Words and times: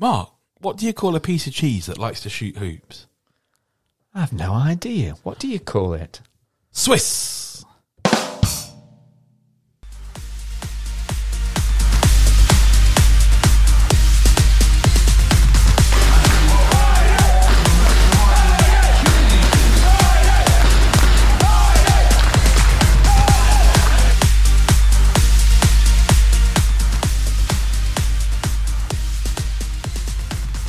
Mark, 0.00 0.30
what 0.60 0.76
do 0.76 0.86
you 0.86 0.92
call 0.92 1.16
a 1.16 1.20
piece 1.20 1.48
of 1.48 1.52
cheese 1.52 1.86
that 1.86 1.98
likes 1.98 2.20
to 2.20 2.30
shoot 2.30 2.56
hoops? 2.56 3.08
I 4.14 4.20
have 4.20 4.32
no 4.32 4.52
idea. 4.52 5.14
What 5.24 5.40
do 5.40 5.48
you 5.48 5.58
call 5.58 5.92
it? 5.92 6.20
Swiss. 6.70 7.37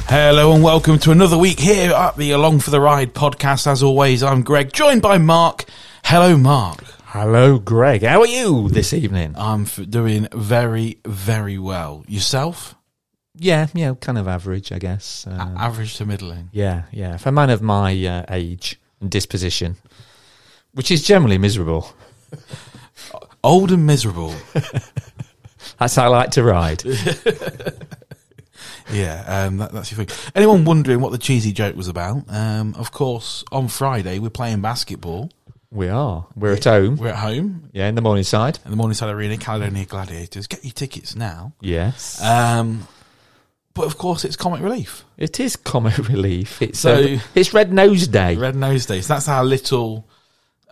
Hello 0.09 0.54
and 0.54 0.63
welcome 0.63 0.97
to 0.99 1.11
another 1.11 1.37
week 1.37 1.59
here 1.59 1.91
at 1.91 2.17
the 2.17 2.31
Along 2.31 2.59
for 2.59 2.71
the 2.71 2.81
Ride 2.81 3.13
podcast. 3.13 3.67
As 3.67 3.83
always, 3.83 4.23
I'm 4.23 4.41
Greg, 4.41 4.73
joined 4.73 5.04
by 5.04 5.19
Mark. 5.19 5.65
Hello, 6.04 6.36
Mark. 6.36 6.79
Hello, 7.05 7.59
Greg. 7.59 8.01
How 8.01 8.21
are 8.21 8.27
you 8.27 8.69
this 8.69 8.91
evening? 8.91 9.36
I'm 9.37 9.64
f- 9.64 9.79
doing 9.87 10.27
very, 10.33 10.97
very 11.05 11.59
well. 11.59 12.03
Yourself? 12.07 12.73
Yeah, 13.36 13.67
yeah, 13.75 13.93
kind 14.01 14.17
of 14.17 14.27
average, 14.27 14.71
I 14.71 14.79
guess. 14.79 15.27
A- 15.27 15.31
Uh, 15.31 15.55
Average 15.59 15.95
to 15.97 16.05
middling. 16.05 16.50
yeah, 16.53 16.83
yeah. 16.91 17.17
For 17.17 17.29
a 17.29 17.31
man 17.31 17.51
of 17.51 17.61
my 17.61 17.93
uh, 18.05 18.25
age 18.29 18.79
and 19.00 19.11
disposition, 19.11 19.75
which 20.73 20.89
is 20.89 21.03
generally 21.03 21.37
miserable, 21.37 21.93
Old 23.43 23.71
and 23.71 23.86
miserable. 23.86 24.33
that's 25.79 25.95
how 25.95 26.05
I 26.05 26.07
like 26.07 26.31
to 26.31 26.43
ride. 26.43 26.83
Yeah, 28.92 29.24
um, 29.46 29.57
that, 29.57 29.71
that's 29.71 29.92
your 29.92 30.04
thing. 30.06 30.32
Anyone 30.36 30.66
wondering 30.66 31.00
what 31.02 31.11
the 31.11 31.18
cheesy 31.18 31.52
joke 31.52 31.75
was 31.75 31.88
about? 31.88 32.23
Um, 32.30 32.73
of 32.76 32.92
course, 32.92 33.44
on 33.52 33.68
Friday 33.68 34.20
we're 34.20 34.30
playing 34.30 34.62
basketball. 34.62 35.30
we 35.72 35.88
are. 35.90 36.26
We're 36.36 36.54
at 36.54 36.64
home. 36.64 36.96
We're 36.98 37.09
at 37.09 37.18
home 37.18 37.70
Yeah, 37.73 37.88
in 37.88 37.96
the 37.96 38.02
Morningside. 38.02 38.59
in 38.66 38.72
the 38.72 38.78
Morningside 38.78 39.14
Arena, 39.14 39.38
Caledonia 39.38 39.86
Gladiators. 39.86 40.48
Get 40.48 40.64
your 40.64 40.73
tickets 40.73 41.16
now. 41.16 41.54
Yes. 41.62 42.22
Um, 42.23 42.88
but 43.76 43.86
of 43.86 43.98
course, 43.98 44.26
it's 44.26 44.36
Comic 44.36 44.62
Relief, 44.62 45.06
it 45.18 45.40
is 45.40 45.56
comic 45.56 45.98
relief. 46.09 46.62
It's 46.62 46.80
So- 46.80 46.96
uh, 46.96 47.20
it's 47.36 47.53
Red 47.53 47.72
Nose 47.72 48.08
Day. 48.08 48.36
Red 48.36 48.56
Nose 48.56 48.86
Day. 48.86 49.02
So 49.02 49.14
that's 49.14 49.28
our 49.30 49.44
little 49.46 50.08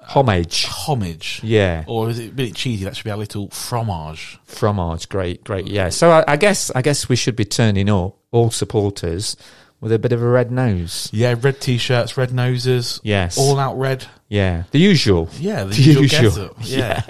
Homage. 0.08 0.66
homage. 0.66 1.42
Yeah. 1.44 1.84
Or 1.88 2.10
is 2.10 2.20
it 2.20 2.30
a 2.30 2.34
bit 2.34 2.56
cheesy? 2.56 2.86
That 2.86 2.96
should 2.96 3.04
be 3.04 3.10
a 3.10 3.18
little 3.18 3.50
fromage. 3.50 4.40
Fromage, 4.46 5.10
great, 5.10 5.44
great. 5.44 5.68
Yeah. 5.68 5.90
So 5.90 6.10
I, 6.12 6.24
I 6.28 6.38
guess 6.38 6.72
I 6.76 6.82
guess 6.82 7.10
we 7.10 7.16
should 7.16 7.36
be 7.36 7.46
turning 7.46 7.90
up 7.90 8.18
all 8.32 8.50
supporters 8.52 9.36
with 9.80 9.92
a 9.92 10.00
bit 10.00 10.12
of 10.12 10.22
a 10.24 10.28
red 10.28 10.52
nose. 10.52 11.10
Yeah, 11.14 11.36
red 11.40 11.62
t-shirts, 11.62 12.18
red 12.18 12.34
noses, 12.34 13.00
Yes. 13.04 13.38
all 13.38 13.60
out 13.60 13.78
red. 13.78 14.06
yeah. 14.28 14.64
The 14.72 14.80
usual. 14.80 15.30
Yeah, 15.40 15.66
the, 15.66 15.76
The 15.76 15.82
usual, 15.82 16.24
usual. 16.24 16.56
Yeah. 16.62 17.04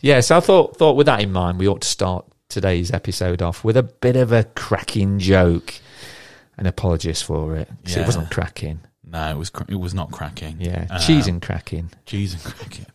Yeah. 0.00 0.20
So 0.20 0.36
I 0.36 0.40
thought 0.40 0.76
thought 0.78 0.96
with 0.96 1.06
that 1.06 1.20
in 1.20 1.32
mind, 1.32 1.58
we 1.58 1.68
ought 1.68 1.82
to 1.82 1.88
start 1.88 2.24
today's 2.48 2.90
episode 2.92 3.42
off 3.42 3.64
with 3.64 3.76
a 3.76 3.82
bit 3.82 4.16
of 4.16 4.32
a 4.32 4.44
cracking 4.44 5.18
joke. 5.18 5.74
And 6.58 6.66
apologies 6.66 7.20
for 7.20 7.54
it. 7.56 7.68
Yeah. 7.84 8.00
It 8.00 8.06
wasn't 8.06 8.30
cracking. 8.30 8.80
No, 9.06 9.30
it 9.30 9.36
was 9.36 9.50
cr- 9.50 9.64
it 9.68 9.76
was 9.76 9.94
not 9.94 10.10
cracking. 10.10 10.56
Yeah. 10.60 10.86
Um, 10.90 11.00
Cheese 11.00 11.26
and 11.28 11.40
cracking. 11.40 11.90
cheese 12.06 12.34
and 12.34 12.42
cracking. 12.42 12.86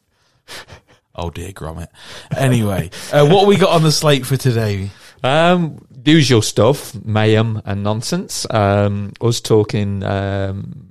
oh 1.15 1.29
dear, 1.29 1.51
Gromit. 1.51 1.87
Anyway, 2.35 2.89
uh, 3.13 3.25
what 3.27 3.47
we 3.47 3.55
got 3.57 3.69
on 3.71 3.83
the 3.83 3.91
slate 3.91 4.25
for 4.25 4.37
today? 4.37 4.89
Um, 5.23 5.85
usual 6.03 6.41
stuff, 6.41 6.93
mayhem 7.05 7.61
and 7.65 7.83
nonsense. 7.83 8.45
Um, 8.49 9.13
us 9.21 9.39
talking 9.39 10.03
um, 10.03 10.85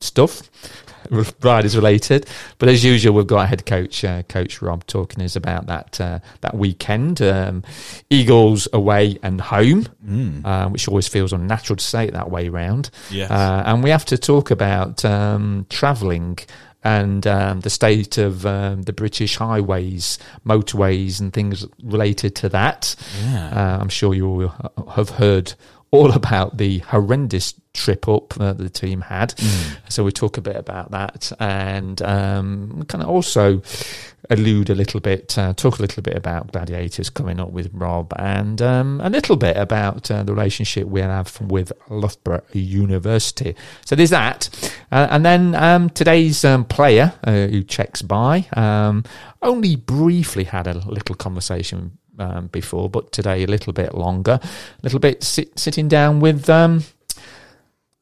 stuff, 0.00 0.42
riders 1.42 1.76
related. 1.76 2.26
But 2.58 2.68
as 2.68 2.84
usual, 2.84 3.14
we've 3.14 3.26
got 3.26 3.48
head 3.48 3.66
coach, 3.66 4.04
uh, 4.04 4.22
Coach 4.24 4.62
Rob, 4.62 4.86
talking 4.86 5.18
to 5.18 5.24
us 5.24 5.36
about 5.36 5.66
that 5.66 6.00
uh, 6.00 6.18
that 6.40 6.56
weekend. 6.56 7.20
Um, 7.22 7.62
Eagles 8.10 8.68
away 8.72 9.18
and 9.22 9.40
home, 9.40 9.86
uh, 10.44 10.68
which 10.68 10.88
always 10.88 11.08
feels 11.08 11.32
unnatural 11.32 11.76
to 11.76 11.84
say 11.84 12.06
it 12.06 12.12
that 12.12 12.30
way 12.30 12.48
round. 12.48 12.90
Yes. 13.10 13.30
Uh, 13.30 13.62
and 13.66 13.82
we 13.82 13.90
have 13.90 14.04
to 14.06 14.18
talk 14.18 14.50
about 14.50 15.04
um, 15.04 15.66
travelling 15.70 16.38
and 16.84 17.26
um, 17.26 17.60
the 17.60 17.70
state 17.70 18.18
of 18.18 18.44
um, 18.44 18.82
the 18.82 18.92
British 18.92 19.36
highways, 19.36 20.18
motorways, 20.46 21.18
and 21.18 21.32
things 21.32 21.66
related 21.82 22.36
to 22.36 22.48
that. 22.50 22.94
Yeah. 23.22 23.48
Uh, 23.48 23.78
I'm 23.80 23.88
sure 23.88 24.12
you 24.12 24.28
will 24.28 24.90
have 24.94 25.08
heard 25.08 25.54
all 25.94 26.12
about 26.12 26.56
the 26.58 26.78
horrendous 26.78 27.54
trip 27.72 28.08
up 28.08 28.30
that 28.34 28.58
the 28.58 28.68
team 28.68 29.00
had. 29.02 29.34
So 29.88 30.04
we 30.04 30.12
talk 30.12 30.36
a 30.36 30.40
bit 30.40 30.56
about 30.56 30.90
that 30.92 31.32
and 31.40 32.00
um, 32.02 32.84
kind 32.88 33.02
of 33.02 33.08
also 33.08 33.62
allude 34.30 34.70
a 34.70 34.74
little 34.74 35.00
bit, 35.00 35.36
uh, 35.36 35.52
talk 35.54 35.78
a 35.78 35.82
little 35.82 36.02
bit 36.02 36.16
about 36.16 36.52
Gladiators 36.52 37.10
coming 37.10 37.38
up 37.40 37.50
with 37.50 37.70
Rob 37.72 38.12
and 38.16 38.62
um, 38.62 39.00
a 39.02 39.10
little 39.10 39.36
bit 39.36 39.56
about 39.56 40.10
uh, 40.10 40.22
the 40.22 40.32
relationship 40.32 40.86
we 40.86 41.00
have 41.00 41.40
with 41.40 41.72
Loughborough 41.88 42.42
University. 42.52 43.54
So 43.84 43.94
there's 43.96 44.10
that. 44.10 44.48
Uh, 44.90 45.08
and 45.10 45.24
then 45.24 45.54
um, 45.54 45.90
today's 45.90 46.44
um, 46.44 46.64
player 46.64 47.12
uh, 47.24 47.46
who 47.48 47.62
checks 47.62 48.02
by 48.02 48.46
um, 48.56 49.04
only 49.42 49.76
briefly 49.76 50.44
had 50.44 50.66
a 50.66 50.74
little 50.74 51.14
conversation 51.14 51.98
um, 52.18 52.48
before, 52.48 52.88
but 52.88 53.12
today 53.12 53.42
a 53.42 53.46
little 53.46 53.72
bit 53.72 53.94
longer, 53.94 54.38
a 54.42 54.48
little 54.82 55.00
bit 55.00 55.22
sit, 55.22 55.58
sitting 55.58 55.88
down 55.88 56.20
with 56.20 56.48
um, 56.48 56.84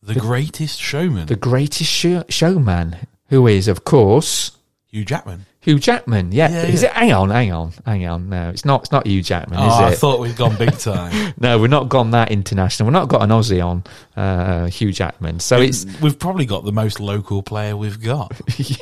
the 0.03 0.15
greatest 0.15 0.81
showman, 0.81 1.27
the 1.27 1.37
greatest 1.37 1.91
show, 1.91 2.25
showman, 2.29 2.97
who 3.29 3.47
is, 3.47 3.69
of 3.69 3.85
course, 3.85 4.53
Hugh 4.87 5.05
Jackman. 5.05 5.47
Hugh 5.63 5.79
Jackman. 5.79 6.33
Yeah, 6.33 6.51
Yeah, 6.51 6.63
is 6.67 6.83
yeah. 6.83 6.89
it? 6.91 6.95
Hang 6.95 7.13
on, 7.13 7.31
hang 7.31 7.53
on, 7.53 7.73
hang 7.87 8.07
on. 8.07 8.29
No, 8.29 8.51
it's 8.51 8.65
not. 8.65 8.83
It's 8.83 8.93
not 8.93 9.07
Hugh 9.07 9.23
Jackman, 9.23 9.59
Oh, 9.61 9.85
I 9.85 9.95
thought 9.95 10.21
we'd 10.21 10.37
gone 10.37 10.57
big 10.57 10.77
time. 10.79 11.33
no, 11.41 11.59
we're 11.59 11.69
not 11.69 11.89
gone 11.89 12.11
that 12.11 12.31
international. 12.33 12.89
We're 12.89 12.93
not 12.93 13.09
got 13.09 13.23
an 13.23 13.31
Aussie 13.31 13.65
on 13.65 13.85
uh, 14.21 14.67
Hugh 14.67 14.93
Jackman. 14.93 15.39
So 15.41 15.61
it's 15.61 15.87
we've 16.01 16.19
probably 16.19 16.47
got 16.47 16.65
the 16.65 16.73
most 16.73 16.99
local 17.01 17.43
player 17.43 17.77
we've 17.77 18.01
got. 18.03 18.33
yeah, 18.59 18.77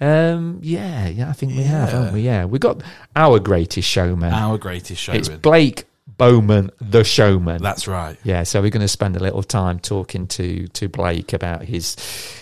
um, 0.00 0.58
yeah, 0.62 1.06
yeah. 1.08 1.30
I 1.30 1.32
think 1.32 1.52
we 1.56 1.62
have, 1.62 1.90
haven't 1.90 2.14
we? 2.14 2.22
Yeah, 2.22 2.44
we 2.44 2.58
got 2.58 2.82
our 3.14 3.38
greatest 3.38 3.88
showman. 3.88 4.32
Our 4.32 4.58
greatest 4.58 5.00
showman. 5.00 5.20
it's 5.20 5.28
Blake 5.28 5.84
Bowen, 6.18 6.70
the 6.80 7.04
showman. 7.04 7.62
That's 7.62 7.86
right. 7.86 8.16
Yeah, 8.24 8.42
so 8.44 8.62
we're 8.62 8.70
going 8.70 8.80
to 8.80 8.88
spend 8.88 9.16
a 9.16 9.20
little 9.20 9.42
time 9.42 9.78
talking 9.78 10.26
to 10.28 10.66
to 10.68 10.88
Blake 10.88 11.32
about 11.32 11.64
his 11.64 11.96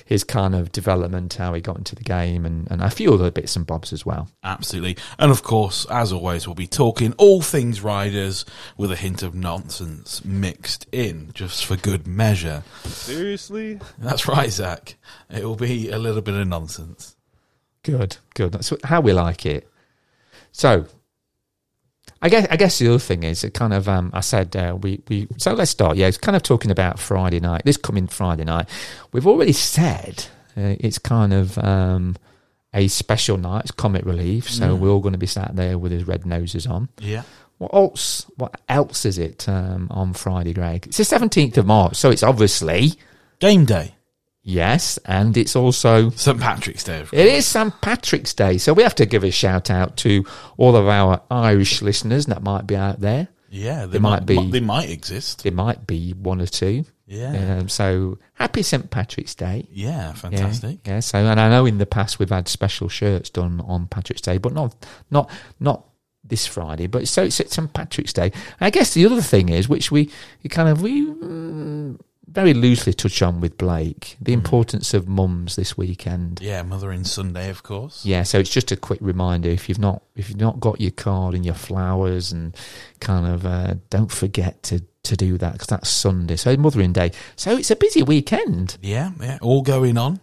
his 0.04 0.22
kind 0.22 0.54
of 0.54 0.70
development, 0.70 1.34
how 1.34 1.54
he 1.54 1.60
got 1.60 1.78
into 1.78 1.96
the 1.96 2.04
game, 2.04 2.46
and, 2.46 2.70
and 2.70 2.82
a 2.82 2.90
few 2.90 3.12
other 3.12 3.30
bits 3.30 3.56
and 3.56 3.66
bobs 3.66 3.92
as 3.92 4.06
well. 4.06 4.28
Absolutely. 4.44 4.96
And 5.18 5.30
of 5.30 5.42
course, 5.42 5.86
as 5.90 6.12
always, 6.12 6.46
we'll 6.46 6.54
be 6.54 6.66
talking 6.66 7.14
all 7.14 7.42
things 7.42 7.80
riders 7.80 8.44
with 8.76 8.92
a 8.92 8.96
hint 8.96 9.22
of 9.22 9.34
nonsense 9.34 10.24
mixed 10.24 10.86
in 10.92 11.30
just 11.34 11.64
for 11.64 11.76
good 11.76 12.06
measure. 12.06 12.62
Seriously? 12.84 13.80
That's 13.98 14.28
right, 14.28 14.50
Zach. 14.50 14.96
It 15.30 15.44
will 15.44 15.56
be 15.56 15.90
a 15.90 15.98
little 15.98 16.22
bit 16.22 16.34
of 16.34 16.46
nonsense. 16.46 17.16
Good, 17.82 18.18
good. 18.34 18.52
That's 18.52 18.72
how 18.84 19.00
we 19.00 19.12
like 19.12 19.44
it. 19.44 19.68
So, 20.52 20.86
I 22.22 22.28
guess 22.28 22.46
I 22.50 22.56
guess 22.56 22.78
the 22.78 22.88
other 22.88 22.98
thing 22.98 23.22
is 23.22 23.44
it 23.44 23.52
kind 23.54 23.72
of 23.74 23.88
um, 23.88 24.10
I 24.14 24.20
said 24.20 24.56
uh, 24.56 24.76
we 24.80 25.02
we 25.08 25.26
so 25.36 25.52
let's 25.52 25.70
start. 25.70 25.96
Yeah, 25.96 26.06
it's 26.06 26.16
kind 26.18 26.34
of 26.36 26.42
talking 26.42 26.70
about 26.70 26.98
Friday 26.98 27.40
night. 27.40 27.62
This 27.64 27.76
coming 27.76 28.06
Friday 28.06 28.44
night, 28.44 28.68
we've 29.12 29.26
already 29.26 29.52
said 29.52 30.24
uh, 30.56 30.76
it's 30.80 30.98
kind 30.98 31.32
of 31.34 31.58
um, 31.58 32.16
a 32.72 32.88
special 32.88 33.36
night. 33.36 33.62
It's 33.64 33.70
comic 33.72 34.04
relief, 34.06 34.48
so 34.50 34.68
Mm. 34.76 34.78
we're 34.78 34.88
all 34.90 35.00
going 35.00 35.12
to 35.12 35.18
be 35.18 35.26
sat 35.26 35.54
there 35.54 35.78
with 35.78 35.92
his 35.92 36.06
red 36.06 36.24
noses 36.24 36.66
on. 36.66 36.88
Yeah. 36.98 37.22
What 37.58 37.74
else? 37.74 38.26
What 38.36 38.60
else 38.68 39.04
is 39.04 39.18
it 39.18 39.48
um, 39.48 39.88
on 39.90 40.12
Friday, 40.14 40.52
Greg? 40.54 40.86
It's 40.86 40.96
the 40.96 41.04
seventeenth 41.04 41.56
of 41.58 41.66
March, 41.66 41.96
so 41.96 42.10
it's 42.10 42.22
obviously 42.22 42.94
Game 43.38 43.64
day. 43.64 43.93
Yes, 44.44 44.98
and 45.04 45.36
it's 45.36 45.56
also 45.56 46.10
St. 46.10 46.38
Patrick's 46.40 46.84
Day. 46.84 47.00
Of 47.00 47.12
it 47.12 47.26
is 47.26 47.46
St. 47.46 47.72
Patrick's 47.80 48.32
Day, 48.34 48.58
so 48.58 48.72
we 48.72 48.82
have 48.84 48.94
to 48.96 49.06
give 49.06 49.24
a 49.24 49.30
shout 49.32 49.70
out 49.70 49.96
to 49.98 50.24
all 50.56 50.76
of 50.76 50.86
our 50.86 51.20
Irish 51.30 51.82
listeners 51.82 52.26
that 52.26 52.42
might 52.42 52.66
be 52.66 52.76
out 52.76 53.00
there. 53.00 53.28
Yeah. 53.50 53.86
They 53.86 53.92
There 53.92 54.00
might 54.00 54.26
be- 54.26 54.50
They 54.50 54.60
might 54.60 54.90
exist. 54.90 55.42
There 55.42 55.52
might 55.52 55.86
be 55.86 56.12
one 56.12 56.40
or 56.40 56.46
two. 56.46 56.84
Yeah. 57.06 57.58
Um, 57.58 57.68
so 57.68 58.18
happy 58.34 58.62
St. 58.62 58.90
Patrick's 58.90 59.34
Day. 59.34 59.68
Yeah. 59.70 59.88
Yeah, 60.08 60.12
Fantastic. 60.14 60.78
Yeah, 60.86 61.00
so 61.00 61.18
and 61.18 61.38
I 61.38 61.48
know 61.50 61.66
in 61.66 61.78
the 61.78 61.86
past 61.86 62.18
we've 62.18 62.30
had 62.30 62.48
special 62.48 62.88
shirts 62.88 63.28
done 63.30 63.60
on 63.66 63.86
Patrick's 63.88 64.22
Day, 64.22 64.38
but 64.38 64.52
not 64.54 64.74
not 65.10 65.30
not 65.60 65.84
this 66.24 66.46
Friday. 66.46 66.86
But 66.86 67.06
so 67.06 67.24
it's 67.24 67.36
St. 67.36 67.72
Patrick's 67.74 68.14
Day. 68.14 68.32
I 68.60 68.70
guess 68.70 68.94
the 68.94 69.04
other 69.06 69.20
thing 69.20 69.50
is, 69.50 69.68
which 69.68 69.90
we 69.92 70.10
we 70.42 70.48
kind 70.48 70.68
of 70.70 70.80
we 70.80 71.06
mm, 71.06 72.00
very 72.26 72.54
loosely 72.54 72.92
touch 72.92 73.22
on 73.22 73.40
with 73.40 73.56
Blake, 73.58 74.16
the 74.20 74.32
Mm. 74.32 74.36
importance 74.38 74.94
of 74.94 75.06
mums 75.06 75.56
this 75.56 75.76
weekend. 75.76 76.40
Yeah. 76.42 76.62
Mothering 76.62 77.04
Sunday, 77.04 77.50
of 77.50 77.62
course. 77.62 78.04
Yeah, 78.04 78.22
so 78.22 78.38
it's 78.38 78.50
just 78.50 78.72
a 78.72 78.76
quick 78.76 78.98
reminder 79.02 79.48
if 79.50 79.68
you've 79.68 79.78
not 79.78 80.02
if 80.16 80.28
you've 80.28 80.40
not 80.40 80.58
got 80.60 80.80
your 80.80 80.90
card 80.92 81.34
and 81.34 81.44
your 81.44 81.54
flowers 81.54 82.32
and 82.32 82.56
kind 83.00 83.26
of 83.26 83.44
uh, 83.46 83.74
don't 83.90 84.10
forget 84.10 84.62
to 84.64 84.80
to 85.04 85.16
do 85.16 85.36
that 85.36 85.52
because 85.52 85.66
that's 85.68 85.90
Sunday, 85.90 86.34
so 86.36 86.56
Mothering 86.56 86.92
Day. 86.94 87.12
So 87.36 87.56
it's 87.58 87.70
a 87.70 87.76
busy 87.76 88.02
weekend. 88.02 88.78
Yeah, 88.80 89.10
yeah, 89.20 89.36
all 89.42 89.60
going 89.60 89.98
on, 89.98 90.18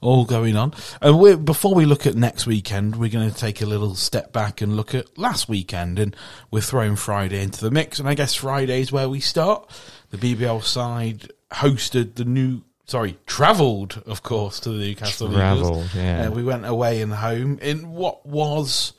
all 0.00 0.24
going 0.24 0.56
on. 0.56 0.72
And 1.02 1.18
we're, 1.20 1.36
before 1.36 1.74
we 1.74 1.84
look 1.84 2.06
at 2.06 2.14
next 2.14 2.46
weekend, 2.46 2.96
we're 2.96 3.10
going 3.10 3.30
to 3.30 3.36
take 3.36 3.60
a 3.60 3.66
little 3.66 3.94
step 3.94 4.32
back 4.32 4.62
and 4.62 4.74
look 4.74 4.94
at 4.94 5.18
last 5.18 5.50
weekend, 5.50 5.98
and 5.98 6.16
we're 6.50 6.62
throwing 6.62 6.96
Friday 6.96 7.42
into 7.42 7.60
the 7.60 7.70
mix. 7.70 7.98
And 7.98 8.08
I 8.08 8.14
guess 8.14 8.34
Friday's 8.34 8.90
where 8.90 9.06
we 9.08 9.20
start. 9.20 9.68
The 10.10 10.16
BBL 10.16 10.62
side 10.64 11.30
hosted 11.52 12.14
the 12.16 12.24
new. 12.24 12.62
Sorry, 12.86 13.16
travelled, 13.26 14.02
of 14.06 14.22
course, 14.22 14.60
to 14.60 14.70
the 14.70 14.78
Newcastle 14.78 15.32
Travelled, 15.32 15.76
Eagles. 15.76 15.94
yeah. 15.94 16.26
Uh, 16.26 16.30
we 16.32 16.42
went 16.42 16.66
away 16.66 17.00
and 17.00 17.12
home 17.12 17.58
in 17.62 17.90
what 17.92 18.26
was 18.26 18.92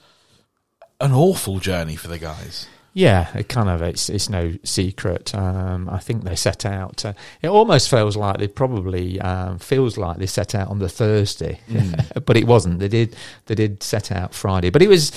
an 1.00 1.12
awful 1.12 1.60
journey 1.60 1.96
for 1.96 2.08
the 2.08 2.18
guys. 2.18 2.68
Yeah, 2.96 3.36
it 3.36 3.50
kind 3.50 3.70
of 3.70 3.82
it's 3.82 4.08
it's 4.08 4.30
no 4.30 4.54
secret. 4.64 5.34
Um, 5.34 5.90
I 5.90 5.98
think 5.98 6.24
they 6.24 6.36
set 6.36 6.64
out. 6.64 7.04
Uh, 7.04 7.14
it 7.42 7.48
almost 7.48 7.90
feels 7.90 8.16
like 8.16 8.38
they 8.38 8.48
probably 8.48 9.20
um, 9.20 9.58
feels 9.58 9.98
like 9.98 10.18
they 10.18 10.28
set 10.28 10.54
out 10.54 10.68
on 10.68 10.78
the 10.78 10.90
Thursday, 10.90 11.60
but 12.26 12.38
it 12.38 12.46
wasn't. 12.46 12.78
They 12.80 12.88
did 12.88 13.16
they 13.48 13.56
did 13.56 13.82
set 13.82 14.12
out 14.12 14.36
Friday, 14.36 14.70
but 14.70 14.84
it 14.84 14.90
was 14.90 15.12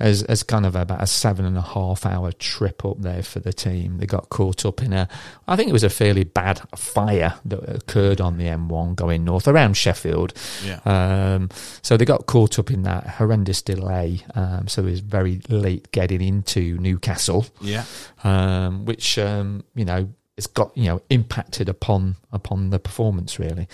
as 0.00 0.22
as 0.24 0.42
kind 0.42 0.66
of 0.66 0.74
about 0.74 1.02
a 1.02 1.06
seven 1.06 1.44
and 1.44 1.56
a 1.56 1.62
half 1.62 2.04
hour 2.06 2.32
trip 2.32 2.84
up 2.84 3.00
there 3.00 3.22
for 3.22 3.38
the 3.40 3.52
team. 3.52 3.98
They 3.98 4.06
got 4.06 4.28
caught 4.30 4.64
up 4.64 4.82
in 4.82 4.92
a, 4.92 5.08
I 5.46 5.56
think 5.56 5.68
it 5.68 5.72
was 5.72 5.84
a 5.84 5.90
fairly 5.90 6.24
bad 6.24 6.60
fire 6.76 7.34
that 7.44 7.68
occurred 7.76 8.20
on 8.20 8.38
the 8.38 8.44
M1 8.46 8.96
going 8.96 9.24
north 9.24 9.46
around 9.46 9.74
Sheffield. 9.76 10.32
Yeah. 10.64 10.80
Um, 10.84 11.50
so 11.82 11.96
they 11.96 12.04
got 12.04 12.26
caught 12.26 12.58
up 12.58 12.70
in 12.70 12.82
that 12.82 13.06
horrendous 13.06 13.62
delay. 13.62 14.22
Um, 14.34 14.66
so 14.68 14.82
it 14.82 14.90
was 14.90 15.00
very 15.00 15.40
late 15.48 15.92
getting 15.92 16.20
into 16.22 16.78
Newcastle, 16.78 17.46
Yeah. 17.60 17.84
um, 18.24 18.84
which 18.84 19.18
um, 19.18 19.64
you 19.74 19.84
know 19.84 20.08
it's 20.40 20.46
got 20.46 20.74
you 20.74 20.86
know 20.86 21.02
impacted 21.10 21.68
upon 21.68 22.16
upon 22.32 22.70
the 22.70 22.78
performance 22.78 23.38
really. 23.38 23.68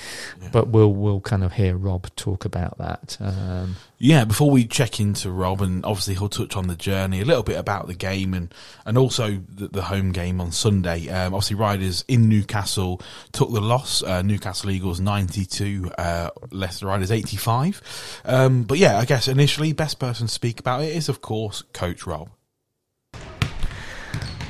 But 0.51 0.67
we'll 0.67 0.93
we'll 0.93 1.21
kind 1.21 1.45
of 1.45 1.53
hear 1.53 1.77
Rob 1.77 2.09
talk 2.17 2.45
about 2.45 2.77
that. 2.79 3.17
Um, 3.21 3.77
Yeah, 3.99 4.25
before 4.25 4.51
we 4.51 4.67
check 4.67 4.99
into 4.99 5.31
Rob, 5.31 5.63
and 5.63 5.85
obviously 5.85 6.15
he'll 6.15 6.29
touch 6.29 6.57
on 6.57 6.67
the 6.67 6.75
journey, 6.75 7.21
a 7.21 7.25
little 7.25 7.45
bit 7.45 7.57
about 7.57 7.87
the 7.87 7.95
game, 7.95 8.35
and 8.35 8.53
and 8.85 8.99
also 8.99 9.41
the, 9.49 9.69
the 9.69 9.83
home 9.83 10.11
game 10.11 10.41
on 10.41 10.51
Sunday. 10.51 11.09
Um, 11.09 11.35
obviously, 11.35 11.55
Riders 11.55 12.05
in 12.09 12.29
Newcastle 12.29 13.01
took 13.31 13.53
the 13.53 13.61
loss. 13.61 14.03
Uh, 14.03 14.23
Newcastle 14.23 14.71
Eagles 14.73 14.99
ninety 14.99 15.47
two, 15.47 15.93
uh, 15.99 16.31
Leicester 16.51 16.87
Riders 16.87 17.13
eighty 17.13 17.37
five. 17.37 17.81
Um, 18.25 18.65
but 18.65 18.79
yeah, 18.79 18.99
I 18.99 19.05
guess 19.05 19.29
initially, 19.29 19.73
best 19.73 20.01
person 20.01 20.27
to 20.27 20.33
speak 20.33 20.59
about 20.59 20.83
it 20.83 20.97
is 20.97 21.09
of 21.09 21.21
course 21.21 21.63
Coach 21.73 22.09
Rob. 22.09 22.29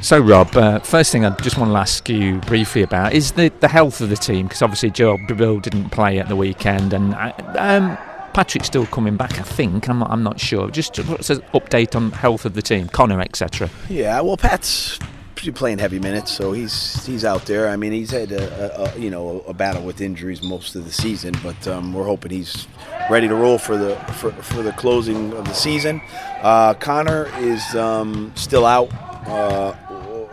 So, 0.02 0.20
Rob, 0.20 0.56
uh, 0.56 0.78
first 0.81 1.10
thing 1.10 1.25
I 1.25 1.31
just 1.37 1.58
want 1.58 1.72
to 1.72 1.76
ask 1.76 2.08
you 2.08 2.37
briefly 2.43 2.82
about 2.82 3.12
is 3.12 3.32
the, 3.32 3.48
the 3.60 3.69
health 3.69 4.00
of 4.00 4.08
the 4.08 4.16
team, 4.16 4.46
because 4.46 4.62
obviously 4.62 4.90
Jabril 4.90 5.60
didn't 5.60 5.90
play 5.90 6.19
at 6.20 6.28
the 6.28 6.37
weekend, 6.37 6.93
and 6.93 7.14
uh, 7.14 7.32
um, 7.58 7.98
Patrick's 8.32 8.66
still 8.66 8.87
coming 8.87 9.16
back, 9.16 9.40
I 9.40 9.43
think. 9.43 9.88
I'm 9.88 9.98
not, 9.98 10.10
I'm 10.10 10.22
not 10.22 10.38
sure. 10.38 10.70
Just 10.70 10.96
what's 11.06 11.31
an 11.31 11.40
update 11.54 11.96
on 11.96 12.12
health 12.12 12.44
of 12.44 12.54
the 12.54 12.62
team, 12.62 12.87
Connor, 12.88 13.20
etc. 13.20 13.69
Yeah, 13.88 14.20
well, 14.20 14.37
Pat's 14.37 14.98
playing 15.36 15.78
heavy 15.78 15.98
minutes, 15.98 16.32
so 16.32 16.52
he's 16.52 17.04
he's 17.06 17.24
out 17.24 17.46
there. 17.46 17.68
I 17.68 17.76
mean, 17.76 17.92
he's 17.92 18.10
had 18.10 18.32
a, 18.32 18.80
a, 18.80 18.94
a 18.94 18.98
you 18.98 19.10
know 19.10 19.44
a 19.46 19.54
battle 19.54 19.82
with 19.82 20.00
injuries 20.00 20.42
most 20.42 20.74
of 20.74 20.84
the 20.84 20.92
season, 20.92 21.34
but 21.42 21.68
um, 21.68 21.92
we're 21.92 22.04
hoping 22.04 22.32
he's 22.32 22.66
ready 23.10 23.28
to 23.28 23.34
roll 23.34 23.58
for 23.58 23.76
the 23.76 23.96
for, 24.14 24.32
for 24.32 24.62
the 24.62 24.72
closing 24.72 25.32
of 25.34 25.44
the 25.44 25.52
season. 25.52 26.00
Uh, 26.42 26.74
Connor 26.74 27.30
is 27.38 27.74
um, 27.74 28.32
still 28.34 28.66
out. 28.66 28.88
Uh, 29.26 29.74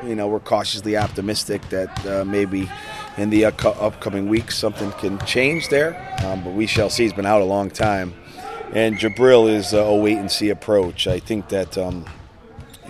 you 0.05 0.15
know, 0.15 0.27
we're 0.27 0.39
cautiously 0.39 0.97
optimistic 0.97 1.61
that 1.69 2.05
uh, 2.05 2.25
maybe 2.25 2.69
in 3.17 3.29
the 3.29 3.45
up- 3.45 3.65
upcoming 3.65 4.27
weeks 4.27 4.57
something 4.57 4.91
can 4.93 5.17
change 5.25 5.69
there, 5.69 5.95
um, 6.25 6.43
but 6.43 6.53
we 6.53 6.65
shall 6.65 6.89
see. 6.89 7.03
He's 7.03 7.13
been 7.13 7.25
out 7.25 7.41
a 7.41 7.45
long 7.45 7.69
time, 7.69 8.13
and 8.73 8.97
Jabril 8.97 9.49
is 9.49 9.73
uh, 9.73 9.77
a 9.77 9.95
wait 9.95 10.17
and 10.17 10.31
see 10.31 10.49
approach. 10.49 11.07
I 11.07 11.19
think 11.19 11.49
that. 11.49 11.77
Um, 11.77 12.05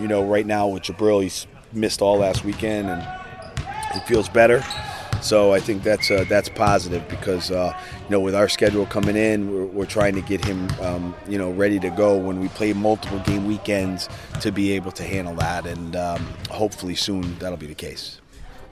you 0.00 0.08
know, 0.08 0.24
right 0.24 0.44
now 0.44 0.66
with 0.66 0.82
Jabril, 0.82 1.22
he's 1.22 1.46
missed 1.74 2.02
all 2.02 2.18
last 2.18 2.44
weekend 2.44 2.88
and 2.88 3.02
he 3.92 4.00
feels 4.00 4.28
better. 4.28 4.62
So 5.20 5.54
I 5.54 5.60
think 5.60 5.82
that's 5.82 6.10
uh, 6.10 6.26
that's 6.28 6.50
positive 6.50 7.08
because 7.08 7.50
uh, 7.50 7.72
you 8.04 8.10
know 8.10 8.20
with 8.20 8.34
our 8.34 8.48
schedule 8.48 8.84
coming 8.84 9.16
in, 9.16 9.50
we're, 9.50 9.64
we're 9.64 9.86
trying 9.86 10.14
to 10.16 10.20
get 10.20 10.44
him 10.44 10.68
um, 10.82 11.14
you 11.26 11.38
know 11.38 11.50
ready 11.50 11.80
to 11.80 11.88
go 11.88 12.14
when 12.18 12.40
we 12.40 12.48
play 12.48 12.74
multiple 12.74 13.20
game 13.20 13.46
weekends 13.46 14.08
to 14.42 14.52
be 14.52 14.72
able 14.72 14.92
to 14.92 15.02
handle 15.02 15.34
that, 15.36 15.66
and 15.66 15.96
um, 15.96 16.26
hopefully 16.50 16.94
soon 16.94 17.38
that'll 17.38 17.56
be 17.56 17.66
the 17.66 17.74
case. 17.74 18.20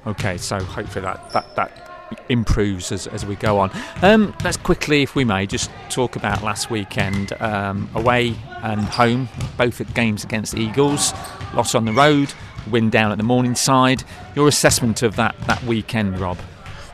Okay, 0.07 0.37
so 0.37 0.59
hopefully 0.59 1.07
that 1.07 1.31
that, 1.31 1.57
that 1.57 1.93
improves 2.29 2.93
as, 2.93 3.07
as 3.07 3.25
we 3.25 3.35
go 3.37 3.59
on. 3.59 3.71
Um, 4.03 4.35
let's 4.45 4.59
quickly, 4.59 5.03
if 5.03 5.15
we 5.15 5.25
may, 5.25 5.47
just 5.47 5.71
talk 5.89 6.17
about 6.17 6.43
last 6.43 6.71
weekend 6.71 7.33
um, 7.41 7.89
away 7.95 8.35
and 8.63 8.81
home, 8.83 9.29
both 9.57 9.81
at 9.81 9.93
games 9.95 10.25
against 10.25 10.53
the 10.53 10.61
Eagles, 10.61 11.13
loss 11.55 11.75
on 11.75 11.87
the 11.87 11.93
road, 11.93 12.33
win 12.71 12.91
down 12.91 13.13
at 13.13 13.19
the 13.19 13.25
Morningside. 13.25 14.05
Your 14.35 14.49
assessment 14.49 15.03
of 15.03 15.17
that 15.17 15.37
that 15.47 15.63
weekend, 15.65 16.19
Rob? 16.19 16.39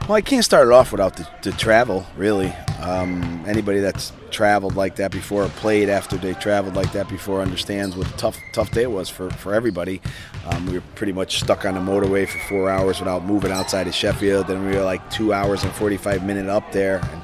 Well, 0.08 0.16
I 0.16 0.22
can't 0.22 0.42
start 0.44 0.68
it 0.68 0.72
off 0.72 0.90
without 0.90 1.16
the, 1.16 1.28
the 1.42 1.52
travel, 1.52 2.06
really. 2.16 2.50
Um, 2.80 3.44
anybody 3.46 3.80
that's 3.80 4.10
traveled 4.30 4.74
like 4.74 4.96
that 4.96 5.10
before 5.10 5.44
or 5.44 5.48
played 5.50 5.90
after 5.90 6.16
they 6.16 6.32
traveled 6.32 6.76
like 6.76 6.92
that 6.92 7.10
before 7.10 7.42
understands 7.42 7.94
what 7.94 8.08
a 8.08 8.16
tough, 8.16 8.38
tough 8.54 8.70
day 8.70 8.84
it 8.84 8.90
was 8.90 9.10
for, 9.10 9.28
for 9.28 9.54
everybody. 9.54 10.00
Um, 10.46 10.64
we 10.64 10.72
were 10.72 10.82
pretty 10.94 11.12
much 11.12 11.40
stuck 11.40 11.66
on 11.66 11.74
the 11.74 11.80
motorway 11.80 12.26
for 12.26 12.38
four 12.48 12.70
hours 12.70 13.00
without 13.00 13.26
moving 13.26 13.52
outside 13.52 13.86
of 13.86 13.94
Sheffield. 13.94 14.46
Then 14.46 14.64
we 14.64 14.76
were 14.76 14.82
like 14.82 15.10
two 15.10 15.34
hours 15.34 15.62
and 15.62 15.72
45 15.74 16.24
minutes 16.24 16.48
up 16.48 16.72
there. 16.72 17.00
And, 17.12 17.22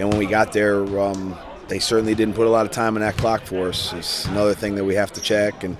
and 0.00 0.08
when 0.08 0.18
we 0.18 0.26
got 0.26 0.52
there, 0.52 0.80
um, 0.98 1.38
they 1.68 1.78
certainly 1.78 2.14
didn't 2.14 2.34
put 2.34 2.46
a 2.46 2.50
lot 2.50 2.64
of 2.64 2.72
time 2.72 2.94
on 2.94 3.00
that 3.00 3.16
clock 3.16 3.42
for 3.42 3.68
us. 3.68 3.92
It's 3.92 4.24
another 4.26 4.54
thing 4.54 4.76
that 4.76 4.84
we 4.84 4.94
have 4.94 5.12
to 5.14 5.20
check, 5.20 5.64
and 5.64 5.76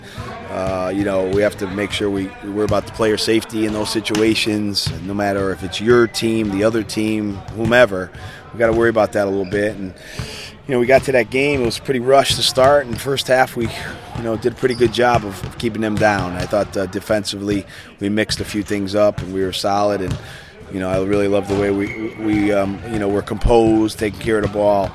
uh, 0.50 0.92
you 0.94 1.04
know 1.04 1.28
we 1.28 1.42
have 1.42 1.56
to 1.58 1.66
make 1.68 1.92
sure 1.92 2.10
we 2.10 2.28
we're 2.44 2.64
about 2.64 2.86
the 2.86 2.92
player 2.92 3.16
safety 3.16 3.66
in 3.66 3.72
those 3.72 3.90
situations. 3.90 4.90
No 5.02 5.14
matter 5.14 5.50
if 5.52 5.62
it's 5.62 5.80
your 5.80 6.06
team, 6.06 6.50
the 6.50 6.64
other 6.64 6.82
team, 6.82 7.34
whomever, 7.54 8.10
we 8.52 8.58
got 8.58 8.66
to 8.66 8.72
worry 8.72 8.90
about 8.90 9.12
that 9.12 9.26
a 9.26 9.30
little 9.30 9.50
bit. 9.50 9.76
And 9.76 9.94
you 10.66 10.74
know 10.74 10.80
we 10.80 10.86
got 10.86 11.04
to 11.04 11.12
that 11.12 11.30
game; 11.30 11.62
it 11.62 11.66
was 11.66 11.78
pretty 11.78 12.00
rushed 12.00 12.36
to 12.36 12.42
start. 12.42 12.86
And 12.86 13.00
first 13.00 13.28
half, 13.28 13.56
we 13.56 13.68
you 14.16 14.22
know 14.22 14.36
did 14.36 14.54
a 14.54 14.56
pretty 14.56 14.74
good 14.74 14.92
job 14.92 15.24
of, 15.24 15.44
of 15.44 15.58
keeping 15.58 15.82
them 15.82 15.94
down. 15.94 16.32
I 16.32 16.46
thought 16.46 16.76
uh, 16.76 16.86
defensively 16.86 17.64
we 18.00 18.08
mixed 18.08 18.40
a 18.40 18.44
few 18.44 18.62
things 18.64 18.94
up, 18.94 19.20
and 19.20 19.32
we 19.32 19.44
were 19.44 19.52
solid. 19.52 20.00
And 20.00 20.18
you 20.72 20.80
know 20.80 20.90
I 20.90 21.00
really 21.04 21.28
love 21.28 21.46
the 21.46 21.54
way 21.54 21.70
we 21.70 22.16
we 22.16 22.52
um, 22.52 22.80
you 22.90 22.99
know 22.99 23.08
we're 23.08 23.22
composed, 23.22 24.00
taking 24.00 24.18
care 24.18 24.38
of 24.38 24.42
the 24.42 24.52
ball. 24.52 24.90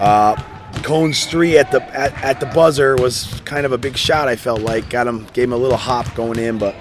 Uh, 0.00 0.34
Cones 0.82 1.26
three 1.26 1.58
at 1.58 1.70
the 1.72 1.82
at, 1.94 2.12
at 2.24 2.40
the 2.40 2.46
buzzer 2.46 2.96
was 2.96 3.40
kind 3.44 3.66
of 3.66 3.72
a 3.72 3.78
big 3.78 3.96
shot. 3.96 4.28
I 4.28 4.36
felt 4.36 4.60
like 4.62 4.88
got 4.88 5.06
him, 5.06 5.26
gave 5.34 5.44
him 5.44 5.52
a 5.52 5.56
little 5.56 5.76
hop 5.76 6.14
going 6.14 6.38
in, 6.38 6.58
but 6.58 6.74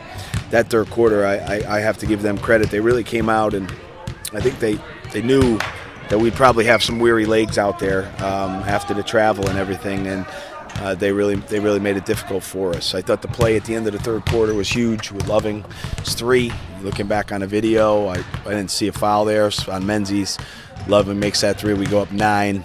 that 0.51 0.69
third 0.69 0.89
quarter, 0.89 1.25
I, 1.25 1.37
I, 1.37 1.77
I 1.77 1.79
have 1.79 1.97
to 1.99 2.05
give 2.05 2.21
them 2.21 2.37
credit. 2.37 2.71
They 2.71 2.79
really 2.79 3.03
came 3.03 3.29
out, 3.29 3.53
and 3.53 3.69
I 4.31 4.39
think 4.39 4.59
they 4.59 4.79
they 5.11 5.21
knew 5.21 5.59
that 6.09 6.19
we'd 6.19 6.33
probably 6.33 6.65
have 6.65 6.81
some 6.81 6.99
weary 6.99 7.25
legs 7.25 7.57
out 7.57 7.77
there 7.77 8.05
um, 8.23 8.63
after 8.67 8.93
the 8.93 9.03
travel 9.03 9.47
and 9.49 9.57
everything, 9.59 10.07
and 10.07 10.25
uh, 10.77 10.95
they 10.95 11.11
really 11.11 11.35
they 11.35 11.59
really 11.59 11.79
made 11.79 11.97
it 11.97 12.05
difficult 12.05 12.43
for 12.43 12.69
us. 12.75 12.95
I 12.95 13.01
thought 13.01 13.21
the 13.21 13.27
play 13.27 13.57
at 13.57 13.65
the 13.65 13.75
end 13.75 13.85
of 13.87 13.93
the 13.93 13.99
third 13.99 14.25
quarter 14.27 14.53
was 14.53 14.69
huge 14.69 15.11
with 15.11 15.27
Loving. 15.27 15.65
It's 15.97 16.13
three. 16.13 16.51
Looking 16.83 17.07
back 17.07 17.31
on 17.31 17.41
the 17.41 17.47
video, 17.47 18.07
I, 18.07 18.23
I 18.45 18.49
didn't 18.49 18.71
see 18.71 18.87
a 18.87 18.93
foul 18.93 19.25
there 19.25 19.51
on 19.67 19.85
Menzies. 19.85 20.37
Loving 20.87 21.19
makes 21.19 21.41
that 21.41 21.59
three. 21.59 21.73
We 21.73 21.85
go 21.85 22.01
up 22.01 22.11
nine. 22.11 22.63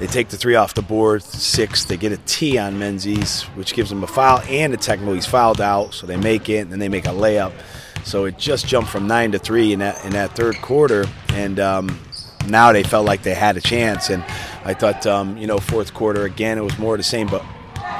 They 0.00 0.06
take 0.06 0.30
the 0.30 0.38
three 0.38 0.54
off 0.54 0.72
the 0.72 0.80
board, 0.80 1.22
six. 1.22 1.84
They 1.84 1.98
get 1.98 2.10
a 2.10 2.16
T 2.16 2.56
on 2.56 2.78
Menzies, 2.78 3.42
which 3.54 3.74
gives 3.74 3.90
them 3.90 4.02
a 4.02 4.06
foul 4.06 4.40
and 4.48 4.72
a 4.72 4.78
technical. 4.78 5.12
He's 5.12 5.26
fouled 5.26 5.60
out, 5.60 5.92
so 5.92 6.06
they 6.06 6.16
make 6.16 6.48
it, 6.48 6.60
and 6.60 6.72
then 6.72 6.78
they 6.78 6.88
make 6.88 7.04
a 7.04 7.10
layup. 7.10 7.52
So 8.02 8.24
it 8.24 8.38
just 8.38 8.66
jumped 8.66 8.90
from 8.90 9.06
nine 9.06 9.32
to 9.32 9.38
three 9.38 9.74
in 9.74 9.80
that 9.80 10.02
in 10.06 10.12
that 10.12 10.34
third 10.34 10.56
quarter, 10.62 11.04
and 11.34 11.60
um, 11.60 12.00
now 12.46 12.72
they 12.72 12.82
felt 12.82 13.04
like 13.04 13.22
they 13.22 13.34
had 13.34 13.58
a 13.58 13.60
chance. 13.60 14.08
And 14.08 14.24
I 14.64 14.72
thought, 14.72 15.06
um, 15.06 15.36
you 15.36 15.46
know, 15.46 15.58
fourth 15.58 15.92
quarter 15.92 16.24
again, 16.24 16.56
it 16.56 16.64
was 16.64 16.78
more 16.78 16.96
the 16.96 17.02
same, 17.02 17.26
but 17.26 17.44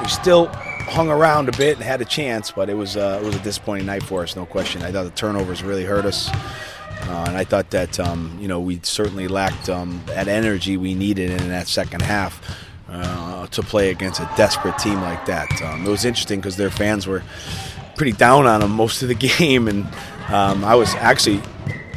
we 0.00 0.08
still 0.08 0.46
hung 0.46 1.10
around 1.10 1.50
a 1.50 1.52
bit 1.52 1.76
and 1.76 1.84
had 1.84 2.00
a 2.00 2.06
chance. 2.06 2.50
But 2.50 2.70
it 2.70 2.74
was 2.74 2.96
uh, 2.96 3.20
it 3.22 3.26
was 3.26 3.36
a 3.36 3.40
disappointing 3.40 3.84
night 3.84 4.02
for 4.02 4.22
us, 4.22 4.36
no 4.36 4.46
question. 4.46 4.80
I 4.80 4.90
thought 4.90 5.04
the 5.04 5.10
turnovers 5.10 5.62
really 5.62 5.84
hurt 5.84 6.06
us. 6.06 6.30
Uh, 7.02 7.24
and 7.28 7.36
I 7.36 7.44
thought 7.44 7.70
that 7.70 7.98
um, 7.98 8.36
you 8.40 8.48
know 8.48 8.60
we 8.60 8.80
certainly 8.82 9.28
lacked 9.28 9.68
um, 9.68 10.02
that 10.06 10.28
energy 10.28 10.76
we 10.76 10.94
needed 10.94 11.30
in 11.30 11.48
that 11.48 11.68
second 11.68 12.02
half 12.02 12.40
uh, 12.88 13.46
to 13.48 13.62
play 13.62 13.90
against 13.90 14.20
a 14.20 14.30
desperate 14.36 14.78
team 14.78 15.00
like 15.00 15.26
that. 15.26 15.50
Um, 15.62 15.86
it 15.86 15.90
was 15.90 16.04
interesting 16.04 16.40
because 16.40 16.56
their 16.56 16.70
fans 16.70 17.06
were 17.06 17.22
pretty 17.96 18.12
down 18.12 18.46
on 18.46 18.60
them 18.60 18.72
most 18.72 19.02
of 19.02 19.08
the 19.08 19.14
game, 19.38 19.68
and 19.68 19.86
um, 20.28 20.64
I 20.64 20.74
was 20.74 20.94
actually 20.96 21.42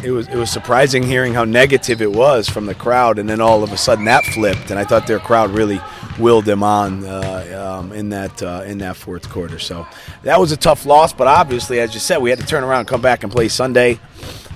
it 0.04 0.12
was 0.12 0.28
it 0.28 0.36
was 0.36 0.52
surprising 0.52 1.04
hearing 1.04 1.34
how 1.34 1.46
negative 1.46 2.02
it 2.02 2.12
was 2.12 2.50
from 2.50 2.66
the 2.66 2.76
crowd, 2.76 3.20
and 3.20 3.30
then 3.30 3.42
all 3.42 3.64
of 3.64 3.72
a 3.72 3.78
sudden 3.78 4.06
that 4.06 4.24
flipped, 4.26 4.70
and 4.70 4.80
I 4.80 4.84
thought 4.84 5.08
their 5.08 5.20
crowd 5.20 5.52
really 5.52 5.82
willed 6.20 6.46
them 6.46 6.64
on 6.64 7.04
uh, 7.06 7.80
um, 7.80 7.92
in 7.92 8.10
that 8.10 8.42
uh, 8.42 8.64
in 8.66 8.78
that 8.80 8.96
fourth 8.96 9.30
quarter. 9.30 9.60
So 9.60 9.88
that 10.24 10.40
was 10.40 10.52
a 10.52 10.58
tough 10.58 10.86
loss, 10.86 11.14
but 11.14 11.28
obviously, 11.28 11.80
as 11.80 11.94
you 11.94 12.00
said, 12.00 12.18
we 12.20 12.30
had 12.30 12.40
to 12.40 12.46
turn 12.46 12.64
around, 12.64 12.80
and 12.80 12.88
come 12.88 13.02
back, 13.02 13.24
and 13.24 13.32
play 13.32 13.48
Sunday. 13.48 14.00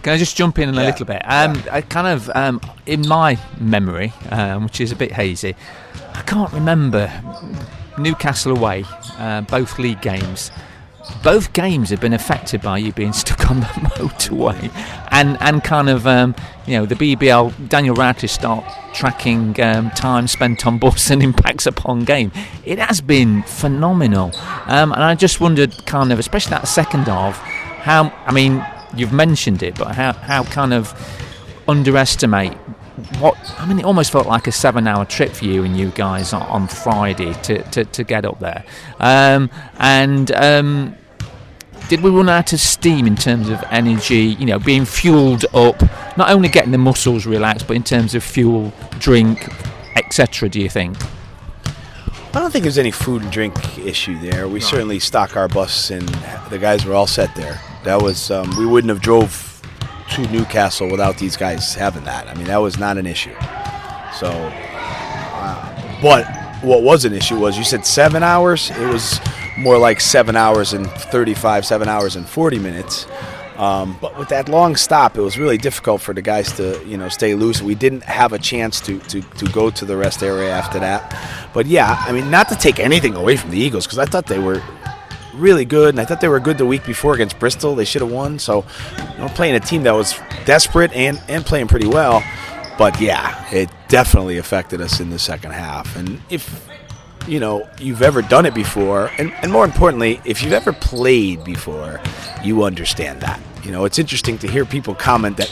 Can 0.03 0.13
I 0.13 0.17
just 0.17 0.37
jump 0.37 0.59
in 0.59 0.69
a 0.69 0.71
little 0.71 1.05
bit? 1.05 1.21
Um, 1.25 1.61
I 1.69 1.81
kind 1.81 2.07
of, 2.07 2.29
um, 2.33 2.61
in 2.85 3.05
my 3.07 3.37
memory, 3.59 4.13
um, 4.29 4.63
which 4.65 4.79
is 4.79 4.91
a 4.91 4.95
bit 4.95 5.11
hazy, 5.11 5.55
I 6.13 6.21
can't 6.21 6.53
remember 6.53 7.11
Newcastle 7.97 8.55
away, 8.55 8.85
uh, 9.17 9.41
both 9.41 9.79
league 9.79 10.01
games. 10.01 10.51
Both 11.23 11.53
games 11.53 11.89
have 11.89 12.01
been 12.01 12.13
affected 12.13 12.61
by 12.61 12.77
you 12.77 12.91
being 12.91 13.13
stuck 13.23 13.49
on 13.49 13.61
the 13.61 13.65
motorway, 13.65 14.71
and 15.11 15.37
and 15.41 15.63
kind 15.63 15.89
of 15.89 16.05
um, 16.07 16.35
you 16.65 16.77
know 16.77 16.85
the 16.85 16.95
BBL 16.95 17.69
Daniel 17.69 17.95
Radcliffe 17.95 18.31
start 18.31 18.63
tracking 18.93 19.59
um, 19.61 19.91
time 19.91 20.27
spent 20.27 20.65
on 20.65 20.77
bus 20.79 21.09
and 21.09 21.21
impacts 21.29 21.65
upon 21.65 22.03
game. 22.03 22.31
It 22.65 22.79
has 22.79 23.01
been 23.01 23.43
phenomenal, 23.43 24.31
um, 24.65 24.91
and 24.91 25.03
I 25.03 25.15
just 25.15 25.39
wondered, 25.39 25.85
kind 25.85 26.11
of, 26.11 26.19
especially 26.19 26.51
that 26.51 26.67
second 26.67 27.03
half, 27.03 27.37
how 27.37 28.13
I 28.25 28.31
mean 28.31 28.65
you've 28.95 29.13
mentioned 29.13 29.63
it, 29.63 29.77
but 29.77 29.95
how 29.95 30.13
how 30.13 30.43
kind 30.43 30.73
of 30.73 30.93
underestimate 31.67 32.53
what 33.19 33.37
I 33.59 33.65
mean. 33.65 33.79
It 33.79 33.85
almost 33.85 34.11
felt 34.11 34.27
like 34.27 34.47
a 34.47 34.51
seven-hour 34.51 35.05
trip 35.05 35.31
for 35.31 35.45
you 35.45 35.63
and 35.63 35.77
you 35.77 35.89
guys 35.91 36.33
on, 36.33 36.67
Friday 36.67 37.33
to, 37.43 37.61
to, 37.71 37.85
to 37.85 38.03
get 38.03 38.25
up 38.25 38.39
there, 38.39 38.63
um, 38.99 39.49
and. 39.79 40.31
Um, 40.31 40.95
did 41.89 42.01
we 42.01 42.09
run 42.09 42.27
out 42.27 42.51
of 42.51 42.59
steam 42.59 43.07
in 43.07 43.15
terms 43.15 43.47
of 43.47 43.63
energy? 43.69 44.35
You 44.37 44.45
know, 44.45 44.59
being 44.59 44.83
fueled 44.83 45.45
up, 45.53 45.81
not 46.17 46.29
only 46.29 46.49
getting 46.49 46.73
the 46.73 46.77
muscles 46.77 47.25
relaxed, 47.25 47.65
but 47.65 47.77
in 47.77 47.83
terms 47.83 48.13
of 48.13 48.25
fuel, 48.25 48.73
drink, 48.99 49.47
etc. 49.95 50.49
Do 50.49 50.59
you 50.59 50.67
think? 50.67 50.97
I 52.33 52.39
don't 52.39 52.51
think 52.51 52.63
there's 52.63 52.77
any 52.77 52.91
food 52.91 53.21
and 53.21 53.31
drink 53.31 53.79
issue 53.79 54.19
there. 54.19 54.47
We 54.49 54.59
certainly 54.59 54.99
stock 54.99 55.37
our 55.37 55.47
bus, 55.47 55.89
and 55.89 56.07
the 56.49 56.59
guys 56.59 56.85
were 56.85 56.93
all 56.93 57.07
set 57.07 57.33
there. 57.35 57.61
That 57.83 58.01
was 58.01 58.31
um, 58.31 58.53
we 58.57 58.65
wouldn't 58.65 58.89
have 58.89 59.01
drove 59.01 59.56
to 60.11 60.27
Newcastle 60.31 60.89
without 60.89 61.17
these 61.17 61.37
guys 61.37 61.73
having 61.73 62.03
that. 62.05 62.27
I 62.27 62.33
mean, 62.33 62.45
that 62.45 62.57
was 62.57 62.77
not 62.77 62.97
an 62.97 63.05
issue. 63.05 63.33
So, 64.13 64.29
uh, 64.31 65.99
but 66.01 66.25
what 66.61 66.83
was 66.83 67.05
an 67.05 67.13
issue 67.13 67.39
was 67.39 67.57
you 67.57 67.63
said 67.63 67.85
seven 67.85 68.23
hours. 68.23 68.71
It 68.71 68.87
was 68.87 69.19
more 69.57 69.77
like 69.77 69.99
seven 69.99 70.35
hours 70.35 70.73
and 70.73 70.89
35, 70.89 71.65
seven 71.65 71.87
hours 71.87 72.15
and 72.15 72.27
40 72.27 72.59
minutes. 72.59 73.07
Um, 73.57 73.97
but 73.99 74.17
with 74.19 74.29
that 74.29 74.49
long 74.49 74.75
stop, 74.75 75.17
it 75.17 75.21
was 75.21 75.39
really 75.39 75.57
difficult 75.57 75.99
for 76.01 76.13
the 76.13 76.21
guys 76.21 76.51
to, 76.53 76.79
you 76.85 76.95
know, 76.95 77.09
stay 77.09 77.33
loose. 77.33 77.59
We 77.59 77.73
didn't 77.73 78.03
have 78.03 78.31
a 78.31 78.37
chance 78.37 78.79
to, 78.81 78.99
to, 78.99 79.21
to 79.21 79.45
go 79.51 79.71
to 79.71 79.83
the 79.83 79.97
rest 79.97 80.21
area 80.21 80.51
after 80.51 80.79
that. 80.79 81.49
But 81.53 81.65
yeah, 81.65 81.95
I 82.07 82.11
mean, 82.11 82.29
not 82.29 82.49
to 82.49 82.55
take 82.55 82.79
anything 82.79 83.15
away 83.15 83.35
from 83.35 83.49
the 83.49 83.57
Eagles 83.57 83.87
because 83.87 83.97
I 83.97 84.05
thought 84.05 84.27
they 84.27 84.37
were 84.37 84.61
really 85.37 85.65
good, 85.65 85.89
and 85.89 85.99
I 85.99 86.05
thought 86.05 86.21
they 86.21 86.27
were 86.27 86.39
good 86.39 86.57
the 86.57 86.65
week 86.65 86.85
before 86.85 87.13
against 87.13 87.39
Bristol. 87.39 87.75
They 87.75 87.85
should 87.85 88.01
have 88.01 88.11
won. 88.11 88.39
So, 88.39 88.65
you 89.13 89.19
know, 89.19 89.29
playing 89.29 89.55
a 89.55 89.59
team 89.59 89.83
that 89.83 89.93
was 89.93 90.19
desperate 90.45 90.91
and 90.93 91.21
and 91.27 91.45
playing 91.45 91.67
pretty 91.67 91.87
well. 91.87 92.23
But 92.77 92.99
yeah, 93.01 93.45
it 93.51 93.69
definitely 93.87 94.37
affected 94.37 94.81
us 94.81 94.99
in 94.99 95.09
the 95.09 95.19
second 95.19 95.51
half. 95.51 95.95
And 95.95 96.21
if 96.29 96.67
you 97.27 97.39
know 97.39 97.67
you've 97.79 98.01
ever 98.01 98.21
done 98.21 98.45
it 98.45 98.53
before, 98.53 99.11
and, 99.17 99.31
and 99.41 99.51
more 99.51 99.65
importantly, 99.65 100.21
if 100.25 100.43
you've 100.43 100.53
ever 100.53 100.73
played 100.73 101.43
before, 101.43 101.99
you 102.43 102.63
understand 102.63 103.21
that. 103.21 103.39
You 103.63 103.71
know, 103.71 103.85
it's 103.85 103.99
interesting 103.99 104.37
to 104.39 104.47
hear 104.47 104.65
people 104.65 104.95
comment 104.95 105.37
that 105.37 105.51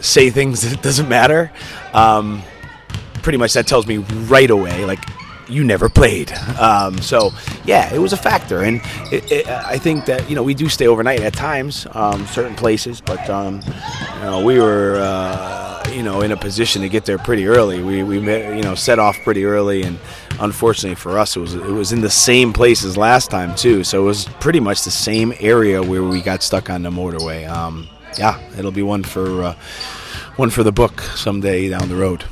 say 0.00 0.30
things 0.30 0.62
that 0.70 0.82
doesn't 0.82 1.08
matter. 1.08 1.52
Um, 1.92 2.42
pretty 3.22 3.38
much 3.38 3.52
that 3.52 3.66
tells 3.66 3.86
me 3.86 3.98
right 3.98 4.50
away, 4.50 4.84
like 4.84 5.00
you 5.50 5.64
never 5.64 5.88
played. 5.88 6.32
Um, 6.58 6.98
so 6.98 7.30
yeah, 7.64 7.92
it 7.92 7.98
was 7.98 8.12
a 8.12 8.16
factor, 8.16 8.62
and 8.62 8.80
it, 9.12 9.30
it, 9.30 9.48
I 9.48 9.78
think 9.78 10.06
that 10.06 10.28
you 10.28 10.36
know 10.36 10.42
we 10.42 10.54
do 10.54 10.68
stay 10.68 10.86
overnight 10.86 11.20
at 11.20 11.34
times, 11.34 11.86
um, 11.92 12.26
certain 12.26 12.54
places, 12.54 13.00
but 13.00 13.28
um, 13.28 13.60
you 14.16 14.22
know, 14.22 14.44
we 14.44 14.58
were 14.58 14.96
uh, 15.00 15.82
you 15.92 16.02
know 16.02 16.20
in 16.22 16.32
a 16.32 16.36
position 16.36 16.82
to 16.82 16.88
get 16.88 17.04
there 17.04 17.18
pretty 17.18 17.46
early. 17.46 17.82
We 17.82 18.02
we 18.02 18.18
you 18.18 18.62
know 18.62 18.74
set 18.74 18.98
off 18.98 19.16
pretty 19.24 19.44
early, 19.44 19.82
and 19.82 19.98
unfortunately 20.40 20.96
for 20.96 21.18
us, 21.18 21.36
it 21.36 21.40
was 21.40 21.54
it 21.54 21.62
was 21.64 21.92
in 21.92 22.00
the 22.00 22.10
same 22.10 22.52
place 22.52 22.84
as 22.84 22.96
last 22.96 23.30
time 23.30 23.54
too. 23.54 23.84
So 23.84 24.02
it 24.02 24.06
was 24.06 24.26
pretty 24.40 24.60
much 24.60 24.84
the 24.84 24.90
same 24.90 25.32
area 25.40 25.82
where 25.82 26.02
we 26.02 26.22
got 26.22 26.42
stuck 26.42 26.70
on 26.70 26.82
the 26.82 26.90
motorway. 26.90 27.48
Um, 27.48 27.88
yeah, 28.18 28.40
it'll 28.58 28.72
be 28.72 28.82
one 28.82 29.02
for 29.02 29.44
uh, 29.44 29.54
one 30.36 30.50
for 30.50 30.62
the 30.62 30.72
book 30.72 31.00
someday 31.00 31.68
down 31.68 31.88
the 31.88 31.96
road. 31.96 32.24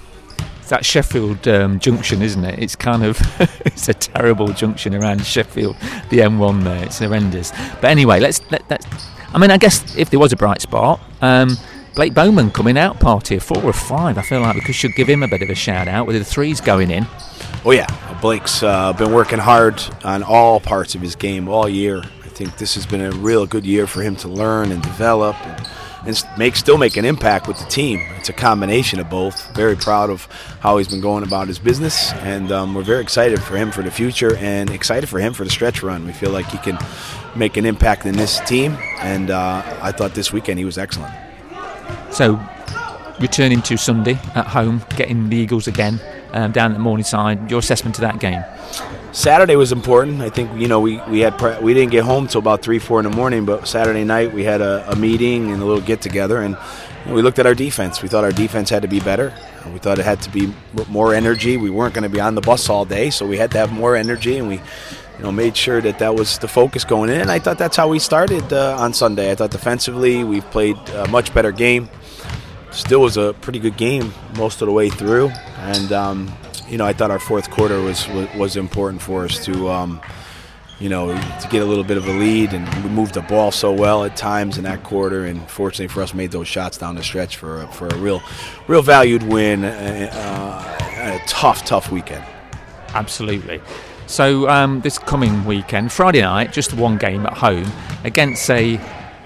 That 0.69 0.85
Sheffield 0.85 1.49
um, 1.49 1.81
junction, 1.81 2.23
isn't 2.23 2.45
it? 2.45 2.59
It's 2.59 2.77
kind 2.77 3.05
of 3.05 3.19
it's 3.65 3.89
a 3.89 3.95
terrible 3.95 4.49
junction 4.49 4.95
around 4.95 5.25
Sheffield, 5.25 5.77
the 6.11 6.19
M1 6.19 6.65
there. 6.65 6.85
It's 6.85 6.99
horrendous. 6.99 7.53
But 7.81 7.85
anyway, 7.85 8.21
let's 8.21 8.41
let 8.51 8.69
that. 8.69 8.87
I 9.33 9.39
mean, 9.39 9.51
I 9.51 9.59
guess 9.59 9.97
if 9.97 10.11
there 10.11 10.19
was 10.19 10.33
a 10.33 10.37
bright 10.37 10.61
spot, 10.61 11.01
um, 11.21 11.57
Blake 11.95 12.15
Bowen 12.15 12.51
coming 12.51 12.79
out 12.79 13.01
party, 13.01 13.37
a 13.37 13.41
four 13.41 13.63
or 13.65 13.73
five. 13.73 14.19
I 14.19 14.23
feel 14.23 14.41
like 14.41 14.55
we 14.55 14.61
could, 14.61 14.75
should 14.75 14.95
give 14.95 15.09
him 15.09 15.23
a 15.23 15.29
bit 15.29 15.43
of 15.43 15.51
a 15.51 15.55
shout 15.55 15.89
out 15.89 16.07
with 16.07 16.17
the 16.17 16.25
threes 16.25 16.61
going 16.61 16.91
in. 16.91 17.07
Oh 17.65 17.73
yeah, 17.73 17.89
Blake's 18.21 18.63
uh, 18.63 18.93
been 18.93 19.13
working 19.13 19.41
hard 19.41 19.83
on 20.05 20.23
all 20.23 20.61
parts 20.61 20.95
of 20.95 21.01
his 21.01 21.17
game 21.17 21.49
all 21.49 21.69
year. 21.69 21.99
I 21.99 22.29
think 22.29 22.57
this 22.57 22.77
has 22.77 22.87
been 22.87 23.01
a 23.01 23.11
real 23.11 23.47
good 23.47 23.67
year 23.67 23.87
for 23.87 24.03
him 24.03 24.15
to 24.17 24.29
learn 24.29 24.71
and 24.71 24.81
develop 24.81 25.35
and, 25.45 25.67
and 26.09 26.39
make 26.39 26.57
still 26.57 26.79
make 26.79 26.97
an 26.97 27.05
impact 27.05 27.47
with 27.47 27.59
the 27.59 27.67
team. 27.67 28.01
It's 28.17 28.31
a 28.31 28.33
combination 28.33 28.99
of 28.99 29.11
both. 29.11 29.55
Very 29.55 29.77
proud 29.77 30.09
of 30.09 30.25
how 30.61 30.79
he's 30.79 30.89
been 30.89 31.03
going 31.03 31.23
about 31.23 31.49
his 31.49 31.59
business, 31.59 32.13
and 32.15 32.51
um, 32.51 32.75
we're 32.75 32.83
very 32.83 33.03
excited 33.03 33.43
for 33.43 33.57
him 33.57 33.71
for 33.71 33.83
the 33.83 33.91
future 33.91 34.35
and 34.37 34.71
excited 34.71 35.09
for 35.09 35.19
him 35.19 35.35
for 35.35 35.45
the 35.45 35.51
stretch 35.51 35.83
run. 35.83 36.07
We 36.07 36.13
feel 36.13 36.31
like 36.31 36.47
he 36.47 36.59
can 36.59 36.79
make 37.37 37.59
an 37.59 37.67
impact 37.67 38.07
in 38.07 38.17
this 38.17 38.41
team, 38.41 38.77
and 39.01 39.31
uh, 39.31 39.63
I 39.83 39.93
thought 39.93 40.15
this 40.15 40.33
weekend 40.33 40.59
he 40.59 40.65
was 40.65 40.79
excellent. 40.79 41.15
So, 42.11 42.41
returning 43.21 43.61
to 43.63 43.77
Sunday 43.77 44.15
at 44.35 44.47
home, 44.47 44.83
getting 44.97 45.29
the 45.29 45.37
Eagles 45.37 45.67
again 45.67 46.01
um, 46.33 46.53
down 46.53 46.73
at 46.73 46.81
Morningside. 46.81 47.51
Your 47.51 47.59
assessment 47.59 47.95
to 47.97 48.01
that 48.01 48.19
game? 48.19 48.43
Saturday 49.13 49.57
was 49.57 49.73
important. 49.73 50.21
I 50.21 50.29
think 50.29 50.51
you 50.61 50.69
know 50.69 50.81
we 50.81 51.01
we 51.09 51.21
had 51.21 51.39
pre- 51.39 51.59
we 51.61 51.75
didn't 51.75 51.91
get 51.91 52.05
home 52.05 52.27
till 52.27 52.41
about 52.41 52.63
three 52.63 52.79
four 52.79 53.01
in 53.01 53.11
the 53.11 53.17
morning, 53.17 53.45
but 53.45 53.67
Saturday 53.67 54.05
night 54.05 54.33
we 54.33 54.45
had 54.45 54.61
a, 54.61 54.91
a 54.91 54.97
meeting 54.97 55.51
and 55.51 55.63
a 55.63 55.65
little 55.65 55.81
get 55.81 56.03
together, 56.03 56.43
and 56.43 56.57
we 57.07 57.23
looked 57.23 57.39
at 57.39 57.47
our 57.47 57.55
defense. 57.55 58.03
We 58.03 58.09
thought 58.09 58.25
our 58.25 58.33
defense 58.33 58.69
had 58.69 58.83
to 58.83 58.89
be 58.89 59.01
better. 59.01 59.35
We 59.73 59.79
thought 59.79 59.99
it 59.99 60.05
had 60.05 60.21
to 60.23 60.31
be 60.31 60.53
more 60.89 61.15
energy. 61.15 61.57
We 61.57 61.71
weren't 61.71 61.95
going 61.95 62.05
to 62.05 62.09
be 62.09 62.21
on 62.21 62.35
the 62.35 62.41
bus 62.41 62.69
all 62.69 62.85
day, 62.85 63.11
so 63.11 63.27
we 63.27 63.39
had 63.39 63.51
to 63.53 63.59
have 63.59 63.73
more 63.73 63.97
energy, 63.97 64.39
and 64.39 64.47
we 64.47 64.57
you 64.57 65.23
know 65.23 65.33
made 65.33 65.57
sure 65.57 65.81
that 65.81 65.99
that 66.01 66.15
was 66.15 66.39
the 66.39 66.49
focus 66.49 66.85
going 66.85 67.09
in. 67.09 67.23
And 67.23 67.31
I 67.31 67.39
thought 67.39 67.59
that's 67.59 67.77
how 67.77 67.89
we 67.89 67.99
started 67.99 68.53
uh, 68.53 68.77
on 68.79 68.93
Sunday. 68.93 69.31
I 69.31 69.35
thought 69.35 69.51
defensively 69.51 70.23
we've 70.23 70.49
played 70.51 70.77
a 70.91 71.09
much 71.09 71.33
better 71.33 71.51
game 71.51 71.89
still 72.71 73.01
was 73.01 73.17
a 73.17 73.35
pretty 73.41 73.59
good 73.59 73.77
game 73.77 74.13
most 74.37 74.61
of 74.63 74.67
the 74.67 74.73
way 74.73 74.89
through, 74.89 75.29
and 75.59 75.93
um, 75.93 76.33
you 76.69 76.79
know 76.79 76.87
I 76.87 76.93
thought 76.93 77.11
our 77.11 77.19
fourth 77.19 77.51
quarter 77.51 77.81
was 77.81 78.09
was, 78.09 78.29
was 78.35 78.57
important 78.57 79.03
for 79.03 79.25
us 79.25 79.45
to. 79.45 79.69
Um, 79.69 80.01
you 80.81 80.89
know, 80.89 81.09
to 81.41 81.49
get 81.49 81.61
a 81.61 81.65
little 81.65 81.83
bit 81.83 81.97
of 81.97 82.07
a 82.07 82.13
lead, 82.13 82.53
and 82.53 82.85
we 82.85 82.89
moved 82.91 83.15
the 83.15 83.21
ball 83.23 83.51
so 83.51 83.73
well 83.73 84.05
at 84.05 84.17
times 84.17 84.59
in 84.59 84.63
that 84.63 84.85
quarter, 84.85 85.25
and 85.25 85.51
fortunately 85.51 85.89
for 85.89 86.03
us, 86.03 86.15
made 86.15 86.31
those 86.31 86.47
shots 86.47 86.79
down 86.79 86.95
the 86.95 87.03
stretch 87.03 87.37
for 87.37 87.63
a, 87.63 87.67
for 87.67 87.89
a 87.89 87.97
real, 87.97 88.23
real 88.69 88.81
valued 88.81 89.25
win. 89.25 89.65
Uh, 89.65 90.09
uh, 90.13 90.79
a 90.99 91.21
tough, 91.27 91.65
tough 91.65 91.91
weekend. 91.91 92.25
Absolutely. 92.95 93.61
So 94.07 94.49
um, 94.49 94.81
this 94.81 94.99
coming 94.99 95.45
weekend, 95.45 95.93
Friday 95.93 96.23
night, 96.23 96.53
just 96.53 96.73
one 96.75 96.97
game 96.97 97.27
at 97.27 97.35
home 97.35 97.71
against 98.05 98.49
a 98.51 98.81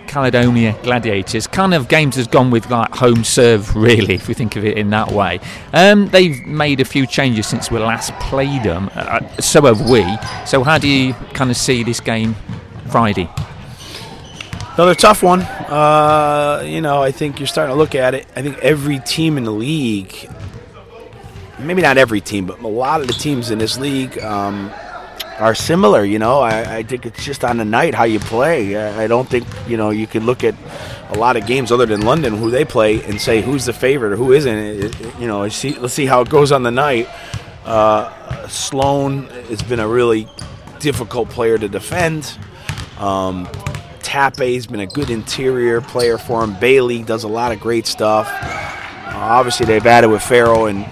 Caledonia 0.07 0.77
Gladiators. 0.83 1.47
Kind 1.47 1.75
of 1.75 1.89
games 1.89 2.17
has 2.17 2.27
gone 2.27 2.51
with 2.51 2.71
like 2.71 2.95
home 2.95 3.25
serve, 3.25 3.75
really, 3.77 4.15
if 4.15 4.29
we 4.29 4.35
think 4.35 4.57
of 4.57 4.65
it 4.65 4.77
in 4.77 4.91
that 4.91 5.13
way. 5.13 5.41
Um, 5.73 6.09
they've 6.09 6.45
made 6.47 6.81
a 6.81 6.85
few 6.85 7.07
changes 7.07 7.47
since 7.47 7.71
we 7.71 7.79
last 7.79 8.13
played 8.15 8.63
them. 8.63 8.91
Uh, 8.95 9.21
so 9.39 9.63
have 9.63 9.89
we. 9.89 10.05
So 10.47 10.65
how 10.65 10.79
do 10.79 10.89
you 10.89 11.15
kind 11.35 11.51
of 11.51 11.57
see 11.57 11.83
this 11.83 12.01
game 12.01 12.35
Friday? 12.89 13.29
Another 14.75 14.95
tough 14.95 15.23
one. 15.23 15.43
Uh, 15.43 16.63
you 16.65 16.81
know, 16.81 17.03
I 17.03 17.13
think 17.13 17.39
you're 17.39 17.47
starting 17.47 17.75
to 17.75 17.79
look 17.79 17.95
at 17.95 18.15
it. 18.15 18.27
I 18.35 18.41
think 18.41 18.59
every 18.59 19.01
team 19.01 19.37
in 19.37 19.45
the 19.45 19.51
league, 19.51 20.31
maybe 21.59 21.83
not 21.83 21.99
every 21.99 22.23
team, 22.23 22.47
but 22.47 22.59
a 22.61 22.67
lot 22.67 23.03
of 23.03 23.07
the 23.07 23.13
teams 23.13 23.51
in 23.51 23.59
this 23.59 23.79
league 23.79 24.19
um, 24.21 24.73
are 25.43 25.55
similar. 25.55 26.05
You 26.05 26.19
know, 26.19 26.41
I, 26.41 26.79
I 26.79 26.83
think 26.85 27.05
it's 27.05 27.25
just 27.25 27.45
on 27.45 27.57
the 27.57 27.65
night 27.65 27.95
how 27.95 28.05
you 28.05 28.21
play. 28.21 28.77
I, 28.77 29.07
don't 29.07 29.29
think 29.29 29.47
you 29.67 29.77
know 29.77 29.91
you 29.91 30.07
can 30.07 30.25
look 30.25 30.45
at 30.45 30.55
a 31.11 31.19
lot 31.19 31.37
of 31.37 31.47
games 31.47 31.73
other 31.73 31.85
than 31.87 32.03
London 32.03 32.37
who 32.37 32.51
they 32.51 32.65
play 32.65 33.03
and 33.05 33.21
say 33.21 33.43
who's 33.43 33.65
the 33.65 33.73
favorite 33.73 34.13
or 34.13 34.17
who 34.17 34.33
isn't. 34.33 34.57
It, 34.57 35.01
it- 35.01 35.19
you 35.19 35.27
know, 35.27 35.49
see, 35.49 35.75
let's 35.79 35.95
see 35.95 36.07
how 36.07 36.21
it 36.23 36.29
goes 36.29 36.53
on 36.53 36.63
the 36.63 36.71
night. 36.71 37.09
Uh, 37.65 38.49
Sloan 38.49 39.27
has 39.49 39.63
been 39.63 39.81
a 39.81 39.87
really 39.87 40.27
difficult 40.81 41.29
player 41.29 41.59
to 41.59 41.69
defend. 41.69 42.37
Um, 42.99 43.49
Tape's 44.03 44.67
been 44.67 44.81
a 44.81 44.87
good 44.87 45.11
interior 45.11 45.81
player 45.81 46.19
for 46.19 46.43
him. 46.43 46.59
Bailey 46.59 47.03
does 47.03 47.25
a 47.25 47.29
lot 47.29 47.53
of 47.53 47.61
great 47.61 47.87
stuff. 47.87 48.27
Uh, 48.31 49.13
obviously, 49.15 49.67
they've 49.67 49.87
added 49.87 50.09
with 50.09 50.23
Farrell 50.23 50.67
and 50.67 50.85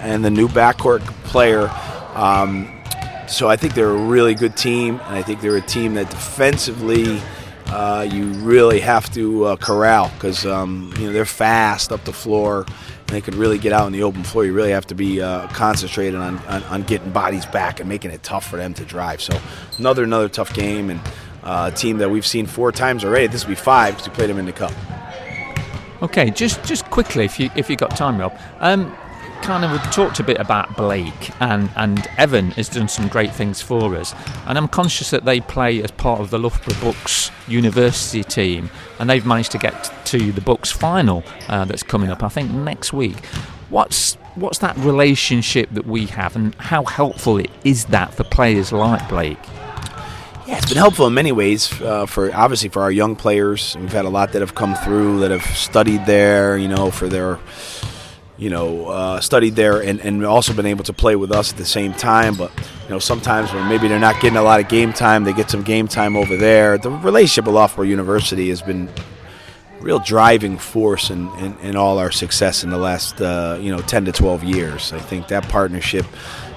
and 0.00 0.24
the 0.24 0.30
new 0.30 0.48
backcourt 0.48 1.00
player. 1.24 1.68
Um, 2.14 2.77
so 3.28 3.48
I 3.48 3.56
think 3.56 3.74
they're 3.74 3.90
a 3.90 4.06
really 4.06 4.34
good 4.34 4.56
team, 4.56 5.00
and 5.04 5.14
I 5.14 5.22
think 5.22 5.40
they're 5.40 5.56
a 5.56 5.60
team 5.60 5.94
that 5.94 6.10
defensively 6.10 7.20
uh, 7.66 8.06
you 8.10 8.24
really 8.24 8.80
have 8.80 9.12
to 9.12 9.44
uh, 9.44 9.56
corral 9.56 10.10
because 10.14 10.46
um, 10.46 10.92
you 10.98 11.06
know 11.06 11.12
they're 11.12 11.24
fast 11.24 11.92
up 11.92 12.04
the 12.04 12.12
floor. 12.12 12.64
And 12.66 13.16
they 13.16 13.22
could 13.22 13.36
really 13.36 13.56
get 13.56 13.72
out 13.72 13.86
in 13.86 13.94
the 13.94 14.02
open 14.02 14.22
floor. 14.22 14.44
You 14.44 14.52
really 14.52 14.72
have 14.72 14.86
to 14.88 14.94
be 14.94 15.22
uh, 15.22 15.46
concentrated 15.48 16.14
on, 16.14 16.36
on, 16.40 16.62
on, 16.64 16.82
getting 16.82 17.10
bodies 17.10 17.46
back 17.46 17.80
and 17.80 17.88
making 17.88 18.10
it 18.10 18.22
tough 18.22 18.46
for 18.46 18.58
them 18.58 18.74
to 18.74 18.84
drive. 18.84 19.22
So 19.22 19.38
another 19.78 20.04
another 20.04 20.28
tough 20.28 20.52
game 20.52 20.90
and 20.90 21.00
uh, 21.42 21.70
a 21.72 21.74
team 21.74 21.98
that 21.98 22.10
we've 22.10 22.26
seen 22.26 22.44
four 22.44 22.70
times 22.70 23.04
already. 23.04 23.26
This 23.26 23.44
will 23.44 23.52
be 23.52 23.54
five 23.54 23.94
because 23.94 24.10
we 24.10 24.14
played 24.14 24.28
them 24.28 24.38
in 24.38 24.44
the 24.44 24.52
cup. 24.52 24.72
Okay, 26.02 26.30
just 26.30 26.62
just 26.64 26.84
quickly, 26.90 27.24
if 27.24 27.40
you 27.40 27.50
if 27.56 27.70
you 27.70 27.76
got 27.76 27.96
time, 27.96 28.18
Rob. 28.18 28.38
Um, 28.60 28.94
kind 29.42 29.64
of 29.64 29.80
talked 29.90 30.20
a 30.20 30.22
bit 30.22 30.38
about 30.38 30.76
Blake 30.76 31.30
and, 31.40 31.70
and 31.76 32.06
Evan 32.18 32.50
has 32.52 32.68
done 32.68 32.88
some 32.88 33.08
great 33.08 33.32
things 33.32 33.60
for 33.60 33.96
us. 33.96 34.14
And 34.46 34.58
I'm 34.58 34.68
conscious 34.68 35.10
that 35.10 35.24
they 35.24 35.40
play 35.40 35.82
as 35.82 35.90
part 35.90 36.20
of 36.20 36.30
the 36.30 36.38
Loughborough 36.38 36.74
BUCS 36.80 37.30
University 37.48 38.22
team 38.22 38.70
and 38.98 39.08
they've 39.08 39.24
managed 39.24 39.52
to 39.52 39.58
get 39.58 39.92
to 40.06 40.32
the 40.32 40.40
BUCS 40.40 40.72
final 40.72 41.24
uh, 41.48 41.64
that's 41.64 41.82
coming 41.82 42.10
up, 42.10 42.22
I 42.22 42.28
think, 42.28 42.50
next 42.50 42.92
week. 42.92 43.24
What's 43.70 44.14
what's 44.34 44.58
that 44.58 44.76
relationship 44.78 45.68
that 45.72 45.86
we 45.86 46.06
have 46.06 46.36
and 46.36 46.54
how 46.56 46.84
helpful 46.84 47.42
is 47.64 47.86
that 47.86 48.14
for 48.14 48.24
players 48.24 48.72
like 48.72 49.06
Blake? 49.08 49.38
Yeah, 50.46 50.56
it's 50.56 50.68
been 50.68 50.78
helpful 50.78 51.06
in 51.06 51.12
many 51.14 51.30
ways. 51.30 51.78
Uh, 51.82 52.06
for 52.06 52.34
obviously 52.34 52.70
for 52.70 52.80
our 52.80 52.90
young 52.90 53.16
players, 53.16 53.76
we've 53.78 53.92
had 53.92 54.06
a 54.06 54.08
lot 54.08 54.32
that 54.32 54.40
have 54.40 54.54
come 54.54 54.74
through 54.74 55.20
that 55.20 55.30
have 55.30 55.44
studied 55.44 56.06
there. 56.06 56.56
You 56.56 56.68
know, 56.68 56.90
for 56.90 57.06
their 57.06 57.38
you 58.38 58.50
know, 58.50 58.86
uh, 58.86 59.20
studied 59.20 59.56
there 59.56 59.82
and, 59.82 60.00
and 60.00 60.24
also 60.24 60.52
been 60.54 60.66
able 60.66 60.84
to 60.84 60.92
play 60.92 61.16
with 61.16 61.32
us 61.32 61.52
at 61.52 61.58
the 61.58 61.66
same 61.66 61.92
time. 61.92 62.36
But, 62.36 62.52
you 62.84 62.90
know, 62.90 62.98
sometimes 63.00 63.52
when 63.52 63.68
maybe 63.68 63.88
they're 63.88 63.98
not 63.98 64.20
getting 64.20 64.38
a 64.38 64.42
lot 64.42 64.60
of 64.60 64.68
game 64.68 64.92
time, 64.92 65.24
they 65.24 65.32
get 65.32 65.50
some 65.50 65.62
game 65.62 65.88
time 65.88 66.16
over 66.16 66.36
there. 66.36 66.78
The 66.78 66.90
relationship 66.90 67.46
with 67.46 67.56
Loughborough 67.56 67.84
University 67.84 68.48
has 68.50 68.62
been 68.62 68.88
real 69.80 69.98
driving 69.98 70.56
force 70.56 71.10
in, 71.10 71.28
in, 71.38 71.58
in 71.58 71.76
all 71.76 71.98
our 71.98 72.12
success 72.12 72.62
in 72.62 72.70
the 72.70 72.78
last, 72.78 73.20
uh, 73.20 73.58
you 73.60 73.70
know, 73.70 73.80
10 73.80 74.04
to 74.06 74.12
12 74.12 74.44
years. 74.44 74.92
I 74.92 75.00
think 75.00 75.28
that 75.28 75.48
partnership 75.48 76.06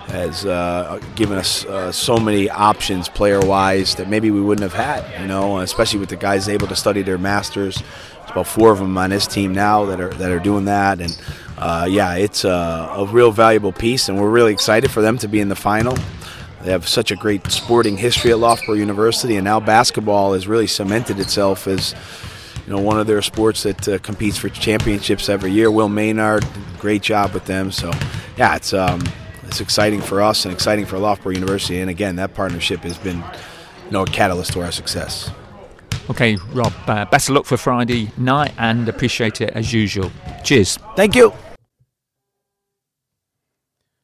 has 0.07 0.45
uh, 0.45 0.99
given 1.15 1.37
us 1.37 1.65
uh, 1.65 1.91
so 1.91 2.17
many 2.17 2.49
options 2.49 3.07
player-wise 3.07 3.95
that 3.95 4.09
maybe 4.09 4.29
we 4.29 4.41
wouldn't 4.41 4.69
have 4.69 4.73
had, 4.73 5.21
you 5.21 5.27
know, 5.27 5.59
especially 5.59 5.99
with 5.99 6.09
the 6.09 6.17
guys 6.17 6.49
able 6.49 6.67
to 6.67 6.75
study 6.75 7.01
their 7.01 7.17
masters. 7.17 7.77
There's 7.77 8.31
about 8.31 8.47
four 8.47 8.71
of 8.71 8.79
them 8.79 8.97
on 8.97 9.11
this 9.11 9.25
team 9.25 9.53
now 9.53 9.85
that 9.85 10.01
are 10.01 10.09
that 10.09 10.31
are 10.31 10.39
doing 10.39 10.65
that, 10.65 10.99
and 10.99 11.17
uh, 11.61 11.85
yeah, 11.87 12.15
it's 12.15 12.43
a, 12.43 12.49
a, 12.49 13.05
real 13.05 13.31
valuable 13.31 13.71
piece, 13.71 14.09
and 14.09 14.19
we're 14.19 14.31
really 14.31 14.51
excited 14.51 14.89
for 14.89 15.01
them 15.01 15.19
to 15.19 15.27
be 15.27 15.39
in 15.39 15.47
the 15.47 15.55
final. 15.55 15.95
They 16.63 16.71
have 16.71 16.87
such 16.87 17.11
a 17.11 17.15
great 17.15 17.51
sporting 17.51 17.97
history 17.97 18.31
at 18.31 18.39
Loughborough 18.39 18.73
University, 18.73 19.35
and 19.35 19.45
now 19.45 19.59
basketball 19.59 20.33
has 20.33 20.47
really 20.47 20.65
cemented 20.65 21.19
itself 21.19 21.67
as 21.67 21.93
you 22.65 22.73
know 22.73 22.79
one 22.79 22.99
of 22.99 23.05
their 23.05 23.21
sports 23.21 23.61
that 23.61 23.87
uh, 23.87 23.99
competes 23.99 24.39
for 24.39 24.49
championships 24.49 25.29
every 25.29 25.51
year. 25.51 25.69
Will 25.69 25.87
Maynard, 25.87 26.45
great 26.79 27.03
job 27.03 27.31
with 27.31 27.45
them. 27.45 27.71
So, 27.71 27.91
yeah, 28.37 28.55
it's 28.55 28.73
um, 28.73 29.03
it's 29.43 29.61
exciting 29.61 30.01
for 30.01 30.19
us 30.19 30.45
and 30.45 30.53
exciting 30.53 30.87
for 30.87 30.97
Loughborough 30.97 31.33
University. 31.33 31.79
And 31.79 31.91
again, 31.91 32.15
that 32.15 32.33
partnership 32.33 32.79
has 32.79 32.97
been 32.97 33.17
you 33.17 33.91
know 33.91 34.01
a 34.01 34.07
catalyst 34.07 34.53
to 34.53 34.61
our 34.61 34.71
success. 34.71 35.29
Okay, 36.09 36.37
Rob, 36.53 36.73
uh, 36.87 37.05
best 37.05 37.29
of 37.29 37.35
luck 37.35 37.45
for 37.45 37.57
Friday 37.57 38.11
night 38.17 38.53
and 38.57 38.89
appreciate 38.89 39.41
it 39.41 39.51
as 39.51 39.71
usual. 39.71 40.11
Cheers. 40.43 40.77
Thank 40.95 41.15
you. 41.15 41.31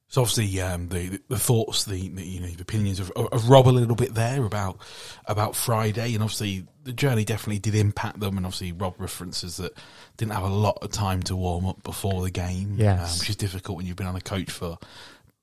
So 0.09 0.21
obviously, 0.21 0.61
um, 0.61 0.87
the 0.87 1.19
the 1.27 1.37
thoughts, 1.37 1.83
the, 1.83 2.07
the, 2.09 2.25
you 2.25 2.39
know 2.39 2.47
the 2.47 2.61
opinions 2.61 2.99
of, 2.99 3.11
of 3.11 3.49
Rob 3.49 3.67
a 3.67 3.69
little 3.69 3.95
bit 3.95 4.13
there 4.13 4.43
about 4.45 4.79
about 5.25 5.55
Friday, 5.55 6.13
and 6.13 6.23
obviously 6.23 6.65
the 6.83 6.93
journey 6.93 7.25
definitely 7.25 7.59
did 7.59 7.75
impact 7.75 8.19
them. 8.21 8.37
And 8.37 8.45
obviously, 8.45 8.71
Rob 8.71 8.95
references 8.99 9.57
that 9.57 9.73
didn't 10.15 10.31
have 10.31 10.43
a 10.43 10.47
lot 10.47 10.77
of 10.81 10.91
time 10.91 11.23
to 11.23 11.35
warm 11.35 11.65
up 11.65 11.83
before 11.83 12.21
the 12.21 12.31
game, 12.31 12.75
yes. 12.77 13.13
um, 13.13 13.19
which 13.19 13.29
is 13.29 13.35
difficult 13.35 13.77
when 13.77 13.85
you've 13.85 13.97
been 13.97 14.07
on 14.07 14.15
a 14.15 14.21
coach 14.21 14.49
for 14.49 14.77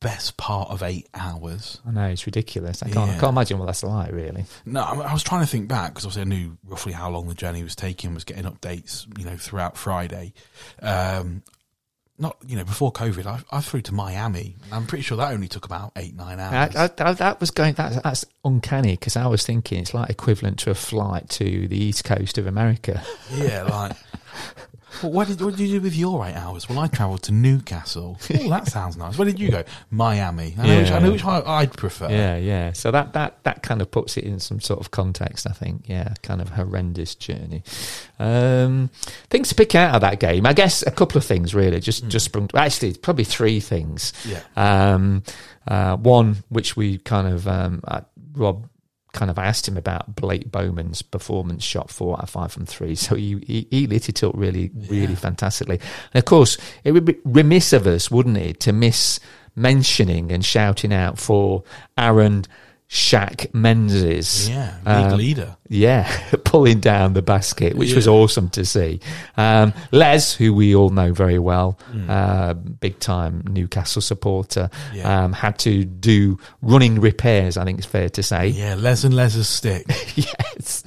best 0.04 0.36
part 0.36 0.68
of 0.68 0.82
eight 0.82 1.08
hours. 1.14 1.80
I 1.86 1.90
know 1.90 2.06
it's 2.08 2.26
ridiculous. 2.26 2.82
I 2.82 2.90
can't, 2.90 3.08
yeah. 3.08 3.16
I 3.16 3.18
can't 3.18 3.32
imagine 3.32 3.58
what 3.58 3.64
that's 3.64 3.82
like, 3.82 4.12
really. 4.12 4.44
No, 4.66 4.82
I, 4.82 5.12
was 5.12 5.22
trying 5.22 5.40
to 5.40 5.46
think 5.46 5.66
back 5.66 5.92
because 5.92 6.04
obviously 6.04 6.22
I 6.22 6.36
knew 6.36 6.58
roughly 6.66 6.92
how 6.92 7.08
long 7.08 7.26
the 7.26 7.34
journey 7.34 7.62
was 7.62 7.74
taking. 7.74 8.12
Was 8.12 8.24
getting 8.24 8.44
updates, 8.44 9.06
you 9.18 9.24
know, 9.24 9.38
throughout 9.38 9.78
Friday. 9.78 10.34
Um, 10.82 11.42
not 12.18 12.36
you 12.46 12.56
know 12.56 12.64
before 12.64 12.92
COVID, 12.92 13.26
I, 13.26 13.40
I 13.50 13.60
flew 13.60 13.80
to 13.82 13.94
Miami. 13.94 14.56
I'm 14.70 14.86
pretty 14.86 15.02
sure 15.02 15.16
that 15.16 15.32
only 15.32 15.48
took 15.48 15.64
about 15.64 15.92
eight 15.96 16.14
nine 16.14 16.38
hours. 16.38 16.76
I, 16.76 16.90
I, 16.98 17.12
that 17.12 17.40
was 17.40 17.50
going. 17.50 17.74
That, 17.74 18.02
that's 18.02 18.24
uncanny 18.44 18.92
because 18.92 19.16
I 19.16 19.26
was 19.26 19.44
thinking 19.44 19.80
it's 19.80 19.94
like 19.94 20.10
equivalent 20.10 20.58
to 20.60 20.70
a 20.70 20.74
flight 20.74 21.28
to 21.30 21.68
the 21.68 21.76
east 21.76 22.04
coast 22.04 22.38
of 22.38 22.46
America. 22.46 23.02
Yeah, 23.32 23.62
like 23.64 23.96
well, 25.02 25.12
what 25.12 25.28
did 25.28 25.40
what 25.40 25.56
did 25.56 25.68
you 25.68 25.78
do 25.78 25.82
with 25.82 25.96
your 25.96 26.24
eight 26.26 26.34
hours? 26.34 26.68
Well, 26.68 26.78
I 26.78 26.86
travelled 26.86 27.22
to 27.24 27.32
Newcastle. 27.32 28.18
Oh, 28.44 28.48
that 28.50 28.66
sounds 28.66 28.96
nice. 28.96 29.16
Where 29.16 29.24
did 29.24 29.38
you 29.38 29.50
go? 29.50 29.64
Miami. 29.90 30.54
I 30.58 30.66
know, 30.66 30.72
yeah. 30.72 30.80
which, 30.80 30.90
I 30.90 30.98
know 30.98 31.12
which 31.12 31.24
I'd 31.24 31.72
prefer. 31.76 32.10
Yeah, 32.10 32.36
yeah. 32.36 32.72
So 32.72 32.90
that, 32.90 33.12
that 33.12 33.42
that 33.44 33.62
kind 33.62 33.80
of 33.80 33.90
puts 33.90 34.16
it 34.16 34.24
in 34.24 34.40
some 34.40 34.60
sort 34.60 34.80
of 34.80 34.90
context. 34.90 35.46
I 35.48 35.52
think. 35.52 35.88
Yeah, 35.88 36.14
kind 36.22 36.40
of 36.42 36.50
horrendous 36.50 37.14
journey. 37.14 37.62
Um, 38.18 38.90
things 39.30 39.48
to 39.50 39.54
pick 39.54 39.74
out 39.74 39.94
of 39.94 40.00
that 40.00 40.20
game. 40.20 40.46
I 40.46 40.52
guess 40.52 40.82
a 40.86 40.90
couple 40.90 41.16
of 41.16 41.24
things 41.24 41.54
really. 41.54 41.80
Just 41.80 42.04
mm. 42.04 42.08
just 42.08 42.26
sprung. 42.26 42.50
Actually, 42.54 42.94
probably 42.94 43.24
three 43.24 43.60
things. 43.60 44.12
Yeah. 44.26 44.42
Um, 44.56 45.22
uh, 45.66 45.96
one 45.96 46.42
which 46.48 46.76
we 46.76 46.98
kind 46.98 47.28
of 47.28 47.48
um, 47.48 47.80
uh, 47.86 48.02
Rob 48.34 48.68
kind 49.14 49.30
of 49.30 49.38
I 49.38 49.46
asked 49.46 49.66
him 49.66 49.78
about 49.78 50.14
Blake 50.14 50.52
Bowen's 50.52 51.00
performance 51.00 51.64
shot 51.64 51.90
four 51.90 52.16
out 52.16 52.24
of 52.24 52.30
five 52.30 52.52
from 52.52 52.66
three. 52.66 52.94
So 52.94 53.14
he, 53.14 53.42
he, 53.46 53.66
he 53.70 53.86
lit 53.86 54.08
it 54.08 54.22
up 54.22 54.34
really, 54.36 54.70
really 54.74 55.12
yeah. 55.12 55.14
fantastically. 55.14 55.80
And 56.12 56.18
of 56.18 56.26
course, 56.26 56.58
it 56.84 56.92
would 56.92 57.06
be 57.06 57.16
remiss 57.24 57.72
of 57.72 57.86
us, 57.86 58.10
wouldn't 58.10 58.36
it, 58.36 58.60
to 58.60 58.72
miss 58.72 59.20
mentioning 59.56 60.32
and 60.32 60.44
shouting 60.44 60.92
out 60.92 61.18
for 61.18 61.62
Aaron 61.96 62.44
Shaq 62.88 63.52
Menzies. 63.52 64.48
Yeah, 64.48 64.76
league 64.86 65.12
um, 65.12 65.18
leader. 65.18 65.56
Yeah, 65.68 66.08
pulling 66.44 66.80
down 66.80 67.14
the 67.14 67.22
basket, 67.22 67.76
which 67.76 67.90
yeah. 67.90 67.96
was 67.96 68.06
awesome 68.06 68.50
to 68.50 68.64
see. 68.64 69.00
Um, 69.36 69.72
Les, 69.90 70.34
who 70.34 70.54
we 70.54 70.74
all 70.74 70.90
know 70.90 71.12
very 71.12 71.38
well, 71.38 71.78
mm. 71.90 72.08
uh, 72.08 72.54
big 72.54 72.98
time 73.00 73.42
Newcastle 73.48 74.02
supporter, 74.02 74.70
yeah. 74.92 75.24
um, 75.24 75.32
had 75.32 75.58
to 75.60 75.84
do 75.84 76.38
running 76.62 77.00
repairs, 77.00 77.56
I 77.56 77.64
think 77.64 77.78
it's 77.78 77.86
fair 77.86 78.08
to 78.10 78.22
say. 78.22 78.48
Yeah, 78.48 78.74
Les 78.74 79.04
and 79.04 79.14
Les's 79.14 79.48
stick. 79.48 79.86
yes. 80.14 80.84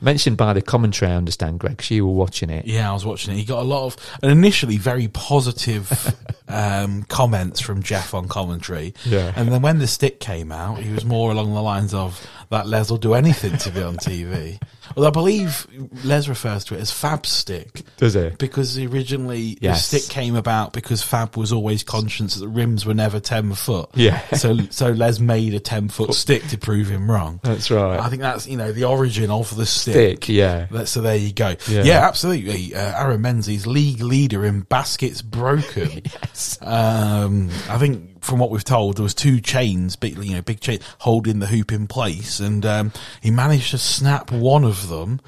mentioned 0.00 0.36
by 0.36 0.52
the 0.52 0.62
commentary, 0.62 1.12
I 1.12 1.14
understand, 1.14 1.60
Greg, 1.60 1.76
because 1.76 1.90
you 1.90 2.06
were 2.06 2.12
watching 2.12 2.50
it. 2.50 2.66
Yeah, 2.66 2.90
I 2.90 2.94
was 2.94 3.06
watching 3.06 3.34
it. 3.34 3.36
He 3.36 3.44
got 3.44 3.60
a 3.60 3.64
lot 3.64 3.86
of, 3.86 3.96
and 4.22 4.30
initially 4.30 4.76
very 4.76 5.08
positive 5.08 5.88
um, 6.48 7.02
comments 7.04 7.60
from 7.60 7.82
Jeff 7.82 8.14
on 8.14 8.28
commentary. 8.28 8.94
Yeah. 9.04 9.32
And 9.36 9.50
then 9.50 9.62
when 9.62 9.78
the 9.78 9.86
stick 9.86 10.20
came 10.20 10.50
out, 10.52 10.78
he 10.78 10.92
was 10.92 11.04
more 11.04 11.30
along 11.30 11.54
the 11.54 11.62
lines 11.62 11.94
of, 11.94 12.26
that 12.50 12.66
Les 12.66 12.90
will 12.90 12.98
do 12.98 13.14
anything 13.14 13.56
to 13.58 13.70
be 13.70 13.82
on 13.82 13.96
TV. 13.98 14.60
Well, 14.96 15.06
I 15.06 15.10
believe 15.10 15.66
Les 16.04 16.28
refers 16.28 16.64
to 16.66 16.74
it 16.74 16.80
as 16.80 16.90
Fab 16.90 17.26
Stick. 17.26 17.82
Does 17.98 18.16
it? 18.16 18.38
Because 18.38 18.78
originally 18.78 19.58
yes. 19.60 19.90
the 19.90 19.98
stick 19.98 20.12
came 20.12 20.34
about 20.34 20.72
because 20.72 21.02
Fab 21.02 21.36
was 21.36 21.52
always 21.52 21.82
conscious 21.82 22.34
that 22.34 22.40
the 22.40 22.48
rims 22.48 22.86
were 22.86 22.94
never 22.94 23.20
10 23.20 23.52
foot. 23.52 23.90
Yeah. 23.94 24.20
So, 24.30 24.56
so 24.70 24.90
Les 24.90 25.20
made 25.20 25.54
a 25.54 25.60
10 25.60 25.90
foot 25.90 26.14
stick 26.14 26.46
to 26.48 26.58
prove 26.58 26.88
him 26.88 27.10
wrong. 27.10 27.40
That's 27.42 27.70
right. 27.70 28.00
I 28.00 28.08
think 28.08 28.22
that's, 28.22 28.46
you 28.46 28.56
know, 28.56 28.72
the 28.72 28.84
origin 28.84 29.30
of 29.30 29.54
the 29.54 29.66
stick. 29.66 29.94
Stick, 30.24 30.28
yeah. 30.30 30.84
So 30.84 31.02
there 31.02 31.16
you 31.16 31.32
go. 31.32 31.56
Yeah, 31.68 31.82
yeah 31.82 32.08
absolutely. 32.08 32.74
Uh, 32.74 33.02
Aaron 33.04 33.20
Menzies, 33.20 33.66
league 33.66 34.00
leader 34.00 34.44
in 34.44 34.62
baskets 34.62 35.20
broken. 35.20 36.00
yes. 36.04 36.37
Um, 36.60 37.50
I 37.68 37.78
think 37.78 38.22
from 38.22 38.38
what 38.38 38.50
we've 38.50 38.64
told, 38.64 38.96
there 38.96 39.02
was 39.02 39.14
two 39.14 39.40
chains, 39.40 39.96
big 39.96 40.16
you 40.18 40.34
know, 40.34 40.42
big 40.42 40.60
chain 40.60 40.80
holding 40.98 41.38
the 41.38 41.46
hoop 41.46 41.72
in 41.72 41.86
place, 41.86 42.40
and 42.40 42.64
um, 42.66 42.92
he 43.20 43.30
managed 43.30 43.70
to 43.70 43.78
snap 43.78 44.30
one 44.30 44.64
of 44.64 44.88
them, 44.88 45.20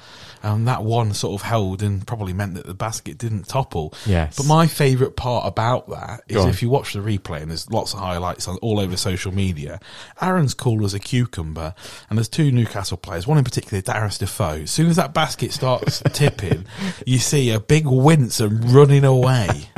and 0.43 0.67
that 0.67 0.83
one 0.83 1.13
sort 1.13 1.39
of 1.39 1.45
held 1.47 1.83
and 1.83 2.05
probably 2.05 2.33
meant 2.33 2.55
that 2.55 2.65
the 2.65 2.73
basket 2.73 3.17
didn't 3.17 3.47
topple. 3.47 3.93
Yes. 4.05 4.37
But 4.37 4.45
my 4.45 4.67
favourite 4.67 5.15
part 5.15 5.47
about 5.47 5.89
that 5.89 6.21
is 6.27 6.45
if 6.45 6.61
you 6.61 6.69
watch 6.69 6.93
the 6.93 6.99
replay, 6.99 7.41
and 7.41 7.51
there's 7.51 7.69
lots 7.69 7.93
of 7.93 7.99
highlights 7.99 8.47
on 8.47 8.57
all 8.57 8.79
over 8.79 8.97
social 8.97 9.33
media. 9.33 9.79
Aaron's 10.21 10.53
cool 10.53 10.85
as 10.85 10.93
a 10.93 10.99
cucumber, 10.99 11.73
and 12.09 12.17
there's 12.17 12.29
two 12.29 12.51
Newcastle 12.51 12.97
players, 12.97 13.27
one 13.27 13.37
in 13.37 13.43
particular, 13.43 13.81
Darius 13.81 14.17
Defoe. 14.17 14.61
As 14.61 14.71
soon 14.71 14.87
as 14.87 14.95
that 14.95 15.13
basket 15.13 15.51
starts 15.51 16.01
tipping, 16.13 16.65
you 17.05 17.19
see 17.19 17.51
a 17.51 17.59
big 17.59 17.85
wince 17.85 18.39
and 18.39 18.71
running 18.71 19.03
away 19.03 19.69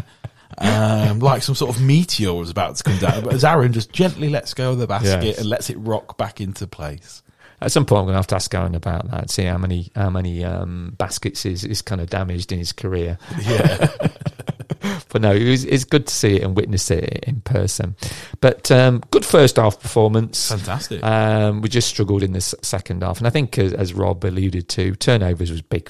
um, 0.57 1.19
like 1.19 1.43
some 1.43 1.55
sort 1.55 1.75
of 1.75 1.81
meteor 1.81 2.33
was 2.33 2.49
about 2.49 2.75
to 2.75 2.83
come 2.83 2.97
down. 2.97 3.23
But 3.23 3.33
as 3.33 3.43
Aaron 3.43 3.73
just 3.73 3.91
gently 3.91 4.29
lets 4.29 4.53
go 4.53 4.71
of 4.71 4.77
the 4.77 4.87
basket 4.87 5.23
yes. 5.23 5.37
and 5.39 5.47
lets 5.47 5.69
it 5.69 5.77
rock 5.77 6.17
back 6.17 6.41
into 6.41 6.67
place. 6.67 7.23
At 7.61 7.71
some 7.71 7.85
point, 7.85 7.99
I'm 7.99 8.05
going 8.05 8.13
to 8.13 8.17
have 8.17 8.27
to 8.27 8.35
ask 8.35 8.53
Aaron 8.53 8.75
about 8.75 9.09
that. 9.11 9.29
See 9.29 9.43
how 9.45 9.57
many 9.57 9.89
how 9.95 10.09
many 10.09 10.43
um, 10.43 10.95
baskets 10.97 11.45
is 11.45 11.63
is 11.63 11.81
kind 11.81 12.01
of 12.01 12.09
damaged 12.09 12.51
in 12.51 12.59
his 12.59 12.73
career. 12.73 13.17
Yeah. 13.41 13.87
but 15.09 15.21
no, 15.21 15.31
it 15.31 15.49
was, 15.49 15.63
it's 15.63 15.85
good 15.85 16.07
to 16.07 16.13
see 16.13 16.35
it 16.35 16.43
and 16.43 16.55
witness 16.55 16.91
it 16.91 17.23
in 17.25 17.41
person. 17.41 17.95
But 18.41 18.69
um, 18.69 19.01
good 19.11 19.25
first 19.25 19.55
half 19.55 19.79
performance. 19.79 20.49
Fantastic. 20.49 21.03
Um, 21.03 21.61
we 21.61 21.69
just 21.69 21.87
struggled 21.87 22.23
in 22.23 22.33
the 22.33 22.41
second 22.41 23.03
half, 23.03 23.19
and 23.19 23.27
I 23.27 23.29
think, 23.29 23.57
as, 23.57 23.73
as 23.73 23.93
Rob 23.93 24.23
alluded 24.25 24.67
to, 24.69 24.95
turnovers 24.95 25.51
was 25.51 25.61
big. 25.61 25.89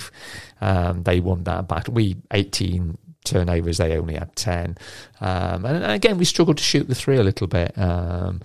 Um, 0.62 1.04
they 1.04 1.19
won 1.19 1.43
that 1.45 1.67
back. 1.67 1.88
We 1.89 2.17
eighteen 2.32 2.97
turnovers, 3.24 3.78
they 3.78 3.98
only 3.98 4.16
had 4.16 4.36
ten, 4.36 4.78
um, 5.22 5.66
and, 5.66 5.84
and 5.84 5.92
again 5.92 6.18
we 6.18 6.26
struggled 6.26 6.58
to 6.58 6.64
shoot 6.64 6.88
the 6.88 6.96
three 6.96 7.18
a 7.18 7.24
little 7.24 7.48
bit. 7.48 7.78
Um, 7.78 8.42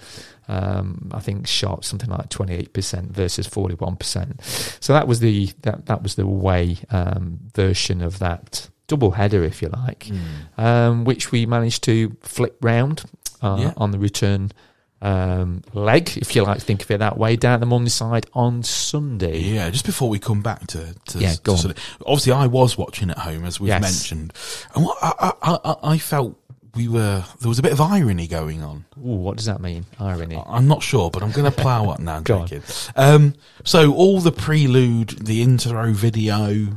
um, 0.51 1.11
I 1.13 1.21
think 1.21 1.47
shot 1.47 1.85
something 1.85 2.09
like 2.09 2.31
twenty 2.31 2.55
eight 2.55 2.73
percent 2.73 3.11
versus 3.13 3.47
forty 3.47 3.75
one 3.75 3.97
percent. 3.97 4.41
So 4.81 4.93
that 4.95 5.07
was 5.07 5.21
the 5.21 5.51
that 5.63 5.87
that 5.87 6.03
was 6.03 6.15
the 6.15 6.27
way 6.27 6.79
um, 6.91 7.39
version 7.55 8.01
of 8.01 8.19
that 8.21 8.69
double 8.87 9.11
header, 9.11 9.45
if 9.45 9.61
you 9.61 9.69
like, 9.69 10.07
Mm. 10.07 10.59
um, 10.63 11.05
which 11.05 11.31
we 11.31 11.45
managed 11.45 11.85
to 11.85 12.17
flip 12.23 12.57
round 12.63 13.05
uh, 13.43 13.57
Yeah. 13.61 13.73
on 13.77 13.91
the 13.91 13.99
return 13.99 14.51
um, 15.01 15.63
leg, 15.75 16.17
if 16.17 16.35
you 16.35 16.43
like 16.43 16.61
think 16.61 16.83
of 16.83 16.91
it 16.91 16.99
that 16.99 17.17
way, 17.19 17.37
down 17.37 17.61
the 17.61 17.67
Morningside 17.67 18.27
on 18.35 18.63
Sunday. 18.63 19.39
Yeah, 19.39 19.71
just 19.71 19.87
before 19.87 20.09
we 20.09 20.19
come 20.19 20.43
back 20.43 20.67
to, 20.69 20.95
to, 21.07 21.19
Yeah, 21.19 21.35
to 21.35 21.75
obviously 22.05 22.33
I 22.33 22.47
was 22.47 22.77
watching 22.77 23.11
at 23.11 23.19
home 23.19 23.45
as 23.45 23.61
we've 23.61 23.69
Yes. 23.69 23.83
mentioned, 23.83 24.33
and 24.75 24.85
what 24.85 24.99
I, 25.01 25.33
I, 25.43 25.75
I, 25.83 25.99
felt 25.99 26.37
we 26.75 26.89
were 26.89 27.25
there 27.41 27.49
was 27.49 27.59
a 27.59 27.63
bit 27.63 27.73
of 27.73 27.81
irony 27.81 28.27
going 28.27 28.63
on. 28.63 28.87
Ooh, 28.99 29.17
what 29.17 29.37
does 29.37 29.47
that 29.47 29.61
mean? 29.61 29.87
Irony. 30.01 30.43
I'm 30.47 30.67
not 30.67 30.83
sure, 30.83 31.11
but 31.11 31.23
I'm 31.23 31.31
going 31.31 31.51
to 31.51 31.57
plough 31.57 31.91
up 31.91 32.01
now. 32.01 32.21
Go 32.25 32.39
on. 32.41 32.63
Um, 32.97 33.35
so 33.65 33.93
all 33.95 34.21
the 34.21 34.33
prelude, 34.33 35.11
the 35.11 35.43
intro 35.43 35.93
video, 35.93 36.69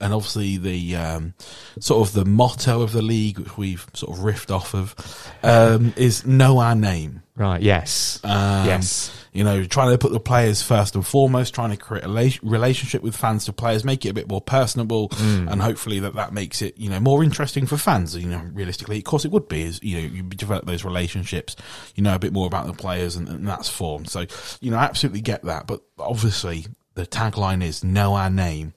and 0.00 0.12
obviously 0.14 0.56
the 0.58 0.96
um, 0.96 1.34
sort 1.80 2.06
of 2.06 2.14
the 2.14 2.24
motto 2.24 2.82
of 2.82 2.92
the 2.92 3.02
league, 3.02 3.38
which 3.38 3.56
we've 3.58 3.86
sort 3.94 4.16
of 4.16 4.24
riffed 4.24 4.50
off 4.54 4.74
of, 4.74 4.94
um, 5.42 5.92
is 5.96 6.26
know 6.26 6.58
our 6.58 6.74
name. 6.74 7.22
Right. 7.36 7.62
Yes. 7.62 8.18
Um, 8.24 8.66
yes. 8.66 9.14
You 9.32 9.44
know, 9.44 9.62
trying 9.64 9.92
to 9.92 9.98
put 9.98 10.10
the 10.10 10.18
players 10.18 10.60
first 10.62 10.96
and 10.96 11.06
foremost, 11.06 11.54
trying 11.54 11.70
to 11.70 11.76
create 11.76 12.02
a 12.04 12.08
rela- 12.08 12.40
relationship 12.42 13.00
with 13.02 13.14
fans 13.16 13.44
to 13.44 13.52
players, 13.52 13.84
make 13.84 14.04
it 14.04 14.08
a 14.08 14.14
bit 14.14 14.28
more 14.28 14.40
personable, 14.40 15.10
Mm. 15.10 15.48
and 15.52 15.62
hopefully 15.62 16.00
that 16.00 16.14
that 16.14 16.32
makes 16.32 16.62
it, 16.62 16.76
you 16.78 16.90
know, 16.90 16.98
more 16.98 17.22
interesting 17.22 17.64
for 17.66 17.76
fans. 17.76 18.16
You 18.16 18.26
know, 18.28 18.42
realistically, 18.52 18.98
of 18.98 19.04
course, 19.04 19.24
it 19.24 19.30
would 19.30 19.46
be. 19.46 19.62
Is 19.62 19.78
you 19.82 19.96
know, 20.00 20.08
you 20.08 20.22
develop 20.24 20.66
those 20.66 20.84
relationships, 20.84 21.54
you 21.94 22.02
know 22.02 22.14
a 22.16 22.18
bit 22.18 22.32
more 22.32 22.46
about 22.48 22.66
the 22.66 22.72
players, 22.72 23.14
and, 23.14 23.28
and 23.28 23.46
that's 23.46 23.68
formed. 23.68 24.08
So, 24.10 24.26
you 24.60 24.72
know, 24.72 24.78
I 24.78 24.84
absolutely 24.84 25.20
get 25.20 25.44
that. 25.44 25.68
But 25.68 25.80
obviously, 25.98 26.66
the 26.94 27.06
tagline 27.06 27.62
is 27.62 27.84
"Know 27.84 28.14
Our 28.14 28.30
Name." 28.30 28.72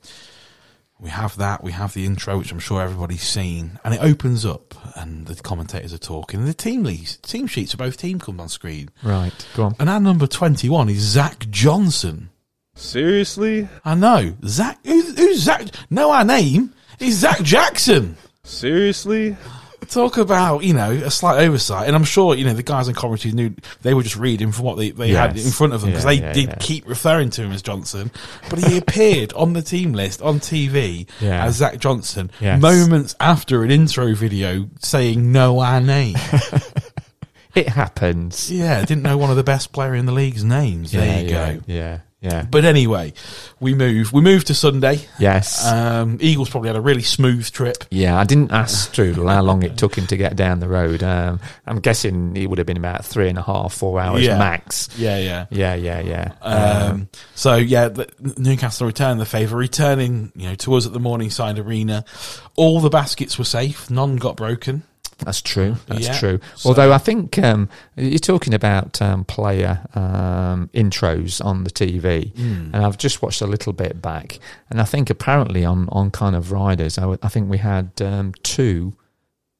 We 1.01 1.09
have 1.09 1.35
that. 1.37 1.63
We 1.63 1.71
have 1.71 1.95
the 1.95 2.05
intro, 2.05 2.37
which 2.37 2.51
I'm 2.51 2.59
sure 2.59 2.79
everybody's 2.79 3.23
seen, 3.23 3.79
and 3.83 3.95
it 3.95 4.03
opens 4.03 4.45
up, 4.45 4.75
and 4.95 5.25
the 5.25 5.33
commentators 5.41 5.93
are 5.95 5.97
talking, 5.97 6.41
and 6.41 6.47
the 6.47 6.53
team 6.53 6.83
leads, 6.83 7.17
team 7.17 7.47
sheets 7.47 7.73
of 7.73 7.79
both 7.79 7.97
teams 7.97 8.23
come 8.23 8.39
on 8.39 8.49
screen. 8.49 8.89
Right. 9.01 9.33
Go 9.55 9.63
on. 9.63 9.75
And 9.79 9.89
our 9.89 9.99
number 9.99 10.27
21 10.27 10.89
is 10.89 10.99
Zach 10.99 11.49
Johnson. 11.49 12.29
Seriously? 12.75 13.67
I 13.83 13.95
know. 13.95 14.35
Zach, 14.45 14.77
who's, 14.85 15.17
who's 15.17 15.39
Zach? 15.39 15.63
Know 15.89 16.11
our 16.11 16.23
name 16.23 16.71
is 16.99 17.17
Zach 17.17 17.41
Jackson. 17.41 18.15
Seriously? 18.43 19.35
Talk 19.91 20.17
about, 20.17 20.63
you 20.63 20.73
know, 20.73 20.89
a 20.91 21.11
slight 21.11 21.39
oversight. 21.45 21.85
And 21.87 21.95
I'm 21.95 22.05
sure, 22.05 22.33
you 22.33 22.45
know, 22.45 22.53
the 22.53 22.63
guys 22.63 22.87
in 22.87 22.95
commentary 22.95 23.33
knew 23.33 23.53
they 23.81 23.93
were 23.93 24.03
just 24.03 24.15
reading 24.15 24.51
from 24.53 24.63
what 24.65 24.77
they, 24.77 24.91
they 24.91 25.09
had 25.09 25.37
in 25.37 25.51
front 25.51 25.73
of 25.73 25.81
them 25.81 25.89
because 25.91 26.05
Yeah, 26.05 26.09
they 26.11 26.21
yeah, 26.21 26.33
did 26.33 26.47
yeah. 26.49 26.55
keep 26.61 26.87
referring 26.87 27.29
to 27.31 27.41
him 27.43 27.51
as 27.51 27.61
Johnson. 27.61 28.09
But 28.49 28.59
he 28.59 28.77
appeared 28.77 29.33
on 29.33 29.51
the 29.51 29.61
team 29.61 29.91
list 29.91 30.21
on 30.21 30.39
TV 30.39 31.07
as 31.21 31.57
Zach 31.57 31.77
Johnson 31.77 32.31
Yes. 32.39 32.61
moments 32.61 33.15
after 33.19 33.63
an 33.63 33.71
intro 33.71 34.15
video 34.15 34.69
saying, 34.79 35.31
no 35.31 35.59
our 35.59 35.81
name. 35.81 36.15
It 37.53 37.67
happens. 37.67 38.49
yeah, 38.49 38.79
didn't 38.85 39.03
know 39.03 39.17
one 39.17 39.29
of 39.29 39.35
the 39.35 39.43
best 39.43 39.73
player 39.73 39.93
in 39.93 40.05
the 40.05 40.13
league's 40.13 40.41
names. 40.41 40.93
there 40.93 41.21
you 41.23 41.29
go. 41.29 41.59
Yeah. 41.67 41.99
Yeah. 42.21 42.45
But 42.49 42.65
anyway, 42.65 43.13
we 43.59 43.73
move. 43.73 44.13
We 44.13 44.21
move 44.21 44.43
to 44.45 44.53
Sunday. 44.53 44.99
yes. 45.17 45.65
Um, 45.65 46.19
Eagles 46.21 46.51
probably 46.51 46.69
had 46.69 46.75
a 46.75 46.81
really 46.81 47.01
smooth 47.01 47.49
trip. 47.51 47.83
yeah, 47.89 48.15
I 48.19 48.25
didn't 48.25 48.51
ask 48.51 48.93
Strudel 48.93 49.27
how 49.27 49.41
long 49.41 49.63
it 49.63 49.75
took 49.75 49.97
him 49.97 50.05
to 50.05 50.15
get 50.17 50.35
down 50.35 50.59
the 50.59 50.67
road. 50.67 51.01
Um, 51.01 51.39
I'm 51.65 51.79
guessing 51.79 52.37
it 52.37 52.45
would 52.47 52.59
have 52.59 52.67
been 52.67 52.77
about 52.77 53.03
three 53.05 53.27
and 53.27 53.39
a 53.39 53.41
half, 53.41 53.73
four 53.73 53.99
hours 53.99 54.23
Yeah. 54.23 54.37
max. 54.37 54.87
Yeah, 54.97 55.17
yeah. 55.17 55.45
Yeah, 55.49 55.73
yeah, 55.73 55.99
yeah. 56.01 56.33
Um, 56.43 57.09
so 57.33 57.55
yeah, 57.55 57.87
the, 57.87 58.07
Newcastle 58.37 58.85
returned 58.85 59.19
the 59.19 59.25
favour, 59.25 59.57
returning 59.57 60.31
you 60.35 60.49
know 60.49 60.55
to 60.55 60.75
us 60.75 60.85
at 60.85 60.93
the 60.93 60.99
Morningside 60.99 61.57
Arena. 61.57 62.05
All 62.55 62.81
the 62.81 62.89
baskets 62.91 63.39
were 63.39 63.45
safe, 63.45 63.89
none 63.89 64.17
got 64.17 64.35
broken. 64.37 64.83
That's 65.23 65.41
true. 65.41 65.75
That's 65.87 66.05
Yeah. 66.07 66.19
true. 66.19 66.39
So- 66.55 66.69
Although 66.69 66.91
I 66.93 66.97
think 66.97 67.37
um, 67.39 67.69
you're 67.95 68.19
talking 68.19 68.53
about 68.53 69.01
um, 69.01 69.23
player 69.25 69.81
um, 69.95 70.69
intros 70.73 71.43
on 71.43 71.63
the 71.63 71.69
TV, 71.71 72.35
Hmm. 72.35 72.71
and 72.73 72.77
I've 72.77 72.97
just 72.97 73.21
watched 73.21 73.41
a 73.41 73.47
little 73.47 73.73
bit 73.73 74.01
back, 74.01 74.39
and 74.69 74.81
I 74.81 74.85
think 74.85 75.09
apparently 75.09 75.63
on, 75.65 75.87
on 75.91 76.11
kind 76.11 76.35
of 76.35 76.51
riders, 76.51 76.97
I, 76.97 77.15
think 77.29 77.49
we 77.49 77.57
had 77.59 77.91
um, 78.01 78.33
two, 78.43 78.93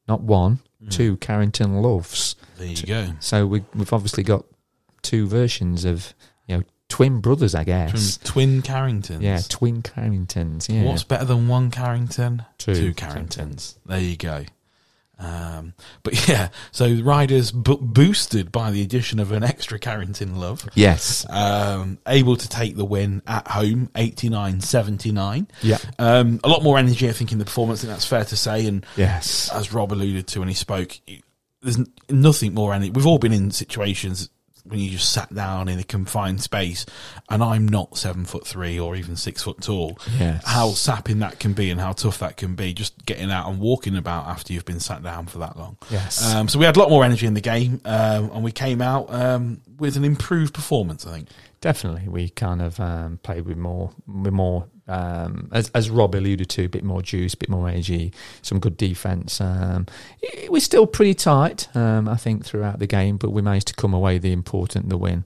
not 0.08 0.20
one, 0.22 0.58
Hmm. 0.82 0.88
two 0.88 1.16
Carrington 1.18 1.80
Loves. 1.80 2.34
There 2.58 2.66
you 2.66 2.82
go. 2.86 3.12
So 3.20 3.46
we, 3.46 3.64
we've 3.74 3.92
obviously 3.92 4.22
got 4.24 4.44
two 5.02 5.26
versions 5.26 5.84
of 5.84 6.12
you 6.46 6.56
know 6.58 6.62
twin 6.88 7.20
brothers, 7.20 7.54
I 7.54 7.64
guess. 7.64 8.18
Twin, 8.18 8.60
twin 8.60 8.62
Carringtons. 8.62 9.22
Yeah, 9.22 9.40
twin 9.48 9.82
Carringtons. 9.82 10.68
Yeah, 10.68 10.84
What's 10.84 11.04
better 11.04 11.24
than 11.24 11.48
one 11.48 11.70
Carrington? 11.70 12.44
Two 12.58 12.92
Carringtons. 12.94 13.78
There 13.86 14.00
you 14.00 14.16
go. 14.16 14.44
Um, 15.22 15.74
but 16.02 16.26
yeah, 16.28 16.48
so 16.72 16.92
riders 17.02 17.52
bo- 17.52 17.76
boosted 17.76 18.50
by 18.50 18.70
the 18.72 18.82
addition 18.82 19.20
of 19.20 19.30
an 19.30 19.44
extra 19.44 19.78
Carrington 19.78 20.40
love. 20.40 20.68
yes, 20.74 21.24
um, 21.30 21.98
able 22.08 22.36
to 22.36 22.48
take 22.48 22.76
the 22.76 22.84
win 22.84 23.22
at 23.26 23.46
home, 23.46 23.88
89-79. 23.94 25.48
yeah, 25.62 25.78
Um, 25.98 26.40
a 26.44 26.48
lot 26.48 26.62
more 26.62 26.78
energy, 26.78 27.08
I 27.08 27.12
think, 27.12 27.32
in 27.32 27.38
the 27.38 27.44
performance. 27.44 27.80
Think 27.82 27.92
that's 27.92 28.04
fair 28.06 28.24
to 28.24 28.36
say. 28.36 28.66
And 28.66 28.84
yes, 28.96 29.50
as 29.52 29.72
Rob 29.72 29.92
alluded 29.92 30.26
to 30.28 30.40
when 30.40 30.48
he 30.48 30.54
spoke, 30.54 30.98
there's 31.62 31.78
n- 31.78 31.86
nothing 32.08 32.54
more 32.54 32.74
energy. 32.74 32.90
We've 32.90 33.06
all 33.06 33.18
been 33.18 33.32
in 33.32 33.50
situations 33.52 34.28
when 34.64 34.78
you 34.78 34.90
just 34.90 35.12
sat 35.12 35.34
down 35.34 35.68
in 35.68 35.78
a 35.78 35.84
confined 35.84 36.40
space, 36.40 36.86
and 37.28 37.42
I'm 37.42 37.66
not 37.66 37.96
seven 37.96 38.24
foot 38.24 38.46
three 38.46 38.78
or 38.78 38.94
even 38.96 39.16
six 39.16 39.42
foot 39.42 39.60
tall. 39.60 39.98
yes. 40.18 40.42
How 40.46 40.70
sapping 40.70 41.18
that 41.20 41.38
can 41.38 41.52
be 41.52 41.70
and 41.70 41.80
how 41.80 41.92
tough 41.92 42.18
that 42.20 42.36
can 42.36 42.54
be, 42.54 42.72
just 42.72 43.04
getting 43.04 43.30
out 43.30 43.48
and 43.48 43.58
walking 43.58 43.96
about 43.96 44.26
after 44.26 44.52
you've 44.52 44.64
been 44.64 44.80
sat 44.80 45.02
down 45.02 45.26
for 45.26 45.38
that 45.38 45.56
long. 45.56 45.76
Yes. 45.90 46.32
Um, 46.32 46.48
so 46.48 46.58
we 46.58 46.64
had 46.64 46.76
a 46.76 46.78
lot 46.78 46.90
more 46.90 47.04
energy 47.04 47.26
in 47.26 47.34
the 47.34 47.40
game, 47.40 47.80
um, 47.84 48.30
and 48.32 48.44
we 48.44 48.52
came 48.52 48.80
out 48.80 49.12
um, 49.12 49.60
with 49.78 49.96
an 49.96 50.04
improved 50.04 50.54
performance. 50.54 51.06
I 51.06 51.12
think. 51.12 51.28
Definitely, 51.60 52.08
we 52.08 52.28
kind 52.28 52.60
of 52.60 52.80
um, 52.80 53.20
played 53.22 53.46
with 53.46 53.56
more, 53.56 53.92
with 54.06 54.32
more, 54.32 54.66
um, 54.88 55.48
as, 55.52 55.70
as 55.70 55.90
Rob 55.90 56.14
alluded 56.14 56.48
to, 56.50 56.64
a 56.64 56.68
bit 56.68 56.84
more 56.84 57.02
juice, 57.02 57.34
a 57.34 57.36
bit 57.36 57.48
more 57.48 57.68
energy, 57.68 58.12
some 58.42 58.58
good 58.58 58.76
defence. 58.76 59.40
Um, 59.40 59.86
it, 60.20 60.50
we're 60.50 60.60
still 60.60 60.86
pretty 60.86 61.14
tight, 61.14 61.74
um, 61.76 62.08
I 62.08 62.16
think, 62.16 62.44
throughout 62.44 62.78
the 62.78 62.86
game, 62.86 63.16
but 63.16 63.30
we 63.30 63.42
managed 63.42 63.68
to 63.68 63.74
come 63.74 63.94
away 63.94 64.18
the 64.18 64.32
important, 64.32 64.88
the 64.88 64.98
win. 64.98 65.24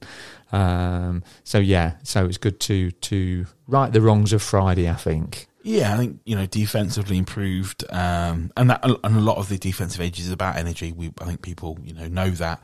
Um, 0.51 1.23
so 1.43 1.57
yeah, 1.57 1.93
so 2.03 2.25
it's 2.25 2.37
good 2.37 2.59
to 2.61 2.91
to 2.91 3.47
right 3.67 3.91
the 3.91 4.01
wrongs 4.01 4.31
of 4.31 4.41
Friday. 4.41 4.89
I 4.89 4.95
think. 4.95 5.46
Yeah, 5.67 5.93
I 5.93 5.97
think 5.97 6.21
you 6.23 6.33
know 6.33 6.45
defensively 6.45 7.17
improved, 7.17 7.83
um, 7.89 8.53
and 8.55 8.69
that 8.69 8.85
and 8.85 9.17
a 9.17 9.19
lot 9.19 9.35
of 9.35 9.49
the 9.49 9.57
defensive 9.57 9.99
edges 9.99 10.27
is 10.27 10.31
about 10.31 10.55
energy. 10.55 10.93
We 10.93 11.11
I 11.19 11.25
think 11.25 11.41
people 11.41 11.77
you 11.83 11.93
know 11.93 12.07
know 12.07 12.29
that. 12.29 12.61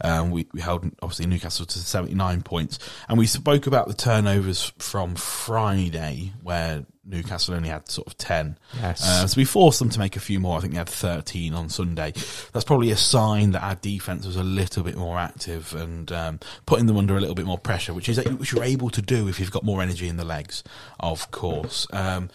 Um, 0.00 0.30
we 0.30 0.46
we 0.54 0.62
held 0.62 0.90
obviously 1.02 1.26
Newcastle 1.26 1.66
to 1.66 1.78
seventy 1.78 2.14
nine 2.14 2.40
points, 2.40 2.78
and 3.10 3.18
we 3.18 3.26
spoke 3.26 3.66
about 3.66 3.88
the 3.88 3.94
turnovers 3.94 4.72
from 4.78 5.16
Friday 5.16 6.32
where 6.42 6.86
Newcastle 7.06 7.54
only 7.54 7.68
had 7.68 7.88
sort 7.88 8.06
of 8.06 8.16
ten. 8.18 8.58
Yes. 8.74 9.06
Uh, 9.06 9.26
so 9.26 9.36
we 9.36 9.44
forced 9.44 9.78
them 9.78 9.90
to 9.90 9.98
make 9.98 10.16
a 10.16 10.20
few 10.20 10.40
more. 10.40 10.58
I 10.58 10.60
think 10.60 10.72
they 10.72 10.78
had 10.78 10.88
13 10.88 11.54
on 11.54 11.68
Sunday. 11.68 12.12
That's 12.52 12.64
probably 12.64 12.90
a 12.90 12.96
sign 12.96 13.52
that 13.52 13.62
our 13.62 13.76
defense 13.76 14.26
was 14.26 14.36
a 14.36 14.42
little 14.42 14.82
bit 14.82 14.96
more 14.96 15.18
active 15.18 15.74
and 15.74 16.10
um, 16.12 16.40
putting 16.66 16.86
them 16.86 16.96
under 16.96 17.16
a 17.16 17.20
little 17.20 17.34
bit 17.34 17.46
more 17.46 17.58
pressure, 17.58 17.94
which 17.94 18.08
is 18.08 18.22
which 18.24 18.52
you're 18.52 18.64
able 18.64 18.90
to 18.90 19.02
do 19.02 19.28
if 19.28 19.38
you've 19.38 19.50
got 19.50 19.64
more 19.64 19.82
energy 19.82 20.08
in 20.08 20.16
the 20.16 20.24
legs, 20.24 20.62
of 21.00 21.30
course. 21.30 21.86
Um, 21.92 22.28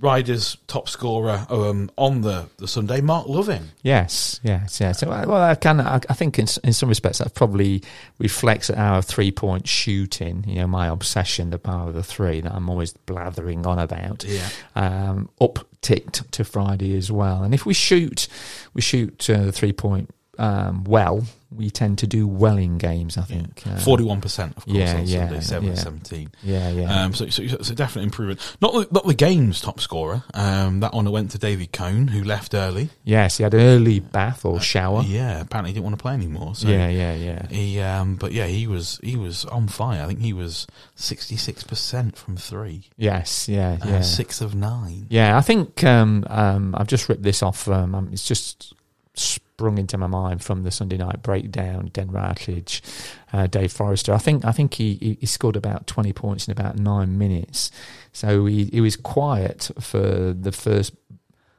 Riders 0.00 0.56
top 0.68 0.88
scorer 0.88 1.46
um, 1.50 1.90
on 1.96 2.20
the, 2.20 2.48
the 2.58 2.68
Sunday, 2.68 3.00
Mark 3.00 3.26
Loving. 3.26 3.70
Yes, 3.82 4.38
yes, 4.42 4.80
yes. 4.80 5.00
So, 5.00 5.10
uh, 5.10 5.24
well, 5.26 5.42
I 5.42 5.54
can. 5.54 5.80
I, 5.80 5.96
I 5.96 6.14
think 6.14 6.38
in 6.38 6.46
in 6.62 6.72
some 6.72 6.88
respects 6.88 7.18
that 7.18 7.34
probably 7.34 7.82
reflects 8.18 8.70
our 8.70 9.02
three 9.02 9.32
point 9.32 9.66
shooting. 9.66 10.44
You 10.46 10.60
know, 10.60 10.66
my 10.68 10.86
obsession, 10.86 11.50
the 11.50 11.58
power 11.58 11.88
of 11.88 11.94
the 11.94 12.02
three 12.02 12.40
that 12.40 12.54
I'm 12.54 12.68
always 12.68 12.92
blathering 12.92 13.66
on 13.66 13.78
about. 13.78 14.24
Yeah. 14.24 14.48
Um, 14.76 15.30
up 15.40 15.66
ticked 15.80 16.30
to 16.32 16.44
Friday 16.44 16.96
as 16.96 17.10
well. 17.10 17.42
And 17.42 17.54
if 17.54 17.64
we 17.66 17.74
shoot, 17.74 18.28
we 18.74 18.82
shoot 18.82 19.28
uh, 19.30 19.44
the 19.44 19.52
three 19.52 19.72
point 19.72 20.14
um, 20.38 20.84
well, 20.84 21.24
we 21.50 21.70
tend 21.70 21.98
to 21.98 22.06
do 22.06 22.28
well 22.28 22.58
in 22.58 22.76
games. 22.78 23.16
I 23.16 23.22
think 23.22 23.62
uh, 23.66 23.78
Forty-one 23.78 24.20
percent, 24.20 24.56
of 24.56 24.64
course, 24.66 24.76
yeah, 24.76 24.96
on 24.96 25.06
yeah, 25.06 25.24
Sunday, 25.26 25.40
seven 25.40 25.68
yeah. 25.70 25.74
seventeen. 25.74 26.30
Yeah, 26.42 26.70
yeah, 26.70 27.04
Um, 27.04 27.14
so, 27.14 27.28
so, 27.28 27.46
so 27.46 27.74
definite 27.74 28.04
improvement. 28.04 28.56
Not 28.60 28.72
the, 28.74 28.88
not 28.92 29.06
the 29.06 29.14
game's 29.14 29.60
top 29.62 29.80
scorer. 29.80 30.22
Um, 30.34 30.80
that 30.80 30.92
honour 30.92 31.10
went 31.10 31.30
to 31.32 31.38
David 31.38 31.72
Cohn, 31.72 32.08
who 32.08 32.22
left 32.22 32.52
early. 32.54 32.90
yes. 33.04 33.38
He 33.38 33.42
had 33.44 33.54
an 33.54 33.60
early 33.60 33.98
bath 34.00 34.44
or 34.44 34.60
shower. 34.60 34.98
Uh, 34.98 35.04
Yeah, 35.04 35.40
apparently 35.40 35.70
he 35.70 35.74
didn't 35.74 35.84
want 35.84 35.98
to 35.98 36.02
play 36.02 36.12
anymore. 36.12 36.54
So 36.54 36.68
yeah, 36.68 36.88
yeah, 36.88 37.14
yeah. 37.14 37.46
He, 37.48 37.80
um, 37.80 38.16
but 38.16 38.32
yeah, 38.32 38.46
he 38.46 38.66
was 38.66 39.00
he 39.02 39.16
was 39.16 39.44
on 39.46 39.68
fire. 39.68 40.02
I 40.02 40.06
think 40.06 40.20
he 40.20 40.34
was 40.34 40.66
sixty 40.96 41.36
six 41.36 41.62
percent 41.64 42.16
from 42.18 42.36
three, 42.36 42.90
Yes, 42.98 43.48
yeah, 43.48 43.78
uh, 43.82 43.88
yeah. 43.88 44.00
six 44.02 44.40
of 44.42 44.54
nine. 44.54 45.06
Yeah, 45.08 45.38
I 45.38 45.40
think 45.40 45.82
um, 45.82 46.24
um, 46.28 46.74
I've 46.76 46.88
just 46.88 47.08
ripped 47.08 47.22
this 47.22 47.42
off. 47.42 47.66
Um, 47.68 47.94
um, 47.94 48.10
it's 48.12 48.26
just 48.28 48.74
sprung 49.18 49.78
into 49.78 49.98
my 49.98 50.06
mind 50.06 50.42
from 50.42 50.62
the 50.62 50.70
Sunday 50.70 50.96
night 50.96 51.22
breakdown. 51.22 51.90
Den 51.92 52.08
Ratledge, 52.08 52.80
uh, 53.32 53.46
Dave 53.46 53.72
Forrester. 53.72 54.12
I 54.12 54.18
think 54.18 54.44
I 54.44 54.52
think 54.52 54.74
he, 54.74 55.16
he, 55.20 55.26
scored 55.26 55.56
about 55.56 55.86
twenty 55.86 56.12
points 56.12 56.46
in 56.46 56.52
about 56.52 56.78
nine 56.78 57.18
minutes. 57.18 57.70
So 58.12 58.46
he, 58.46 58.66
he 58.66 58.80
was 58.80 58.96
quiet 58.96 59.70
for 59.80 60.32
the 60.32 60.52
first 60.52 60.94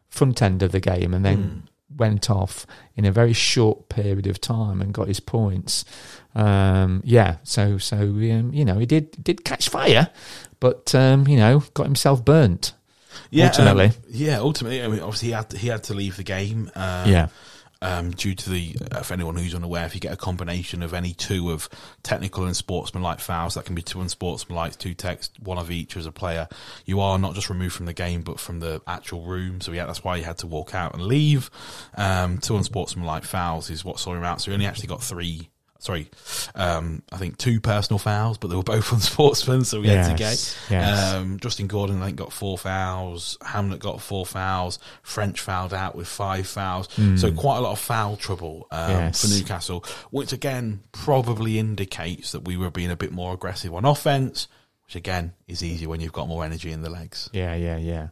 front 0.08 0.42
end 0.42 0.64
of 0.64 0.72
the 0.72 0.80
game, 0.80 1.14
and 1.14 1.24
then 1.24 1.70
went 1.96 2.30
off 2.30 2.66
in 2.96 3.06
a 3.06 3.12
very 3.12 3.34
short 3.34 3.90
period 3.90 4.28
of 4.28 4.40
time 4.40 4.82
and 4.82 4.94
got 4.94 5.08
his 5.08 5.20
points. 5.20 5.86
Um, 6.36 7.02
yeah, 7.04 7.38
so 7.44 7.78
so 7.78 7.98
um, 7.98 8.52
you 8.54 8.66
know 8.66 8.80
he 8.80 8.86
did 8.86 9.24
did 9.24 9.44
catch 9.44 9.70
fire, 9.70 10.10
but 10.60 10.94
um, 10.96 11.28
you 11.28 11.38
know 11.38 11.64
got 11.74 11.86
himself 11.86 12.24
burnt. 12.24 12.74
Yeah, 13.32 13.48
Ultimately. 13.48 13.86
um, 13.86 13.94
yeah, 14.10 14.40
ultimately, 14.40 14.84
I 14.84 14.88
mean, 14.88 15.00
obviously 15.00 15.30
he 15.30 15.34
had 15.34 15.50
to, 15.52 15.58
he 15.58 15.68
had 15.68 15.84
to 15.86 15.94
leave 15.94 16.18
the 16.18 16.24
game. 16.24 16.70
Uh, 16.76 17.06
yeah. 17.08 17.28
um, 17.82 18.12
due 18.12 18.36
to 18.36 18.50
the, 18.50 18.76
uh, 18.92 19.02
for 19.02 19.14
anyone 19.14 19.36
who's 19.38 19.56
unaware, 19.56 19.86
if 19.86 19.96
you 19.96 20.02
get 20.02 20.12
a 20.12 20.18
combination 20.18 20.84
of 20.84 20.94
any 20.94 21.14
two 21.14 21.52
of 21.52 21.70
technical 22.04 22.44
and 22.46 22.56
sportsmanlike 22.56 23.20
fouls, 23.20 23.54
that 23.56 23.66
can 23.66 23.74
be 23.76 23.82
two 23.82 24.02
unsportsmanlike, 24.02 24.78
two 24.78 24.94
text, 24.94 25.32
one 25.40 25.58
of 25.58 25.72
each 25.72 25.96
as 25.96 26.06
a 26.06 26.12
player, 26.12 26.48
you 26.86 27.00
are 27.00 27.18
not 27.18 27.36
just 27.36 27.50
removed 27.50 27.74
from 27.76 27.86
the 27.86 27.94
game, 27.94 28.22
but 28.22 28.40
from 28.40 28.60
the 28.60 28.82
actual 28.86 29.24
room. 29.26 29.62
So 29.62 29.72
yeah, 29.72 29.86
that's 29.86 30.04
why 30.04 30.18
he 30.18 30.24
had 30.24 30.38
to 30.40 30.48
walk 30.48 30.76
out 30.76 30.94
and 30.94 31.04
leave. 31.04 31.50
Um, 31.96 32.38
two 32.40 32.58
unsportsmanlike 32.58 33.24
fouls 33.24 33.70
is 33.70 33.86
what 33.86 34.00
saw 34.00 34.14
him 34.14 34.24
out. 34.24 34.42
So 34.42 34.52
he 34.52 34.56
only 34.56 34.66
actually 34.66 34.88
got 34.88 35.02
three. 35.02 35.50
Sorry, 35.82 36.10
um, 36.56 37.04
I 37.10 37.16
think 37.18 37.38
two 37.38 37.62
personal 37.62 38.00
fouls, 38.00 38.38
but 38.38 38.50
they 38.50 38.56
were 38.58 38.64
both 38.64 38.92
on 38.94 39.00
sportsmen, 39.00 39.64
so 39.64 39.80
we 39.80 39.88
had 39.88 40.10
to 40.12 40.16
get. 40.18 40.58
yes. 40.70 41.14
Um, 41.14 41.40
Justin 41.40 41.68
Gordon, 41.68 42.02
I 42.02 42.08
think, 42.08 42.18
got 42.18 42.34
four 42.34 42.58
fouls. 42.58 43.38
Hamlet 43.46 43.80
got 43.80 44.02
four 44.02 44.26
fouls. 44.26 44.78
French 45.04 45.40
fouled 45.40 45.74
out 45.74 45.96
with 45.96 46.08
five 46.10 46.48
fouls. 46.48 46.90
So 47.16 47.32
quite 47.32 47.58
a 47.58 47.62
lot 47.62 47.72
of 47.72 47.80
foul 47.80 48.18
trouble 48.18 48.68
um, 48.72 48.86
Hmm. 48.88 48.92
Yes. 49.00 49.22
for 49.22 49.28
Newcastle, 49.40 49.86
which 50.12 50.34
again 50.34 50.82
probably 50.92 51.58
indicates 51.60 52.34
that 52.34 52.42
we 52.46 52.58
were 52.58 52.70
being 52.72 52.92
a 52.92 52.98
bit 52.98 53.12
more 53.14 53.34
aggressive 53.34 53.74
on 53.74 53.86
offense, 53.86 54.48
which 54.86 54.96
again 54.98 55.32
is 55.48 55.64
easier 55.64 55.88
when 55.88 56.02
you've 56.02 56.12
got 56.12 56.28
more 56.28 56.44
energy 56.44 56.72
in 56.74 56.82
the 56.82 56.90
legs. 56.90 57.30
Yeah, 57.32 57.56
yeah, 57.56 57.78
yeah. 57.78 58.08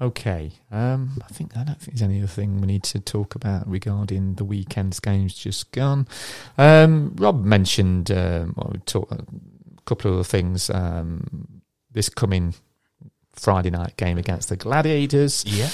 Okay. 0.00 0.50
Um, 0.70 1.22
I 1.22 1.32
think 1.32 1.56
I 1.56 1.64
don't 1.64 1.80
think 1.80 1.96
there's 1.96 2.02
any 2.02 2.18
other 2.18 2.26
thing 2.26 2.60
we 2.60 2.66
need 2.66 2.82
to 2.84 3.00
talk 3.00 3.34
about 3.34 3.68
regarding 3.68 4.34
the 4.34 4.44
weekend's 4.44 5.00
games 5.00 5.34
just 5.34 5.70
gone. 5.72 6.08
Um, 6.58 7.14
Rob 7.16 7.44
mentioned 7.44 8.10
um, 8.10 8.54
well, 8.56 8.70
we 8.72 8.78
talked 8.80 9.12
a 9.12 9.24
couple 9.84 10.10
of 10.10 10.16
other 10.18 10.24
things. 10.24 10.70
Um, 10.70 11.62
this 11.92 12.08
coming 12.08 12.54
Friday 13.34 13.70
night 13.70 13.96
game 13.96 14.18
against 14.18 14.48
the 14.48 14.56
Gladiators. 14.56 15.44
Yeah, 15.46 15.70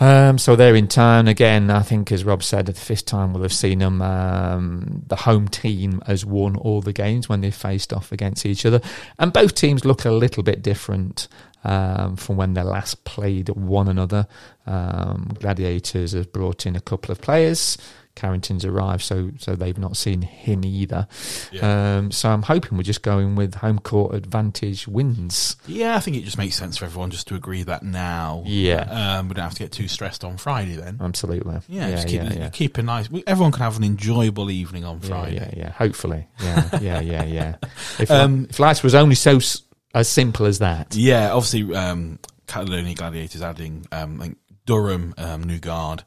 Um, 0.00 0.38
so 0.38 0.56
they're 0.56 0.74
in 0.74 0.88
town 0.88 1.28
again. 1.28 1.70
I 1.70 1.82
think, 1.82 2.10
as 2.10 2.24
Rob 2.24 2.42
said, 2.42 2.66
the 2.66 2.72
fifth 2.72 3.06
time 3.06 3.32
we'll 3.32 3.42
have 3.42 3.52
seen 3.52 3.80
them. 3.80 4.00
Um, 4.02 5.02
the 5.06 5.16
home 5.16 5.48
team 5.48 6.02
has 6.06 6.24
won 6.24 6.56
all 6.56 6.80
the 6.80 6.92
games 6.92 7.28
when 7.28 7.40
they 7.40 7.50
faced 7.50 7.92
off 7.92 8.10
against 8.10 8.46
each 8.46 8.64
other, 8.64 8.80
and 9.18 9.32
both 9.32 9.54
teams 9.54 9.84
look 9.84 10.04
a 10.04 10.10
little 10.10 10.42
bit 10.42 10.62
different 10.62 11.28
um, 11.64 12.16
from 12.16 12.36
when 12.36 12.54
they 12.54 12.62
last 12.62 13.04
played 13.04 13.48
one 13.50 13.88
another. 13.88 14.26
Um, 14.66 15.30
Gladiators 15.38 16.12
have 16.12 16.32
brought 16.32 16.66
in 16.66 16.74
a 16.74 16.80
couple 16.80 17.12
of 17.12 17.20
players. 17.20 17.76
Carrington's 18.14 18.64
arrived, 18.64 19.02
so 19.02 19.30
so 19.38 19.54
they've 19.56 19.78
not 19.78 19.96
seen 19.96 20.22
him 20.22 20.64
either. 20.64 21.06
Yeah. 21.50 21.96
Um, 21.96 22.10
so 22.10 22.28
I'm 22.30 22.42
hoping 22.42 22.76
we're 22.76 22.84
just 22.84 23.02
going 23.02 23.36
with 23.36 23.54
home 23.56 23.78
court 23.78 24.14
advantage 24.14 24.86
wins. 24.86 25.56
yeah. 25.66 25.96
I 25.96 26.00
think 26.00 26.16
it 26.16 26.24
just 26.24 26.36
makes 26.38 26.56
sense 26.56 26.76
for 26.76 26.84
everyone 26.84 27.10
just 27.10 27.26
to 27.28 27.34
agree 27.34 27.62
that 27.62 27.82
now. 27.82 28.42
Yeah. 28.46 29.18
um, 29.18 29.28
we 29.28 29.34
don't 29.34 29.44
have 29.44 29.54
to 29.54 29.58
get 29.60 29.72
too 29.72 29.88
stressed 29.88 30.24
on 30.24 30.36
Friday 30.36 30.76
then. 30.76 30.98
Absolutely. 31.00 31.60
Yeah, 31.68 31.88
yeah, 31.88 31.94
just 31.96 32.08
keep, 32.08 32.22
yeah, 32.22 32.32
yeah. 32.34 32.48
keep 32.50 32.78
a 32.78 32.82
nice. 32.82 33.08
Everyone 33.26 33.52
can 33.52 33.62
have 33.62 33.76
an 33.76 33.84
enjoyable 33.84 34.50
evening 34.50 34.84
on 34.84 35.00
Friday. 35.00 35.36
Yeah, 35.36 35.48
yeah, 35.52 35.54
yeah. 35.56 35.70
Hopefully, 35.72 36.28
yeah, 36.42 36.78
yeah, 36.80 37.00
yeah, 37.00 37.24
yeah. 37.24 37.56
If, 37.98 38.10
Um, 38.10 38.46
if 38.50 38.58
life 38.58 38.82
was 38.84 38.94
only 38.94 39.14
so 39.14 39.36
s- 39.36 39.62
as 39.94 40.08
simple 40.08 40.46
as 40.46 40.58
that, 40.60 40.94
Yeah, 40.94 41.32
obviously, 41.32 41.74
um, 41.74 42.18
Caledonia 42.46 42.94
Gladiators 42.94 43.40
adding 43.42 43.86
um, 43.92 44.20
I 44.20 44.24
think 44.24 44.38
Durham, 44.66 45.14
um, 45.18 45.42
New 45.44 45.58
Guard, 45.58 46.04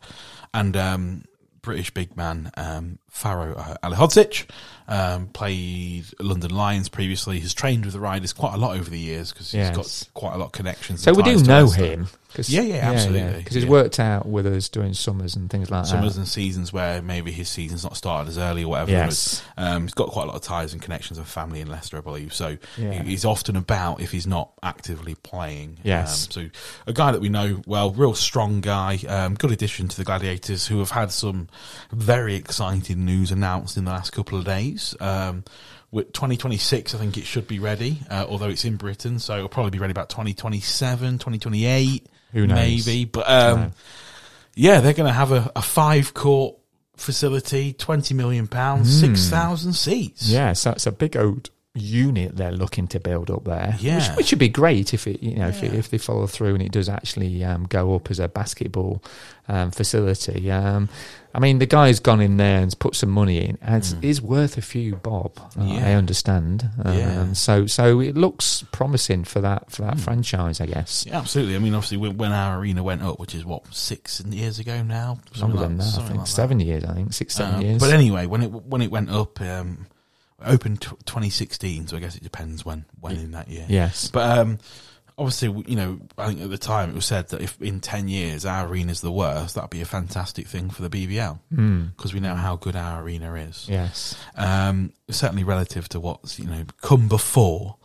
and 0.53 0.75
um, 0.77 1.23
British 1.65 1.91
big 1.91 2.15
man 2.15 2.51
um, 2.55 2.99
Faro 3.15 3.55
uh, 3.55 3.75
Alihodzic. 3.81 4.45
Um, 4.87 5.25
played 5.27 6.05
London 6.19 6.51
Lions 6.51 6.89
previously. 6.89 7.39
He's 7.39 7.55
trained 7.55 7.85
with 7.85 7.95
the 7.95 7.99
Riders 7.99 8.33
quite 8.33 8.53
a 8.53 8.57
lot 8.57 8.77
over 8.77 8.87
the 8.87 8.99
years 8.99 9.31
because 9.31 9.47
he's 9.51 9.57
Yes. 9.61 9.75
got 9.75 10.09
quite 10.13 10.35
a 10.35 10.37
lot 10.37 10.45
of 10.47 10.51
connections. 10.51 11.01
so 11.01 11.11
we 11.11 11.23
do 11.23 11.41
know 11.41 11.69
him. 11.71 12.07
Cause, 12.35 12.49
Yeah, 12.49 12.61
yeah, 12.61 12.91
absolutely, 12.91 13.37
Because 13.39 13.55
he's 13.55 13.63
yeah. 13.63 13.69
worked 13.69 13.97
out 13.99 14.27
with 14.27 14.45
us 14.45 14.67
doing 14.67 14.93
summers 14.93 15.37
and 15.37 15.49
things 15.49 15.71
like 15.71 15.85
Summers 15.85 16.15
that. 16.15 16.19
and 16.19 16.27
seasons 16.27 16.73
where 16.73 17.01
maybe 17.01 17.31
his 17.31 17.47
season's 17.47 17.83
not 17.85 17.95
started 17.95 18.29
as 18.29 18.37
early 18.37 18.63
or 18.65 18.71
whatever. 18.71 18.91
Yes. 18.91 19.41
Um, 19.57 19.83
he's 19.83 19.93
got 19.93 20.09
quite 20.09 20.23
a 20.23 20.25
lot 20.27 20.35
of 20.35 20.41
ties 20.41 20.73
and 20.73 20.81
connections 20.81 21.17
with 21.17 21.29
family 21.29 21.61
in 21.61 21.67
Leicester, 21.69 21.97
I 21.97 22.01
believe. 22.01 22.33
So 22.33 22.57
Yeah. 22.77 23.01
he's 23.03 23.23
often 23.25 23.55
about 23.55 24.01
if 24.01 24.11
he's 24.11 24.27
not 24.27 24.51
actively 24.61 25.15
playing. 25.15 25.77
Yes. 25.83 26.25
Um, 26.27 26.31
so 26.31 26.49
a 26.85 26.93
guy 26.93 27.11
that 27.13 27.21
we 27.21 27.29
know 27.29 27.61
well, 27.65 27.89
real 27.91 28.13
strong 28.13 28.59
guy, 28.59 28.99
um, 29.07 29.33
good 29.35 29.51
addition 29.51 29.87
to 29.87 29.97
the 29.97 30.03
Gladiators, 30.03 30.67
who 30.67 30.77
have 30.79 30.91
had 30.91 31.11
some 31.13 31.47
very 31.93 32.35
exciting 32.35 33.04
news 33.05 33.31
announced 33.31 33.77
in 33.77 33.85
the 33.85 33.91
last 33.91 34.11
couple 34.11 34.37
of 34.37 34.45
days. 34.45 34.95
Um, 34.99 35.43
with 35.91 36.11
2026, 36.11 36.93
I 36.93 36.97
think 36.97 37.17
it 37.17 37.25
should 37.25 37.47
be 37.47 37.59
ready, 37.59 37.99
uh, 38.09 38.25
although 38.27 38.49
it's 38.49 38.65
in 38.65 38.75
Britain, 38.75 39.19
so 39.19 39.37
it'll 39.37 39.47
probably 39.47 39.71
be 39.71 39.79
ready 39.79 39.91
about 39.91 40.09
2027, 40.09 41.19
2028, 41.19 42.07
Who 42.33 42.47
knows? 42.47 42.55
maybe. 42.55 43.05
But 43.05 43.29
um, 43.29 43.59
know. 43.59 43.71
yeah, 44.55 44.81
they're 44.81 44.93
going 44.93 45.07
to 45.07 45.13
have 45.13 45.31
a, 45.31 45.51
a 45.55 45.61
five 45.61 46.13
court 46.13 46.57
facility, 46.97 47.73
twenty 47.73 48.13
million 48.13 48.47
pounds, 48.47 48.99
six 48.99 49.29
thousand 49.29 49.73
seats. 49.73 50.27
Yeah, 50.27 50.53
so 50.53 50.71
it's 50.71 50.85
a 50.85 50.91
big 50.91 51.15
old 51.15 51.49
unit 51.75 52.35
they're 52.37 52.51
looking 52.51 52.87
to 52.87 52.99
build 52.99 53.29
up 53.29 53.43
there. 53.43 53.75
Yeah. 53.79 54.09
which, 54.09 54.17
which 54.17 54.31
would 54.31 54.39
be 54.39 54.49
great 54.49 54.93
if 54.93 55.05
it, 55.07 55.21
you 55.21 55.35
know, 55.35 55.49
if, 55.49 55.61
it, 55.61 55.73
if 55.73 55.89
they 55.89 55.97
follow 55.97 56.25
through 56.27 56.53
and 56.55 56.63
it 56.63 56.71
does 56.71 56.89
actually 56.89 57.43
um, 57.43 57.65
go 57.65 57.95
up 57.95 58.09
as 58.09 58.19
a 58.19 58.27
basketball 58.27 59.03
um, 59.47 59.71
facility. 59.71 60.49
Um, 60.49 60.89
I 61.33 61.39
mean, 61.39 61.59
the 61.59 61.65
guy's 61.65 61.99
gone 61.99 62.21
in 62.21 62.37
there 62.37 62.61
and 62.61 62.79
put 62.79 62.95
some 62.95 63.09
money 63.09 63.43
in, 63.43 63.57
and 63.61 63.75
it's, 63.75 63.93
is 64.01 64.21
worth 64.21 64.57
a 64.57 64.61
few 64.61 64.95
bob. 64.95 65.33
Uh. 65.59 65.65
Yeah. 65.65 65.87
I 65.89 65.93
understand. 65.93 66.69
Um, 66.83 66.97
Yeah. 66.97 67.33
So, 67.33 67.67
so 67.67 67.99
it 67.99 68.15
looks 68.15 68.63
promising 68.71 69.25
for 69.25 69.41
that 69.41 69.69
for 69.69 69.81
that 69.81 69.99
franchise, 69.99 70.61
I 70.61 70.65
guess. 70.67 71.05
Yeah, 71.05 71.17
absolutely. 71.19 71.57
I 71.57 71.59
mean, 71.59 71.73
obviously, 71.73 71.97
when, 71.97 72.15
when 72.17 72.31
our 72.31 72.57
arena 72.57 72.83
went 72.83 73.01
up, 73.03 73.19
which 73.19 73.35
is 73.35 73.43
what 73.43 73.63
six 73.73 74.21
years 74.21 74.59
ago 74.59 74.81
now, 74.81 75.19
Longer 75.37 75.57
than 75.59 75.77
like- 75.77 75.87
that, 75.87 75.99
I 75.99 76.03
think 76.05 76.09
like 76.11 76.19
that. 76.25 76.31
seven 76.31 76.59
years. 76.61 76.85
I 76.85 76.93
think 76.93 77.11
six, 77.11 77.35
seven 77.35 77.55
Um, 77.55 77.61
years. 77.61 77.79
But 77.81 77.91
anyway, 77.91 78.27
when 78.27 78.41
it 78.41 78.47
when 78.51 78.81
it 78.81 78.89
went 78.89 79.09
up, 79.09 79.41
um, 79.41 79.87
opened 80.45 80.81
t- 80.81 80.89
2016, 81.05 81.87
so 81.87 81.97
I 81.97 81.99
guess 81.99 82.15
it 82.15 82.23
depends 82.23 82.65
when 82.65 82.85
when 82.99 83.17
in 83.17 83.31
that 83.31 83.49
year. 83.49 83.65
yes, 83.69 84.09
But 84.09 84.37
um, 84.39 84.59
obviously, 85.17 85.63
you 85.67 85.75
know, 85.75 85.99
I 86.17 86.27
think 86.27 86.41
at 86.41 86.49
the 86.49 86.57
time 86.57 86.89
it 86.91 86.95
was 86.95 87.05
said 87.05 87.29
that 87.29 87.41
if 87.41 87.61
in 87.61 87.79
10 87.79 88.07
years 88.07 88.45
our 88.45 88.67
arena's 88.67 89.01
the 89.01 89.11
worst, 89.11 89.55
that'd 89.55 89.69
be 89.69 89.81
a 89.81 89.85
fantastic 89.85 90.47
thing 90.47 90.69
for 90.69 90.81
the 90.87 90.89
BBL 90.89 91.39
Hmm. 91.53 91.85
because 91.95 92.13
we 92.13 92.19
know 92.19 92.35
how 92.35 92.55
good 92.57 92.75
our 92.75 93.01
arena 93.01 93.33
is. 93.35 93.67
yes, 93.69 94.15
Um, 94.35 94.91
certainly 95.09 95.43
relative 95.43 95.87
to 95.89 95.99
what's 95.99 96.39
you 96.39 96.47
know 96.47 96.65
come 96.81 97.07
before. 97.07 97.77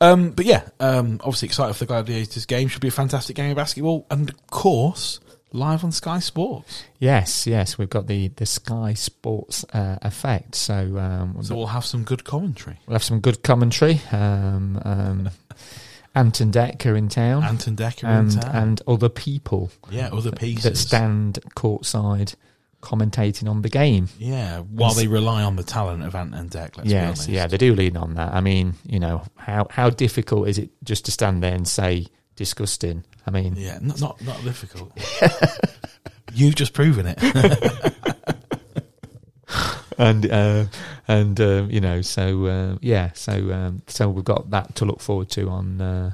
Um, 0.00 0.30
but 0.32 0.46
yeah, 0.46 0.68
um, 0.80 1.20
obviously 1.22 1.46
excited 1.46 1.74
for 1.74 1.84
the 1.84 1.86
Gladiators 1.88 2.44
game. 2.46 2.66
Should 2.68 2.80
be 2.82 2.88
a 2.88 2.90
fantastic 2.90 3.36
game 3.36 3.50
of 3.50 3.56
basketball, 3.56 4.04
and 4.10 4.30
of 4.30 4.46
course, 4.48 5.20
live 5.54 5.84
on 5.84 5.92
Sky 5.92 6.18
Sports. 6.18 6.84
yes, 6.98 7.46
yes. 7.46 7.78
We've 7.78 7.88
got 7.88 8.06
the 8.06 8.28
the 8.28 8.46
Sky 8.46 8.94
Sports 8.94 9.64
uh, 9.72 9.98
effect, 10.02 10.54
so 10.54 10.98
um, 10.98 11.42
So 11.42 11.54
we'll 11.56 11.66
have 11.68 11.84
some 11.84 12.02
good 12.04 12.24
commentary. 12.24 12.78
We'll 12.86 12.96
have 12.96 13.04
some 13.04 13.20
good 13.20 13.42
commentary. 13.42 14.00
Um, 14.12 14.80
um, 14.84 15.30
Anton 16.16 16.50
Decker 16.50 16.94
in 16.94 17.08
town, 17.08 17.42
Anton 17.42 17.74
Decker 17.74 18.06
and 18.06 18.32
in 18.32 18.40
town. 18.40 18.54
and 18.56 18.82
other 18.86 19.08
people 19.08 19.70
yeah, 19.90 20.08
other 20.12 20.30
that 20.30 20.38
pieces. 20.38 20.78
stand 20.80 21.40
courtside 21.56 22.36
commentating 22.80 23.48
on 23.48 23.62
the 23.62 23.68
game. 23.68 24.08
yeah, 24.18 24.58
while 24.60 24.92
they 24.92 25.08
rely 25.08 25.42
on 25.42 25.56
the 25.56 25.62
talent 25.64 26.04
of 26.04 26.14
Ant 26.14 26.34
and 26.34 26.50
Deck. 26.50 26.76
Let's 26.76 26.86
be 26.86 26.92
yes, 26.92 27.06
honest. 27.06 27.28
yeah, 27.28 27.46
they 27.46 27.56
do 27.56 27.74
lean 27.74 27.96
on 27.96 28.14
that. 28.14 28.32
I 28.32 28.40
mean, 28.40 28.74
you 28.84 29.00
know, 29.00 29.24
how 29.36 29.66
how 29.70 29.90
difficult 29.90 30.48
is 30.48 30.58
it 30.58 30.70
just 30.84 31.06
to 31.06 31.10
stand 31.10 31.42
there 31.42 31.54
and 31.54 31.66
say 31.66 32.06
disgusting? 32.36 33.04
I 33.26 33.30
mean, 33.30 33.54
yeah, 33.56 33.78
not 33.80 34.00
not, 34.00 34.22
not 34.22 34.42
difficult. 34.44 34.92
You've 36.34 36.56
just 36.56 36.72
proven 36.72 37.06
it. 37.06 37.18
and 39.98 40.30
uh, 40.30 40.64
and 41.06 41.40
uh, 41.40 41.66
you 41.68 41.80
know, 41.80 42.02
so 42.02 42.46
uh, 42.46 42.76
yeah, 42.80 43.10
so 43.14 43.52
um, 43.52 43.82
so 43.86 44.08
we've 44.08 44.24
got 44.24 44.50
that 44.50 44.74
to 44.76 44.84
look 44.84 45.00
forward 45.00 45.30
to 45.30 45.48
on 45.48 45.80
uh, 45.80 46.12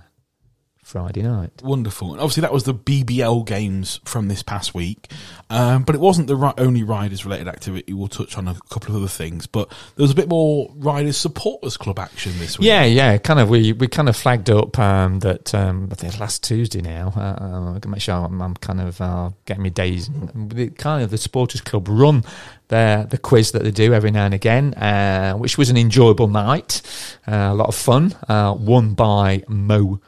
Friday 0.91 1.23
night. 1.23 1.53
Wonderful. 1.63 2.13
And 2.13 2.21
obviously, 2.21 2.41
that 2.41 2.53
was 2.53 2.65
the 2.65 2.75
BBL 2.75 3.47
games 3.47 4.01
from 4.05 4.27
this 4.27 4.43
past 4.43 4.75
week. 4.75 5.09
Um, 5.49 5.85
but 5.85 5.95
it 5.95 6.01
wasn't 6.01 6.27
the 6.27 6.35
ri- 6.35 6.53
only 6.59 6.83
riders 6.83 7.25
related 7.25 7.47
activity. 7.47 7.93
We'll 7.93 8.09
touch 8.09 8.37
on 8.37 8.49
a 8.49 8.57
couple 8.71 8.91
of 8.91 8.97
other 8.97 9.09
things. 9.09 9.47
But 9.47 9.69
there 9.69 10.03
was 10.03 10.11
a 10.11 10.17
bit 10.17 10.29
more 10.29 10.69
Riders 10.75 11.17
Supporters 11.17 11.77
Club 11.77 12.01
action 12.01 12.33
this 12.39 12.59
week. 12.59 12.67
Yeah, 12.67 12.85
yeah, 12.85 13.19
kind 13.19 13.39
of. 13.39 13.49
We 13.49 13.73
we 13.73 13.87
kind 13.87 14.09
of 14.09 14.17
flagged 14.17 14.51
up 14.51 14.77
um, 14.81 15.21
that 15.21 15.55
um, 15.55 15.89
I 15.93 15.95
think 15.95 16.19
last 16.19 16.43
Tuesday 16.43 16.81
now. 16.81 17.13
Uh, 17.17 17.21
uh, 17.21 17.75
I 17.77 17.79
can 17.79 17.93
make 17.93 18.01
sure 18.01 18.17
I'm, 18.17 18.43
I'm 18.43 18.55
kind 18.55 18.81
of 18.81 19.01
uh, 19.01 19.31
getting 19.45 19.63
me 19.63 19.71
days. 19.71 20.11
The, 20.35 20.71
kind 20.71 21.05
of 21.05 21.11
the 21.11 21.19
supporters 21.19 21.61
club 21.61 21.87
run 21.89 22.25
their 22.67 23.05
the 23.05 23.19
quiz 23.19 23.53
that 23.53 23.63
they 23.63 23.71
do 23.71 23.95
every 23.95 24.11
now 24.11 24.25
and 24.25 24.35
again, 24.35 24.75
uh, 24.75 25.35
which 25.35 25.57
was 25.57 25.71
an 25.71 25.77
enjoyable 25.77 26.27
night, 26.27 26.83
uh, 27.29 27.51
a 27.51 27.55
lot 27.55 27.69
of 27.69 27.77
fun. 27.77 28.17
Uh, 28.29 28.57
won 28.59 28.95
by 28.95 29.45
Mo 29.47 30.01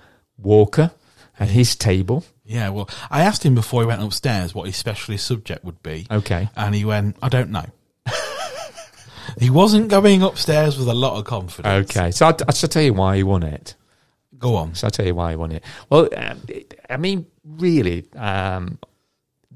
Walker 0.42 0.92
and 1.38 1.50
his 1.50 1.76
table. 1.76 2.24
Yeah, 2.44 2.70
well, 2.70 2.88
I 3.10 3.22
asked 3.22 3.44
him 3.44 3.54
before 3.54 3.82
he 3.82 3.86
went 3.86 4.02
upstairs 4.02 4.54
what 4.54 4.66
his 4.66 4.76
specialist 4.76 5.26
subject 5.26 5.64
would 5.64 5.82
be. 5.82 6.06
Okay. 6.10 6.48
And 6.56 6.74
he 6.74 6.84
went, 6.84 7.16
I 7.22 7.28
don't 7.28 7.50
know. 7.50 7.64
he 9.38 9.48
wasn't 9.48 9.88
going 9.88 10.22
upstairs 10.22 10.76
with 10.76 10.88
a 10.88 10.94
lot 10.94 11.18
of 11.18 11.24
confidence. 11.24 11.90
Okay, 11.90 12.10
so 12.10 12.26
I, 12.26 12.34
I 12.46 12.52
shall 12.52 12.68
tell 12.68 12.82
you 12.82 12.94
why 12.94 13.16
he 13.16 13.22
won 13.22 13.42
it. 13.42 13.74
Go 14.38 14.56
on. 14.56 14.74
So 14.74 14.88
I'll 14.88 14.90
tell 14.90 15.06
you 15.06 15.14
why 15.14 15.30
he 15.30 15.36
won 15.36 15.52
it. 15.52 15.62
Well, 15.88 16.08
um, 16.16 16.42
I 16.90 16.96
mean, 16.96 17.26
really, 17.44 18.04
um, 18.16 18.78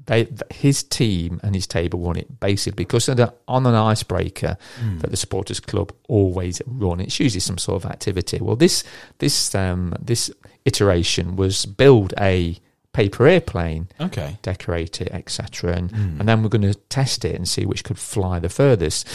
they, 0.07 0.27
his 0.51 0.83
team 0.83 1.39
and 1.43 1.53
his 1.55 1.67
table 1.67 1.99
won 1.99 2.17
it 2.17 2.39
basically 2.39 2.75
because 2.83 3.07
of 3.07 3.17
the, 3.17 3.33
on 3.47 3.65
an 3.65 3.75
icebreaker 3.75 4.57
that 4.99 5.11
the 5.11 5.17
supporters 5.17 5.59
club 5.59 5.91
always 6.07 6.61
run. 6.65 6.99
It's 6.99 7.19
usually 7.19 7.39
some 7.41 7.57
sort 7.57 7.83
of 7.83 7.89
activity. 7.91 8.39
Well, 8.41 8.55
this 8.55 8.83
this 9.19 9.53
um, 9.55 9.93
this 10.01 10.31
iteration 10.65 11.35
was 11.35 11.65
build 11.65 12.13
a 12.19 12.57
paper 12.93 13.27
airplane 13.27 13.87
Okay. 14.01 14.37
decorate 14.41 15.01
it, 15.01 15.09
etc. 15.11 15.75
And 15.77 15.91
and 15.91 16.27
then 16.27 16.41
we're 16.41 16.49
going 16.49 16.61
to 16.63 16.73
test 16.89 17.23
it 17.25 17.35
and 17.35 17.47
see 17.47 17.65
which 17.65 17.83
could 17.83 17.99
fly 17.99 18.39
the 18.39 18.49
furthest. 18.49 19.07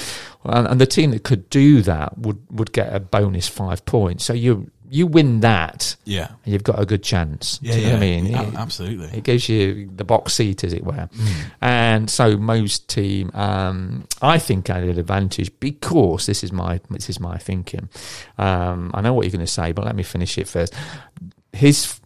And, 0.44 0.66
and 0.68 0.80
the 0.80 0.86
team 0.86 1.10
that 1.10 1.24
could 1.24 1.50
do 1.50 1.82
that 1.82 2.16
would 2.18 2.38
would 2.50 2.72
get 2.72 2.94
a 2.94 3.00
bonus 3.00 3.48
five 3.48 3.84
points. 3.84 4.24
So 4.24 4.34
you 4.34 4.70
you 4.94 5.06
win 5.06 5.40
that, 5.40 5.96
Yeah. 6.04 6.28
and 6.44 6.52
you've 6.52 6.64
got 6.64 6.78
a 6.78 6.84
good 6.84 7.02
chance. 7.02 7.58
Yeah, 7.62 7.72
Do 7.72 7.78
you 7.78 7.82
yeah. 7.86 7.92
know 7.92 7.94
what 7.98 8.02
I 8.02 8.06
mean? 8.20 8.34
A- 8.34 8.42
It- 8.48 8.54
absolutely. 8.56 9.18
it 9.18 9.24
gives 9.24 9.48
you 9.48 9.88
the 9.96 10.04
box 10.04 10.34
seat, 10.34 10.62
as 10.64 10.72
it 10.74 10.84
were. 10.84 11.08
And 11.62 12.10
so 12.10 12.36
most 12.36 12.88
team, 12.88 13.30
um, 13.34 14.04
I 14.20 14.38
think, 14.38 14.68
had 14.68 14.82
an 14.82 14.98
advantage 14.98 15.50
because 15.60 16.26
this 16.26 16.44
is 16.44 16.52
my 16.52 16.80
this 16.90 17.08
is 17.08 17.18
my 17.20 17.38
thinking. 17.38 17.88
Um, 18.36 18.90
I 18.92 19.00
know 19.00 19.14
what 19.14 19.24
you're 19.24 19.32
going 19.38 19.46
to 19.46 19.52
say, 19.52 19.72
but 19.72 19.84
let 19.86 19.96
me 19.96 20.02
finish 20.02 20.36
it 20.36 20.46
first. 20.46 20.74
His 21.54 21.98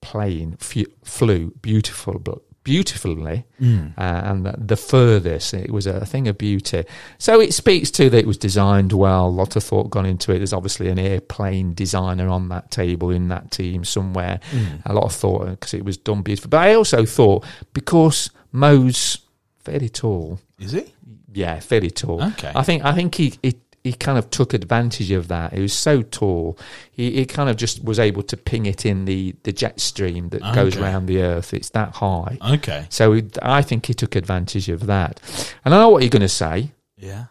plane 0.00 0.56
f- 0.60 0.86
flew 1.02 1.52
beautiful, 1.62 2.18
but 2.20 2.38
beautifully, 2.66 3.46
uh, 3.62 3.64
and 3.96 4.44
the, 4.44 4.54
the 4.58 4.76
furthest 4.76 5.54
it 5.54 5.70
was 5.70 5.86
a 5.86 6.04
thing 6.04 6.26
of 6.26 6.36
beauty. 6.36 6.82
So 7.18 7.40
it 7.40 7.54
speaks 7.54 7.92
to 7.92 8.10
that 8.10 8.18
it 8.18 8.26
was 8.26 8.36
designed 8.36 8.92
well. 8.92 9.28
A 9.28 9.28
lot 9.28 9.54
of 9.54 9.62
thought 9.62 9.88
gone 9.90 10.04
into 10.04 10.32
it. 10.32 10.38
There's 10.38 10.52
obviously 10.52 10.88
an 10.88 10.98
airplane 10.98 11.74
designer 11.74 12.28
on 12.28 12.48
that 12.48 12.72
table 12.72 13.10
in 13.10 13.28
that 13.28 13.52
team 13.52 13.84
somewhere. 13.84 14.40
A 14.84 14.92
lot 14.92 15.04
of 15.04 15.12
thought 15.12 15.46
because 15.50 15.74
it 15.74 15.84
was 15.84 15.96
done 15.96 16.22
beautifully. 16.22 16.50
But 16.50 16.60
I 16.60 16.74
also 16.74 17.06
thought 17.06 17.44
because 17.72 18.30
Mo's 18.50 19.18
fairly 19.60 19.88
tall, 19.88 20.40
Is 20.58 20.72
he? 20.72 20.92
yeah, 21.32 21.60
fairly 21.60 21.90
tall. 21.90 22.20
Okay. 22.32 22.50
I 22.54 22.62
think 22.64 22.84
I 22.84 22.92
think 22.94 23.14
he, 23.14 23.34
he 23.42 23.54
he 23.86 23.92
kind 23.92 24.18
of 24.18 24.28
took 24.30 24.52
advantage 24.52 25.12
of 25.12 25.28
that. 25.28 25.52
He 25.52 25.60
was 25.60 25.72
so 25.72 26.02
tall. 26.02 26.58
He, 26.90 27.12
he 27.12 27.24
kind 27.24 27.48
of 27.48 27.56
just 27.56 27.84
was 27.84 27.98
able 28.00 28.22
to 28.24 28.36
ping 28.36 28.66
it 28.66 28.84
in 28.84 29.04
the, 29.04 29.34
the 29.44 29.52
jet 29.52 29.78
stream 29.78 30.30
that 30.30 30.42
goes 30.54 30.76
around 30.76 31.06
the 31.06 31.22
earth. 31.22 31.54
It's 31.54 31.70
that 31.70 31.94
high. 31.94 32.36
Okay. 32.54 32.86
So 32.88 33.12
he, 33.12 33.24
I 33.42 33.62
think 33.62 33.86
he 33.86 33.94
took 33.94 34.16
advantage 34.16 34.68
of 34.68 34.86
that. 34.86 35.20
And 35.64 35.72
I 35.72 35.78
know 35.78 35.90
what 35.90 36.02
you're 36.02 36.10
going 36.10 36.22
to 36.22 36.28
say. 36.28 36.72
Yeah. 36.96 37.26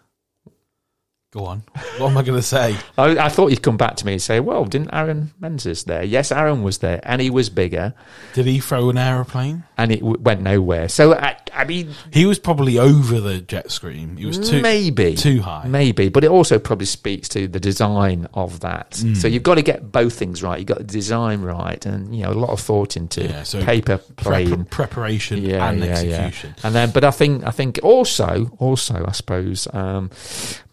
Go 1.33 1.45
on. 1.47 1.63
What 1.97 2.11
am 2.11 2.17
I 2.17 2.23
going 2.23 2.39
to 2.39 2.41
say? 2.41 2.77
I, 2.97 3.17
I 3.25 3.27
thought 3.27 3.49
you'd 3.49 3.61
come 3.61 3.75
back 3.75 3.97
to 3.97 4.05
me 4.05 4.13
and 4.13 4.21
say, 4.21 4.39
"Well, 4.39 4.63
didn't 4.63 4.93
Aaron 4.93 5.33
Menzies 5.37 5.83
there? 5.83 6.01
Yes, 6.01 6.31
Aaron 6.31 6.63
was 6.63 6.77
there, 6.77 7.01
and 7.03 7.21
he 7.21 7.29
was 7.29 7.49
bigger, 7.49 7.93
Did 8.33 8.45
he 8.45 8.61
throw 8.61 8.89
an 8.89 8.97
aeroplane? 8.97 9.65
and 9.77 9.91
it 9.91 9.99
w- 9.99 10.17
went 10.17 10.39
nowhere." 10.39 10.87
So 10.87 11.13
I, 11.13 11.35
I 11.55 11.63
mean, 11.65 11.91
He 12.11 12.25
was 12.25 12.37
probably 12.37 12.77
over 12.77 13.19
the 13.21 13.39
jet 13.39 13.71
stream. 13.71 14.17
He 14.17 14.25
was 14.25 14.37
too 14.49 14.61
maybe 14.61 15.15
too 15.15 15.41
high. 15.41 15.67
maybe, 15.67 16.09
but 16.09 16.23
it 16.23 16.29
also 16.29 16.59
probably 16.59 16.85
speaks 16.85 17.29
to 17.29 17.47
the 17.47 17.59
design 17.59 18.27
of 18.33 18.59
that. 18.59 18.97
Hmm. 19.01 19.13
So 19.15 19.27
you've 19.27 19.43
got 19.43 19.55
to 19.55 19.61
get 19.61 19.91
both 19.91 20.13
things 20.13 20.43
right. 20.43 20.59
You've 20.59 20.67
got 20.67 20.79
the 20.79 20.83
design 20.83 21.41
right, 21.41 21.83
and 21.85 22.15
you 22.15 22.23
know 22.23 22.31
a 22.31 22.33
lot 22.33 22.49
of 22.49 22.59
thought 22.59 22.97
into 22.97 23.23
Yeah, 23.23 23.43
so 23.43 23.63
paper 23.63 23.97
Prep- 24.17 24.69
preparation 24.69 25.41
yeah, 25.41 25.69
and 25.69 25.79
yeah, 25.79 25.85
execution. 25.91 26.53
yeah. 26.57 26.67
And 26.67 26.75
then, 26.75 26.91
but 26.91 27.03
I 27.03 27.11
think, 27.11 27.43
I 27.45 27.51
think 27.51 27.79
also, 27.83 28.51
also, 28.59 29.05
I 29.07 29.11
suppose, 29.13 29.67
um, 29.73 30.09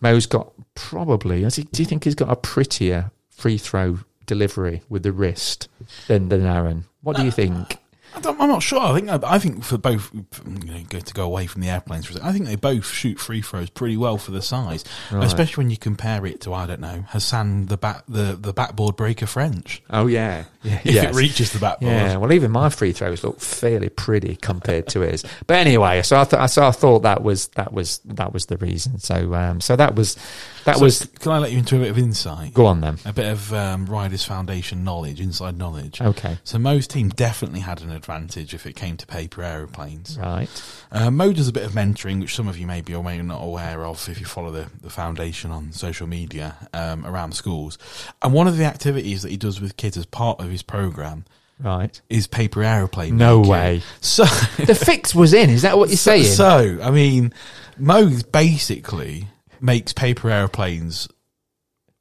Mo's 0.00 0.26
got 0.26 0.52
probably. 0.74 1.44
He, 1.48 1.62
do 1.64 1.82
you 1.82 1.86
think 1.86 2.04
he's 2.04 2.14
got 2.14 2.30
a 2.30 2.36
prettier 2.36 3.10
free 3.30 3.58
throw 3.58 3.98
delivery 4.26 4.82
with 4.88 5.02
the 5.02 5.12
wrist 5.12 5.68
than 6.08 6.28
than 6.28 6.44
Aaron? 6.46 6.84
What 7.02 7.16
do 7.16 7.24
you 7.24 7.30
think? 7.30 7.78
I 8.14 8.20
don't, 8.20 8.40
I'm 8.40 8.48
not 8.48 8.62
sure. 8.62 8.80
I 8.80 8.92
think 8.98 9.08
I 9.24 9.38
think 9.38 9.64
for 9.64 9.78
both, 9.78 10.10
you 10.14 10.70
know, 10.72 10.82
go 10.88 11.00
to 11.00 11.14
go 11.14 11.24
away 11.24 11.46
from 11.46 11.62
the 11.62 11.68
airplanes 11.70 12.06
for 12.06 12.12
a 12.12 12.14
second. 12.14 12.28
I 12.28 12.32
think 12.32 12.44
they 12.46 12.56
both 12.56 12.86
shoot 12.86 13.18
free 13.18 13.40
throws 13.42 13.70
pretty 13.70 13.96
well 13.96 14.18
for 14.18 14.32
the 14.32 14.42
size, 14.42 14.84
Right. 15.10 15.24
especially 15.24 15.62
when 15.64 15.70
you 15.70 15.76
compare 15.78 16.24
it 16.26 16.40
to 16.42 16.52
I 16.54 16.66
don't 16.66 16.80
know 16.80 17.04
Hassan 17.08 17.66
the 17.66 17.76
bat 17.78 18.04
the 18.08 18.36
the 18.38 18.52
backboard 18.52 18.96
breaker 18.96 19.26
French. 19.26 19.82
Oh 19.90 20.06
yeah, 20.06 20.44
yeah, 20.62 20.80
If 20.84 20.94
yes. 20.94 21.04
it 21.04 21.18
reaches 21.18 21.52
the 21.52 21.58
backboard, 21.58 21.92
Yeah, 21.92 22.16
well, 22.16 22.32
even 22.32 22.50
my 22.50 22.68
free 22.68 22.92
throws 22.92 23.22
look 23.24 23.40
fairly 23.40 23.88
pretty 23.88 24.36
compared 24.36 24.86
to 24.88 25.00
his. 25.00 25.24
But 25.46 25.56
anyway, 25.58 26.02
so 26.02 26.20
I, 26.20 26.24
th- 26.24 26.50
so 26.50 26.64
I 26.66 26.70
thought 26.70 27.00
that 27.02 27.22
was 27.22 27.48
that 27.48 27.72
was 27.72 27.98
that 28.04 28.32
was 28.32 28.46
the 28.46 28.56
reason. 28.58 28.98
So 28.98 29.34
um, 29.34 29.60
so 29.60 29.76
that 29.76 29.94
was 29.94 30.16
that 30.64 30.76
So 30.76 30.82
was. 30.82 31.06
Can 31.18 31.32
I 31.32 31.38
let 31.38 31.52
you 31.52 31.58
into 31.58 31.76
a 31.76 31.80
bit 31.80 31.90
of 31.90 31.98
insight? 31.98 32.54
Go 32.54 32.66
on 32.66 32.80
then. 32.80 32.98
A 33.04 33.12
bit 33.12 33.26
of 33.30 33.52
um, 33.52 33.86
Riders 33.86 34.24
Foundation 34.24 34.84
knowledge, 34.84 35.20
inside 35.20 35.56
knowledge. 35.58 36.00
Okay, 36.00 36.38
So 36.44 36.58
Mo's 36.58 36.86
team 36.86 37.08
definitely 37.08 37.60
had 37.60 37.80
an 37.82 37.90
advantage 37.90 38.54
if 38.54 38.64
it 38.66 38.74
came 38.76 38.96
to 38.96 39.06
paper 39.06 39.42
aeroplanes. 39.42 40.16
right. 40.18 40.48
Uh, 40.92 41.10
Mo 41.10 41.32
does 41.32 41.48
a 41.48 41.52
bit 41.52 41.64
of 41.64 41.72
mentoring, 41.72 42.20
which 42.20 42.34
some 42.34 42.46
of 42.48 42.58
you 42.58 42.66
may 42.66 42.80
be 42.82 42.94
or 42.94 43.02
may 43.02 43.20
not 43.22 43.40
aware 43.42 43.84
of 43.86 44.06
if 44.10 44.20
you 44.20 44.26
follow 44.26 44.50
the, 44.50 44.68
the 44.82 44.90
foundation 44.90 45.50
on 45.50 45.72
social 45.72 46.06
media 46.06 46.54
um, 46.74 47.06
around 47.06 47.32
schools. 47.32 47.78
And 48.20 48.32
one 48.34 48.46
of 48.46 48.56
the 48.58 48.64
activities 48.64 49.22
that 49.22 49.30
he 49.30 49.36
does 49.38 49.58
with 49.60 49.76
kids 49.78 49.96
as 49.96 50.04
part 50.06 50.38
of 50.38 50.51
his 50.52 50.62
program 50.62 51.24
Right. 51.58 52.00
is 52.08 52.26
paper 52.26 52.62
aeroplane. 52.62 53.16
No 53.16 53.38
making. 53.38 53.50
way. 53.50 53.82
So, 54.00 54.24
The 54.64 54.74
fix 54.74 55.14
was 55.14 55.32
in. 55.34 55.50
Is 55.50 55.62
that 55.62 55.76
what 55.78 55.88
you're 55.90 55.96
saying? 55.96 56.24
so 56.24 56.78
I 56.82 56.90
mean, 56.90 57.32
Mo 57.78 58.10
basically 58.32 59.28
makes 59.60 59.92
paper 59.92 60.28
airplanes 60.30 61.08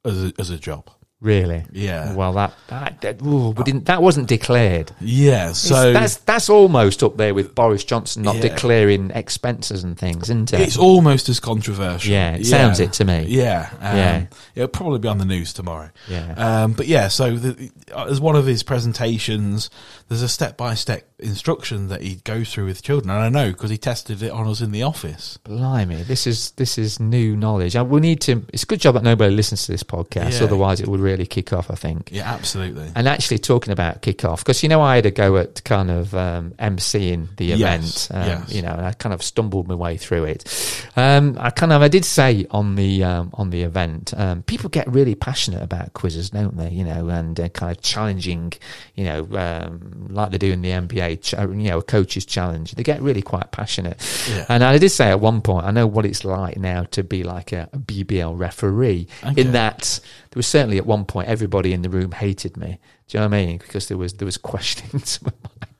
as 0.04 0.24
a, 0.24 0.32
as 0.38 0.50
a 0.50 0.58
job. 0.58 0.90
Really? 1.22 1.64
Yeah. 1.72 2.12
Well, 2.14 2.32
that 2.34 2.52
that 2.68 3.00
that, 3.00 3.22
ooh, 3.22 3.50
we 3.50 3.64
didn't. 3.64 3.86
That 3.86 4.02
wasn't 4.02 4.28
declared. 4.28 4.92
Yeah. 5.00 5.52
So 5.52 5.88
It's- 5.90 5.94
that's 5.94 6.16
that's 6.24 6.50
almost 6.50 7.02
up 7.02 7.16
there 7.16 7.32
with 7.34 7.54
Boris 7.54 7.84
Johnson 7.84 8.22
not 8.22 8.36
Yeah. 8.36 8.42
declaring 8.42 9.10
expenses 9.14 9.82
and 9.84 9.96
things, 9.98 10.24
isn't 10.24 10.52
it? 10.52 10.60
It's 10.60 10.76
almost 10.76 11.28
as 11.28 11.40
controversial. 11.40 12.12
Yeah, 12.12 12.34
it 12.34 12.44
sounds 12.46 12.80
it 12.80 12.92
to 12.94 13.04
me. 13.04 13.26
Yeah, 13.28 13.70
um, 13.80 13.96
Yeah. 13.96 14.24
It'll 14.54 14.68
probably 14.68 14.98
be 14.98 15.08
on 15.08 15.18
the 15.18 15.24
news 15.24 15.52
tomorrow. 15.52 15.90
Yeah. 16.08 16.34
Um, 16.36 16.72
but 16.72 16.86
yeah, 16.88 17.08
so 17.08 17.36
the, 17.36 17.70
as 17.96 18.20
one 18.20 18.36
of 18.36 18.46
his 18.46 18.62
presentations, 18.62 19.70
there's 20.08 20.22
a 20.22 20.28
step 20.28 20.56
by 20.56 20.74
step 20.74 21.06
instruction 21.18 21.88
that 21.88 22.02
he 22.02 22.16
goes 22.24 22.52
through 22.52 22.66
with 22.66 22.82
children, 22.82 23.10
and 23.10 23.20
I 23.20 23.28
know 23.28 23.52
because 23.52 23.70
he 23.70 23.78
tested 23.78 24.22
it 24.22 24.30
on 24.32 24.48
us 24.48 24.60
in 24.60 24.72
the 24.72 24.82
office. 24.82 25.38
Blimey, 25.44 26.02
this 26.02 26.26
is 26.26 26.50
this 26.52 26.78
is 26.78 26.98
new 27.00 27.36
knowledge. 27.36 27.76
And 27.76 27.88
we 27.88 28.00
need 28.00 28.20
to. 28.22 28.44
It's 28.52 28.64
a 28.64 28.66
good 28.66 28.80
job 28.80 28.94
that 28.94 29.02
nobody 29.04 29.34
listens 29.34 29.66
to 29.66 29.72
this 29.72 29.82
podcast. 29.84 30.38
Yeah. 30.40 30.46
Otherwise, 30.46 30.80
it 30.80 30.88
would 30.88 31.00
really 31.00 31.11
kick 31.26 31.52
off. 31.52 31.70
I 31.70 31.74
think. 31.74 32.10
Yeah, 32.12 32.32
absolutely. 32.32 32.90
And 32.94 33.08
actually, 33.08 33.38
talking 33.38 33.72
about 33.72 34.02
kick 34.02 34.24
off, 34.24 34.40
because 34.44 34.62
you 34.62 34.68
know, 34.68 34.80
I 34.82 34.96
had 34.96 35.06
a 35.06 35.10
go 35.10 35.36
at 35.36 35.62
kind 35.64 35.90
of 35.90 36.14
um, 36.14 36.52
emceeing 36.58 37.34
the 37.36 37.46
Yes, 37.46 38.08
event. 38.10 38.22
Um, 38.22 38.28
yes. 38.28 38.52
You 38.52 38.62
know, 38.62 38.72
and 38.72 38.86
I 38.86 38.92
kind 38.92 39.12
of 39.12 39.22
stumbled 39.22 39.68
my 39.68 39.74
way 39.74 39.96
through 39.96 40.24
it. 40.24 40.86
Um, 40.96 41.36
I 41.40 41.50
kind 41.50 41.72
of, 41.72 41.82
I 41.82 41.88
did 41.88 42.04
say 42.04 42.46
on 42.50 42.74
the 42.76 43.04
um, 43.04 43.30
on 43.34 43.50
the 43.50 43.62
event, 43.62 44.12
um, 44.16 44.42
people 44.42 44.68
get 44.70 44.88
really 44.88 45.14
passionate 45.14 45.62
about 45.62 45.92
quizzes, 45.94 46.30
don't 46.30 46.56
they? 46.56 46.70
You 46.70 46.84
know, 46.84 47.08
and 47.08 47.38
uh, 47.38 47.48
kind 47.50 47.76
of 47.76 47.82
challenging. 47.82 48.52
You 48.94 49.04
know, 49.04 49.28
um, 49.36 50.06
like 50.10 50.30
they 50.30 50.38
do 50.38 50.52
in 50.52 50.62
the 50.62 50.70
NBA. 50.70 51.22
Ch- 51.22 51.34
uh, 51.34 51.48
you 51.48 51.68
know, 51.70 51.78
a 51.78 51.82
coach's 51.82 52.24
challenge. 52.24 52.72
They 52.72 52.82
get 52.82 53.00
really 53.02 53.22
quite 53.22 53.50
passionate. 53.52 54.00
Yeah. 54.28 54.46
And 54.48 54.62
I 54.64 54.78
did 54.78 54.90
say 54.90 55.08
at 55.10 55.20
one 55.20 55.40
point, 55.40 55.66
I 55.66 55.70
know 55.70 55.86
what 55.86 56.04
it's 56.06 56.24
like 56.24 56.56
now 56.56 56.84
to 56.92 57.02
be 57.02 57.22
like 57.22 57.52
a, 57.52 57.68
a 57.72 57.78
BBL 57.78 58.38
referee. 58.38 59.06
Okay. 59.24 59.40
In 59.40 59.52
that, 59.52 60.00
there 60.32 60.38
was 60.38 60.46
certainly 60.46 60.78
at 60.78 60.86
one 60.86 61.04
point 61.04 61.28
everybody 61.28 61.72
in 61.72 61.82
the 61.82 61.90
room 61.90 62.12
hated 62.12 62.56
me. 62.56 62.78
Do 63.06 63.18
you 63.18 63.20
know 63.20 63.28
what 63.28 63.36
I 63.36 63.44
mean? 63.46 63.58
Because 63.58 63.88
there 63.88 63.96
was 63.98 64.14
there 64.14 64.26
was 64.26 64.36
questioning 64.38 64.98
some 65.04 65.28
of 65.28 65.34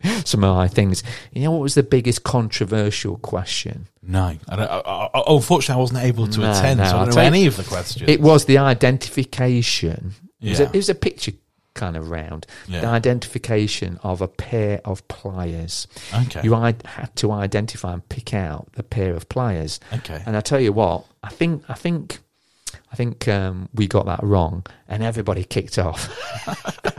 my 0.05 0.23
some 0.25 0.45
of 0.45 0.55
my 0.55 0.69
things. 0.69 1.03
You 1.33 1.43
know 1.43 1.51
what 1.53 1.61
was 1.63 1.75
the 1.75 1.83
biggest 1.83 2.23
controversial 2.25 3.17
question? 3.19 3.89
No, 4.03 4.37
I 4.49 4.57
don't, 4.57 4.69
I, 4.71 5.09
I, 5.15 5.23
unfortunately, 5.29 5.79
I 5.79 5.81
wasn't 5.81 6.01
able 6.05 6.27
to 6.27 6.41
No, 6.41 6.51
attend, 6.51 6.81
no, 6.81 6.85
so 6.87 6.97
I 6.99 7.05
don't 7.07 7.15
know 7.15 7.21
any 7.23 7.47
of 7.47 7.57
the 7.57 7.63
questions. 7.65 8.09
It 8.11 8.21
was 8.21 8.45
the 8.47 8.59
identification. 8.59 10.15
It, 10.41 10.51
was 10.51 10.61
a, 10.61 10.63
Yeah. 10.65 10.69
it 10.73 10.77
was 10.77 10.89
a 10.89 10.95
picture 10.95 11.33
kind 11.75 11.97
of 11.97 12.11
round. 12.11 12.47
The 12.69 12.85
identification 12.85 13.99
of 14.03 14.21
a 14.21 14.29
pair 14.29 14.81
of 14.85 15.07
pliers. 15.09 15.87
okay. 16.13 16.41
You 16.43 16.55
I- 16.55 16.75
had 16.85 17.15
to 17.17 17.33
identify 17.33 17.93
and 17.95 18.07
pick 18.09 18.35
out 18.35 18.69
the 18.75 18.83
pair 18.83 19.15
of 19.15 19.29
pliers. 19.29 19.81
okay. 19.93 20.23
And 20.27 20.37
I 20.37 20.41
tell 20.41 20.61
you 20.61 20.73
what, 20.73 21.07
I 21.23 21.29
think 21.31 21.63
I 21.69 21.75
think 21.75 22.19
I 22.93 22.95
think 22.95 23.27
um, 23.27 23.71
we 23.73 23.87
got 23.87 24.05
that 24.05 24.23
wrong, 24.23 24.67
and 24.87 25.03
everybody 25.03 25.45
kicked 25.45 25.79
off. 25.79 26.11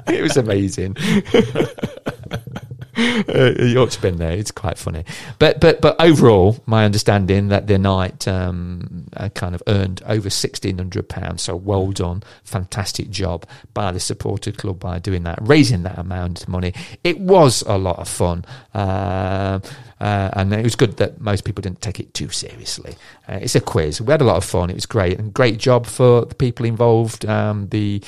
it 0.08 0.24
was 0.24 0.38
amazing. 0.38 0.98
uh, 2.98 3.54
you 3.60 3.78
ought 3.80 3.92
to 3.92 3.98
have 3.98 4.02
been 4.02 4.18
there. 4.18 4.32
It's 4.32 4.52
quite 4.52 4.78
funny, 4.78 5.04
but 5.40 5.60
but 5.60 5.82
but 5.82 6.00
overall, 6.00 6.58
my 6.66 6.86
understanding 6.86 7.50
that 7.50 7.68
the 7.68 7.78
night 7.78 8.28
um, 8.28 9.08
uh, 9.16 9.30
kind 9.30 9.56
of 9.56 9.64
earned 9.68 10.02
over 10.06 10.30
sixteen 10.30 10.78
hundred 10.78 11.10
pounds. 11.10 11.44
So 11.44 11.56
well 11.56 11.92
done, 11.92 12.24
fantastic 12.44 13.10
job 13.10 13.46
by 13.74 13.92
the 13.92 14.00
supported 14.00 14.58
club 14.58 14.80
by 14.80 15.00
doing 15.00 15.24
that, 15.24 15.40
raising 15.42 15.84
that 15.84 15.98
amount 15.98 16.44
of 16.44 16.50
money. 16.50 16.74
It 17.04 17.20
was 17.20 17.64
a 17.64 17.78
lot 17.78 18.00
of 18.00 18.08
fun, 18.08 18.46
um 18.74 19.62
uh, 20.04 20.30
and 20.34 20.54
it 20.54 20.64
was 20.64 20.76
good 20.76 20.98
that 20.98 21.22
most 21.22 21.46
people 21.46 21.62
didn't 21.62 21.82
take 21.82 21.98
it 21.98 22.14
too 22.14 22.28
seriously. 22.28 22.96
Uh, 23.26 23.40
it's 23.42 23.56
a 23.56 23.62
quiz. 23.62 24.02
We 24.02 24.12
had 24.12 24.20
a 24.20 24.26
lot 24.26 24.36
of 24.36 24.44
fun. 24.44 24.70
It 24.70 24.74
was 24.74 24.86
great, 24.86 25.18
and 25.18 25.34
great 25.34 25.58
job 25.58 25.86
for 25.86 26.26
the 26.26 26.36
people 26.36 26.66
involved. 26.66 27.26
Um, 27.26 27.70
the 27.70 28.04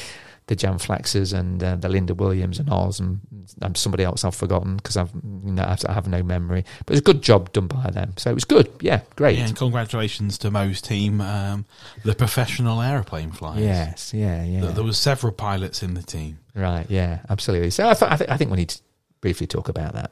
the 0.48 0.56
Jan 0.56 0.78
Flaxers 0.78 1.34
and 1.34 1.64
uh, 1.64 1.76
the 1.78 1.90
Linda 1.90 2.14
Williams 2.14 2.60
and 2.60 2.70
Oz 2.70 3.00
and, 3.00 3.22
and 3.62 3.76
somebody 3.78 4.04
else 4.04 4.24
I've 4.24 4.36
forgotten 4.36 4.78
because 4.78 4.98
I've 4.98 5.12
you 5.14 5.52
know 5.52 5.64
I 5.64 5.92
have 5.92 6.08
no 6.08 6.24
memory. 6.24 6.64
But 6.86 6.92
it 6.92 6.94
was 6.94 7.00
a 7.00 7.04
good 7.04 7.22
job 7.22 7.52
done 7.54 7.68
by 7.68 7.90
them. 7.92 8.14
So 8.18 8.30
it 8.32 8.34
was 8.34 8.46
good. 8.46 8.70
Yeah, 8.82 9.02
great. 9.16 9.38
Yeah, 9.38 9.48
and 9.48 9.56
congratulations 9.56 10.38
to 10.40 10.52
Mo's 10.52 10.82
team, 10.82 11.22
um, 11.22 11.66
the 12.04 12.16
professional 12.16 12.82
aeroplane 12.82 13.32
flyers. 13.32 13.62
Yes, 13.62 14.14
yeah, 14.14 14.44
yeah. 14.44 14.62
Th- 14.62 14.74
There 14.76 14.84
was 14.84 14.98
several 14.98 15.34
pilots 15.34 15.82
in 15.84 15.94
the 15.94 16.04
team. 16.04 16.40
Right, 16.56 16.86
yeah, 16.90 17.20
absolutely. 17.30 17.70
So 17.72 17.88
I, 17.90 17.94
th- 17.94 18.12
I, 18.12 18.16
th- 18.18 18.30
I 18.30 18.38
think 18.38 18.50
we 18.52 18.58
need 18.58 18.70
to 18.70 18.82
briefly 19.22 19.48
talk 19.48 19.70
about 19.70 19.94
that. 19.94 20.12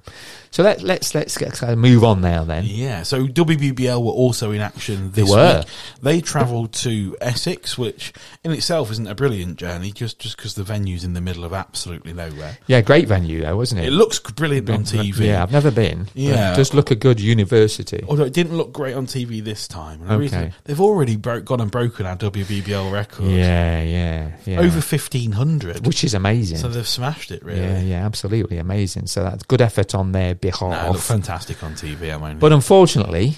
So 0.51 0.63
let, 0.63 0.81
let's 0.81 1.13
let's 1.15 1.37
get, 1.37 1.53
kind 1.53 1.71
of 1.73 1.79
move 1.79 2.03
on 2.03 2.21
now 2.21 2.43
then. 2.43 2.63
Yeah, 2.65 3.03
so 3.03 3.27
WBBL 3.27 4.03
were 4.03 4.11
also 4.11 4.51
in 4.51 4.61
action 4.61 5.11
They 5.11 5.21
this 5.21 5.29
were. 5.31 5.57
week. 5.59 5.67
They 6.01 6.21
travelled 6.21 6.73
to 6.73 7.15
Essex, 7.21 7.77
which 7.77 8.13
in 8.43 8.51
itself 8.51 8.91
isn't 8.91 9.07
a 9.07 9.15
brilliant 9.15 9.57
journey, 9.57 9.91
just 9.91 10.19
just 10.19 10.37
because 10.37 10.55
the 10.55 10.63
venue's 10.63 11.03
in 11.03 11.13
the 11.13 11.21
middle 11.21 11.43
of 11.43 11.53
absolutely 11.53 12.13
nowhere. 12.13 12.57
Yeah, 12.67 12.81
great 12.81 13.07
venue 13.07 13.41
though, 13.41 13.57
wasn't 13.57 13.81
it? 13.81 13.87
It 13.87 13.91
looks 13.91 14.19
brilliant 14.19 14.69
on 14.69 14.83
TV. 14.83 15.19
Yeah, 15.25 15.43
I've 15.43 15.51
never 15.51 15.71
been. 15.71 16.07
Yeah. 16.13 16.53
it 16.53 16.55
does 16.55 16.73
look 16.73 16.91
a 16.91 16.95
good 16.95 17.19
university. 17.19 18.03
Although 18.07 18.25
it 18.25 18.33
didn't 18.33 18.57
look 18.57 18.71
great 18.73 18.95
on 18.95 19.05
TV 19.07 19.43
this 19.43 19.67
time. 19.67 20.01
And 20.01 20.09
the 20.09 20.13
Okay. 20.15 20.21
reason- 20.23 20.53
they've 20.65 20.81
already 20.81 21.15
broke, 21.15 21.45
gone 21.45 21.61
and 21.61 21.69
broken 21.71 22.05
our 22.05 22.15
WBBL 22.15 22.91
record. 22.91 23.25
Yeah, 23.25 23.81
yeah, 23.81 24.31
yeah. 24.45 24.59
Over 24.59 24.81
1,500. 24.81 25.85
which 25.85 26.03
is 26.03 26.13
amazing. 26.13 26.57
So 26.57 26.67
they've 26.67 26.87
smashed 26.87 27.31
it, 27.31 27.43
really. 27.43 27.59
Yeah, 27.61 27.81
yeah, 27.81 28.05
absolutely 28.05 28.57
amazing. 28.57 29.02
So 29.07 29.23
that's 29.23 29.43
good 29.43 29.61
effort 29.61 29.95
on 29.95 30.11
their 30.11 30.35
behalf. 30.35 30.91
looked 30.91 31.03
fantastic 31.03 31.63
on 31.63 31.73
TV. 31.73 32.13
I'm 32.13 32.23
only. 32.23 32.35
but 32.35 32.51
unfortunately, 32.51 33.37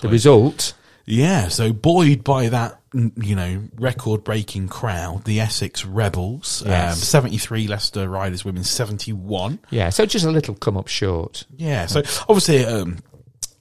the 0.00 0.08
result. 0.08 0.74
Yeah, 1.08 1.46
so 1.46 1.72
buoyed 1.72 2.24
by 2.24 2.48
that, 2.48 2.80
you 2.92 3.36
know, 3.36 3.62
record-breaking 3.76 4.66
crowd, 4.66 5.22
the 5.22 5.38
Essex 5.38 5.84
Rebels, 5.84 6.64
um, 6.66 6.94
73, 6.94 7.68
Leicester 7.68 8.08
Riders 8.08 8.44
Women 8.44 8.64
71. 8.64 9.60
Yeah, 9.70 9.90
so 9.90 10.04
just 10.04 10.24
a 10.24 10.30
little 10.32 10.56
come 10.56 10.76
up 10.76 10.88
short. 10.88 11.44
Yeah, 11.56 11.86
so 11.86 12.00
obviously 12.28 12.64
um, 12.64 12.98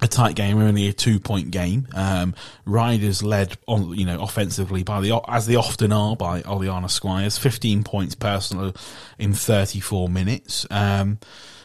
a 0.02 0.08
tight 0.08 0.36
game, 0.36 0.58
only 0.60 0.88
a 0.88 0.94
two-point 0.94 1.52
game. 1.52 1.88
Um, 1.94 2.36
Riders 2.66 3.24
led 3.24 3.58
on, 3.68 3.96
you 3.98 4.06
know, 4.06 4.22
offensively 4.22 4.84
by 4.84 5.00
the 5.02 5.20
as 5.28 5.48
they 5.48 5.56
often 5.56 5.92
are 5.94 6.16
by 6.16 6.42
Oliana 6.42 6.90
Squires, 6.90 7.38
15 7.38 7.84
points 7.84 8.14
personal 8.16 8.74
in 9.18 9.34
34 9.34 10.10
minutes. 10.10 10.66
Um, 10.70 11.20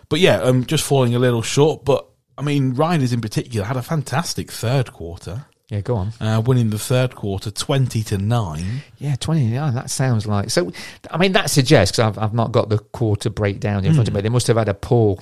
but 0.09 0.21
yeah, 0.21 0.41
um, 0.43 0.65
just 0.65 0.85
falling 0.85 1.15
a 1.15 1.19
little 1.19 1.43
short. 1.43 1.85
But 1.85 2.07
I 2.39 2.43
mean, 2.43 2.75
Riders 2.75 3.13
in 3.13 3.21
particular 3.21 3.67
had 3.67 3.77
a 3.77 3.83
fantastic 3.83 4.51
third 4.51 4.93
quarter. 4.93 5.47
Yeah, 5.69 5.83
go 5.83 5.95
on. 5.95 6.13
uh, 6.21 6.43
winning 6.45 6.71
the 6.71 6.81
third 6.81 7.15
quarter 7.15 7.49
20 7.53 8.03
to 8.03 8.19
9. 8.19 8.65
Yeah, 8.99 9.15
29. 9.15 9.75
That 9.75 9.89
sounds 9.89 10.27
like. 10.27 10.51
So, 10.51 10.73
I 11.13 11.17
mean, 11.17 11.31
that 11.33 11.49
suggests, 11.49 11.97
because 11.97 12.17
I've, 12.17 12.19
I've 12.23 12.35
not 12.35 12.51
got 12.51 12.71
the 12.71 12.79
quarter 12.79 13.31
breakdown 13.31 13.85
in 13.85 13.95
front 13.95 14.09
Hmm. 14.09 14.17
of 14.17 14.19
me, 14.19 14.21
they 14.23 14.29
must 14.31 14.49
have 14.49 14.57
had 14.57 14.69
a 14.69 14.75
poor 14.75 15.19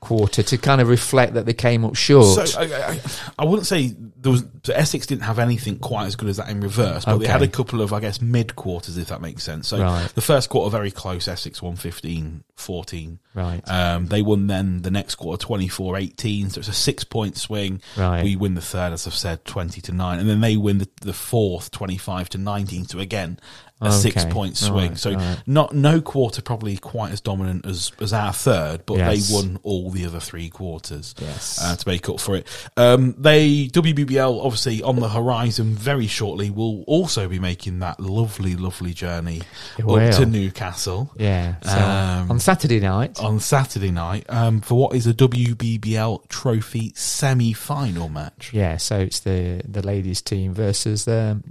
quarter 0.00 0.42
to 0.42 0.56
kind 0.58 0.80
of 0.80 0.88
reflect 0.88 1.34
that 1.34 1.46
they 1.46 1.52
came 1.52 1.84
up 1.84 1.94
short. 1.94 2.48
So 2.48 2.60
I, 2.60 2.64
I, 2.64 3.00
I 3.38 3.44
wouldn't 3.44 3.66
say 3.66 3.94
there 4.16 4.32
was 4.32 4.44
so 4.64 4.72
Essex 4.72 5.06
didn't 5.06 5.22
have 5.22 5.38
anything 5.38 5.78
quite 5.78 6.06
as 6.06 6.16
good 6.16 6.28
as 6.28 6.38
that 6.38 6.48
in 6.48 6.60
reverse, 6.60 7.04
but 7.04 7.18
they 7.18 7.26
had 7.26 7.42
a 7.42 7.48
couple 7.48 7.80
of 7.82 7.92
I 7.92 8.00
guess 8.00 8.20
mid 8.20 8.56
quarters 8.56 8.96
if 8.96 9.08
that 9.08 9.20
makes 9.20 9.42
sense. 9.42 9.68
So 9.68 9.80
Right. 9.80 10.08
the 10.14 10.20
first 10.20 10.48
quarter 10.48 10.70
very 10.70 10.90
close, 10.90 11.28
Essex 11.28 11.62
won 11.62 11.76
15-14. 11.76 13.18
right. 13.34 13.60
Um, 13.70 14.06
they 14.06 14.22
won 14.22 14.46
then 14.46 14.82
the 14.82 14.90
next 14.90 15.16
quarter 15.16 15.44
24-18, 15.46 16.50
so 16.52 16.58
it's 16.60 16.68
a 16.68 16.72
six 16.72 17.04
point 17.04 17.36
swing. 17.36 17.80
Right. 17.96 18.24
We 18.24 18.36
win 18.36 18.54
the 18.54 18.60
third, 18.60 18.92
as 18.92 19.06
I've 19.06 19.14
said, 19.14 19.44
20 19.44 19.80
to 19.82 19.92
9, 19.92 20.18
and 20.18 20.28
then 20.28 20.40
they 20.40 20.56
win 20.56 20.78
the, 20.78 20.88
the 21.02 21.12
fourth 21.12 21.70
25 21.70 22.28
to 22.30 22.38
19, 22.38 22.86
so 22.86 22.98
again 22.98 23.38
a 23.80 23.86
Okay. 23.86 23.96
six 23.96 24.24
point 24.26 24.56
swing. 24.56 24.90
Right, 24.90 24.98
so 24.98 25.12
right. 25.14 25.42
not 25.46 25.74
no 25.74 26.00
quarter 26.02 26.42
probably 26.42 26.76
quite 26.76 27.12
as 27.12 27.20
dominant 27.20 27.64
as 27.66 27.92
as 28.00 28.12
our 28.12 28.32
third, 28.32 28.84
but 28.86 28.98
Yes. 28.98 29.28
they 29.28 29.34
won 29.34 29.58
all 29.62 29.90
the 29.90 30.04
other 30.06 30.20
three 30.20 30.48
quarters 30.50 31.14
Yes. 31.18 31.58
uh, 31.62 31.74
to 31.76 31.88
make 31.88 32.08
up 32.08 32.20
for 32.20 32.36
it. 32.36 32.46
Um, 32.76 33.14
they 33.18 33.68
WBBL 33.68 34.40
obviously 34.44 34.82
on 34.82 34.96
the 34.96 35.08
horizon 35.08 35.74
very 35.74 36.06
shortly 36.06 36.50
will 36.50 36.82
also 36.82 37.26
be 37.28 37.38
making 37.38 37.78
that 37.78 37.98
lovely, 38.00 38.54
lovely 38.56 38.92
journey 38.92 39.40
It 39.78 39.82
up 39.82 39.86
will. 39.88 40.12
to 40.12 40.26
Newcastle 40.26 41.10
yeah. 41.18 41.54
So 41.62 41.70
um, 41.78 42.30
on 42.32 42.38
Saturday 42.40 42.80
night. 42.80 43.18
on 43.20 43.40
Saturday 43.40 43.90
night 43.90 44.26
um, 44.28 44.60
for 44.60 44.74
what 44.74 44.94
is 44.94 45.06
a 45.06 45.14
WBBL 45.14 46.28
Trophy 46.28 46.92
semi-final 46.96 48.08
match. 48.08 48.50
Yeah, 48.52 48.76
so 48.76 48.98
it's 48.98 49.20
the 49.20 49.62
the 49.66 49.82
ladies 49.82 50.20
team 50.22 50.52
versus 50.54 51.04
the 51.04 51.42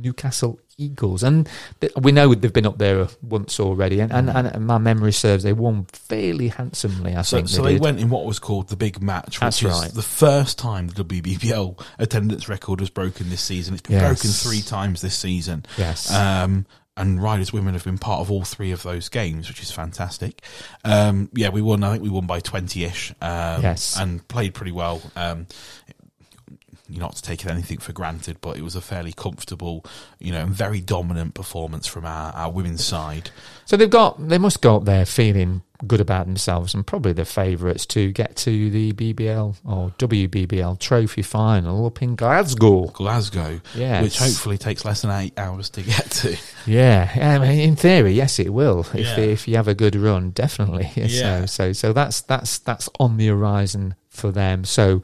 Newcastle 0.00 0.58
Eagles, 0.76 1.22
and 1.22 1.48
th- 1.80 1.92
we 2.00 2.12
know 2.12 2.34
they've 2.34 2.52
been 2.52 2.66
up 2.66 2.78
there 2.78 3.08
once 3.22 3.58
already, 3.58 3.98
and, 4.00 4.12
and, 4.12 4.28
and 4.30 4.66
my 4.66 4.78
memory 4.78 5.12
serves, 5.12 5.42
they 5.42 5.52
won 5.52 5.86
fairly 5.92 6.48
handsomely. 6.48 7.16
I 7.16 7.22
So, 7.22 7.38
think 7.38 7.48
so 7.48 7.62
they, 7.62 7.74
they 7.74 7.80
went 7.80 7.98
in 7.98 8.10
what 8.10 8.24
was 8.24 8.38
called 8.38 8.68
the 8.68 8.76
big 8.76 9.02
match, 9.02 9.26
which 9.36 9.40
That's 9.40 9.62
is 9.62 9.68
right. 9.70 9.92
the 9.92 10.02
first 10.02 10.56
time 10.58 10.86
the 10.88 11.04
WBBL 11.04 11.80
attendance 11.98 12.48
record 12.48 12.80
was 12.80 12.90
broken 12.90 13.28
this 13.30 13.40
season. 13.42 13.74
It's 13.74 13.82
been 13.82 13.96
Yes. 13.96 14.06
broken 14.06 14.30
three 14.30 14.62
times 14.62 15.00
this 15.00 15.16
season. 15.16 15.64
Yes. 15.76 16.12
Um, 16.14 16.64
and 16.96 17.22
Riders 17.22 17.52
Women 17.52 17.74
have 17.74 17.84
been 17.84 17.98
part 17.98 18.20
of 18.20 18.30
all 18.30 18.42
three 18.44 18.72
of 18.72 18.82
those 18.82 19.08
games, 19.08 19.48
which 19.48 19.62
is 19.62 19.70
fantastic. 19.70 20.42
Um, 20.84 21.28
yeah, 21.32 21.48
we 21.50 21.62
won. 21.62 21.84
I 21.84 21.92
think 21.92 22.02
we 22.02 22.08
won 22.08 22.26
by 22.26 22.40
twenty 22.40 22.82
ish. 22.84 23.12
Um, 23.20 23.62
Yes. 23.62 23.96
and 23.98 24.26
played 24.26 24.52
pretty 24.52 24.72
well. 24.72 25.00
Um, 25.14 25.46
not 26.88 27.16
to 27.16 27.22
take 27.22 27.44
it 27.44 27.50
anything 27.50 27.78
for 27.78 27.92
granted, 27.92 28.38
but 28.40 28.56
it 28.56 28.62
was 28.62 28.74
a 28.76 28.80
fairly 28.80 29.12
comfortable, 29.12 29.84
you 30.18 30.32
know, 30.32 30.40
and 30.40 30.50
very 30.54 30.80
dominant 30.80 31.34
performance 31.34 31.86
from 31.86 32.04
our, 32.06 32.32
our 32.32 32.50
women's 32.50 32.84
side. 32.84 33.30
So 33.66 33.76
they've 33.76 33.90
got, 33.90 34.28
they 34.28 34.38
must 34.38 34.62
go 34.62 34.76
up 34.76 34.84
there 34.84 35.04
feeling 35.04 35.62
good 35.86 36.00
about 36.00 36.26
themselves 36.26 36.74
and 36.74 36.84
probably 36.84 37.12
the 37.12 37.24
favourites 37.24 37.86
to 37.86 38.10
get 38.10 38.34
to 38.34 38.68
the 38.70 38.92
BBL 38.94 39.54
or 39.64 39.90
WBBL 39.98 40.76
trophy 40.80 41.22
final 41.22 41.86
up 41.86 42.02
in 42.02 42.16
Glasgow. 42.16 42.86
Glasgow, 42.86 43.60
Yes. 43.76 44.02
which 44.02 44.18
hopefully 44.18 44.58
takes 44.58 44.84
less 44.84 45.02
than 45.02 45.12
eight 45.12 45.38
hours 45.38 45.70
to 45.70 45.82
get 45.82 46.10
to. 46.10 46.36
Yeah, 46.66 47.10
I 47.16 47.38
mean, 47.38 47.60
in 47.60 47.76
theory, 47.76 48.12
yes, 48.12 48.38
it 48.38 48.52
will. 48.52 48.80
If 48.92 48.94
Yeah. 48.94 49.16
if 49.20 49.48
you 49.48 49.56
have 49.56 49.68
a 49.68 49.74
good 49.74 49.94
run, 49.96 50.30
definitely. 50.30 50.90
Yeah. 50.96 51.46
So 51.46 51.46
so 51.46 51.72
so 51.72 51.92
that's 51.94 52.20
that's 52.22 52.58
that's 52.58 52.90
on 52.98 53.16
the 53.16 53.28
horizon 53.28 53.94
for 54.18 54.30
them. 54.32 54.64
So, 54.64 55.02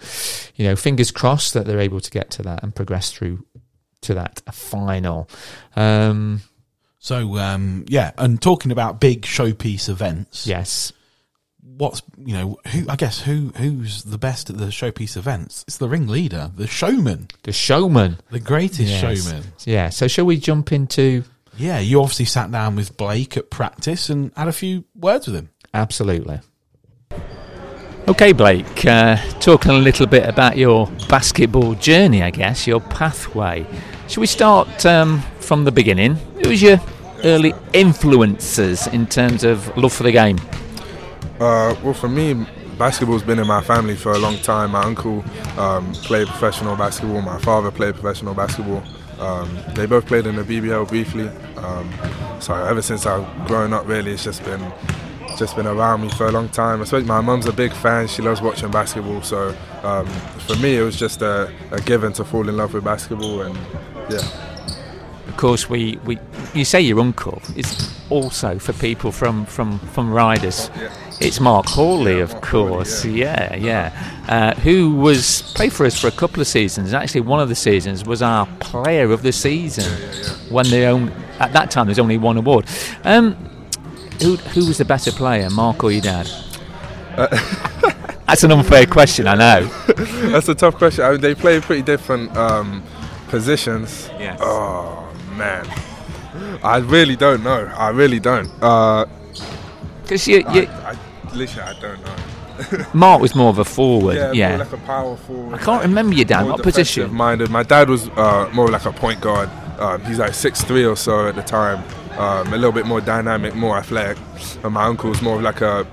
you 0.56 0.66
know, 0.66 0.76
fingers 0.76 1.10
crossed 1.10 1.54
that 1.54 1.66
they're 1.66 1.80
able 1.80 2.00
to 2.00 2.10
get 2.10 2.30
to 2.32 2.42
that 2.42 2.62
and 2.62 2.74
progress 2.74 3.10
through 3.12 3.44
to 4.02 4.14
that 4.14 4.42
final. 4.52 5.28
Um, 5.76 6.42
So 6.98 7.36
um, 7.38 7.84
yeah, 7.88 8.12
and 8.18 8.40
talking 8.40 8.72
about 8.72 9.00
big 9.00 9.22
showpiece 9.22 9.88
events, 9.88 10.46
yes, 10.46 10.92
what's 11.62 12.02
you 12.18 12.32
know 12.34 12.58
who 12.68 12.86
I 12.88 12.96
guess 12.96 13.20
who 13.20 13.52
who's 13.56 14.02
the 14.04 14.18
best 14.18 14.50
at 14.50 14.58
the 14.58 14.66
showpiece 14.66 15.16
events? 15.16 15.64
It's 15.66 15.78
the 15.78 15.88
ringleader, 15.88 16.50
the 16.54 16.66
showman, 16.66 17.28
the 17.42 17.52
showman. 17.52 18.18
the 18.30 18.40
greatest 18.40 18.80
Yes. 18.90 19.00
showman. 19.24 19.44
Yeah. 19.64 19.88
So 19.90 20.08
shall 20.08 20.24
we 20.26 20.36
jump 20.38 20.72
into? 20.72 21.24
Yeah, 21.56 21.78
you 21.78 22.00
obviously 22.00 22.24
sat 22.24 22.50
down 22.50 22.74
with 22.74 22.96
Blake 22.96 23.36
at 23.36 23.48
practice 23.50 24.10
and 24.10 24.32
had 24.36 24.48
a 24.48 24.52
few 24.52 24.84
words 24.96 25.26
with 25.26 25.36
him. 25.36 25.50
Absolutely. 25.72 26.40
Okay, 28.06 28.32
Blake, 28.32 28.84
uh, 28.84 29.16
talking 29.40 29.70
a 29.70 29.78
little 29.78 30.06
bit 30.06 30.28
about 30.28 30.58
your 30.58 30.88
basketball 31.08 31.74
journey, 31.74 32.22
I 32.22 32.28
guess, 32.28 32.66
your 32.66 32.80
pathway. 32.80 33.64
Shall 34.08 34.20
we 34.20 34.26
start 34.26 34.84
um, 34.84 35.22
from 35.40 35.64
the 35.64 35.72
beginning? 35.72 36.16
Who 36.42 36.50
was 36.50 36.60
your 36.60 36.78
early 37.24 37.54
influences 37.72 38.86
in 38.88 39.06
terms 39.06 39.42
of 39.42 39.74
love 39.78 39.94
for 39.94 40.02
the 40.02 40.12
game? 40.12 40.38
Uh, 41.40 41.74
well, 41.82 41.94
for 41.94 42.10
me, 42.10 42.46
basketball's 42.76 43.22
been 43.22 43.38
in 43.38 43.46
my 43.46 43.62
family 43.62 43.96
for 43.96 44.12
a 44.12 44.18
long 44.18 44.36
time. 44.36 44.72
My 44.72 44.82
uncle 44.82 45.24
um, 45.56 45.90
played 45.94 46.28
professional 46.28 46.76
basketball. 46.76 47.22
My 47.22 47.38
father 47.38 47.70
played 47.70 47.94
professional 47.94 48.34
basketball. 48.34 48.84
Um, 49.18 49.58
they 49.74 49.86
both 49.86 50.04
played 50.04 50.26
in 50.26 50.36
the 50.36 50.42
BBL 50.42 50.86
briefly. 50.88 51.28
Um, 51.56 51.90
so 52.38 52.54
ever 52.54 52.82
since 52.82 53.06
I've 53.06 53.48
grown 53.48 53.72
up, 53.72 53.88
really, 53.88 54.12
it's 54.12 54.24
just 54.24 54.44
been 54.44 54.60
just 55.38 55.56
been 55.56 55.66
around 55.66 56.02
me 56.02 56.08
for 56.10 56.26
a 56.26 56.32
long 56.32 56.48
time. 56.48 56.80
Especially 56.80 57.06
my 57.06 57.20
mum's 57.20 57.46
a 57.46 57.52
big 57.52 57.72
fan. 57.72 58.08
She 58.08 58.22
loves 58.22 58.40
watching 58.40 58.70
basketball. 58.70 59.22
So 59.22 59.56
um, 59.82 60.06
for 60.46 60.56
me, 60.56 60.76
it 60.76 60.82
was 60.82 60.96
just 60.96 61.22
a, 61.22 61.52
a 61.70 61.80
given 61.80 62.12
to 62.14 62.24
fall 62.24 62.48
in 62.48 62.56
love 62.56 62.74
with 62.74 62.84
basketball, 62.84 63.42
and 63.42 63.56
yeah. 64.10 64.26
Of 65.28 65.36
course, 65.36 65.68
we, 65.68 65.98
we 66.04 66.18
you 66.54 66.64
say 66.64 66.80
your 66.80 67.00
uncle 67.00 67.42
is 67.56 67.92
also 68.08 68.58
for 68.58 68.72
people 68.74 69.10
from 69.10 69.46
from 69.46 69.78
from 69.78 70.12
riders. 70.12 70.70
Yeah. 70.76 70.92
It's 71.20 71.40
Mark 71.40 71.66
Hawley, 71.66 72.20
of 72.20 72.40
course. 72.40 73.04
Yeah, 73.04 73.54
yeah. 73.56 74.22
Uh, 74.28 74.54
who 74.60 74.94
was 74.96 75.42
played 75.54 75.72
for 75.72 75.86
us 75.86 76.00
for 76.00 76.08
a 76.08 76.12
couple 76.12 76.40
of 76.40 76.46
seasons. 76.46 76.92
Actually, 76.92 77.22
one 77.22 77.40
of 77.40 77.48
the 77.48 77.54
seasons 77.54 78.04
was 78.04 78.20
our 78.20 78.46
Player 78.60 79.10
of 79.10 79.22
the 79.22 79.32
Season. 79.32 79.84
When 80.50 80.68
they 80.70 80.86
own 80.86 81.10
at 81.40 81.52
that 81.52 81.70
time, 81.70 81.86
there's 81.86 81.98
only 81.98 82.18
one 82.18 82.36
award. 82.36 82.66
Um, 83.04 83.36
who 84.22 84.36
who 84.36 84.66
was 84.66 84.78
the 84.78 84.84
better 84.84 85.12
player, 85.12 85.50
Mark 85.50 85.84
or 85.84 85.90
your 85.92 86.02
dad? 86.02 86.28
That's 88.26 88.42
an 88.42 88.52
unfair 88.52 88.86
question, 88.86 89.26
I 89.28 89.34
know. 89.34 89.66
That's 90.32 90.48
a 90.48 90.54
tough 90.54 90.76
question. 90.76 91.04
I 91.04 91.12
mean, 91.12 91.20
they 91.20 91.34
play 91.34 91.60
pretty 91.60 91.82
different 91.82 92.34
um, 92.36 92.82
positions. 93.28 94.08
Yes. 94.18 94.38
Oh 94.42 95.06
man, 95.36 95.66
I 96.62 96.78
really 96.78 97.16
don't 97.16 97.42
know. 97.44 97.70
I 97.76 97.90
really 97.90 98.18
don't. 98.20 98.50
Uh, 98.62 99.04
Because 100.02 100.26
you, 100.26 100.42
I, 100.46 100.66
I, 100.66 100.96
literally, 101.34 101.68
I 101.76 101.80
don't 101.80 102.00
know. 102.04 102.86
Mark 102.94 103.20
was 103.20 103.34
more 103.34 103.50
of 103.50 103.58
a 103.58 103.64
forward. 103.64 104.16
Yeah, 104.16 104.32
Yeah. 104.32 104.48
more 104.56 104.58
like 104.64 104.72
a 104.72 104.76
power 104.78 105.16
forward. 105.16 105.54
I 105.60 105.62
can't 105.62 105.82
remember 105.82 106.14
your 106.14 106.24
dad. 106.24 106.42
more 106.42 106.52
What 106.52 106.62
position? 106.62 107.12
Minded. 107.12 107.50
My 107.50 107.62
dad 107.62 107.88
was 107.90 108.08
uh, 108.10 108.48
more 108.52 108.68
like 108.68 108.84
a 108.86 108.92
point 108.92 109.20
guard. 109.20 109.50
Um, 109.78 110.02
he's 110.04 110.18
like 110.18 110.34
six 110.34 110.62
three 110.64 110.84
or 110.86 110.96
so 110.96 111.28
at 111.28 111.34
the 111.34 111.42
time. 111.42 111.82
Um, 112.18 112.48
a 112.52 112.56
little 112.56 112.72
bit 112.72 112.86
more 112.86 113.00
dynamic, 113.00 113.54
more 113.54 113.76
athletic. 113.76 114.18
And 114.62 114.74
my 114.74 114.84
uncle 114.84 115.10
was 115.10 115.20
more 115.20 115.36
of 115.36 115.42
like 115.42 115.60
a 115.60 115.86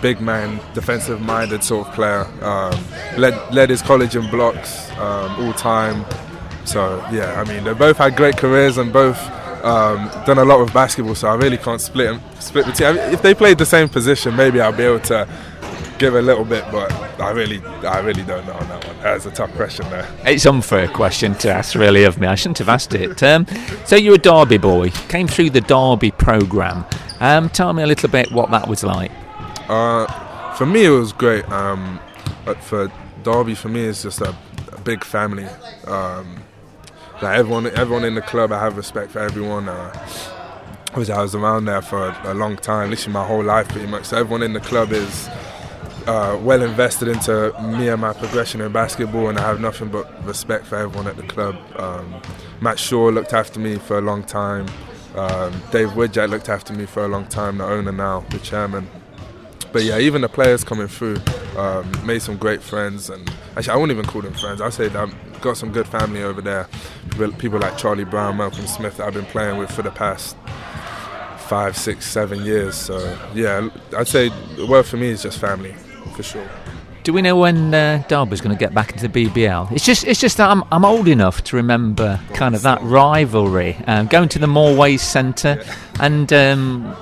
big 0.00 0.20
man, 0.20 0.60
defensive 0.74 1.20
minded 1.20 1.62
sort 1.62 1.88
of 1.88 1.94
player. 1.94 2.26
Um, 2.42 2.78
led 3.16 3.34
led 3.52 3.70
his 3.70 3.82
college 3.82 4.16
in 4.16 4.28
blocks 4.30 4.90
um, 4.92 5.44
all 5.44 5.52
time. 5.52 6.04
So 6.64 6.96
yeah, 7.12 7.40
I 7.40 7.44
mean 7.48 7.64
they 7.64 7.74
both 7.74 7.98
had 7.98 8.16
great 8.16 8.36
careers 8.36 8.78
and 8.78 8.92
both 8.92 9.18
um, 9.64 10.08
done 10.24 10.38
a 10.38 10.44
lot 10.44 10.60
with 10.60 10.72
basketball. 10.72 11.14
So 11.14 11.28
I 11.28 11.34
really 11.34 11.58
can't 11.58 11.80
split 11.80 12.20
split 12.38 12.66
the 12.66 12.72
team. 12.72 12.96
If 13.12 13.22
they 13.22 13.34
played 13.34 13.58
the 13.58 13.66
same 13.66 13.88
position, 13.88 14.36
maybe 14.36 14.60
I'll 14.60 14.72
be 14.72 14.84
able 14.84 15.00
to 15.00 15.28
give 15.98 16.14
a 16.14 16.22
little 16.22 16.44
bit, 16.44 16.64
but 16.70 16.92
I 17.20 17.30
really 17.30 17.64
I 17.84 18.00
really 18.00 18.22
don't 18.22 18.46
know 18.46 18.54
on 18.54 18.68
that 18.68 18.86
one. 18.86 18.96
That's 19.00 19.26
a 19.26 19.30
tough 19.30 19.52
question 19.54 19.88
there. 19.90 20.08
It's 20.24 20.44
an 20.44 20.56
unfair 20.56 20.88
question 20.88 21.34
to 21.36 21.52
ask, 21.52 21.74
really, 21.74 22.04
of 22.04 22.18
me. 22.18 22.26
I 22.26 22.34
shouldn't 22.34 22.58
have 22.58 22.68
asked 22.68 22.94
it. 22.94 23.22
Um, 23.22 23.46
so 23.84 23.96
you're 23.96 24.14
a 24.14 24.18
Derby 24.18 24.58
boy, 24.58 24.90
came 25.08 25.28
through 25.28 25.50
the 25.50 25.60
Derby 25.60 26.10
program. 26.10 26.84
Um, 27.20 27.48
tell 27.48 27.72
me 27.72 27.82
a 27.82 27.86
little 27.86 28.08
bit 28.08 28.30
what 28.32 28.50
that 28.50 28.68
was 28.68 28.84
like. 28.84 29.10
Uh, 29.68 30.06
for 30.54 30.66
me, 30.66 30.84
it 30.84 30.90
was 30.90 31.12
great. 31.12 31.48
Um, 31.50 32.00
but 32.44 32.62
for 32.62 32.90
Derby, 33.22 33.54
for 33.54 33.68
me, 33.68 33.84
it's 33.84 34.02
just 34.02 34.20
a, 34.20 34.34
a 34.72 34.80
big 34.80 35.04
family. 35.04 35.46
Um, 35.86 36.42
like 37.22 37.38
everyone, 37.38 37.66
everyone 37.68 38.04
in 38.04 38.14
the 38.14 38.22
club, 38.22 38.52
I 38.52 38.60
have 38.60 38.76
respect 38.76 39.12
for 39.12 39.20
everyone. 39.20 39.68
Uh, 39.68 39.92
I 40.92 40.98
was 40.98 41.34
around 41.34 41.66
there 41.66 41.82
for 41.82 42.08
a, 42.08 42.32
a 42.32 42.34
long 42.34 42.56
time, 42.56 42.90
literally 42.90 43.12
my 43.12 43.26
whole 43.26 43.42
life, 43.42 43.68
pretty 43.68 43.86
much. 43.86 44.06
So 44.06 44.18
everyone 44.18 44.42
in 44.42 44.52
the 44.52 44.60
club 44.60 44.92
is 44.92 45.28
uh, 46.06 46.38
well 46.42 46.62
invested 46.62 47.08
into 47.08 47.54
me 47.60 47.88
and 47.88 48.00
my 48.00 48.12
progression 48.12 48.60
in 48.60 48.72
basketball, 48.72 49.28
and 49.28 49.38
I 49.38 49.42
have 49.42 49.60
nothing 49.60 49.88
but 49.88 50.24
respect 50.24 50.66
for 50.66 50.76
everyone 50.76 51.06
at 51.06 51.16
the 51.16 51.24
club. 51.24 51.56
Um, 51.76 52.22
Matt 52.60 52.78
Shaw 52.78 53.08
looked 53.08 53.32
after 53.32 53.60
me 53.60 53.76
for 53.76 53.98
a 53.98 54.00
long 54.00 54.24
time. 54.24 54.66
Um, 55.14 55.52
Dave 55.72 55.90
Woodjack 55.90 56.28
looked 56.28 56.48
after 56.48 56.72
me 56.72 56.86
for 56.86 57.04
a 57.04 57.08
long 57.08 57.26
time, 57.26 57.58
the 57.58 57.64
owner 57.64 57.92
now, 57.92 58.20
the 58.30 58.38
chairman 58.38 58.88
but 59.76 59.84
yeah, 59.84 59.98
even 59.98 60.22
the 60.22 60.28
players 60.30 60.64
coming 60.64 60.88
through 60.88 61.18
um, 61.58 61.92
made 62.06 62.22
some 62.22 62.38
great 62.38 62.62
friends, 62.62 63.10
and 63.10 63.30
actually, 63.58 63.74
I 63.74 63.76
wouldn't 63.76 63.98
even 63.98 64.10
call 64.10 64.22
them 64.22 64.32
friends. 64.32 64.62
I 64.62 64.70
say 64.70 64.88
that 64.88 64.96
I've 64.96 65.40
got 65.42 65.58
some 65.58 65.70
good 65.70 65.86
family 65.86 66.22
over 66.22 66.40
there. 66.40 66.66
People 67.36 67.58
like 67.58 67.76
Charlie 67.76 68.04
Brown, 68.04 68.38
Malcolm 68.38 68.66
Smith 68.66 68.96
that 68.96 69.06
I've 69.06 69.12
been 69.12 69.26
playing 69.26 69.58
with 69.58 69.70
for 69.70 69.82
the 69.82 69.90
past 69.90 70.34
five, 71.36 71.76
six, 71.76 72.06
seven 72.06 72.42
years. 72.42 72.74
So 72.74 73.18
yeah, 73.34 73.68
I'd 73.94 74.08
say 74.08 74.30
the 74.56 74.66
word 74.66 74.86
for 74.86 74.96
me 74.96 75.08
is 75.08 75.22
just 75.22 75.38
family, 75.38 75.74
for 76.16 76.22
sure. 76.22 76.48
Do 77.04 77.12
we 77.12 77.22
know 77.22 77.36
when 77.36 77.72
uh, 77.72 78.02
Derby's 78.08 78.40
going 78.40 78.56
to 78.56 78.58
get 78.58 78.74
back 78.74 78.90
into 78.90 79.06
the 79.06 79.26
BBL? 79.26 79.70
It's 79.70 79.84
just, 79.84 80.04
it's 80.04 80.18
just 80.18 80.38
that 80.38 80.50
I'm, 80.50 80.64
I'm 80.72 80.84
old 80.84 81.06
enough 81.06 81.44
to 81.44 81.56
remember 81.56 82.18
kind 82.34 82.56
of 82.56 82.62
that 82.62 82.82
rivalry, 82.82 83.76
um, 83.86 84.08
going 84.08 84.28
to 84.30 84.40
the 84.40 84.48
Moorways 84.48 85.02
Centre 85.02 85.62
and 86.00 86.32
um, 86.32 86.96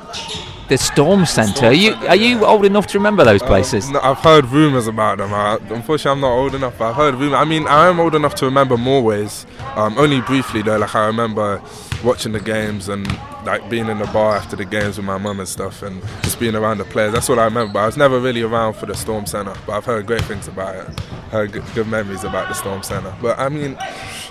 the 0.69 0.77
Storm 0.77 1.25
Centre. 1.25 1.67
Are 1.67 1.73
you, 1.73 1.95
are 2.07 2.17
you 2.17 2.45
old 2.45 2.67
enough 2.67 2.87
to 2.89 2.99
remember 2.99 3.25
those 3.25 3.43
places? 3.43 3.87
Um, 3.87 3.95
no, 3.95 4.01
I've 4.01 4.19
heard 4.19 4.45
rumours 4.47 4.89
about 4.89 5.19
them. 5.19 5.33
I, 5.33 5.57
unfortunately, 5.71 6.11
I'm 6.11 6.21
not 6.21 6.33
old 6.33 6.55
enough. 6.55 6.77
But 6.77 6.91
I've 6.91 6.97
heard 6.97 7.15
rumours. 7.15 7.39
I 7.39 7.45
mean, 7.45 7.67
I 7.67 7.89
am 7.89 7.99
old 7.99 8.15
enough 8.15 8.35
to 8.37 8.45
remember 8.45 8.77
Moorways. 8.77 9.47
Um, 9.75 9.97
only 9.97 10.21
briefly 10.21 10.61
though. 10.61 10.77
Like 10.77 10.95
I 10.95 11.07
remember 11.07 11.63
watching 12.03 12.33
the 12.33 12.41
games 12.41 12.91
and 12.91 13.07
like 13.45 13.69
being 13.69 13.89
in 13.89 13.99
the 13.99 14.07
bar 14.07 14.37
after 14.37 14.57
the 14.57 14.65
games 14.65 14.97
with 14.97 15.07
my 15.07 15.19
mum 15.19 15.39
and 15.39 15.49
stuff, 15.49 15.83
and 15.83 16.03
just 16.23 16.39
being 16.39 16.55
around 16.55 16.79
the 16.79 16.85
players. 16.85 17.13
That's 17.13 17.29
what 17.29 17.39
I 17.39 17.45
remember. 17.45 17.75
But 17.75 17.81
I 17.81 17.87
was 17.87 17.97
never 17.97 18.21
really 18.21 18.43
around 18.43 18.75
for 18.75 18.87
the 18.87 18.95
Storm 18.95 19.27
Centre. 19.27 19.55
But 19.67 19.73
I've 19.73 19.85
heard 19.85 20.07
great 20.07 20.25
things 20.25 20.49
about 20.49 20.75
it. 20.77 21.01
Heard 21.31 21.53
good, 21.53 21.65
good 21.75 21.89
memories 21.89 22.25
about 22.25 22.49
the 22.49 22.55
Storm 22.55 22.83
Centre. 22.83 23.15
But 23.21 23.39
I 23.39 23.49
mean, 23.49 23.77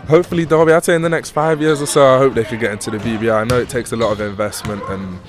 hopefully 0.07 0.45
Derby. 0.45 0.73
I'd 0.73 0.83
say 0.83 0.95
in 0.95 1.01
the 1.01 1.09
next 1.09 1.31
five 1.31 1.61
years 1.61 1.81
or 1.81 1.85
so, 1.85 2.15
I 2.15 2.17
hope 2.17 2.33
they 2.33 2.43
could 2.43 2.59
get 2.59 2.71
into 2.71 2.91
the 2.91 2.97
BBL. 2.97 3.33
I 3.33 3.43
know 3.43 3.59
it 3.59 3.69
takes 3.69 3.91
a 3.91 3.95
lot 3.95 4.11
of 4.11 4.21
investment 4.21 4.83
and 4.89 5.19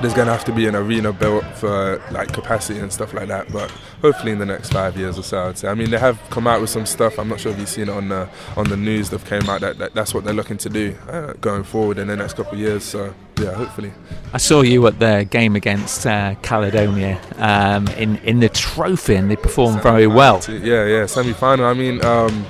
there's 0.00 0.14
going 0.14 0.26
to 0.26 0.32
have 0.32 0.44
to 0.44 0.52
be 0.52 0.66
an 0.66 0.74
arena 0.74 1.12
built 1.12 1.44
for 1.56 2.02
like 2.10 2.32
capacity 2.32 2.78
and 2.78 2.92
stuff 2.92 3.12
like 3.12 3.28
that. 3.28 3.52
But 3.52 3.70
hopefully 4.00 4.32
in 4.32 4.38
the 4.38 4.46
next 4.46 4.72
five 4.72 4.96
years 4.96 5.18
or 5.18 5.22
so, 5.22 5.48
I'd 5.48 5.58
say. 5.58 5.68
I 5.68 5.74
mean, 5.74 5.90
they 5.90 5.98
have 5.98 6.18
come 6.30 6.46
out 6.46 6.60
with 6.60 6.70
some 6.70 6.86
stuff. 6.86 7.18
I'm 7.18 7.28
not 7.28 7.40
sure 7.40 7.52
if 7.52 7.58
you've 7.58 7.68
seen 7.68 7.88
it 7.88 7.90
on 7.90 8.08
the 8.08 8.28
on 8.56 8.68
the 8.68 8.76
news. 8.76 9.10
They've 9.10 9.24
came 9.24 9.48
out 9.48 9.60
that, 9.60 9.78
that 9.78 9.94
that's 9.94 10.14
what 10.14 10.24
they're 10.24 10.34
looking 10.34 10.58
to 10.58 10.68
do 10.68 10.96
uh, 11.08 11.34
going 11.34 11.64
forward 11.64 11.98
in 11.98 12.08
the 12.08 12.16
next 12.16 12.34
couple 12.34 12.54
of 12.54 12.58
years. 12.58 12.84
So 12.84 13.14
yeah, 13.38 13.52
hopefully. 13.52 13.92
I 14.32 14.38
saw 14.38 14.62
you 14.62 14.86
at 14.86 14.98
the 14.98 15.26
game 15.30 15.56
against 15.56 16.06
uh, 16.06 16.34
Caledonia 16.42 17.20
um, 17.36 17.86
in 17.88 18.16
in 18.18 18.40
the 18.40 18.48
trophy, 18.48 19.14
and 19.14 19.30
they 19.30 19.36
performed 19.36 19.82
very 19.82 20.06
well. 20.06 20.42
Yeah, 20.48 20.86
yeah, 20.86 21.06
semi 21.06 21.32
final. 21.32 21.66
I 21.66 21.74
mean, 21.74 22.04
um, 22.04 22.46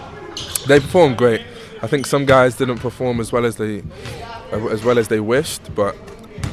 they 0.66 0.80
performed 0.80 1.18
great. 1.18 1.42
I 1.82 1.86
think 1.86 2.06
some 2.06 2.26
guys 2.26 2.56
didn't 2.56 2.78
perform 2.78 3.20
as 3.20 3.32
well 3.32 3.46
as 3.46 3.56
they 3.56 3.82
as 4.52 4.84
well 4.84 4.98
as 4.98 5.08
they 5.08 5.20
wished, 5.20 5.74
but 5.74 5.96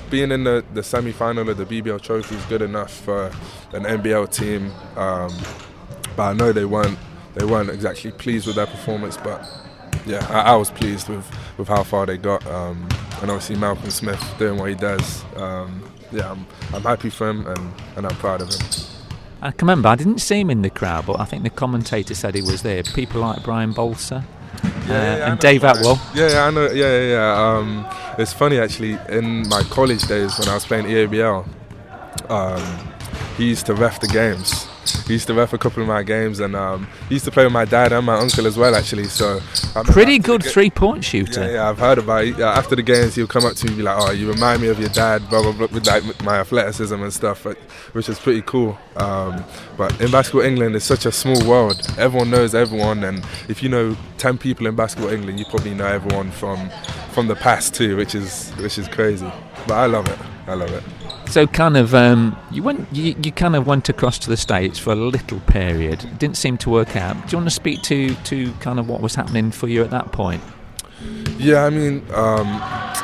being 0.09 0.31
in 0.31 0.43
the, 0.43 0.63
the 0.73 0.83
semi 0.83 1.11
final 1.11 1.49
of 1.49 1.57
the 1.57 1.65
BBL 1.65 2.01
trophy 2.01 2.35
is 2.35 2.45
good 2.45 2.61
enough 2.61 2.91
for 2.91 3.27
an 3.73 3.83
NBL 3.83 4.31
team. 4.31 4.71
Um, 4.95 5.33
but 6.15 6.23
I 6.23 6.33
know 6.33 6.51
they 6.51 6.65
weren't 6.65 6.97
they 7.35 7.45
weren't 7.45 7.69
exactly 7.69 8.11
pleased 8.11 8.47
with 8.47 8.55
their 8.55 8.65
performance, 8.65 9.17
but 9.17 9.47
yeah, 10.05 10.25
I, 10.29 10.53
I 10.53 10.55
was 10.55 10.71
pleased 10.71 11.07
with, 11.07 11.29
with 11.57 11.67
how 11.67 11.83
far 11.83 12.05
they 12.05 12.17
got. 12.17 12.45
Um, 12.47 12.87
and 13.21 13.29
obviously 13.29 13.57
Malcolm 13.57 13.89
Smith 13.91 14.35
doing 14.39 14.57
what 14.57 14.69
he 14.69 14.75
does. 14.75 15.23
Um, 15.35 15.83
yeah, 16.11 16.31
I'm, 16.31 16.45
I'm 16.73 16.81
happy 16.81 17.09
for 17.09 17.29
him 17.29 17.45
and, 17.45 17.73
and 17.95 18.05
I'm 18.07 18.15
proud 18.15 18.41
of 18.41 18.49
him. 18.49 18.59
I 19.41 19.51
can 19.51 19.67
remember 19.67 19.89
I 19.89 19.95
didn't 19.95 20.19
see 20.19 20.39
him 20.39 20.49
in 20.49 20.63
the 20.63 20.69
crowd, 20.69 21.05
but 21.05 21.19
I 21.19 21.25
think 21.25 21.43
the 21.43 21.51
commentator 21.51 22.15
said 22.15 22.33
he 22.33 22.41
was 22.41 22.63
there. 22.63 22.81
People 22.81 23.21
like 23.21 23.43
Brian 23.43 23.71
Bolser 23.71 24.23
uh, 24.63 24.93
I 24.93 25.29
and 25.31 25.39
Dave. 25.39 25.63
Atwell. 25.63 25.99
Yeah, 26.13 26.29
yeah, 26.29 26.45
I 26.45 26.51
know. 26.51 26.69
Yeah, 26.71 26.99
yeah, 26.99 27.11
yeah. 27.11 27.57
Um, 27.57 27.87
it's 28.17 28.33
funny 28.33 28.59
actually. 28.59 28.97
In 29.09 29.47
my 29.47 29.63
college 29.63 30.03
days, 30.07 30.37
when 30.39 30.47
I 30.47 30.53
was 30.55 30.65
playing 30.65 30.85
EABL, 30.85 31.45
um, 32.29 32.93
he 33.37 33.49
used 33.49 33.65
to 33.67 33.73
ref 33.73 33.99
the 33.99 34.07
games. 34.07 34.67
He 35.07 35.13
used 35.13 35.27
to 35.27 35.33
ref 35.33 35.53
a 35.53 35.57
couple 35.57 35.81
of 35.81 35.88
my 35.88 36.03
games, 36.03 36.39
and 36.39 36.55
um, 36.55 36.88
he 37.09 37.15
used 37.15 37.25
to 37.25 37.31
play 37.31 37.43
with 37.43 37.53
my 37.53 37.65
dad 37.65 37.91
and 37.93 38.05
my 38.05 38.17
uncle 38.17 38.45
as 38.47 38.57
well. 38.57 38.75
Actually, 38.75 39.05
so 39.05 39.39
I 39.75 39.83
Pretty 39.83 40.19
good 40.19 40.43
three-point 40.43 41.03
shooter. 41.03 41.41
Yeah, 41.41 41.51
yeah, 41.51 41.69
I've 41.69 41.77
heard 41.77 41.97
about 41.97 42.23
it. 42.25 42.39
After 42.39 42.75
the 42.75 42.83
games, 42.83 43.15
he'll 43.15 43.27
come 43.27 43.45
up 43.45 43.55
to 43.55 43.65
me 43.65 43.69
and 43.71 43.77
be 43.77 43.83
like, 43.83 43.97
"Oh, 43.99 44.11
you 44.11 44.29
remind 44.31 44.61
me 44.61 44.67
of 44.67 44.79
your 44.79 44.89
dad," 44.89 45.29
blah 45.29 45.41
blah 45.41 45.51
blah, 45.51 45.67
with 45.71 45.85
like 45.88 46.03
my 46.23 46.39
athleticism 46.39 47.01
and 47.01 47.13
stuff, 47.13 47.45
which 47.93 48.09
is 48.09 48.19
pretty 48.19 48.41
cool. 48.41 48.77
Um, 48.95 49.43
but 49.77 49.99
in 50.01 50.11
basketball 50.11 50.41
England, 50.41 50.75
it's 50.75 50.85
such 50.85 51.05
a 51.05 51.11
small 51.11 51.43
world. 51.47 51.79
Everyone 51.97 52.29
knows 52.29 52.55
everyone, 52.55 53.03
and 53.03 53.25
if 53.47 53.61
you 53.63 53.69
know 53.69 53.95
ten 54.17 54.38
people 54.38 54.67
in 54.67 54.75
basketball 54.75 55.11
England, 55.11 55.39
you 55.39 55.45
probably 55.45 55.73
know 55.73 55.88
everyone 55.88 56.31
from 56.31 56.69
from 57.11 57.27
the 57.27 57.35
past 57.35 57.73
too, 57.75 57.95
which 57.97 58.15
is 58.15 58.51
which 58.51 58.77
is 58.77 58.88
crazy. 58.88 59.31
But 59.67 59.75
I 59.75 59.85
love 59.85 60.07
it. 60.07 60.19
I 60.47 60.53
love 60.53 60.71
it. 60.71 60.83
So 61.30 61.45
kind 61.45 61.75
of 61.75 61.93
um, 61.93 62.38
you 62.51 62.63
went 62.63 62.88
you, 62.93 63.15
you 63.21 63.32
kind 63.32 63.55
of 63.55 63.67
went 63.67 63.89
across 63.89 64.17
to 64.19 64.30
the 64.30 64.38
states 64.38 64.80
for 64.80 64.91
a 64.91 64.95
little 64.95 65.39
period. 65.41 66.03
It 66.03 66.17
didn't 66.17 66.38
seem 66.38 66.57
to 66.59 66.69
work 66.69 66.95
out. 66.95 67.15
Do 67.28 67.32
you 67.32 67.38
want 67.38 67.49
to 67.49 67.55
speak 67.55 67.82
to 67.84 68.15
to 68.15 68.51
kind 68.53 68.80
of 68.80 68.88
what 68.88 69.01
was 69.01 69.15
happening 69.15 69.51
for 69.51 69.67
you 69.67 69.84
at 69.84 69.91
that 69.91 70.11
point? 70.11 70.41
Yeah, 71.38 71.65
I 71.65 71.69
mean, 71.69 72.03
um, 72.13 72.61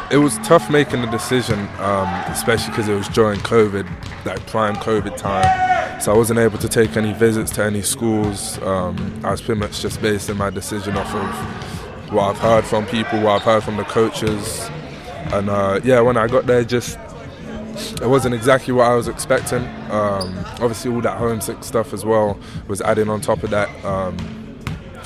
it 0.09 0.17
was 0.17 0.37
tough 0.39 0.69
making 0.69 1.01
the 1.01 1.07
decision, 1.07 1.59
um, 1.77 2.07
especially 2.27 2.71
because 2.71 2.87
it 2.87 2.95
was 2.95 3.07
during 3.09 3.39
COVID, 3.41 3.87
like 4.25 4.45
prime 4.47 4.75
COVID 4.77 5.15
time. 5.17 6.01
so 6.01 6.11
I 6.11 6.17
wasn't 6.17 6.39
able 6.39 6.57
to 6.57 6.67
take 6.67 6.97
any 6.97 7.13
visits 7.13 7.51
to 7.51 7.63
any 7.63 7.83
schools. 7.83 8.57
Um, 8.63 9.21
I 9.23 9.31
was 9.31 9.41
pretty 9.41 9.59
much 9.59 9.81
just 9.81 10.01
basing 10.01 10.37
my 10.37 10.49
decision 10.49 10.97
off 10.97 11.13
of 11.13 12.11
what 12.11 12.29
I've 12.29 12.37
heard 12.39 12.65
from 12.65 12.87
people, 12.87 13.21
what 13.21 13.35
I've 13.35 13.43
heard 13.43 13.63
from 13.63 13.77
the 13.77 13.83
coaches, 13.83 14.67
and 15.31 15.49
uh, 15.49 15.79
yeah, 15.83 15.99
when 15.99 16.17
I 16.17 16.27
got 16.27 16.47
there, 16.47 16.63
just 16.63 16.97
it 17.73 18.07
wasn't 18.07 18.35
exactly 18.35 18.73
what 18.73 18.85
I 18.85 18.95
was 18.95 19.07
expecting. 19.07 19.63
Um, 19.91 20.37
obviously, 20.59 20.91
all 20.91 21.01
that 21.01 21.17
homesick 21.17 21.63
stuff 21.63 21.93
as 21.93 22.05
well 22.05 22.39
was 22.67 22.81
adding 22.81 23.09
on 23.09 23.21
top 23.21 23.43
of 23.43 23.49
that. 23.49 23.69
Um, 23.85 24.17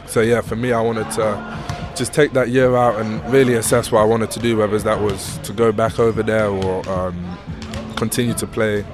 so 0.05 0.21
yeah, 0.21 0.41
for 0.41 0.55
me, 0.55 0.71
I 0.73 0.81
wanted 0.81 1.09
to 1.11 1.93
just 1.95 2.13
take 2.13 2.33
that 2.33 2.49
year 2.49 2.75
out 2.75 2.99
and 2.99 3.23
really 3.31 3.55
assess 3.55 3.91
what 3.91 4.01
I 4.01 4.05
wanted 4.05 4.31
to 4.31 4.39
do, 4.39 4.57
whether 4.57 4.77
that 4.79 5.01
was 5.01 5.37
to 5.39 5.53
go 5.53 5.71
back 5.71 5.99
over 5.99 6.23
there 6.23 6.47
or 6.47 6.87
um, 6.89 7.37
continue 7.95 8.33
to 8.35 8.47
play 8.47 8.85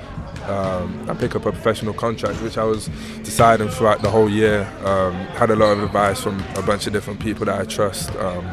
um, 0.48 1.08
and 1.10 1.20
pick 1.20 1.36
up 1.36 1.46
a 1.46 1.52
professional 1.52 1.94
contract, 1.94 2.42
which 2.42 2.58
I 2.58 2.64
was 2.64 2.88
deciding 3.24 3.70
throughout 3.70 4.02
the 4.02 4.10
whole 4.10 4.30
year. 4.30 4.62
Um, 4.84 5.14
had 5.14 5.50
a 5.50 5.56
lot 5.56 5.74
of 5.74 5.84
advice 5.84 6.22
from 6.22 6.44
a 6.56 6.62
bunch 6.62 6.88
of 6.88 6.94
different 6.94 7.20
people 7.20 7.46
that 7.46 7.60
I 7.60 7.66
trust. 7.66 8.16
Um, 8.16 8.46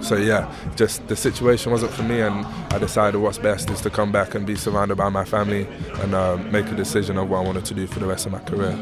so 0.00 0.16
yeah, 0.16 0.52
just 0.76 1.06
the 1.08 1.16
situation 1.16 1.72
wasn't 1.72 1.92
for 1.92 2.02
me, 2.02 2.20
and 2.20 2.46
I 2.72 2.78
decided 2.78 3.18
what's 3.18 3.38
best 3.38 3.70
is 3.70 3.80
to 3.82 3.90
come 3.90 4.12
back 4.12 4.34
and 4.34 4.46
be 4.46 4.56
surrounded 4.56 4.96
by 4.96 5.08
my 5.08 5.24
family 5.24 5.66
and 6.00 6.14
uh, 6.14 6.36
make 6.36 6.66
a 6.66 6.74
decision 6.74 7.18
of 7.18 7.28
what 7.30 7.38
I 7.38 7.42
wanted 7.42 7.64
to 7.66 7.74
do 7.74 7.86
for 7.86 7.98
the 7.98 8.06
rest 8.06 8.26
of 8.26 8.32
my 8.32 8.40
career. 8.40 8.78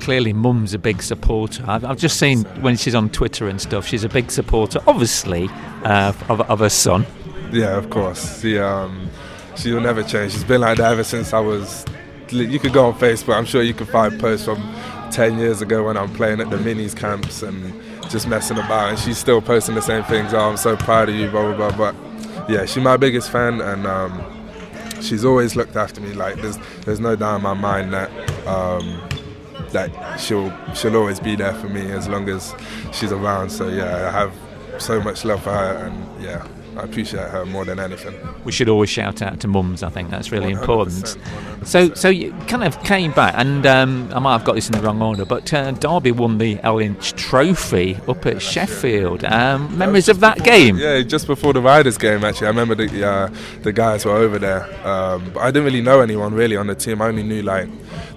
Clearly, 0.00 0.32
mum's 0.32 0.72
a 0.74 0.78
big 0.78 1.02
supporter. 1.02 1.64
I've, 1.66 1.84
I've 1.84 1.98
just 1.98 2.18
seen 2.18 2.44
when 2.62 2.76
she's 2.76 2.94
on 2.94 3.10
Twitter 3.10 3.48
and 3.48 3.60
stuff, 3.60 3.86
she's 3.86 4.04
a 4.04 4.08
big 4.08 4.30
supporter, 4.30 4.80
obviously, 4.86 5.48
uh, 5.84 6.12
of, 6.28 6.40
of 6.42 6.58
her 6.60 6.70
son. 6.70 7.06
Yeah, 7.52 7.76
of 7.76 7.90
course. 7.90 8.40
She 8.40 8.58
um, 8.58 9.10
she 9.56 9.72
will 9.72 9.80
never 9.80 10.02
change. 10.02 10.32
She's 10.32 10.44
been 10.44 10.60
like 10.62 10.78
that 10.78 10.92
ever 10.92 11.04
since 11.04 11.32
I 11.32 11.40
was. 11.40 11.84
You 12.30 12.58
could 12.60 12.72
go 12.72 12.86
on 12.86 12.94
Facebook. 12.94 13.34
I'm 13.36 13.44
sure 13.44 13.62
you 13.62 13.74
can 13.74 13.86
find 13.86 14.18
posts 14.20 14.44
from 14.44 14.62
10 15.10 15.38
years 15.38 15.60
ago 15.60 15.84
when 15.84 15.96
I'm 15.96 16.12
playing 16.14 16.40
at 16.40 16.48
the 16.50 16.56
minis 16.56 16.96
camps 16.96 17.42
and 17.42 17.74
just 18.10 18.26
messing 18.26 18.58
about, 18.58 18.90
and 18.90 18.98
she's 18.98 19.18
still 19.18 19.40
posting 19.40 19.74
the 19.74 19.82
same 19.82 20.02
things. 20.04 20.34
Oh, 20.34 20.50
I'm 20.50 20.56
so 20.56 20.76
proud 20.76 21.08
of 21.08 21.14
you, 21.14 21.30
blah 21.30 21.54
blah 21.54 21.70
blah. 21.70 21.92
But 21.92 22.50
yeah, 22.50 22.64
she's 22.66 22.82
my 22.82 22.96
biggest 22.96 23.30
fan, 23.30 23.60
and 23.60 23.86
um, 23.86 24.22
she's 25.00 25.24
always 25.24 25.56
looked 25.56 25.76
after 25.76 26.00
me. 26.00 26.12
Like 26.12 26.36
there's 26.36 26.58
there's 26.84 27.00
no 27.00 27.16
doubt 27.16 27.36
in 27.36 27.42
my 27.42 27.54
mind 27.54 27.92
that 27.92 28.10
um, 28.46 29.00
that 29.70 30.18
she'll 30.18 30.52
she'll 30.74 30.96
always 30.96 31.20
be 31.20 31.36
there 31.36 31.54
for 31.54 31.68
me 31.68 31.90
as 31.92 32.08
long 32.08 32.28
as 32.28 32.54
she's 32.92 33.12
around. 33.12 33.50
So 33.50 33.68
yeah, 33.68 34.08
I 34.08 34.10
have 34.10 34.32
so 34.78 35.00
much 35.00 35.24
love 35.24 35.42
for 35.42 35.52
her, 35.52 35.86
and 35.86 36.22
yeah, 36.22 36.46
I 36.80 36.84
appreciate 36.84 37.28
her 37.28 37.44
more 37.44 37.66
than 37.66 37.78
anything. 37.78 38.14
We 38.44 38.52
should 38.52 38.68
always 38.70 38.88
shout 38.88 39.20
out 39.20 39.40
to 39.40 39.48
mums. 39.48 39.82
I 39.82 39.90
think 39.90 40.08
that's 40.08 40.32
really 40.32 40.54
100%, 40.54 40.60
important. 40.60 41.04
100%. 41.04 41.66
So, 41.66 41.92
so 41.92 42.08
you 42.08 42.32
kind 42.48 42.64
of 42.64 42.82
came 42.84 43.12
back, 43.12 43.34
and 43.36 43.66
um, 43.66 44.10
I 44.14 44.18
might 44.18 44.32
have 44.32 44.44
got 44.44 44.54
this 44.54 44.66
in 44.66 44.72
the 44.72 44.80
wrong 44.80 45.02
order, 45.02 45.26
but 45.26 45.52
uh, 45.52 45.72
Derby 45.72 46.12
won 46.12 46.38
the 46.38 46.58
L 46.62 46.78
Inch 46.78 47.12
Trophy 47.12 47.98
up 48.08 48.24
at 48.24 48.40
Sheffield. 48.40 49.24
Um, 49.24 49.76
memories 49.76 50.08
of 50.08 50.20
that 50.20 50.42
game? 50.42 50.78
Yeah, 50.78 51.02
just 51.02 51.26
before 51.26 51.52
the 51.52 51.60
Riders 51.60 51.98
game, 51.98 52.24
actually. 52.24 52.46
I 52.46 52.50
remember 52.50 52.74
the 52.74 53.06
uh, 53.06 53.30
the 53.62 53.72
guys 53.72 54.06
were 54.06 54.16
over 54.16 54.38
there, 54.38 54.64
um, 54.86 55.30
but 55.34 55.40
I 55.40 55.50
didn't 55.50 55.64
really 55.64 55.82
know 55.82 56.00
anyone 56.00 56.32
really 56.32 56.56
on 56.56 56.66
the 56.66 56.74
team. 56.74 57.02
I 57.02 57.08
only 57.08 57.24
knew 57.24 57.42
like 57.42 57.68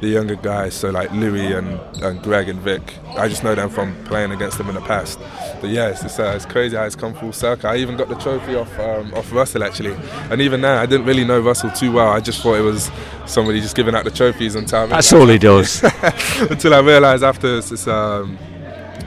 the 0.04 0.10
younger 0.10 0.36
guys, 0.36 0.74
so 0.74 0.90
like 0.90 1.12
Louis 1.12 1.54
and, 1.54 1.80
and 2.04 2.22
Greg 2.22 2.50
and 2.50 2.60
Vic. 2.60 2.82
I 3.18 3.28
just 3.28 3.44
know 3.44 3.56
them 3.56 3.70
from 3.70 3.96
playing 4.06 4.32
against 4.32 4.58
them 4.58 4.68
in 4.70 4.76
the 4.76 4.82
past. 4.82 5.20
But 5.62 5.70
yeah, 5.70 5.90
it's, 5.90 6.04
it's, 6.04 6.20
uh, 6.20 6.34
it's 6.36 6.46
crazy 6.46 6.76
how 6.76 6.84
it's 6.84 6.96
come 6.96 7.14
full 7.14 7.32
circle. 7.32 7.70
I 7.70 7.78
even 7.78 7.96
got 7.96 8.10
the 8.10 8.16
trophy 8.16 8.53
off 8.56 8.80
um, 8.80 9.14
off 9.14 9.32
Russell 9.32 9.64
actually, 9.64 9.96
and 10.30 10.42
even 10.42 10.62
now 10.62 10.82
I 10.82 10.86
didn't 10.86 11.06
really 11.06 11.26
know 11.26 11.40
Russell 11.40 11.72
too 11.72 11.92
well. 11.92 12.10
I 12.10 12.20
just 12.20 12.42
thought 12.42 12.56
it 12.56 12.62
was 12.62 12.92
somebody 13.26 13.62
just 13.62 13.76
giving 13.76 13.96
out 13.96 14.04
the 14.04 14.12
trophies 14.12 14.56
on 14.56 14.66
time. 14.66 14.90
That's 14.90 15.12
all 15.14 15.28
he 15.28 15.38
does. 15.38 15.84
Until 16.40 16.74
I 16.74 16.80
realised 16.80 17.24
after 17.24 17.58
it's, 17.58 17.72
it's 17.72 17.88
um, 17.88 18.38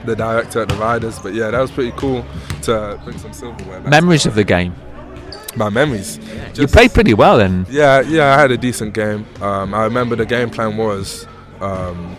the 0.05 0.17
director 0.17 0.63
at 0.63 0.69
the 0.69 0.77
Riders. 0.77 1.19
But 1.19 1.35
yeah, 1.35 1.51
that 1.51 1.61
was 1.61 1.71
pretty 1.71 1.93
cool 1.97 2.25
to 2.63 3.01
bring 3.05 3.19
some 3.19 3.33
silverware. 3.33 3.81
Back 3.81 3.91
memories 3.91 4.27
of 4.27 4.35
the 4.35 4.45
game? 4.45 4.75
My 5.57 5.71
memories. 5.71 6.19
you 6.55 6.67
played 6.67 6.93
pretty 6.93 7.15
well 7.15 7.39
then. 7.39 7.67
Yeah, 7.71 8.01
yeah, 8.03 8.35
I 8.37 8.41
had 8.41 8.51
a 8.51 8.59
decent 8.59 8.93
game. 8.93 9.27
Um, 9.41 9.73
I 9.73 9.85
remember 9.85 10.15
the 10.15 10.27
game 10.27 10.51
plan 10.51 10.77
was 10.77 11.27
um, 11.61 12.15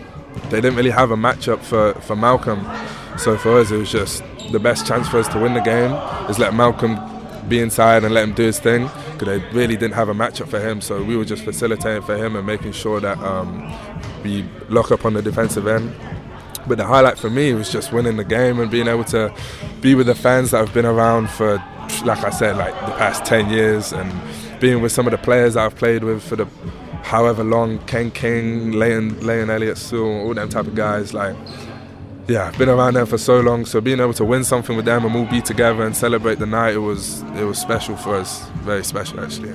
they 0.50 0.60
didn't 0.60 0.76
really 0.76 0.90
have 0.90 1.10
a 1.10 1.16
matchup 1.16 1.60
for, 1.60 1.94
for 2.00 2.16
Malcolm. 2.16 2.66
So 3.16 3.36
for 3.36 3.58
us, 3.60 3.70
it 3.70 3.76
was 3.76 3.90
just 3.92 4.22
the 4.50 4.58
best 4.58 4.86
chance 4.86 5.08
for 5.08 5.18
us 5.18 5.28
to 5.28 5.38
win 5.38 5.54
the 5.54 5.60
game 5.60 5.92
is 6.30 6.38
let 6.38 6.54
Malcolm 6.54 6.96
be 7.48 7.60
inside 7.60 8.04
and 8.04 8.14
let 8.14 8.24
him 8.24 8.34
do 8.34 8.44
his 8.44 8.58
thing 8.58 8.88
because 9.12 9.26
they 9.28 9.38
really 9.52 9.76
didn't 9.76 9.94
have 9.94 10.08
a 10.08 10.14
matchup 10.14 10.48
for 10.48 10.60
him. 10.60 10.80
So 10.80 11.02
we 11.02 11.16
were 11.16 11.24
just 11.24 11.44
facilitating 11.44 12.02
for 12.02 12.16
him 12.16 12.36
and 12.36 12.46
making 12.46 12.72
sure 12.72 13.00
that 13.00 13.18
um, 13.18 13.72
we 14.22 14.48
lock 14.68 14.90
up 14.90 15.04
on 15.04 15.14
the 15.14 15.22
defensive 15.22 15.66
end. 15.66 15.94
But 16.66 16.78
the 16.78 16.84
highlight 16.84 17.18
for 17.18 17.30
me 17.30 17.54
was 17.54 17.72
just 17.72 17.92
winning 17.92 18.16
the 18.16 18.24
game 18.24 18.60
and 18.60 18.70
being 18.70 18.88
able 18.88 19.04
to 19.04 19.34
be 19.80 19.94
with 19.94 20.06
the 20.06 20.14
fans 20.14 20.50
that 20.50 20.58
have 20.58 20.74
been 20.74 20.84
around 20.84 21.30
for, 21.30 21.54
like 22.04 22.22
I 22.24 22.30
said, 22.30 22.56
like 22.56 22.74
the 22.80 22.92
past 22.92 23.24
10 23.24 23.48
years 23.50 23.92
and 23.92 24.12
being 24.60 24.82
with 24.82 24.92
some 24.92 25.06
of 25.06 25.12
the 25.12 25.18
players 25.18 25.54
that 25.54 25.64
I've 25.64 25.76
played 25.76 26.04
with 26.04 26.22
for 26.22 26.36
the 26.36 26.46
however 27.02 27.42
long, 27.42 27.78
Ken 27.86 28.10
King, 28.10 28.72
Leighton, 28.72 29.18
Leighton 29.26 29.48
Elliott 29.48 29.78
Sewell, 29.78 30.26
all 30.26 30.34
them 30.34 30.48
type 30.50 30.66
of 30.66 30.74
guys. 30.74 31.14
Like, 31.14 31.36
yeah, 32.28 32.48
I've 32.48 32.58
been 32.58 32.68
around 32.68 32.94
them 32.94 33.06
for 33.06 33.16
so 33.16 33.40
long. 33.40 33.64
So 33.64 33.80
being 33.80 34.00
able 34.00 34.12
to 34.14 34.24
win 34.24 34.44
something 34.44 34.76
with 34.76 34.84
them 34.84 35.04
and 35.06 35.16
all 35.16 35.24
be 35.24 35.40
together 35.40 35.82
and 35.84 35.96
celebrate 35.96 36.38
the 36.38 36.46
night, 36.46 36.74
it 36.74 36.78
was 36.78 37.22
it 37.36 37.44
was 37.44 37.58
special 37.58 37.96
for 37.96 38.14
us. 38.16 38.46
Very 38.60 38.84
special, 38.84 39.20
actually. 39.20 39.54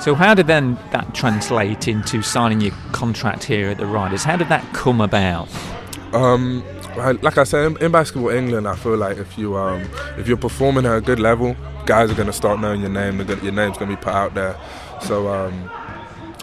So 0.00 0.14
how 0.14 0.34
did 0.34 0.46
then 0.46 0.74
that 0.92 1.14
translate 1.14 1.88
into 1.88 2.20
signing 2.20 2.60
your 2.60 2.72
contract 2.92 3.44
here 3.44 3.70
at 3.70 3.78
the 3.78 3.86
Riders? 3.86 4.22
How 4.22 4.36
did 4.36 4.48
that 4.48 4.62
come 4.74 5.00
about? 5.00 5.48
Um, 6.12 6.62
like 6.96 7.38
I 7.38 7.44
said, 7.44 7.64
in, 7.64 7.82
in 7.82 7.92
basketball 7.92 8.30
England, 8.30 8.68
I 8.68 8.76
feel 8.76 8.96
like 8.96 9.16
if 9.16 9.38
you 9.38 9.56
um, 9.56 9.88
if 10.18 10.28
you're 10.28 10.36
performing 10.36 10.84
at 10.84 10.96
a 10.96 11.00
good 11.00 11.20
level, 11.20 11.56
guys 11.86 12.10
are 12.10 12.14
going 12.14 12.26
to 12.26 12.34
start 12.34 12.60
knowing 12.60 12.82
your 12.82 12.90
name. 12.90 13.16
Gonna, 13.16 13.42
your 13.42 13.52
name's 13.52 13.78
going 13.78 13.90
to 13.90 13.96
be 13.96 14.02
put 14.02 14.12
out 14.12 14.34
there. 14.34 14.58
So 15.00 15.28
um, 15.28 15.70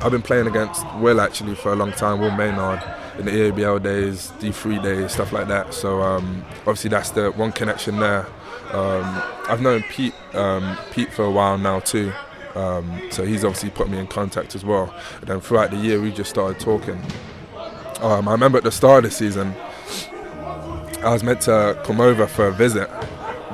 I've 0.02 0.12
been 0.12 0.24
playing 0.24 0.48
against 0.48 0.84
Will 0.96 1.22
actually 1.22 1.54
for 1.54 1.72
a 1.72 1.76
long 1.76 1.92
time. 1.92 2.20
Will 2.20 2.32
Maynard 2.32 2.82
in 3.18 3.26
the 3.26 3.32
EABL 3.32 3.84
days, 3.84 4.32
D3 4.40 4.82
days, 4.82 5.12
stuff 5.12 5.32
like 5.32 5.48
that. 5.48 5.74
So 5.74 6.02
um, 6.02 6.44
obviously 6.60 6.90
that's 6.90 7.12
the 7.12 7.32
one 7.32 7.52
connection 7.52 8.00
there. 8.00 8.26
Um, 8.72 9.22
I've 9.48 9.62
known 9.62 9.84
Pete 9.84 10.14
um, 10.34 10.78
Pete 10.92 11.12
for 11.12 11.26
a 11.26 11.32
while 11.32 11.58
now 11.58 11.80
too. 11.80 12.14
Um, 12.56 13.02
so 13.12 13.24
he's 13.24 13.44
obviously 13.44 13.70
put 13.70 13.90
me 13.90 13.98
in 13.98 14.08
contact 14.08 14.56
as 14.56 14.66
well. 14.66 14.94
And 15.20 15.28
then 15.28 15.42
throughout 15.42 15.72
the 15.72 15.78
year, 15.78 16.02
we 16.02 16.12
just 16.12 16.30
started 16.30 16.60
talking. 16.60 17.02
Um, 18.02 18.28
I 18.28 18.32
remember 18.32 18.58
at 18.58 18.64
the 18.64 18.72
start 18.72 19.06
of 19.06 19.12
the 19.12 19.16
season, 19.16 19.54
I 21.04 21.14
was 21.14 21.24
meant 21.24 21.42
to 21.42 21.80
come 21.84 22.02
over 22.02 22.28
for 22.28 22.48
a 22.48 22.52
visit, 22.52 22.90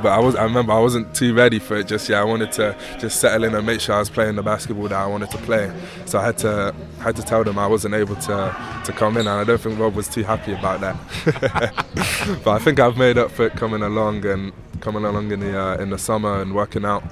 but 0.02 0.12
I 0.12 0.20
was. 0.20 0.36
I 0.36 0.44
remember 0.44 0.74
I 0.74 0.80
wasn't 0.80 1.14
too 1.16 1.34
ready 1.34 1.60
for 1.60 1.76
it 1.78 1.88
just 1.88 2.10
yet. 2.10 2.22
I 2.22 2.24
wanted 2.24 2.52
to 2.54 2.76
just 3.00 3.20
settle 3.20 3.44
in 3.44 3.56
and 3.56 3.66
make 3.66 3.82
sure 3.82 3.96
I 3.96 4.00
was 4.00 4.10
playing 4.10 4.36
the 4.36 4.44
basketball 4.44 4.88
that 4.88 5.00
I 5.00 5.06
wanted 5.06 5.32
to 5.32 5.38
play. 5.40 5.72
So 6.06 6.20
I 6.20 6.26
had 6.26 6.38
to 6.40 6.76
had 7.00 7.16
to 7.16 7.24
tell 7.24 7.44
them 7.44 7.58
I 7.60 7.68
wasn't 7.68 7.96
able 7.96 8.16
to 8.16 8.82
to 8.86 8.92
come 8.94 9.18
in, 9.18 9.28
and 9.28 9.30
I 9.30 9.44
don't 9.44 9.60
think 9.60 9.80
Rob 9.80 9.96
was 9.96 10.08
too 10.08 10.24
happy 10.24 10.54
about 10.54 10.82
that. 10.82 12.42
but 12.44 12.52
I 12.52 12.60
think 12.60 12.80
I've 12.80 12.98
made 12.98 13.18
up 13.18 13.32
for 13.32 13.46
it 13.48 13.54
coming 13.54 13.82
along 13.82 14.26
and 14.26 14.54
coming 14.82 15.06
along 15.06 15.32
in 15.32 15.40
the 15.40 15.60
uh, 15.60 15.78
in 15.78 15.90
the 15.90 15.98
summer 15.98 16.42
and 16.42 16.54
working 16.54 16.86
out. 16.86 17.04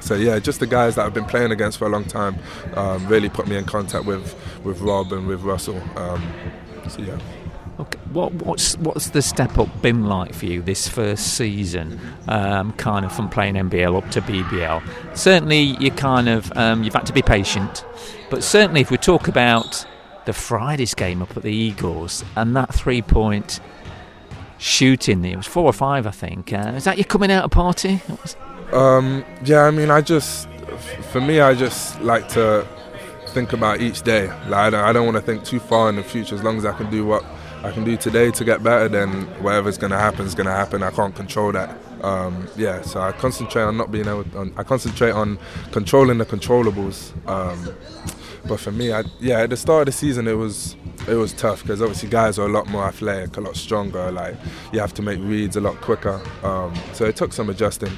So 0.00 0.14
yeah, 0.14 0.38
just 0.38 0.60
the 0.60 0.66
guys 0.66 0.94
that 0.94 1.06
I've 1.06 1.14
been 1.14 1.24
playing 1.24 1.52
against 1.52 1.78
for 1.78 1.86
a 1.86 1.90
long 1.90 2.04
time 2.04 2.38
um, 2.74 3.06
really 3.08 3.28
put 3.28 3.46
me 3.48 3.56
in 3.56 3.64
contact 3.64 4.04
with 4.04 4.34
with 4.64 4.80
Rob 4.80 5.12
and 5.12 5.26
with 5.26 5.42
Russell. 5.42 5.82
Um, 5.96 6.22
so 6.88 7.02
yeah. 7.02 7.18
Okay. 7.80 7.98
What, 8.12 8.32
what's 8.34 8.76
what's 8.78 9.10
the 9.10 9.22
step 9.22 9.56
up 9.56 9.82
been 9.82 10.06
like 10.06 10.34
for 10.34 10.46
you 10.46 10.62
this 10.62 10.88
first 10.88 11.36
season? 11.36 12.00
Um, 12.26 12.72
kind 12.72 13.04
of 13.04 13.12
from 13.12 13.28
playing 13.28 13.54
NBL 13.54 13.96
up 13.96 14.10
to 14.10 14.20
BBL. 14.20 15.16
Certainly, 15.16 15.76
you 15.78 15.90
kind 15.92 16.28
of 16.28 16.50
um, 16.56 16.82
you've 16.82 16.94
had 16.94 17.06
to 17.06 17.12
be 17.12 17.22
patient, 17.22 17.84
but 18.30 18.42
certainly 18.42 18.80
if 18.80 18.90
we 18.90 18.96
talk 18.96 19.28
about 19.28 19.86
the 20.26 20.32
Friday's 20.32 20.92
game 20.94 21.22
up 21.22 21.36
at 21.36 21.42
the 21.42 21.52
Eagles 21.52 22.24
and 22.36 22.54
that 22.56 22.74
three 22.74 23.00
point 23.00 23.60
shooting, 24.58 25.24
it 25.24 25.36
was 25.36 25.46
four 25.46 25.64
or 25.64 25.72
five, 25.72 26.06
I 26.06 26.10
think. 26.10 26.52
Uh, 26.52 26.72
is 26.76 26.84
that 26.84 26.98
your 26.98 27.04
coming 27.04 27.30
out 27.30 27.50
party? 27.50 28.02
Um, 28.72 29.24
yeah, 29.44 29.62
I 29.62 29.70
mean, 29.70 29.90
I 29.90 30.02
just, 30.02 30.48
for 31.12 31.20
me, 31.20 31.40
I 31.40 31.54
just 31.54 32.00
like 32.02 32.28
to 32.30 32.66
think 33.28 33.52
about 33.52 33.80
each 33.80 34.02
day. 34.02 34.26
Like, 34.48 34.52
I 34.52 34.70
don't, 34.70 34.84
I 34.84 34.92
don't 34.92 35.06
want 35.06 35.16
to 35.16 35.22
think 35.22 35.44
too 35.44 35.60
far 35.60 35.88
in 35.88 35.96
the 35.96 36.02
future. 36.02 36.34
As 36.34 36.42
long 36.42 36.58
as 36.58 36.66
I 36.66 36.76
can 36.76 36.90
do 36.90 37.06
what 37.06 37.24
I 37.64 37.72
can 37.72 37.84
do 37.84 37.96
today 37.96 38.30
to 38.30 38.44
get 38.44 38.62
better, 38.62 38.88
then 38.88 39.24
whatever's 39.42 39.78
going 39.78 39.90
to 39.90 39.98
happen 39.98 40.26
is 40.26 40.34
going 40.34 40.46
to 40.46 40.52
happen. 40.52 40.82
I 40.82 40.90
can't 40.90 41.14
control 41.14 41.52
that. 41.52 41.76
Um, 42.02 42.48
yeah, 42.56 42.82
so 42.82 43.00
I 43.00 43.12
concentrate 43.12 43.62
on 43.62 43.76
not 43.76 43.90
being 43.90 44.06
able. 44.06 44.24
On, 44.36 44.52
I 44.56 44.62
concentrate 44.62 45.10
on 45.10 45.38
controlling 45.72 46.18
the 46.18 46.26
controllables. 46.26 47.12
Um, 47.28 47.74
but 48.46 48.60
for 48.60 48.70
me, 48.70 48.92
I, 48.92 49.02
yeah, 49.20 49.40
at 49.40 49.50
the 49.50 49.56
start 49.56 49.82
of 49.82 49.86
the 49.86 49.92
season, 49.92 50.28
it 50.28 50.34
was 50.34 50.76
it 51.08 51.14
was 51.14 51.32
tough 51.32 51.62
because 51.62 51.82
obviously 51.82 52.08
guys 52.08 52.38
are 52.38 52.46
a 52.46 52.52
lot 52.52 52.68
more 52.68 52.84
athletic, 52.84 53.36
a 53.36 53.40
lot 53.40 53.56
stronger. 53.56 54.10
Like 54.12 54.36
you 54.72 54.78
have 54.78 54.94
to 54.94 55.02
make 55.02 55.18
reads 55.20 55.56
a 55.56 55.60
lot 55.60 55.80
quicker. 55.80 56.20
Um, 56.44 56.74
so 56.92 57.04
it 57.04 57.16
took 57.16 57.32
some 57.32 57.50
adjusting. 57.50 57.92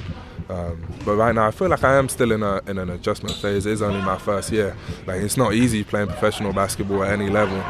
Um, 0.49 0.85
but 1.05 1.15
right 1.15 1.33
now, 1.33 1.47
I 1.47 1.51
feel 1.51 1.69
like 1.69 1.83
I 1.83 1.95
am 1.95 2.09
still 2.09 2.31
in 2.31 2.43
a 2.43 2.61
in 2.67 2.77
an 2.77 2.89
adjustment 2.89 3.35
phase. 3.35 3.65
It's 3.65 3.81
only 3.81 4.01
my 4.01 4.17
first 4.17 4.51
year. 4.51 4.75
Like 5.05 5.21
it's 5.21 5.37
not 5.37 5.53
easy 5.53 5.83
playing 5.83 6.07
professional 6.07 6.51
basketball 6.51 7.03
at 7.03 7.11
any 7.11 7.29
level. 7.29 7.63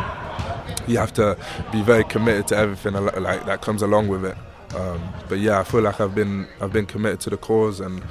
You 0.88 0.98
have 0.98 1.14
to 1.14 1.38
be 1.72 1.82
very 1.82 2.04
committed 2.04 2.48
to 2.48 2.58
everything 2.58 2.94
like 2.94 3.46
that 3.46 3.62
comes 3.62 3.82
along 3.82 4.08
with 4.08 4.26
it. 4.26 4.38
Um, 4.76 5.02
but 5.28 5.40
yeah, 5.40 5.60
I 5.60 5.64
feel 5.64 5.82
like 5.82 6.00
I've 6.00 6.16
been 6.16 6.48
I've 6.62 6.72
been 6.72 6.86
committed 6.86 7.20
to 7.22 7.30
the 7.30 7.38
cause, 7.38 7.80
and 7.80 8.02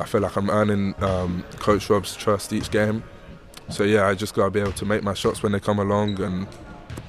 I 0.00 0.04
feel 0.04 0.20
like 0.20 0.36
I'm 0.36 0.50
earning 0.50 0.94
um, 1.02 1.44
Coach 1.58 1.90
Rob's 1.90 2.14
trust 2.14 2.52
each 2.52 2.70
game. 2.70 3.02
So 3.70 3.82
yeah, 3.82 4.06
I 4.06 4.14
just 4.14 4.34
gotta 4.34 4.50
be 4.50 4.60
able 4.60 4.72
to 4.72 4.84
make 4.84 5.02
my 5.02 5.14
shots 5.14 5.42
when 5.42 5.52
they 5.52 5.60
come 5.60 5.78
along 5.78 6.20
and 6.20 6.46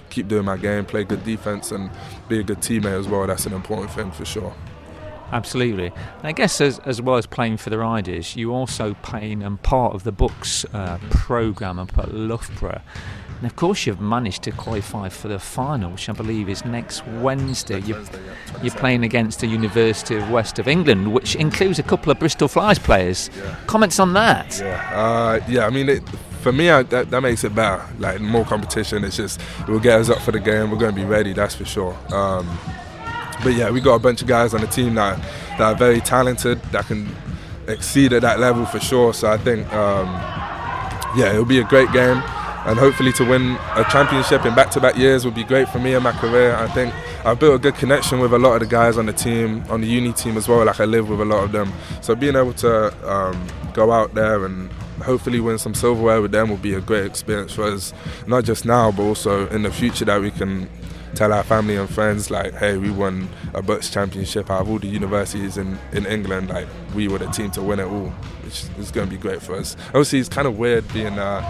keep 0.10 0.28
doing 0.28 0.46
my 0.46 0.58
game, 0.58 0.86
play 0.86 1.04
good 1.04 1.24
defense, 1.24 1.72
and 1.72 1.92
be 2.30 2.40
a 2.40 2.44
good 2.44 2.60
teammate 2.60 2.98
as 2.98 3.08
well. 3.08 3.28
That's 3.28 3.46
an 3.46 3.54
important 3.54 3.92
thing 3.92 4.12
for 4.12 4.26
sure. 4.26 4.56
Absolutely. 5.32 5.88
And 5.88 6.24
I 6.24 6.32
guess 6.32 6.62
as, 6.62 6.80
as 6.80 7.02
well 7.02 7.18
as 7.18 7.26
playing 7.26 7.58
for 7.58 7.70
the 7.70 7.80
Riders, 7.80 8.36
you 8.36 8.54
also 8.54 8.94
playing 9.02 9.44
and 9.44 9.62
part 9.62 9.94
of 9.94 10.04
the 10.04 10.14
BUCS 10.14 10.66
uh, 10.74 10.98
programme 11.10 11.80
up 11.80 11.98
at 11.98 12.14
Loughborough. 12.14 12.82
And 13.46 13.52
of 13.52 13.58
course, 13.58 13.86
you've 13.86 14.02
managed 14.02 14.42
to 14.46 14.52
qualify 14.52 15.08
for 15.08 15.28
the 15.28 15.38
final, 15.38 15.92
which 15.92 16.10
I 16.10 16.14
believe 16.14 16.50
is 16.50 16.66
next 16.66 17.06
Wednesday. 17.06 17.80
You're, 17.82 18.02
you're 18.64 18.74
playing 18.74 19.04
against 19.04 19.42
the 19.42 19.46
University 19.46 20.16
of 20.16 20.32
West 20.32 20.58
of 20.58 20.68
England, 20.68 21.14
which 21.14 21.36
includes 21.36 21.78
a 21.78 21.84
couple 21.84 22.12
of 22.12 22.18
Bristol 22.18 22.48
Flyers 22.48 22.80
players. 22.80 23.30
Comments 23.68 24.00
on 24.00 24.14
that? 24.14 24.58
Yeah, 24.58 24.90
uh, 24.92 25.46
yeah. 25.48 25.68
I 25.68 25.70
mean, 25.70 25.90
it, 25.90 26.10
for 26.42 26.52
me, 26.52 26.72
I, 26.72 26.82
that, 26.82 27.12
that 27.12 27.22
makes 27.22 27.44
it 27.44 27.54
better. 27.54 27.86
Like 28.00 28.20
more 28.20 28.46
competition. 28.46 29.04
It's 29.04 29.18
just 29.18 29.40
it 29.60 29.68
will 29.68 29.80
get 29.80 30.00
us 30.00 30.10
up 30.10 30.24
for 30.24 30.32
the 30.32 30.40
game. 30.40 30.72
We're 30.72 30.80
going 30.80 30.96
to 30.96 31.00
be 31.00 31.06
ready. 31.06 31.32
That's 31.34 31.54
for 31.54 31.66
sure. 31.66 31.96
Um, 32.12 32.50
but 33.44 33.54
yeah, 33.54 33.70
we 33.70 33.80
got 33.80 33.94
a 33.94 34.00
bunch 34.00 34.24
of 34.24 34.28
guys 34.28 34.56
on 34.56 34.62
the 34.62 34.68
team 34.68 34.96
that 34.96 35.20
that 35.60 35.62
are 35.62 35.76
very 35.76 36.02
talented 36.02 36.60
that 36.72 36.88
can 36.88 37.16
exceed 37.68 38.12
at 38.12 38.24
that 38.24 38.40
level 38.40 38.66
for 38.66 38.80
sure. 38.80 39.14
So 39.14 39.30
I 39.30 39.38
think, 39.38 39.72
um, 39.72 40.08
yeah, 41.16 41.30
it'll 41.30 41.46
be 41.46 41.60
a 41.60 41.64
great 41.64 41.92
game, 41.92 42.24
and 42.66 42.80
hopefully 42.80 43.12
to 43.14 43.24
win 43.24 43.58
a 43.76 43.84
championship 43.92 44.46
in 44.46 44.56
back-to-back 44.56 44.98
years 44.98 45.26
would 45.26 45.36
be 45.36 45.44
great 45.44 45.70
for 45.70 45.80
me 45.80 45.94
and 45.94 46.04
my 46.04 46.12
career. 46.14 46.56
I 46.56 46.68
think 46.70 46.94
I've 47.26 47.40
built 47.40 47.56
a 47.56 47.60
good 47.60 47.76
connection 47.76 48.20
with 48.20 48.34
a 48.34 48.40
lot 48.40 48.54
of 48.54 48.60
the 48.62 48.66
guys 48.66 48.98
on 48.98 49.06
the 49.06 49.14
team, 49.14 49.64
on 49.70 49.82
the 49.82 49.88
uni 49.88 50.14
team 50.14 50.38
as 50.38 50.48
well. 50.48 50.66
Like 50.66 50.80
I 50.80 50.86
live 50.86 51.10
with 51.10 51.22
a 51.22 51.26
lot 51.26 51.44
of 51.44 51.52
them, 51.52 51.72
so 52.02 52.16
being 52.16 52.36
able 52.36 52.54
to 52.54 53.10
um, 53.10 53.48
go 53.74 53.92
out 53.92 54.14
there 54.14 54.46
and 54.46 54.72
hopefully 55.04 55.40
win 55.40 55.58
some 55.58 55.74
silverware 55.74 56.22
with 56.22 56.32
them 56.32 56.50
will 56.50 56.58
be 56.58 56.74
a 56.74 56.82
great 56.82 57.06
experience 57.06 57.54
for 57.54 57.64
us, 57.64 57.94
not 58.28 58.44
just 58.44 58.66
now 58.66 58.92
but 58.92 59.04
also 59.04 59.48
in 59.50 59.64
the 59.64 59.72
future 59.72 60.06
that 60.06 60.20
we 60.22 60.32
can 60.32 60.70
tell 61.16 61.32
our 61.32 61.44
family 61.44 61.76
and 61.78 61.90
friends 61.90 62.30
like, 62.30 62.54
hey, 62.56 62.78
we 62.78 62.90
won 62.90 63.30
a 63.54 63.62
BUCS 63.62 63.92
championship 63.92 64.50
out 64.50 64.62
of 64.62 64.70
all 64.70 64.80
the 64.80 64.88
universities 64.88 65.58
in, 65.58 65.78
in 65.94 66.06
England. 66.06 66.50
Like 66.50 66.68
we 66.94 67.08
were 67.08 67.18
the 67.18 67.28
team 67.28 67.52
to 67.52 67.62
win 67.62 67.80
it 67.80 67.86
all, 67.86 68.10
which 68.44 68.66
is 68.78 68.92
going 68.92 69.08
to 69.08 69.16
be 69.16 69.22
great 69.22 69.42
for 69.42 69.56
us. 69.56 69.78
Obviously, 69.88 70.20
it's 70.20 70.30
kind 70.30 70.48
of 70.48 70.58
weird 70.58 70.92
being 70.94 71.18
uh, 71.18 71.42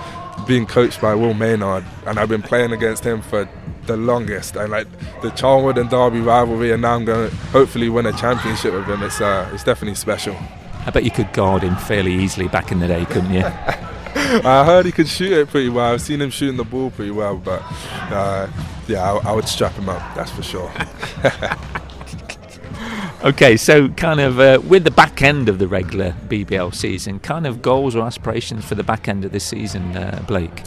being 0.47 0.65
coached 0.65 1.01
by 1.01 1.15
Will 1.15 1.33
Maynard, 1.33 1.83
and 2.05 2.19
I've 2.19 2.29
been 2.29 2.41
playing 2.41 2.71
against 2.71 3.03
him 3.03 3.21
for 3.21 3.49
the 3.85 3.97
longest. 3.97 4.55
And 4.55 4.71
like 4.71 4.87
the 5.21 5.29
Charnwood 5.29 5.79
and 5.79 5.89
Derby 5.89 6.19
rivalry, 6.19 6.71
and 6.71 6.81
now 6.81 6.95
I'm 6.95 7.05
going 7.05 7.29
to 7.29 7.35
hopefully 7.47 7.89
win 7.89 8.05
a 8.05 8.13
championship 8.13 8.73
with 8.73 8.85
him. 8.85 9.03
It's 9.03 9.21
uh, 9.21 9.49
it's 9.53 9.63
definitely 9.63 9.95
special. 9.95 10.35
I 10.85 10.91
bet 10.91 11.03
you 11.03 11.11
could 11.11 11.33
guard 11.33 11.63
him 11.63 11.75
fairly 11.75 12.13
easily 12.13 12.47
back 12.47 12.71
in 12.71 12.79
the 12.79 12.87
day, 12.87 13.05
couldn't 13.05 13.33
you? 13.33 13.43
I 14.17 14.63
heard 14.63 14.85
he 14.85 14.91
could 14.91 15.07
shoot 15.07 15.31
it 15.31 15.49
pretty 15.49 15.69
well. 15.69 15.93
I've 15.93 16.01
seen 16.01 16.21
him 16.21 16.29
shooting 16.29 16.57
the 16.57 16.63
ball 16.63 16.91
pretty 16.91 17.11
well, 17.11 17.37
but 17.37 17.61
uh, 18.11 18.47
yeah, 18.87 19.11
I, 19.11 19.29
I 19.29 19.31
would 19.33 19.47
strap 19.47 19.73
him 19.73 19.89
up. 19.89 20.15
That's 20.15 20.31
for 20.31 20.43
sure. 20.43 20.71
Okay, 23.25 23.57
so 23.57 23.89
kind 23.89 24.19
of 24.19 24.39
uh, 24.39 24.59
with 24.67 24.83
the 24.83 24.91
back 24.91 25.23
end 25.23 25.49
of 25.49 25.57
the 25.57 25.67
regular 25.67 26.15
BBL 26.27 26.75
season, 26.75 27.19
kind 27.19 27.47
of 27.47 27.59
goals 27.63 27.95
or 27.95 28.05
aspirations 28.05 28.63
for 28.63 28.75
the 28.75 28.83
back 28.83 29.07
end 29.07 29.25
of 29.25 29.31
this 29.31 29.43
season, 29.43 29.97
uh, 29.97 30.23
Blake? 30.27 30.61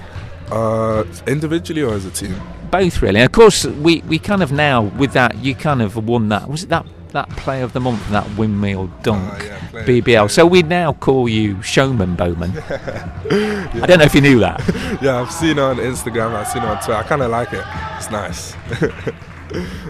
Uh, 0.50 1.04
individually 1.28 1.82
or 1.82 1.94
as 1.94 2.04
a 2.04 2.10
team? 2.10 2.34
Both 2.72 3.00
really. 3.00 3.20
Of 3.20 3.30
course, 3.30 3.64
we, 3.64 4.00
we 4.08 4.18
kind 4.18 4.42
of 4.42 4.50
now 4.50 4.82
with 4.82 5.12
that 5.12 5.36
you 5.38 5.54
kind 5.54 5.80
of 5.80 6.08
won 6.08 6.30
that. 6.30 6.48
Was 6.48 6.64
it 6.64 6.68
that 6.70 6.84
that 7.12 7.30
play 7.30 7.62
of 7.62 7.72
the 7.74 7.80
month, 7.80 8.06
that 8.10 8.28
windmill 8.36 8.88
dunk, 9.02 9.22
Ah, 9.32 9.42
yeah, 9.42 9.68
player- 9.70 9.84
BBL? 9.84 10.02
player. 10.04 10.28
So 10.28 10.44
we 10.44 10.62
now 10.62 10.92
call 10.94 11.28
you 11.28 11.62
Showman 11.62 12.16
Bowman. 12.16 12.50
I 12.58 13.84
don't 13.86 13.98
know 14.00 14.04
if 14.04 14.14
you 14.16 14.20
knew 14.20 14.40
that. 14.40 14.60
Yeah, 15.00 15.20
I've 15.22 15.30
seen 15.32 15.52
it 15.52 15.60
on 15.60 15.76
Instagram. 15.76 16.34
I've 16.34 16.48
seen 16.48 16.64
it 16.64 16.68
on 16.68 16.76
Twitter. 16.82 16.94
I 16.94 17.02
kind 17.04 17.22
of 17.22 17.30
like 17.30 17.52
it. 17.52 17.64
It's 17.96 18.10
nice. 18.10 18.54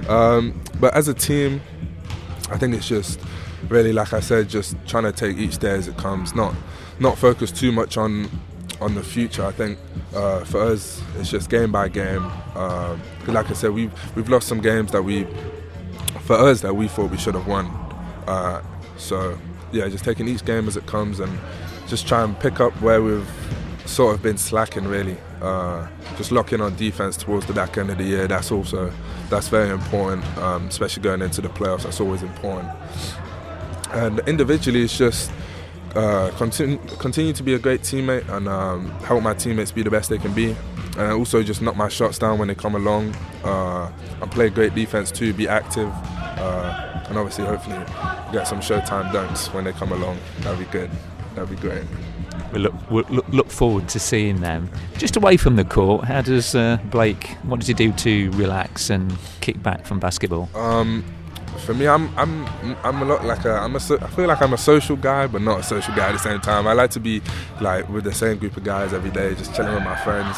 um, 0.09 0.61
but 0.79 0.95
as 0.95 1.09
a 1.09 1.15
team, 1.15 1.61
I 2.51 2.57
think 2.59 2.75
it's 2.75 2.89
just 2.89 3.21
really, 3.69 3.93
like 3.93 4.13
I 4.13 4.21
said, 4.21 4.49
just 4.49 4.77
trying 4.87 5.05
to 5.05 5.13
take 5.13 5.37
each 5.37 5.59
day 5.59 5.71
as 5.73 5.89
it 5.89 5.97
comes. 5.97 6.35
Not 6.35 6.55
not 6.99 7.19
focus 7.19 7.51
too 7.53 7.73
much 7.73 7.97
on 7.97 8.29
on 8.81 8.95
the 8.95 9.03
future. 9.03 9.45
I 9.45 9.53
think 9.53 9.79
uh, 10.15 10.45
for 10.45 10.61
us, 10.63 11.03
it's 11.19 11.31
just 11.31 11.51
game 11.51 11.73
by 11.73 11.89
game. 11.89 12.23
'cause 12.55 12.99
like 13.29 13.51
I 13.51 13.55
said, 13.55 13.71
we've 13.73 13.93
we've 14.17 14.29
lost 14.29 14.49
some 14.49 14.61
games 14.61 14.93
that 14.93 15.03
we, 15.03 15.27
for 16.23 16.37
us, 16.37 16.61
that 16.63 16.75
we 16.75 16.89
thought 16.89 17.11
we 17.11 17.19
should 17.19 17.35
have 17.35 17.47
won. 17.47 17.67
Uh, 18.27 18.63
so 18.97 19.39
yeah, 19.73 19.89
just 19.89 20.05
taking 20.05 20.29
each 20.29 20.45
game 20.45 20.67
as 20.69 20.77
it 20.77 20.87
comes 20.87 21.21
and 21.21 21.39
just 21.89 22.07
try 22.07 22.23
and 22.25 22.39
pick 22.41 22.61
up 22.61 22.73
where 22.81 23.03
we've 23.03 23.29
sort 23.89 24.15
of 24.15 24.23
been 24.23 24.39
slacking 24.39 24.87
really. 24.87 25.17
Uh, 25.41 25.87
just 26.17 26.33
locking 26.33 26.61
on 26.61 26.75
defense 26.77 27.17
towards 27.17 27.47
the 27.47 27.53
back 27.53 27.79
end 27.79 27.91
of 27.91 27.99
the 27.99 28.05
year. 28.05 28.29
That's 28.29 28.53
also 28.53 28.93
that's 29.31 29.49
very 29.49 29.71
important, 29.71 30.25
um, 30.39 30.67
especially 30.69 31.03
going 31.03 31.23
into 31.23 31.41
the 31.41 31.49
playoffs. 31.49 31.85
That's 31.85 32.01
always 32.01 32.23
important. 32.23 32.71
And 33.93 34.21
individually, 34.29 34.83
it's 34.83 34.97
just 34.97 35.31
uh, 35.95 36.31
continue 36.37 36.79
continue 36.99 37.33
to 37.33 37.43
be 37.43 37.55
a 37.55 37.59
great 37.59 37.81
teammate 37.81 38.29
and 38.29 38.49
um, 38.49 38.91
help 39.01 39.23
my 39.23 39.35
teammates 39.35 39.73
be 39.73 39.83
the 39.83 39.91
best 39.91 40.11
they 40.11 40.19
can 40.19 40.35
be. 40.35 40.55
And 40.99 41.13
also 41.13 41.43
just 41.43 41.63
knock 41.63 41.77
my 41.77 41.89
shots 41.89 42.19
down 42.19 42.39
when 42.39 42.49
they 42.49 42.55
come 42.55 42.75
along. 42.75 43.15
Uh, 43.45 43.91
and 44.21 44.31
play 44.31 44.51
great 44.51 44.75
defense 44.75 45.11
too. 45.11 45.33
Be 45.33 45.49
active. 45.49 45.91
Uh, 45.93 47.05
and 47.09 47.17
obviously, 47.17 47.45
hopefully, 47.45 47.79
get 48.33 48.47
some 48.47 48.61
Showtime 48.61 49.11
dunks 49.13 49.53
when 49.55 49.65
they 49.65 49.73
come 49.73 49.93
along. 49.93 50.19
That'd 50.41 50.59
be 50.59 50.71
good. 50.71 50.91
That'd 51.35 51.51
be 51.51 51.57
great. 51.57 51.85
We 52.53 52.59
look, 52.61 52.91
we 52.91 53.03
look 53.05 53.29
look 53.29 53.51
forward 53.51 53.89
to 53.91 53.99
seeing 53.99 54.41
them. 54.41 54.71
Just 54.97 55.17
away 55.17 55.37
from 55.37 55.57
the 55.57 55.65
court, 55.65 56.05
how 56.05 56.23
does 56.23 56.55
uh, 56.55 56.79
Blake? 56.91 57.29
What 57.43 57.61
does 57.61 57.69
he 57.69 57.75
do 57.75 57.93
to 57.93 58.31
relax 58.33 58.91
and 58.91 59.17
kick 59.41 59.63
back 59.63 59.87
from 59.87 59.99
basketball? 59.99 60.49
Um, 60.55 61.05
for 61.59 61.75
me, 61.75 61.87
I'm 61.87 62.17
I'm 62.19 62.47
I'm 62.85 63.03
a 63.03 63.05
lot 63.05 63.25
like 63.25 63.45
a 63.45 63.53
I'm 63.53 63.75
a 63.75 63.79
I 63.79 64.07
feel 64.09 64.27
like 64.27 64.41
I'm 64.41 64.53
a 64.53 64.59
social 64.59 64.97
guy, 64.97 65.27
but 65.27 65.43
not 65.43 65.61
a 65.61 65.63
social 65.63 65.95
guy 65.95 66.09
at 66.09 66.13
the 66.13 66.19
same 66.19 66.41
time. 66.41 66.67
I 66.67 66.73
like 66.73 66.91
to 66.93 67.01
be 67.01 67.21
like 67.61 67.89
with 67.89 68.05
the 68.05 68.15
same 68.15 68.39
group 68.39 68.57
of 68.57 68.65
guys 68.65 68.93
every 68.93 69.11
day, 69.11 69.35
just 69.35 69.55
chilling 69.55 69.75
with 69.75 69.85
my 69.85 69.97
friends, 69.97 70.37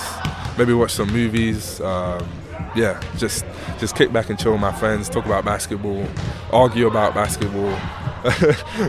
maybe 0.59 0.73
watch 0.73 0.93
some 0.93 1.13
movies. 1.13 1.81
Um, 1.81 2.29
yeah, 2.75 3.01
just 3.17 3.45
just 3.79 3.97
kick 3.97 4.13
back 4.13 4.31
and 4.31 4.39
chill 4.39 4.53
with 4.53 4.61
my 4.61 4.73
friends, 4.73 5.09
talk 5.09 5.27
about 5.27 5.45
basketball, 5.45 6.07
argue 6.53 6.87
about 6.87 7.15
basketball. 7.15 7.71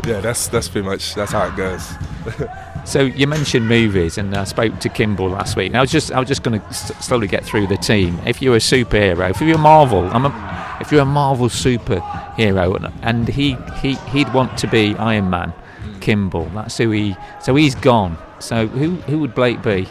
yeah, 0.05 0.19
that's 0.21 0.47
that's 0.47 0.67
pretty 0.67 0.87
much 0.87 1.15
that's 1.15 1.31
how 1.31 1.47
it 1.47 1.55
goes. 1.55 1.93
So 2.83 3.01
you 3.03 3.27
mentioned 3.27 3.67
movies, 3.67 4.17
and 4.17 4.35
I 4.35 4.43
spoke 4.43 4.79
to 4.79 4.89
Kimball 4.89 5.29
last 5.29 5.55
week. 5.55 5.67
And 5.67 5.77
I 5.77 5.81
was 5.81 5.91
just 5.91 6.11
I 6.11 6.19
was 6.19 6.27
just 6.27 6.43
going 6.43 6.59
to 6.59 6.73
slowly 6.73 7.27
get 7.27 7.45
through 7.45 7.67
the 7.67 7.77
team. 7.77 8.19
If 8.25 8.41
you're 8.41 8.55
a 8.55 8.59
superhero, 8.59 9.29
if 9.29 9.39
you're 9.41 9.55
a 9.55 9.59
Marvel, 9.59 10.05
I'm 10.07 10.25
a, 10.25 10.77
if 10.81 10.91
you're 10.91 11.01
a 11.01 11.05
Marvel 11.05 11.47
superhero, 11.47 12.75
and, 12.75 12.93
and 13.03 13.27
he 13.27 13.55
he 13.81 13.95
he'd 14.09 14.33
want 14.33 14.57
to 14.59 14.67
be 14.67 14.95
Iron 14.95 15.29
Man, 15.29 15.53
Kimball. 15.99 16.45
That's 16.53 16.77
who 16.77 16.91
he. 16.91 17.15
So 17.41 17.55
he's 17.55 17.75
gone. 17.75 18.17
So 18.39 18.67
who 18.67 18.95
who 18.95 19.19
would 19.19 19.35
Blake 19.35 19.61
be? 19.61 19.87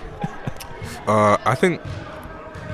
Uh, 1.06 1.36
I 1.44 1.54
think 1.54 1.80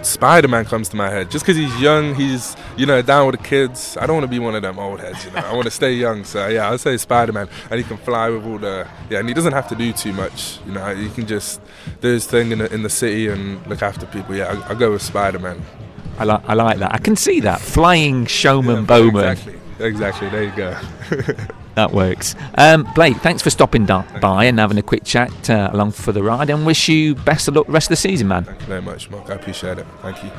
Spider 0.02 0.48
Man 0.48 0.64
comes 0.64 0.88
to 0.90 0.96
my 0.96 1.08
head 1.10 1.30
just 1.30 1.44
because 1.44 1.56
he's 1.56 1.80
young. 1.80 2.14
He's 2.14 2.56
you 2.76 2.86
know 2.86 3.02
down 3.02 3.26
with 3.26 3.40
the 3.40 3.46
kids. 3.46 3.96
I 4.00 4.06
don't 4.06 4.16
want 4.16 4.24
to 4.24 4.30
be 4.30 4.38
one 4.38 4.54
of 4.54 4.62
them 4.62 4.78
old 4.78 5.00
heads. 5.00 5.24
You 5.24 5.30
know, 5.32 5.38
I 5.38 5.52
want 5.52 5.64
to 5.64 5.70
stay 5.70 5.94
young. 5.94 6.24
So 6.24 6.46
yeah, 6.48 6.70
I'd 6.70 6.80
say 6.80 6.96
Spider 6.96 7.32
Man, 7.32 7.48
and 7.70 7.78
he 7.78 7.84
can 7.84 7.96
fly 7.98 8.28
with 8.28 8.44
all 8.44 8.58
the 8.58 8.86
yeah, 9.10 9.18
and 9.18 9.28
he 9.28 9.34
doesn't 9.34 9.52
have 9.52 9.68
to 9.68 9.74
do 9.74 9.92
too 9.92 10.12
much. 10.12 10.58
You 10.66 10.72
know, 10.72 10.94
he 10.94 11.08
can 11.10 11.26
just 11.26 11.60
do 12.00 12.08
his 12.08 12.26
thing 12.26 12.52
in 12.52 12.58
the 12.58 12.72
in 12.72 12.82
the 12.82 12.90
city 12.90 13.28
and 13.28 13.64
look 13.66 13.82
after 13.82 14.06
people. 14.06 14.34
Yeah, 14.34 14.62
I, 14.66 14.72
I 14.72 14.74
go 14.74 14.92
with 14.92 15.02
Spider 15.02 15.38
Man. 15.38 15.62
I 16.18 16.24
like 16.24 16.42
I 16.46 16.54
like 16.54 16.78
that. 16.78 16.94
I 16.94 16.98
can 16.98 17.16
see 17.16 17.40
that 17.40 17.60
flying 17.60 18.26
showman 18.26 18.84
Bowman. 18.84 19.28
Exactly. 19.28 19.60
Exactly. 19.78 20.28
There 20.30 20.44
you 20.44 20.56
go. 20.56 20.78
That 21.76 21.92
works. 21.92 22.34
Um, 22.56 22.90
Blake, 22.94 23.18
thanks 23.18 23.42
for 23.42 23.50
stopping 23.50 23.84
da- 23.84 24.04
by 24.18 24.44
and 24.46 24.58
having 24.58 24.78
a 24.78 24.82
quick 24.82 25.04
chat 25.04 25.50
uh, 25.50 25.68
along 25.72 25.92
for 25.92 26.10
the 26.10 26.22
ride, 26.22 26.48
and 26.50 26.64
wish 26.64 26.88
you 26.88 27.14
best 27.14 27.48
of 27.48 27.54
luck 27.54 27.66
the 27.66 27.72
rest 27.72 27.86
of 27.86 27.90
the 27.90 27.96
season, 27.96 28.28
man. 28.28 28.44
Thank 28.44 28.60
you 28.62 28.66
very 28.66 28.82
much, 28.82 29.10
Mark. 29.10 29.28
I 29.28 29.34
appreciate 29.34 29.78
it. 29.78 29.86
Thank 30.00 30.24
you. 30.24 30.30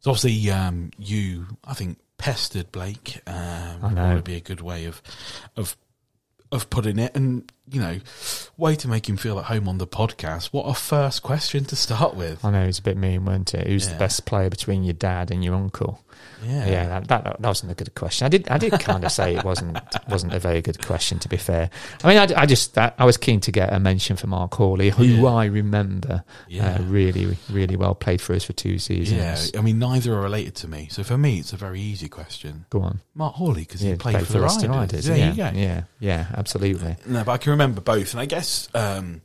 So 0.00 0.10
obviously, 0.10 0.50
um, 0.50 0.90
you, 0.98 1.46
I 1.64 1.72
think, 1.72 1.98
pestered 2.18 2.70
Blake. 2.70 3.22
Um, 3.26 3.78
I 3.82 3.90
know. 3.94 4.14
Would 4.16 4.24
be 4.24 4.36
a 4.36 4.40
good 4.40 4.60
way 4.60 4.84
of, 4.84 5.00
of, 5.56 5.74
of 6.52 6.68
putting 6.68 6.98
it. 6.98 7.16
And 7.16 7.50
you 7.70 7.80
know, 7.80 8.00
way 8.58 8.76
to 8.76 8.88
make 8.88 9.08
him 9.08 9.16
feel 9.16 9.38
at 9.38 9.46
home 9.46 9.66
on 9.66 9.78
the 9.78 9.86
podcast. 9.86 10.46
What 10.52 10.64
a 10.64 10.74
first 10.74 11.22
question 11.22 11.64
to 11.64 11.76
start 11.76 12.14
with. 12.14 12.44
I 12.44 12.50
know 12.50 12.64
it's 12.64 12.78
a 12.78 12.82
bit 12.82 12.98
mean, 12.98 13.24
weren't 13.24 13.54
it? 13.54 13.66
Who's 13.66 13.86
Yeah. 13.86 13.94
the 13.94 13.98
best 13.98 14.26
player 14.26 14.50
between 14.50 14.84
your 14.84 14.92
dad 14.92 15.30
and 15.30 15.42
your 15.42 15.54
uncle? 15.54 16.02
Yeah. 16.44 16.66
Yeah, 16.66 16.88
that, 16.88 17.08
that 17.08 17.24
that 17.24 17.40
wasn't 17.40 17.72
a 17.72 17.74
good 17.74 17.94
question. 17.94 18.26
I 18.26 18.28
did 18.28 18.48
I 18.48 18.58
did 18.58 18.72
kind 18.72 19.02
of 19.04 19.10
say 19.12 19.34
it 19.36 19.44
wasn't 19.44 19.78
wasn't 20.08 20.34
a 20.34 20.38
very 20.38 20.60
good 20.60 20.84
question. 20.84 21.18
To 21.20 21.28
be 21.28 21.36
fair, 21.38 21.70
I 22.02 22.08
mean, 22.08 22.18
I, 22.18 22.42
I 22.42 22.46
just 22.46 22.76
I, 22.76 22.92
I 22.98 23.04
was 23.06 23.16
keen 23.16 23.40
to 23.40 23.52
get 23.52 23.72
a 23.72 23.78
mention 23.80 24.16
for 24.16 24.26
Mark 24.26 24.52
Hawley, 24.54 24.90
who 24.90 25.04
Yeah. 25.04 25.28
I 25.30 25.46
remember 25.46 26.22
Yeah. 26.48 26.74
uh, 26.76 26.82
really 26.82 27.36
really 27.50 27.76
well 27.76 27.94
played 27.94 28.20
for 28.20 28.34
us 28.34 28.44
for 28.44 28.52
two 28.52 28.78
seasons. 28.78 29.52
Yeah, 29.52 29.58
I 29.58 29.62
mean, 29.62 29.78
neither 29.78 30.12
are 30.14 30.20
related 30.20 30.54
to 30.56 30.68
me. 30.68 30.88
So 30.90 31.02
for 31.02 31.16
me, 31.16 31.38
it's 31.38 31.52
a 31.52 31.56
very 31.56 31.80
easy 31.80 32.08
question. 32.08 32.66
Go 32.70 32.80
on. 32.82 33.00
Mark 33.14 33.34
Hawley, 33.36 33.62
because 33.62 33.82
Yeah, 33.82 33.92
he 33.92 33.96
played, 33.96 34.26
for 34.26 34.32
the 34.32 34.40
Riders. 34.40 35.08
Yeah, 35.08 35.14
There 35.14 35.30
you 35.30 35.36
go. 35.36 35.50
yeah, 35.54 35.82
yeah, 36.00 36.26
absolutely. 36.36 36.96
No, 37.06 37.24
but 37.24 37.32
I 37.32 37.38
can 37.38 37.50
remember 37.52 37.80
both, 37.80 38.12
and 38.12 38.20
I 38.20 38.26
guess 38.26 38.68
um, 38.74 39.22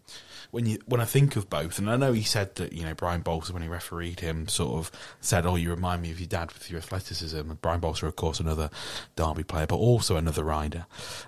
when 0.52 0.66
you 0.66 0.80
when 0.86 1.00
I 1.02 1.06
think 1.06 1.36
of 1.36 1.50
both, 1.50 1.78
and 1.80 1.90
I 1.90 1.96
know 1.96 2.12
he 2.14 2.24
said 2.24 2.56
that 2.56 2.74
you 2.74 2.84
know 2.84 2.94
Brian 2.94 3.22
Bolser 3.24 3.52
when 3.52 3.62
he 3.62 3.68
refereed 3.68 4.20
him 4.20 4.48
sort 4.48 4.78
of 4.80 4.92
said, 5.22 5.46
"Oh, 5.46 5.56
you 5.56 5.70
remind 5.70 6.02
me 6.02 6.12
of 6.12 6.20
your 6.20 6.28
dad 6.28 6.52
with 6.54 6.70
your 6.70 6.80
athleticism." 6.80 7.38
And 7.38 7.62
Brian 7.62 7.80
Bolser, 7.82 8.08
of 8.08 8.16
course, 8.16 8.40
another 8.40 8.70
Derby 9.16 9.44
player, 9.44 9.68
but 9.68 9.76
also 9.76 10.16
another 10.18 10.44
rider. 10.44 10.86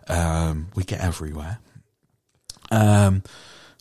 Um, 0.08 0.68
we 0.76 0.84
get 0.84 1.02
everywhere. 1.02 1.60
Um, 2.72 3.24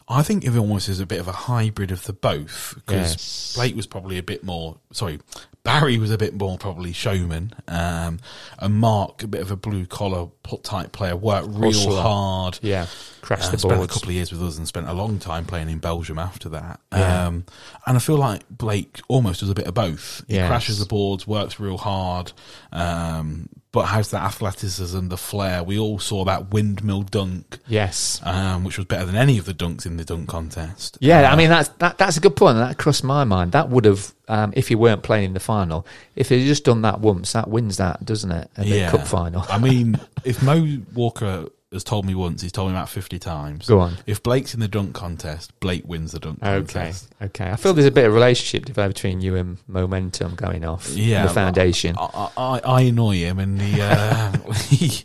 I 0.08 0.22
think 0.24 0.44
it 0.44 0.56
almost 0.56 0.88
is 0.88 0.98
a 0.98 1.06
bit 1.06 1.20
of 1.20 1.28
a 1.28 1.32
hybrid 1.32 1.92
of 1.92 2.04
the 2.04 2.12
both 2.12 2.72
because 2.74 3.10
Yes. 3.12 3.54
Blake 3.54 3.76
was 3.76 3.86
probably 3.86 4.18
a 4.18 4.22
bit 4.24 4.42
more. 4.42 4.78
Sorry, 4.92 5.20
Barry 5.62 5.98
was 5.98 6.10
a 6.10 6.18
bit 6.18 6.34
more 6.34 6.58
probably 6.58 6.92
showman, 6.92 7.52
um, 7.68 8.18
and 8.58 8.74
Mark 8.74 9.22
a 9.22 9.28
bit 9.28 9.40
of 9.40 9.52
a 9.52 9.56
blue 9.56 9.86
collar 9.86 10.28
type 10.64 10.90
player. 10.90 11.14
Worked 11.14 11.50
real 11.50 11.70
Hustler. 11.72 12.02
hard. 12.02 12.58
Yeah, 12.60 12.86
crash 13.22 13.46
Uh, 13.46 13.50
the 13.50 13.58
spent 13.58 13.82
a 13.82 13.86
couple 13.86 14.08
of 14.08 14.14
years 14.14 14.32
with 14.32 14.42
us 14.42 14.56
and 14.58 14.66
spent 14.66 14.88
a 14.88 14.92
long 14.92 15.18
time 15.18 15.44
playing 15.44 15.68
in 15.68 15.78
Belgium 15.78 16.18
after 16.18 16.48
that. 16.50 16.80
Yeah. 16.92 17.26
Um, 17.26 17.44
and 17.86 17.96
I 17.96 18.00
feel 18.00 18.16
like 18.16 18.42
Blake 18.50 19.00
almost 19.08 19.40
does 19.40 19.50
a 19.50 19.54
bit 19.54 19.66
of 19.66 19.74
both. 19.74 20.24
He 20.28 20.34
Yes. 20.34 20.48
crashes 20.48 20.78
the 20.78 20.86
boards, 20.86 21.26
works 21.26 21.60
real 21.60 21.78
hard, 21.78 22.32
um, 22.72 23.48
but 23.72 23.82
has 23.86 24.10
that 24.10 24.22
athleticism, 24.22 25.08
the 25.08 25.16
flair. 25.16 25.62
We 25.62 25.78
all 25.78 25.98
saw 26.00 26.24
that 26.24 26.50
windmill 26.52 27.02
dunk, 27.02 27.58
Yes. 27.68 28.20
um, 28.24 28.64
which 28.64 28.76
was 28.78 28.86
better 28.86 29.04
than 29.04 29.14
any 29.16 29.38
of 29.38 29.44
the 29.44 29.54
dunks 29.54 29.86
in 29.86 29.96
the 29.96 30.04
dunk 30.04 30.28
contest. 30.28 30.98
Yeah, 31.00 31.20
Uh, 31.28 31.32
I 31.32 31.36
mean 31.36 31.50
that's 31.50 31.68
that, 31.78 31.96
that's 31.98 32.16
a 32.16 32.20
good 32.20 32.34
point. 32.36 32.58
That 32.58 32.78
crossed 32.78 33.04
my 33.04 33.22
mind. 33.24 33.52
That 33.52 33.68
would 33.70 33.84
have, 33.84 34.12
um, 34.28 34.52
if 34.56 34.70
you 34.72 34.78
weren't 34.78 35.02
playing 35.04 35.26
in 35.26 35.34
the 35.34 35.40
final, 35.40 35.86
if 36.16 36.30
he'd 36.30 36.46
just 36.46 36.64
done 36.64 36.82
that 36.82 37.00
once, 37.00 37.32
that 37.32 37.48
wins 37.48 37.76
that, 37.76 38.04
doesn't 38.04 38.32
it? 38.32 38.50
The 38.56 38.88
cup 38.90 39.06
final. 39.06 39.44
I 39.48 39.58
mean, 39.58 40.00
if 40.24 40.42
Mo 40.42 40.78
Walker 40.92 41.46
has 41.72 41.84
told 41.84 42.04
me 42.04 42.14
once, 42.16 42.42
he's 42.42 42.50
told 42.50 42.70
me 42.70 42.76
about 42.76 42.88
50 42.88 43.18
times. 43.20 43.66
Go 43.66 43.78
on. 43.78 43.96
If 44.06 44.22
Blake's 44.22 44.54
in 44.54 44.60
the 44.60 44.66
dunk 44.68 44.92
contest, 44.94 45.58
Blake 45.60 45.84
wins 45.86 46.10
the 46.12 46.18
dunk 46.18 46.38
Okay, 46.42 46.50
contest. 46.72 47.08
okay. 47.22 47.26
Okay. 47.44 47.50
I 47.52 47.56
feel 47.56 47.72
there's 47.74 47.86
a 47.86 47.92
bit 47.92 48.06
of 48.06 48.12
relationship 48.14 48.64
developed 48.64 48.96
between 48.96 49.20
you 49.20 49.36
and 49.36 49.56
momentum 49.68 50.34
going 50.34 50.64
off. 50.64 50.88
Yeah, 50.90 51.26
the 51.28 51.32
foundation. 51.32 51.94
I, 51.98 52.30
I, 52.36 52.60
I 52.64 52.80
annoy 52.82 53.16
him, 53.18 53.38
and 53.38 53.60
he, 53.62 53.80
uh, 53.80 54.32
he, 54.68 55.04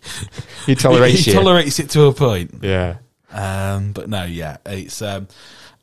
He 0.65 0.73
tolerates 0.75 1.19
he 1.19 1.31
you. 1.31 1.37
tolerates 1.37 1.79
it 1.79 1.89
to 1.91 2.05
a 2.05 2.13
point. 2.13 2.55
yeah, 2.63 2.97
Um, 3.31 3.91
but 3.91 4.09
no, 4.09 4.23
yeah, 4.23 4.57
it's 4.65 5.01
um, 5.03 5.27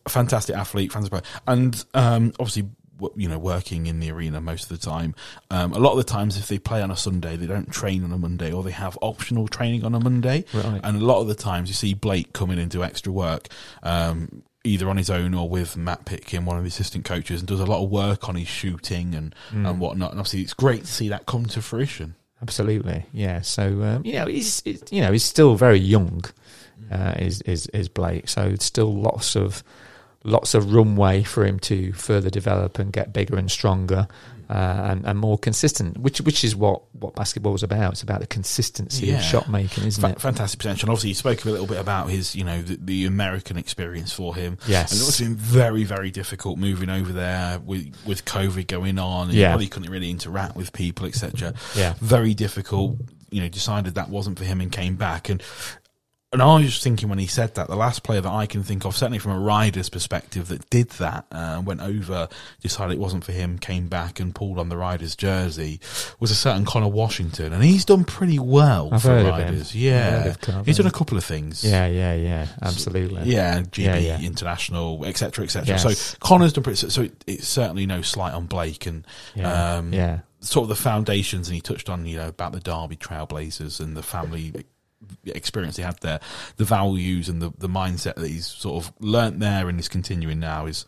a 0.05 0.09
fantastic 0.09 0.57
athlete, 0.57 0.91
fantastic, 0.93 1.23
player. 1.23 1.43
and 1.47 1.85
um, 1.95 2.33
obviously, 2.41 2.69
you 3.17 3.29
know, 3.29 3.39
working 3.39 3.87
in 3.87 4.01
the 4.01 4.11
arena 4.11 4.41
most 4.41 4.65
of 4.65 4.69
the 4.81 4.85
time. 4.85 5.15
Um, 5.51 5.73
a 5.73 5.79
lot 5.79 5.93
of 5.93 5.99
the 5.99 6.05
times, 6.05 6.37
if 6.37 6.49
they 6.49 6.59
play 6.59 6.83
on 6.83 6.91
a 6.91 6.97
Sunday, 6.97 7.37
they 7.37 7.47
don't 7.47 7.71
train 7.71 8.05
on 8.05 8.13
a 8.13 8.19
Monday, 8.19 8.53
or 8.53 8.63
they 8.63 8.71
have 8.73 8.99
optional 9.03 9.49
training 9.49 9.85
on 9.85 9.95
a 9.95 10.01
Monday. 10.01 10.45
Right. 10.55 10.81
And 10.85 11.01
a 11.01 11.05
lot 11.05 11.21
of 11.21 11.29
the 11.29 11.35
times, 11.35 11.69
you 11.69 11.75
see 11.75 11.95
Blake 11.95 12.33
coming 12.33 12.57
in 12.59 12.63
and 12.63 12.71
do 12.71 12.83
extra 12.85 13.13
work. 13.13 13.49
Um, 13.83 14.43
Either 14.65 14.89
on 14.89 14.97
his 14.97 15.11
own 15.11 15.35
or 15.35 15.49
with 15.49 15.77
Matt 15.77 16.05
Pitkin, 16.05 16.45
one 16.45 16.57
of 16.57 16.63
the 16.63 16.69
assistant 16.69 17.05
coaches, 17.05 17.41
and 17.41 17.49
does 17.49 17.59
a 17.59 17.67
lot 17.67 17.83
of 17.83 17.91
work 17.91 18.29
on 18.29 18.37
his 18.37 18.47
shooting 18.47 19.13
and, 19.13 19.35
Mm. 19.51 19.69
and 19.69 19.81
whatnot. 19.81 20.13
And 20.13 20.21
obviously, 20.21 20.43
it's 20.43 20.55
great 20.55 20.83
to 20.83 20.87
see 20.87 21.09
that 21.09 21.27
come 21.27 21.47
to 21.47 21.61
fruition. 21.61 22.15
absolutely. 22.41 23.05
Yeah. 23.13 23.41
So 23.41 23.83
um, 23.83 24.03
you 24.07 24.13
know, 24.13 24.27
he's, 24.27 24.63
he's 24.65 24.83
you 24.93 25.01
know 25.01 25.11
he's 25.11 25.25
still 25.25 25.57
very 25.57 25.79
young. 25.81 26.25
Uh, 26.93 27.15
is 27.19 27.41
is 27.43 27.67
is 27.69 27.89
Blake? 27.89 28.29
So 28.29 28.55
still 28.61 28.95
lots 28.95 29.35
of 29.35 29.65
lots 30.25 30.55
of 30.55 30.73
runway 30.73 31.23
for 31.23 31.45
him 31.45 31.59
to 31.61 31.93
further 31.93 32.31
develop 32.31 32.79
and 32.79 32.93
get 32.93 33.13
bigger 33.13 33.37
and 33.37 33.51
stronger. 33.51 34.07
Uh, 34.51 34.89
and, 34.91 35.07
and 35.07 35.19
more 35.19 35.39
consistent, 35.39 35.97
which 35.97 36.21
which 36.21 36.45
is 36.45 36.55
what, 36.55 36.83
what 36.97 37.15
basketball 37.15 37.55
is 37.55 37.63
about. 37.63 37.93
It's 37.93 38.03
about 38.03 38.21
the 38.21 38.27
consistency 38.27 39.07
Yeah. 39.07 39.15
of 39.17 39.23
shot 39.23 39.49
making, 39.49 39.85
isn't 39.85 40.03
Fa- 40.03 40.11
it? 40.11 40.21
fantastic 40.21 40.59
potential. 40.59 40.89
And 40.89 40.91
obviously, 40.91 41.09
you 41.11 41.15
spoke 41.15 41.43
a 41.47 41.51
little 41.51 41.67
bit 41.67 41.79
about 41.79 42.11
his, 42.11 42.37
you 42.37 42.45
know, 42.45 42.61
the, 42.61 42.77
the 42.77 43.07
American 43.07 43.57
experience 43.57 44.13
for 44.13 44.35
him. 44.35 44.59
Yes. 44.67 44.93
and 44.93 45.01
it's 45.01 45.19
been 45.21 45.37
very, 45.37 45.85
very 45.85 46.11
difficult 46.11 46.59
moving 46.59 46.91
over 46.91 47.13
there 47.13 47.61
with 47.61 47.95
with 48.05 48.27
COVID 48.27 48.67
going 48.67 48.99
on. 48.99 49.29
And 49.29 49.35
Yeah. 49.39 49.47
you 49.47 49.53
probably 49.53 49.69
couldn't 49.69 49.91
really 49.91 50.11
interact 50.11 50.55
with 50.55 50.75
people, 50.75 51.07
etc. 51.07 51.55
Yeah. 51.75 51.95
very 52.03 52.35
difficult. 52.35 52.99
You 53.31 53.41
know, 53.41 53.49
decided 53.49 53.95
that 53.95 54.11
wasn't 54.11 54.39
for 54.39 54.45
him 54.45 54.61
and 54.61 54.71
came 54.71 54.97
back. 54.97 55.31
And 55.31 55.43
and 56.33 56.41
I 56.43 56.55
was 56.57 56.65
just 56.67 56.83
thinking 56.83 57.09
when 57.09 57.19
he 57.19 57.27
said 57.27 57.55
that, 57.57 57.69
the 57.69 57.77
last 57.77 58.03
player 58.03 58.21
that 58.21 58.31
I 58.33 58.47
can 58.47 58.63
think 58.63 58.85
of, 58.85 58.97
certainly 58.97 59.19
from 59.19 59.33
a 59.33 59.39
rider's 59.39 59.89
perspective, 59.91 60.49
that 60.49 60.69
did 60.71 60.89
that, 60.93 61.27
uh, 61.31 61.63
went 61.65 61.81
over, 61.83 62.29
decided 62.61 62.95
it 62.95 62.99
wasn't 63.01 63.25
for 63.25 63.33
him, 63.33 63.59
came 63.59 63.89
back 63.89 64.19
and 64.19 64.35
pulled 64.35 64.59
on 64.59 64.69
the 64.71 64.77
rider's 64.77 65.15
jersey, 65.15 65.79
was 66.21 66.31
a 66.31 66.35
certain 66.35 66.65
Connor 66.65 66.89
Washington, 66.89 67.53
and 67.53 67.63
he's 67.63 67.85
done 67.85 68.05
pretty 68.05 68.39
well 68.39 68.89
I've 68.93 69.03
for 69.03 69.09
heard 69.09 69.27
of 69.27 69.35
him. 69.39 69.49
riders. 69.49 69.75
Yeah, 69.77 70.11
heard 70.23 70.27
of 70.31 70.41
Connor. 70.41 70.65
he's 70.65 70.79
done 70.79 70.87
a 70.87 70.91
couple 70.91 71.19
of 71.19 71.25
things. 71.25 71.63
Yeah, 71.63 71.87
yeah, 71.87 72.15
yeah, 72.15 72.47
absolutely. 72.63 73.23
Yeah, 73.25 73.61
GB 73.61 73.79
Yeah, 73.85 73.97
yeah. 73.99 74.21
International, 74.21 75.05
etc., 75.05 75.45
etc. 75.45 75.67
Yes. 75.69 75.83
So 75.83 76.17
Connor's 76.21 76.53
done 76.53 76.65
pretty. 76.65 76.77
So, 76.77 76.89
so 76.89 77.03
it, 77.03 77.25
it's 77.27 77.47
certainly 77.49 77.85
no 77.87 78.01
slight 78.03 78.33
on 78.33 78.47
Blake, 78.47 78.87
and 78.87 79.07
Yeah, 79.35 79.77
um, 79.77 79.93
yeah. 79.93 80.21
sort 80.41 80.65
of 80.65 80.69
the 80.71 80.77
foundations. 80.83 81.49
And 81.49 81.55
he 81.55 81.61
touched 81.61 81.91
on 81.91 82.07
you 82.07 82.17
know 82.17 82.29
about 82.29 82.53
the 82.53 82.61
Derby 82.61 82.97
Trailblazers 82.97 83.81
and 83.81 83.97
the 83.97 84.03
family 84.03 84.53
experience 85.27 85.77
he 85.77 85.83
had 85.83 85.99
there, 86.01 86.21
the 86.57 86.65
values 86.65 87.29
and 87.29 87.41
the 87.43 87.53
the 87.59 87.69
mindset 87.69 88.15
that 88.17 88.29
he's 88.29 88.47
sort 88.47 88.85
of 88.85 88.93
learnt 89.01 89.41
there 89.41 89.69
and 89.69 89.79
is 89.79 89.89
continuing 89.89 90.41
now 90.41 90.67
is 90.67 90.85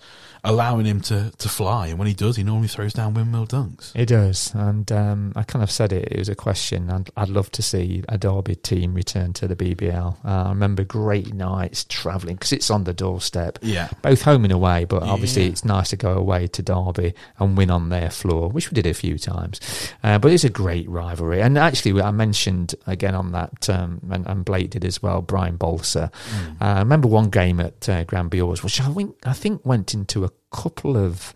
allowing 0.47 0.85
him 0.85 1.01
to 1.01 1.33
to 1.39 1.49
fly. 1.49 1.87
And 1.89 1.99
when 1.99 2.09
he 2.09 2.15
does, 2.15 2.37
he 2.37 2.43
normally 2.43 2.69
throws 2.69 2.93
down 2.93 3.15
windmill 3.15 3.47
dunks. 3.47 3.95
He 3.97 4.05
does, 4.05 4.53
and 4.55 4.91
um, 4.93 5.33
I 5.37 5.43
kind 5.43 5.63
of 5.63 5.71
said 5.71 5.93
it. 5.93 6.09
It 6.11 6.19
was 6.19 6.29
a 6.29 6.35
question. 6.35 6.91
I'd, 6.91 7.11
I'd 7.17 7.29
love 7.31 7.51
to 7.53 7.63
see 7.63 8.03
a 8.09 8.19
Derby 8.19 8.55
team 8.57 8.95
return 8.95 9.33
to 9.35 9.49
the 9.49 9.57
BBL. 9.57 10.17
Uh, 10.25 10.29
I 10.45 10.49
remember 10.51 10.85
great 10.85 11.33
nights 11.33 11.85
travelling 11.89 12.37
because 12.37 12.53
it's 12.53 12.71
on 12.71 12.85
the 12.85 12.93
doorstep, 12.93 13.59
Yeah, 13.63 13.89
both 14.03 14.23
home 14.23 14.45
and 14.45 14.53
away. 14.53 14.85
But 14.85 15.03
obviously, 15.03 15.45
Yeah. 15.45 15.51
it's 15.51 15.65
nice 15.65 15.91
to 15.91 15.97
go 15.97 16.13
away 16.13 16.47
to 16.49 16.63
Derby 16.63 17.15
and 17.39 17.57
win 17.57 17.71
on 17.71 17.89
their 17.89 18.11
floor, 18.11 18.49
which 18.51 18.71
we 18.71 18.75
did 18.75 18.87
a 18.87 18.95
few 18.95 19.19
times. 19.19 19.61
Uh, 20.03 20.19
but 20.19 20.31
it's 20.33 20.45
a 20.45 20.51
great 20.51 20.89
rivalry, 20.89 21.41
and 21.41 21.57
actually, 21.57 22.01
I 22.03 22.11
mentioned 22.11 22.75
again 22.87 23.15
on 23.15 23.33
that, 23.33 23.69
um, 23.71 24.01
and, 24.13 24.27
and 24.27 24.45
Blake 24.45 24.71
did 24.71 24.85
as 24.85 25.03
well. 25.03 25.23
Brian 25.23 25.57
Bolser. 25.57 26.11
Mm. 26.31 26.63
Uh, 26.63 26.65
I 26.65 26.79
remember 26.81 27.09
one 27.09 27.31
game 27.31 27.61
at 27.61 27.89
uh, 27.89 28.05
Granby 28.05 28.39
Halls, 28.39 28.63
which 28.63 28.81
I 28.81 28.89
think 28.93 29.17
I 29.25 29.33
think 29.33 29.65
went 29.65 29.95
into 29.95 30.25
a 30.25 30.31
couple 30.53 30.97
of 30.97 31.35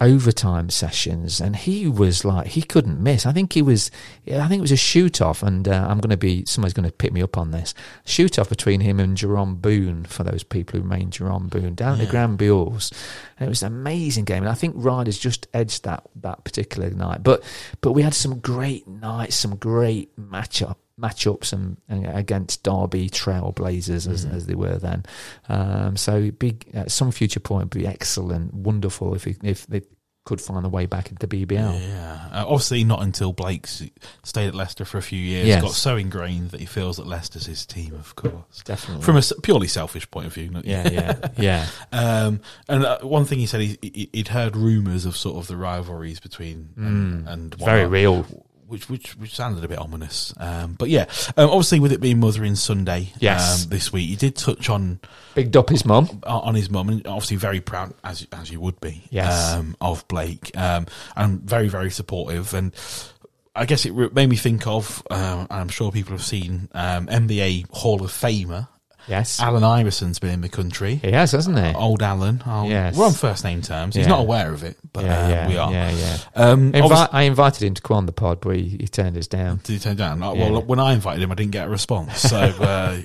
overtime 0.00 0.70
sessions, 0.70 1.40
and 1.40 1.54
he 1.56 1.86
was 1.86 2.24
like 2.24 2.48
he 2.48 2.62
couldn't 2.62 3.02
miss. 3.02 3.26
I 3.26 3.32
think 3.32 3.52
he 3.52 3.60
was, 3.60 3.90
I 4.26 4.48
think 4.48 4.58
it 4.60 4.62
was 4.62 4.72
a 4.72 4.76
shoot 4.76 5.20
off, 5.20 5.42
and 5.42 5.68
uh, 5.68 5.86
I'm 5.88 5.98
going 6.00 6.10
to 6.10 6.16
be 6.16 6.44
somebody's 6.46 6.72
going 6.72 6.88
to 6.88 6.92
pick 6.94 7.12
me 7.12 7.20
up 7.22 7.36
on 7.36 7.50
this 7.50 7.74
shoot 8.06 8.38
off 8.38 8.48
between 8.48 8.80
him 8.80 8.98
and 8.98 9.16
Jerome 9.16 9.56
Boone 9.56 10.04
for 10.04 10.24
those 10.24 10.42
people 10.42 10.78
who 10.78 10.82
remain 10.82 11.10
Jerome 11.10 11.48
Boone 11.48 11.74
down 11.74 11.94
at 11.94 11.98
Yeah. 11.98 12.04
the 12.06 12.10
Granby 12.10 12.48
Halls, 12.48 12.92
and 13.38 13.46
it 13.46 13.50
was 13.50 13.62
an 13.62 13.72
amazing 13.72 14.24
game. 14.24 14.42
And 14.42 14.48
I 14.50 14.54
think 14.54 14.74
Riders 14.78 15.18
just 15.18 15.46
edged 15.52 15.84
that 15.84 16.02
that 16.16 16.44
particular 16.44 16.88
night, 16.90 17.22
but 17.22 17.42
but 17.82 17.92
we 17.92 18.00
had 18.02 18.14
some 18.14 18.38
great 18.40 18.88
nights, 18.88 19.36
some 19.36 19.56
great 19.56 20.16
matchup 20.18 20.76
matchups 21.00 21.52
and, 21.52 21.76
and 21.88 22.06
against 22.06 22.62
Derby 22.62 23.08
Trailblazers 23.08 24.06
as, 24.10 24.26
Mm. 24.26 24.34
as 24.34 24.46
they 24.46 24.54
were 24.54 24.78
then. 24.78 25.04
Um, 25.48 25.96
so 25.96 26.30
big 26.30 26.68
at 26.74 26.90
some 26.90 27.10
future 27.10 27.40
point 27.40 27.64
would 27.74 27.80
be 27.82 27.86
excellent, 27.86 28.52
wonderful 28.54 29.14
if 29.14 29.24
he, 29.24 29.36
if 29.42 29.66
they 29.66 29.82
could 30.26 30.40
find 30.40 30.66
a 30.66 30.68
way 30.68 30.84
back 30.84 31.10
into 31.10 31.26
BBL. 31.26 31.80
Yeah, 31.80 32.28
uh, 32.30 32.44
obviously 32.46 32.84
not 32.84 33.02
until 33.02 33.32
Blake's 33.32 33.82
stayed 34.22 34.48
at 34.48 34.54
Leicester 34.54 34.84
for 34.84 34.98
a 34.98 35.02
few 35.02 35.18
years. 35.18 35.48
Yes. 35.48 35.62
Got 35.62 35.72
so 35.72 35.96
ingrained 35.96 36.50
that 36.50 36.60
he 36.60 36.66
feels 36.66 36.98
that 36.98 37.06
Leicester's 37.06 37.46
his 37.46 37.64
team, 37.64 37.94
of 37.94 38.14
course. 38.16 38.62
Definitely. 38.64 39.02
From 39.02 39.16
a 39.16 39.22
purely 39.42 39.66
selfish 39.66 40.08
point 40.10 40.26
of 40.26 40.34
view. 40.34 40.50
not- 40.50 40.66
yeah, 40.66 40.88
yeah, 40.90 41.28
yeah. 41.38 41.66
Um, 41.90 42.42
and 42.68 42.84
uh, 42.84 42.98
one 43.00 43.24
thing 43.24 43.38
he 43.38 43.46
said, 43.46 43.62
he, 43.62 44.10
he'd 44.12 44.28
heard 44.28 44.56
rumours 44.56 45.06
of 45.06 45.16
sort 45.16 45.38
of 45.38 45.46
the 45.48 45.56
rivalries 45.56 46.20
between 46.20 46.68
and, 46.76 47.26
and 47.26 47.50
Mm. 47.52 47.64
Very 47.64 47.86
real. 47.86 48.26
Which 48.70 48.88
which 48.88 49.16
which 49.18 49.34
sounded 49.34 49.62
a 49.64 49.68
bit 49.68 49.78
ominous. 49.78 50.32
Um, 50.38 50.74
but 50.78 50.88
yeah, 50.88 51.06
um, 51.36 51.50
obviously 51.50 51.80
with 51.80 51.92
it 51.92 52.00
being 52.00 52.20
Mothering 52.20 52.54
Sunday, 52.56 53.12
Yes. 53.18 53.64
um, 53.64 53.70
this 53.70 53.92
week, 53.92 54.08
he 54.08 54.16
did 54.16 54.36
touch 54.36 54.70
on 54.70 55.00
Bigged 55.34 55.56
up 55.56 55.68
his 55.68 55.84
mum. 55.84 56.20
on 56.24 56.54
his 56.54 56.70
mum, 56.70 56.88
and 56.88 57.06
obviously 57.06 57.36
very 57.36 57.60
proud 57.60 57.92
as 58.04 58.26
as 58.32 58.50
you 58.50 58.60
would 58.60 58.80
be, 58.80 59.02
Yes. 59.10 59.52
um, 59.54 59.76
of 59.80 60.06
Blake, 60.08 60.56
um, 60.56 60.86
and 61.16 61.40
very 61.42 61.68
very 61.68 61.90
supportive. 61.90 62.54
And 62.54 62.72
I 63.54 63.66
guess 63.66 63.84
it 63.84 63.90
re- 63.92 64.08
made 64.12 64.28
me 64.30 64.36
think 64.36 64.66
of, 64.66 65.02
um, 65.10 65.40
and 65.40 65.52
I'm 65.52 65.68
sure 65.68 65.90
people 65.90 66.12
have 66.12 66.24
seen 66.24 66.68
um, 66.72 67.06
NBA 67.08 67.66
Hall 67.72 68.02
of 68.04 68.10
Famer 68.12 68.68
Yes. 69.10 69.40
Allen 69.40 69.64
Iverson's 69.64 70.18
been 70.20 70.30
in 70.30 70.40
the 70.40 70.48
country. 70.48 70.94
He 70.96 71.10
has, 71.10 71.32
hasn't 71.32 71.58
he? 71.58 71.74
Old 71.74 72.00
Allen. 72.02 72.42
Oh, 72.46 72.68
Yes. 72.68 72.96
We're 72.96 73.06
on 73.06 73.12
first 73.12 73.42
name 73.44 73.60
terms. 73.60 73.96
He's 73.96 74.04
Yeah. 74.06 74.10
not 74.12 74.20
aware 74.20 74.52
of 74.52 74.62
it, 74.62 74.78
but 74.92 75.04
yeah, 75.04 75.24
uh, 75.24 75.28
yeah, 75.28 75.48
we 75.48 75.56
are. 75.56 75.72
Yeah, 75.72 75.90
yeah. 75.90 76.16
Um, 76.36 76.72
Invi- 76.72 76.82
obviously- 76.84 77.08
I 77.12 77.22
invited 77.22 77.62
him 77.64 77.74
to 77.74 77.82
come 77.82 77.96
on 77.98 78.06
the 78.06 78.12
pod, 78.12 78.40
but 78.40 78.56
he, 78.56 78.76
he 78.80 78.86
turned 78.88 79.16
us 79.18 79.26
down. 79.26 79.60
Did 79.64 79.72
he 79.74 79.78
turn 79.80 79.96
down? 79.96 80.22
Oh, 80.22 80.34
Yeah. 80.34 80.50
Well, 80.50 80.62
when 80.62 80.78
I 80.78 80.92
invited 80.92 81.22
him, 81.22 81.32
I 81.32 81.34
didn't 81.34 81.52
get 81.52 81.66
a 81.66 81.70
response. 81.70 82.18
So 82.20 82.36
uh, 82.60 82.98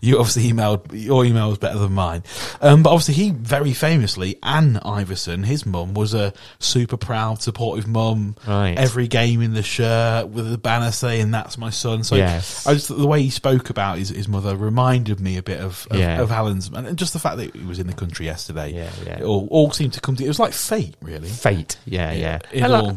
you 0.00 0.18
obviously 0.18 0.44
emailed. 0.52 0.86
Your 0.92 1.24
email 1.24 1.48
was 1.48 1.58
better 1.58 1.78
than 1.78 1.92
mine. 1.92 2.22
Um, 2.60 2.82
but 2.82 2.90
obviously, 2.90 3.14
he 3.14 3.30
very 3.30 3.72
famously, 3.72 4.38
Allen 4.42 4.78
Iverson, 4.84 5.42
his 5.42 5.66
mum 5.66 5.94
was 5.94 6.14
a 6.14 6.32
super 6.58 6.96
proud, 6.96 7.42
supportive 7.42 7.86
mum. 7.86 8.36
Right. 8.46 8.74
Every 8.76 9.08
game 9.08 9.42
in 9.42 9.54
the 9.54 9.62
shirt 9.62 10.28
with 10.28 10.50
the 10.50 10.58
banner 10.58 10.92
saying 10.92 11.30
"That's 11.30 11.58
my 11.58 11.70
son." 11.70 12.04
So 12.04 12.16
Yes. 12.16 12.66
I 12.66 12.74
just 12.74 12.88
the 12.88 13.06
way 13.06 13.22
he 13.22 13.30
spoke 13.30 13.70
about 13.70 13.98
his, 13.98 14.10
his 14.10 14.28
mother 14.28 14.56
reminded 14.56 15.20
me 15.20 15.36
a 15.36 15.42
bit 15.42 15.60
of 15.60 15.86
of, 15.90 15.98
Yeah. 15.98 16.20
of 16.20 16.30
Allen's, 16.32 16.68
and 16.72 16.96
just 16.98 17.12
the 17.12 17.18
fact 17.18 17.36
that 17.38 17.54
he 17.54 17.64
was 17.64 17.78
in 17.78 17.86
the 17.86 17.92
country 17.92 18.26
yesterday. 18.26 18.72
Yeah, 18.72 18.90
yeah. 19.04 19.18
It 19.18 19.22
all, 19.24 19.46
all 19.50 19.70
seemed 19.72 19.92
to 19.94 20.00
come. 20.00 20.16
To, 20.16 20.24
it 20.24 20.28
was 20.28 20.38
like 20.40 20.52
fate, 20.52 20.94
really. 21.00 21.28
Fate. 21.28 21.76
Yeah, 21.84 22.12
yeah. 22.12 22.38
It 22.52 22.62
And 22.62 22.72
all 22.72 22.86
like, 22.88 22.96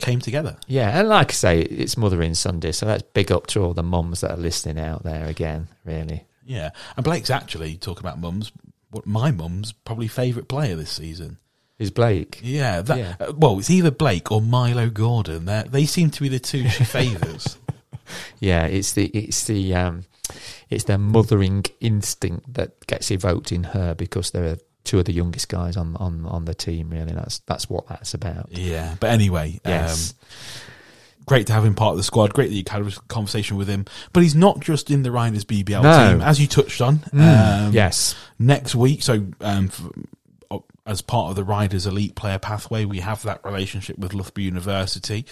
came 0.00 0.20
together. 0.20 0.56
yeah, 0.66 0.98
and 0.98 1.08
like 1.08 1.30
I 1.30 1.34
say, 1.34 1.60
it's 1.62 1.96
Mothering 1.96 2.34
Sunday, 2.34 2.72
so 2.72 2.86
that's 2.86 3.02
big 3.02 3.30
up 3.30 3.46
to 3.48 3.62
all 3.62 3.74
the 3.74 3.82
mums 3.82 4.20
that 4.20 4.30
are 4.32 4.36
listening 4.36 4.78
out 4.78 5.02
there 5.02 5.26
again, 5.26 5.68
really. 5.84 6.24
Yeah, 6.44 6.70
and 6.96 7.04
Blake's 7.04 7.30
actually 7.30 7.76
talking 7.76 8.04
about 8.04 8.18
mums. 8.18 8.52
What 8.90 9.06
my 9.06 9.30
mum's 9.30 9.72
probably 9.72 10.08
favourite 10.08 10.48
player 10.48 10.74
this 10.74 10.90
season. 10.90 11.38
Is 11.78 11.90
Blake? 11.90 12.40
Yeah, 12.42 12.82
that. 12.82 12.98
Yeah. 12.98 13.14
Uh, 13.20 13.32
well, 13.36 13.58
it's 13.58 13.70
either 13.70 13.90
Blake 13.90 14.30
or 14.32 14.42
Milo 14.42 14.90
Gordon. 14.90 15.44
They 15.44 15.64
they 15.68 15.86
seem 15.86 16.10
to 16.10 16.20
be 16.20 16.28
the 16.28 16.38
two 16.40 16.68
she 16.68 16.84
favours. 16.98 17.56
Yeah, 18.40 18.66
it's 18.66 18.92
the 18.92 19.06
it's 19.06 19.44
the 19.44 19.74
um, 19.74 20.04
it's 20.68 20.84
their 20.84 20.98
mothering 20.98 21.64
instinct 21.80 22.52
that 22.54 22.86
gets 22.86 23.10
evoked 23.10 23.52
in 23.52 23.62
her 23.64 23.94
because 23.94 24.30
they're 24.32 24.58
two 24.84 24.98
of 24.98 25.04
the 25.04 25.12
youngest 25.12 25.48
guys 25.48 25.76
on 25.76 25.96
on 25.96 26.24
on 26.26 26.44
the 26.44 26.54
team. 26.54 26.90
Really, 26.90 27.12
that's 27.12 27.38
that's 27.40 27.68
what 27.70 27.86
that's 27.88 28.14
about. 28.14 28.48
yeah, 28.50 28.94
but 29.00 29.10
anyway, 29.10 29.60
Yes. 29.64 30.12
um, 30.12 30.16
great 31.26 31.46
to 31.46 31.52
have 31.52 31.64
him 31.64 31.74
part 31.74 31.92
of 31.92 31.96
the 31.98 32.02
squad. 32.02 32.32
Great 32.34 32.48
that 32.50 32.54
you 32.56 32.64
had 32.68 32.82
a 32.86 32.90
conversation 33.08 33.56
with 33.56 33.68
him. 33.68 33.84
But 34.12 34.22
he's 34.22 34.34
not 34.34 34.60
just 34.60 34.90
in 34.90 35.02
the 35.02 35.10
Rhinos 35.12 35.44
BBL 35.44 35.82
No. 35.82 36.12
team, 36.12 36.20
as 36.22 36.40
you 36.40 36.46
touched 36.46 36.80
on. 36.80 36.98
Mm, 37.12 37.66
Um, 37.68 37.72
yes. 37.72 38.14
next 38.38 38.74
week. 38.74 39.02
So, 39.02 39.26
um, 39.40 39.70
as 40.90 41.00
part 41.02 41.30
of 41.30 41.36
the 41.36 41.44
Riders 41.44 41.86
Elite 41.86 42.16
Player 42.16 42.38
Pathway, 42.40 42.84
we 42.84 42.98
have 42.98 43.22
that 43.22 43.44
relationship 43.44 43.96
with 43.96 44.12
Loughborough 44.12 44.42
University, 44.42 45.24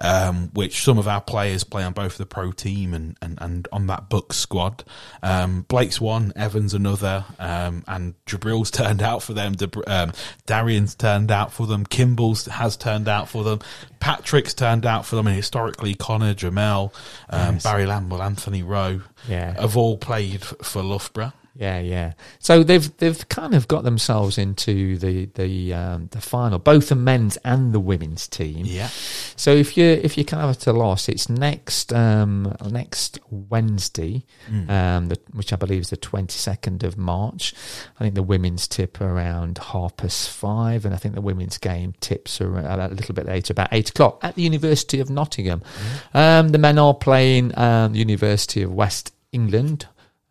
um, 0.00 0.50
which 0.52 0.82
some 0.82 0.98
of 0.98 1.06
our 1.06 1.20
players 1.20 1.62
play 1.62 1.84
on 1.84 1.92
both 1.92 2.18
the 2.18 2.26
pro 2.26 2.50
team 2.50 2.92
and, 2.92 3.16
and, 3.22 3.38
and 3.40 3.68
on 3.72 3.86
that 3.86 4.08
BUCS 4.10 4.32
squad. 4.36 4.84
Um, 5.22 5.62
Blake's 5.68 6.00
one, 6.00 6.32
Evans 6.34 6.74
another, 6.74 7.24
um, 7.38 7.84
and 7.86 8.14
Jabril's 8.26 8.70
turned 8.72 9.00
out 9.00 9.22
for 9.22 9.32
them. 9.32 9.54
Debr- 9.54 9.84
um, 9.86 10.12
Darian's 10.46 10.94
turned 10.96 11.30
out 11.30 11.52
for 11.52 11.66
them. 11.66 11.86
Kimball's 11.86 12.46
has 12.46 12.76
turned 12.76 13.08
out 13.08 13.28
for 13.28 13.44
them. 13.44 13.60
Patrick's 14.00 14.54
turned 14.54 14.84
out 14.84 15.06
for 15.06 15.14
them. 15.16 15.28
And 15.28 15.36
historically, 15.36 15.94
Connor, 15.94 16.34
Jamel, 16.34 16.92
um, 17.30 17.54
Nice. 17.54 17.62
Barry 17.62 17.84
Lamble, 17.86 18.20
Anthony 18.20 18.62
Rowe 18.64 19.02
Yeah. 19.28 19.60
have 19.60 19.76
all 19.76 19.98
played 19.98 20.44
for 20.44 20.82
Loughborough. 20.82 21.32
Yeah, 21.58 21.78
yeah. 21.78 22.12
So 22.38 22.62
they've 22.62 22.94
they've 22.98 23.26
kind 23.28 23.54
of 23.54 23.66
got 23.66 23.82
themselves 23.84 24.36
into 24.36 24.98
the 24.98 25.24
the 25.34 25.72
um, 25.72 26.08
the 26.10 26.20
final, 26.20 26.58
both 26.58 26.90
the 26.90 26.94
men's 26.94 27.38
and 27.38 27.72
the 27.72 27.80
women's 27.80 28.28
team. 28.28 28.66
Yeah. 28.66 28.88
So 29.36 29.52
if 29.52 29.76
you 29.76 29.84
if 29.86 30.18
you 30.18 30.24
kind 30.26 30.42
of 30.42 30.48
have 30.50 30.58
to 30.64 30.72
loss, 30.74 31.08
it's 31.08 31.28
next 31.30 31.92
um, 31.94 32.54
next 32.68 33.18
Wednesday, 33.30 34.24
Mm. 34.50 34.70
um, 34.70 35.08
the, 35.08 35.18
which 35.32 35.52
I 35.52 35.56
believe 35.56 35.80
is 35.80 35.90
the 35.90 35.96
twenty 35.96 36.36
second 36.36 36.84
of 36.84 36.98
March. 36.98 37.54
I 37.98 38.04
think 38.04 38.14
the 38.14 38.22
women's 38.22 38.68
tip 38.68 39.00
around 39.00 39.58
half 39.58 39.96
past 39.96 40.28
five, 40.30 40.84
and 40.84 40.94
I 40.94 40.98
think 40.98 41.14
the 41.14 41.20
women's 41.22 41.58
game 41.58 41.94
tips 42.00 42.40
are 42.40 42.58
a 42.58 42.88
little 42.88 43.14
bit 43.14 43.24
later, 43.26 43.52
about 43.52 43.68
eight 43.72 43.88
o'clock 43.90 44.18
at 44.22 44.34
the 44.34 44.42
University 44.42 45.00
of 45.00 45.08
Nottingham. 45.08 45.62
Um, 46.12 46.50
the 46.50 46.58
men 46.58 46.78
are 46.78 46.92
playing 46.94 47.56
um, 47.58 47.92
the 47.92 47.98
University 47.98 48.62
of 48.62 48.72
West 48.72 49.14
England. 49.32 49.86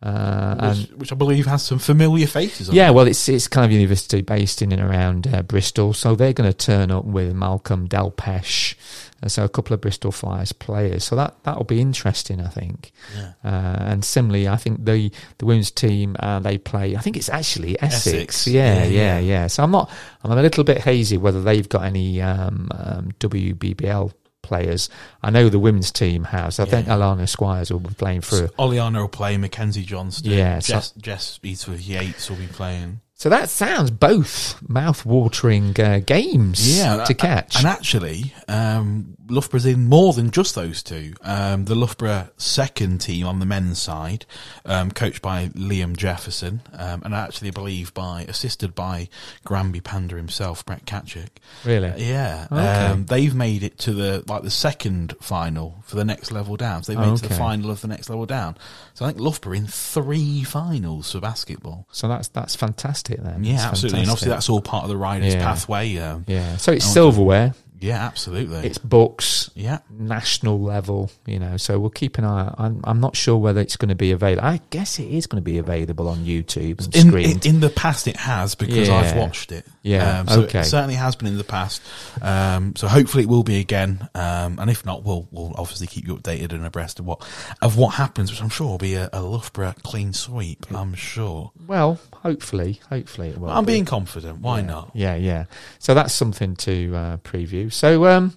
Uh, 0.06 0.54
and 0.60 0.78
which, 0.78 0.90
which 0.92 1.12
I 1.12 1.16
believe 1.16 1.46
has 1.46 1.64
some 1.64 1.80
familiar 1.80 2.28
faces. 2.28 2.68
On 2.68 2.74
yeah, 2.76 2.90
it. 2.90 2.92
well, 2.92 3.08
it's 3.08 3.28
it's 3.28 3.48
kind 3.48 3.64
of 3.64 3.72
university 3.72 4.22
based 4.22 4.62
in 4.62 4.70
and 4.70 4.80
around 4.80 5.26
uh, 5.26 5.42
Bristol, 5.42 5.92
so 5.92 6.14
they're 6.14 6.32
going 6.32 6.48
to 6.48 6.56
turn 6.56 6.92
up 6.92 7.04
with 7.04 7.34
Malcolm 7.34 7.88
Delpeche, 7.88 8.76
and 9.20 9.32
so 9.32 9.42
a 9.42 9.48
couple 9.48 9.74
of 9.74 9.80
Bristol 9.80 10.12
Flyers 10.12 10.52
players. 10.52 11.02
So 11.02 11.16
that 11.16 11.34
that'll 11.42 11.64
be 11.64 11.80
interesting, 11.80 12.40
I 12.40 12.46
think. 12.46 12.92
Yeah. 13.16 13.32
Uh, 13.44 13.78
and 13.80 14.04
similarly, 14.04 14.46
I 14.46 14.54
think 14.54 14.84
the 14.84 15.10
the 15.38 15.46
women's 15.46 15.72
team 15.72 16.14
uh, 16.20 16.38
they 16.38 16.56
play. 16.56 16.94
I 16.94 17.00
think 17.00 17.16
it's 17.16 17.28
actually 17.28 17.76
Essex. 17.82 18.06
Essex. 18.06 18.46
Yeah, 18.46 18.74
Yeah, 18.74 18.84
yeah, 18.84 18.90
yeah. 18.90 19.18
yeah, 19.18 19.46
So 19.48 19.64
I'm 19.64 19.72
not. 19.72 19.90
I'm 20.22 20.30
a 20.30 20.40
little 20.40 20.62
bit 20.62 20.82
hazy 20.82 21.16
whether 21.16 21.42
they've 21.42 21.68
got 21.68 21.82
any 21.82 22.22
um, 22.22 22.68
um, 22.70 23.10
WBBL 23.18 24.12
players. 24.46 24.88
I 25.22 25.30
know 25.30 25.48
the 25.48 25.58
women's 25.58 25.90
team 25.92 26.24
has. 26.24 26.58
I 26.58 26.64
think 26.64 26.86
Alana 26.86 27.28
Squires 27.28 27.70
will 27.70 27.80
be 27.80 27.94
playing 27.94 28.22
for. 28.22 28.48
Oliana 28.58 29.00
will 29.00 29.08
play, 29.08 29.36
Mackenzie 29.36 29.82
Johnston. 29.84 30.30
Yeah, 30.32 30.60
so- 30.60 30.74
Jess, 30.74 30.90
Jess 30.92 31.40
Eatsworth 31.42 31.86
Yates 31.86 32.30
will 32.30 32.36
be 32.38 32.46
playing. 32.46 33.00
So 33.18 33.30
that 33.30 33.48
sounds 33.48 33.90
both 33.90 34.60
mouth-watering 34.68 35.80
uh, 35.80 36.00
games 36.04 36.78
Yeah, 36.78 37.02
to 37.04 37.14
catch. 37.14 37.56
And 37.56 37.66
actually, 37.66 38.34
um, 38.46 39.16
Loughborough's 39.28 39.66
in 39.66 39.88
more 39.88 40.12
than 40.12 40.30
just 40.30 40.54
those 40.54 40.82
two. 40.82 41.14
Um, 41.22 41.64
the 41.64 41.74
Loughborough 41.74 42.28
second 42.36 43.00
team 43.00 43.26
on 43.26 43.38
the 43.40 43.46
men's 43.46 43.78
side, 43.80 44.24
um, 44.64 44.90
coached 44.90 45.22
by 45.22 45.46
Liam 45.48 45.96
Jefferson, 45.96 46.62
um, 46.72 47.02
and 47.04 47.14
actually, 47.14 47.48
I 47.48 47.52
believe, 47.52 47.92
by 47.94 48.22
assisted 48.28 48.74
by 48.74 49.08
Granby 49.44 49.80
Panda 49.80 50.16
himself, 50.16 50.64
Brett 50.64 50.84
Katchik. 50.86 51.28
really? 51.64 51.92
Yeah, 51.96 52.46
Okay. 52.52 52.86
um, 52.86 53.06
they've 53.06 53.34
made 53.34 53.62
it 53.62 53.78
to 53.80 53.92
the 53.92 54.22
like 54.28 54.42
the 54.42 54.50
second 54.50 55.14
final 55.20 55.82
for 55.84 55.96
the 55.96 56.04
next 56.04 56.30
level 56.32 56.56
down. 56.56 56.82
So 56.82 56.92
they've 56.92 57.00
made 57.00 57.14
it 57.14 57.22
to 57.22 57.28
the 57.28 57.34
final 57.34 57.70
of 57.70 57.80
the 57.80 57.88
next 57.88 58.08
level 58.08 58.26
down. 58.26 58.56
So 58.94 59.04
I 59.04 59.08
think 59.08 59.20
Loughborough 59.20 59.54
in 59.54 59.66
three 59.66 60.42
finals 60.44 61.12
for 61.12 61.20
basketball. 61.20 61.86
So 61.90 62.08
that's 62.08 62.28
that's 62.28 62.54
fantastic 62.54 63.22
then. 63.22 63.44
Yeah, 63.44 63.54
That's 63.56 63.66
absolutely. 63.66 64.00
And 64.00 64.10
obviously, 64.10 64.30
that's 64.30 64.48
all 64.48 64.60
part 64.60 64.84
of 64.84 64.90
the 64.90 64.96
riders' 64.96 65.34
Yeah. 65.34 65.42
pathway. 65.44 65.96
Um, 65.98 66.24
yeah. 66.26 66.56
So 66.56 66.72
it's 66.72 66.84
want 66.84 66.88
to- 66.88 66.92
silverware, 66.94 67.54
yeah, 67.80 68.04
absolutely. 68.04 68.66
it's 68.66 68.78
BUCS, 68.78 69.50
yeah, 69.54 69.78
national 69.90 70.60
level. 70.60 71.10
You 71.26 71.38
know, 71.38 71.56
so 71.56 71.78
we'll 71.78 71.90
keep 71.90 72.18
an 72.18 72.24
eye. 72.24 72.54
I'm 72.56 72.80
I'm 72.84 73.00
not 73.00 73.16
sure 73.16 73.36
whether 73.36 73.60
it's 73.60 73.76
going 73.76 73.88
to 73.88 73.94
be 73.94 74.12
available. 74.12 74.46
I 74.46 74.60
guess 74.70 74.98
it 74.98 75.08
is 75.08 75.26
going 75.26 75.42
to 75.42 75.44
be 75.44 75.58
available 75.58 76.08
on 76.08 76.18
YouTube 76.18 76.84
and 76.84 77.14
in, 77.14 77.30
in 77.30 77.40
in 77.44 77.60
the 77.60 77.70
past 77.70 78.08
it 78.08 78.16
has 78.16 78.54
because 78.54 78.88
Yeah. 78.88 78.96
I've 78.96 79.16
watched 79.16 79.52
it. 79.52 79.66
Yeah, 79.82 80.20
um, 80.20 80.28
so 80.28 80.42
okay. 80.42 80.60
it 80.60 80.64
certainly 80.64 80.94
has 80.94 81.16
been 81.16 81.28
in 81.28 81.38
the 81.38 81.44
past. 81.44 81.82
Um, 82.22 82.74
so 82.76 82.88
hopefully 82.88 83.24
it 83.24 83.28
will 83.28 83.44
be 83.44 83.60
again. 83.60 84.08
Um, 84.14 84.58
and 84.58 84.70
if 84.70 84.84
not, 84.84 85.04
we'll 85.04 85.28
we'll 85.30 85.54
obviously 85.56 85.86
keep 85.86 86.06
you 86.06 86.16
updated 86.16 86.52
and 86.52 86.64
abreast 86.64 86.98
of 86.98 87.06
what 87.06 87.26
of 87.62 87.76
what 87.76 87.94
happens, 87.94 88.30
which 88.30 88.42
I'm 88.42 88.48
sure 88.48 88.66
will 88.68 88.78
be 88.78 88.94
a, 88.94 89.08
a 89.12 89.22
Loughborough 89.22 89.74
clean 89.82 90.12
sweep. 90.12 90.66
I'm 90.70 90.94
sure. 90.94 91.52
well, 91.66 92.00
hopefully, 92.14 92.80
hopefully 92.88 93.28
it 93.28 93.38
will. 93.38 93.50
I'm 93.50 93.64
be. 93.64 93.72
being 93.72 93.84
confident. 93.84 94.40
Why 94.40 94.60
yeah. 94.60 94.66
not? 94.66 94.90
Yeah, 94.94 95.14
yeah. 95.16 95.44
So 95.78 95.94
that's 95.94 96.12
something 96.12 96.56
to 96.56 96.96
uh, 96.96 97.16
preview. 97.18 97.65
So 97.70 98.06
um, 98.06 98.36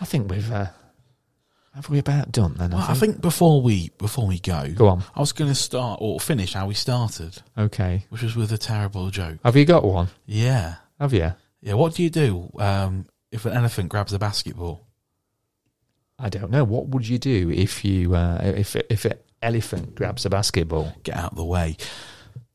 I 0.00 0.04
think 0.04 0.30
we've 0.30 0.50
uh, 0.52 0.66
have 1.74 1.88
we 1.88 1.98
about 1.98 2.32
done 2.32 2.54
then? 2.58 2.70
Well, 2.72 2.84
I 2.86 2.94
think 2.94 3.20
before 3.20 3.62
we 3.62 3.90
before 3.98 4.26
we 4.26 4.38
go, 4.38 4.68
Go 4.74 4.88
on. 4.88 5.04
I 5.14 5.20
was 5.20 5.32
going 5.32 5.50
to 5.50 5.54
start 5.54 5.98
or 6.02 6.20
finish 6.20 6.52
how 6.54 6.66
we 6.66 6.74
started, 6.74 7.40
Okay. 7.56 8.04
which 8.10 8.22
was 8.22 8.36
with 8.36 8.52
a 8.52 8.58
terrible 8.58 9.10
joke. 9.10 9.38
Have 9.44 9.56
you 9.56 9.64
got 9.64 9.84
one? 9.84 10.08
Yeah, 10.26 10.76
Have 11.00 11.12
you? 11.14 11.32
yeah. 11.60 11.74
What 11.74 11.94
do 11.94 12.02
you 12.02 12.10
do 12.10 12.50
um, 12.58 13.06
if 13.30 13.46
an 13.46 13.52
elephant 13.54 13.88
grabs 13.88 14.12
a 14.12 14.18
basketball? 14.18 14.86
I 16.18 16.28
don't 16.28 16.50
know. 16.50 16.64
What 16.64 16.88
would 16.88 17.08
you 17.08 17.18
do 17.18 17.50
if 17.50 17.84
you 17.84 18.14
uh, 18.14 18.40
if 18.44 18.76
if 18.76 19.04
an 19.06 19.14
elephant 19.40 19.94
grabs 19.94 20.26
a 20.26 20.30
basketball? 20.30 20.92
Get 21.02 21.16
out 21.16 21.32
of 21.32 21.36
the 21.36 21.44
way. 21.44 21.76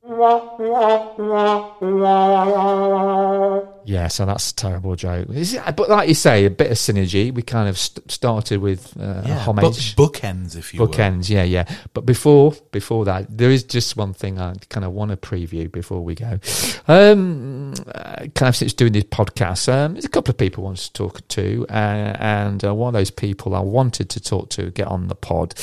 Yeah, 3.88 4.10
so 4.10 4.26
that's 4.26 4.52
a 4.52 4.56
terrible 4.56 4.96
joke. 4.98 5.30
Is 5.30 5.54
it- 5.54 5.76
But 5.78 5.90
like 5.90 6.10
you 6.10 6.14
say, 6.14 6.46
a 6.46 6.50
bit 6.50 6.70
of 6.72 6.78
synergy. 6.78 7.34
We 7.34 7.42
kind 7.42 7.70
of 7.70 7.78
st- 7.78 8.12
started 8.12 8.60
with 8.60 8.96
uh, 9.00 9.22
Yeah, 9.26 9.40
homage. 9.40 9.96
book, 9.96 10.14
bookends, 10.18 10.58
if 10.58 10.74
you 10.74 10.82
will. 10.82 10.90
Bookends, 10.90 11.30
yeah, 11.30 11.44
yeah. 11.44 11.64
But 11.94 12.06
before 12.06 12.52
before 12.72 13.06
that, 13.06 13.26
there 13.38 13.50
is 13.50 13.64
just 13.64 13.96
one 13.96 14.14
thing 14.14 14.40
I 14.40 14.56
kind 14.70 14.84
of 14.86 14.92
want 14.92 15.12
to 15.12 15.18
preview 15.18 15.72
before 15.72 16.02
we 16.04 16.16
go. 16.16 16.38
Um, 16.90 17.74
uh, 17.96 18.28
kind 18.36 18.50
of 18.50 18.56
since 18.58 18.74
doing 18.74 18.92
this 18.92 19.06
podcast, 19.06 19.72
um, 19.72 19.94
there's 19.94 20.06
a 20.06 20.10
couple 20.10 20.32
of 20.32 20.38
people 20.38 20.64
I 20.64 20.68
want 20.68 20.78
to 20.80 20.94
talk 20.94 21.26
to, 21.30 21.66
uh, 21.70 21.74
and 22.20 22.64
uh, 22.66 22.74
one 22.76 22.90
of 22.90 23.00
those 23.00 23.12
people 23.12 23.56
I 23.56 23.60
wanted 23.62 24.10
to 24.10 24.20
talk 24.20 24.50
to 24.52 24.70
get 24.72 24.88
on 24.88 25.08
the 25.08 25.16
pod, 25.16 25.54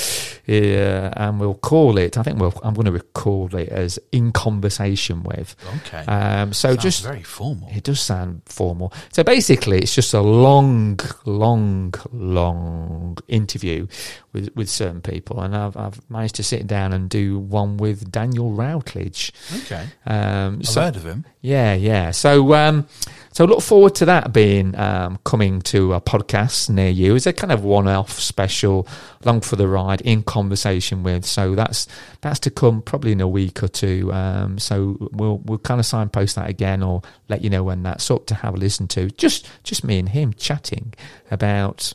uh, 0.49 0.53
and 0.53 1.41
we'll 1.41 1.55
call 1.55 1.99
it. 1.99 2.17
I 2.17 2.23
think 2.23 2.39
we'll, 2.39 2.55
I'm 2.63 2.75
going 2.75 2.91
to 2.93 3.01
call 3.13 3.55
it 3.55 3.69
as 3.69 3.99
in 4.13 4.33
conversation 4.33 5.23
with. 5.25 5.55
Okay. 5.87 6.05
Um, 6.07 6.53
so 6.55 6.71
Sounds 6.71 6.83
just 6.83 7.03
very 7.05 7.23
formal. 7.23 7.69
it 7.75 7.83
does 7.85 8.01
sound 8.01 8.14
formal. 8.47 8.93
So 9.13 9.23
basically, 9.25 9.79
it's 9.79 9.95
just 9.95 10.15
a 10.15 10.21
long, 10.21 10.99
long, 11.25 11.95
long 12.13 13.19
interview 13.29 13.87
with, 14.33 14.55
with 14.57 14.69
certain 14.69 15.01
people, 15.01 15.41
and 15.41 15.57
I've, 15.57 15.77
I've 15.77 16.11
managed 16.11 16.35
to 16.37 16.43
sit 16.43 16.67
down 16.67 16.93
and 16.93 17.09
do 17.09 17.39
one 17.39 17.77
with 17.77 18.11
Daniel 18.11 18.53
Routledge. 18.53 19.33
Okay. 19.63 19.87
Um, 20.07 20.59
I've 20.61 20.67
so- 20.69 20.81
heard 20.83 20.97
of 20.97 21.05
him. 21.05 21.25
yeah, 21.41 21.75
yeah. 21.75 22.11
So, 22.11 22.55
um, 22.55 22.87
so 23.35 23.45
look 23.47 23.63
forward 23.63 23.97
to 23.97 24.05
that 24.05 24.33
being 24.33 24.79
um, 24.79 25.19
coming 25.25 25.61
to 25.63 25.95
a 25.95 26.01
podcast 26.01 26.71
near 26.71 26.89
you. 26.89 27.17
It's 27.17 27.27
a 27.27 27.33
kind 27.33 27.51
of 27.51 27.65
one-off 27.65 28.13
special, 28.13 28.87
long 29.25 29.41
for 29.41 29.57
the 29.57 29.67
ride, 29.67 30.01
in 30.03 30.23
conversation 30.23 31.03
with. 31.03 31.25
So 31.25 31.57
that's 31.57 31.89
that's 32.21 32.39
to 32.41 32.51
come 32.53 32.81
probably 32.81 33.11
in 33.11 33.21
a 33.21 33.27
week 33.27 33.61
or 33.61 33.67
two. 33.67 34.13
Um, 34.13 34.61
so 34.61 35.09
we'll 35.11 35.39
we'll 35.39 35.59
kind 35.59 35.81
of 35.81 35.87
signpost 35.87 36.37
that 36.37 36.49
again, 36.49 36.81
or 36.85 37.03
let 37.29 37.43
you 37.43 37.51
know 37.51 37.65
when 37.65 37.83
that's 37.83 38.09
up 38.09 38.27
to 38.27 38.37
have 38.37 38.55
a 38.55 38.57
listen 38.57 38.87
to. 38.89 39.11
Just 39.11 39.49
just 39.65 39.83
me 39.83 39.99
and 39.99 40.11
him 40.11 40.33
chatting 40.35 40.95
about 41.29 41.93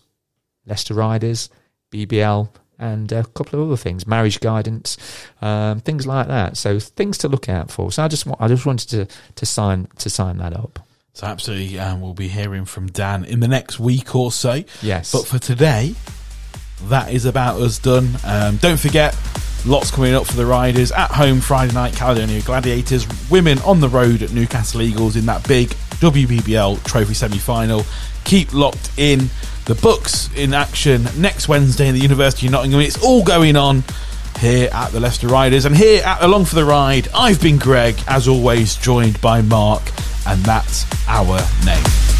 Leicester 0.65 0.93
Riders, 0.93 1.49
BBL. 1.89 2.49
And 2.81 3.11
a 3.11 3.25
couple 3.25 3.59
of 3.59 3.67
other 3.67 3.75
things, 3.75 4.07
marriage 4.07 4.39
guidance, 4.39 4.95
um, 5.41 5.81
things 5.81 6.07
like 6.07 6.29
that. 6.29 6.55
So 6.55 6.79
things 6.79 7.17
to 7.17 7.27
look 7.27 7.49
out 7.49 7.69
for. 7.69 7.91
So 7.91 8.03
I 8.03 8.07
just 8.07 8.25
want, 8.25 8.41
I 8.41 8.47
just 8.47 8.65
wanted 8.65 8.89
to 8.91 9.17
to 9.35 9.45
sign 9.45 9.89
to 9.97 10.09
sign 10.09 10.37
that 10.37 10.53
up. 10.53 10.79
So 11.13 11.27
absolutely, 11.27 11.79
um, 11.79 12.01
we'll 12.01 12.13
be 12.13 12.27
hearing 12.27 12.65
from 12.65 12.87
Dan 12.87 13.25
in 13.25 13.39
the 13.39 13.47
next 13.47 13.79
week 13.79 14.15
or 14.15 14.31
so. 14.31 14.63
Yes. 14.81 15.11
But 15.11 15.25
for 15.25 15.39
today, 15.39 15.95
that 16.83 17.11
is 17.11 17.25
about 17.25 17.59
us 17.59 17.77
done. 17.79 18.09
Um, 18.25 18.57
don't 18.57 18.79
forget, 18.79 19.17
lots 19.65 19.91
coming 19.91 20.13
up 20.13 20.25
for 20.25 20.35
the 20.37 20.45
riders 20.45 20.91
at 20.91 21.11
home 21.11 21.41
Friday 21.41 21.73
night, 21.73 21.93
Caledonia 21.93 22.41
Gladiators, 22.41 23.05
women 23.29 23.59
on 23.59 23.79
the 23.81 23.89
road 23.89 24.21
at 24.21 24.31
Newcastle 24.31 24.81
Eagles 24.81 25.15
in 25.15 25.25
that 25.25 25.45
big 25.47 25.69
WBBL 25.99 26.83
Trophy 26.85 27.13
semi-final. 27.13 27.83
Keep 28.23 28.53
locked 28.53 28.91
in. 28.97 29.29
The 29.65 29.75
BUCS 29.75 30.35
in 30.35 30.53
action 30.55 31.05
next 31.17 31.47
Wednesday 31.47 31.87
in 31.89 31.93
the 31.93 32.01
University 32.01 32.47
of 32.47 32.53
Nottingham. 32.53 32.79
It's 32.79 33.03
all 33.03 33.23
going 33.23 33.55
on 33.55 33.83
here 34.39 34.69
at 34.71 34.91
the 34.91 34.99
Leicester 34.99 35.27
Riders 35.27 35.65
and 35.65 35.75
here 35.75 36.01
at 36.03 36.23
Along 36.23 36.45
for 36.45 36.55
the 36.55 36.65
Ride. 36.65 37.09
I've 37.13 37.41
been 37.41 37.57
Greg, 37.57 37.95
as 38.07 38.27
always, 38.27 38.75
joined 38.75 39.19
by 39.21 39.41
Mark, 39.41 39.83
and 40.25 40.41
that's 40.43 40.85
our 41.07 41.39
name. 41.65 42.18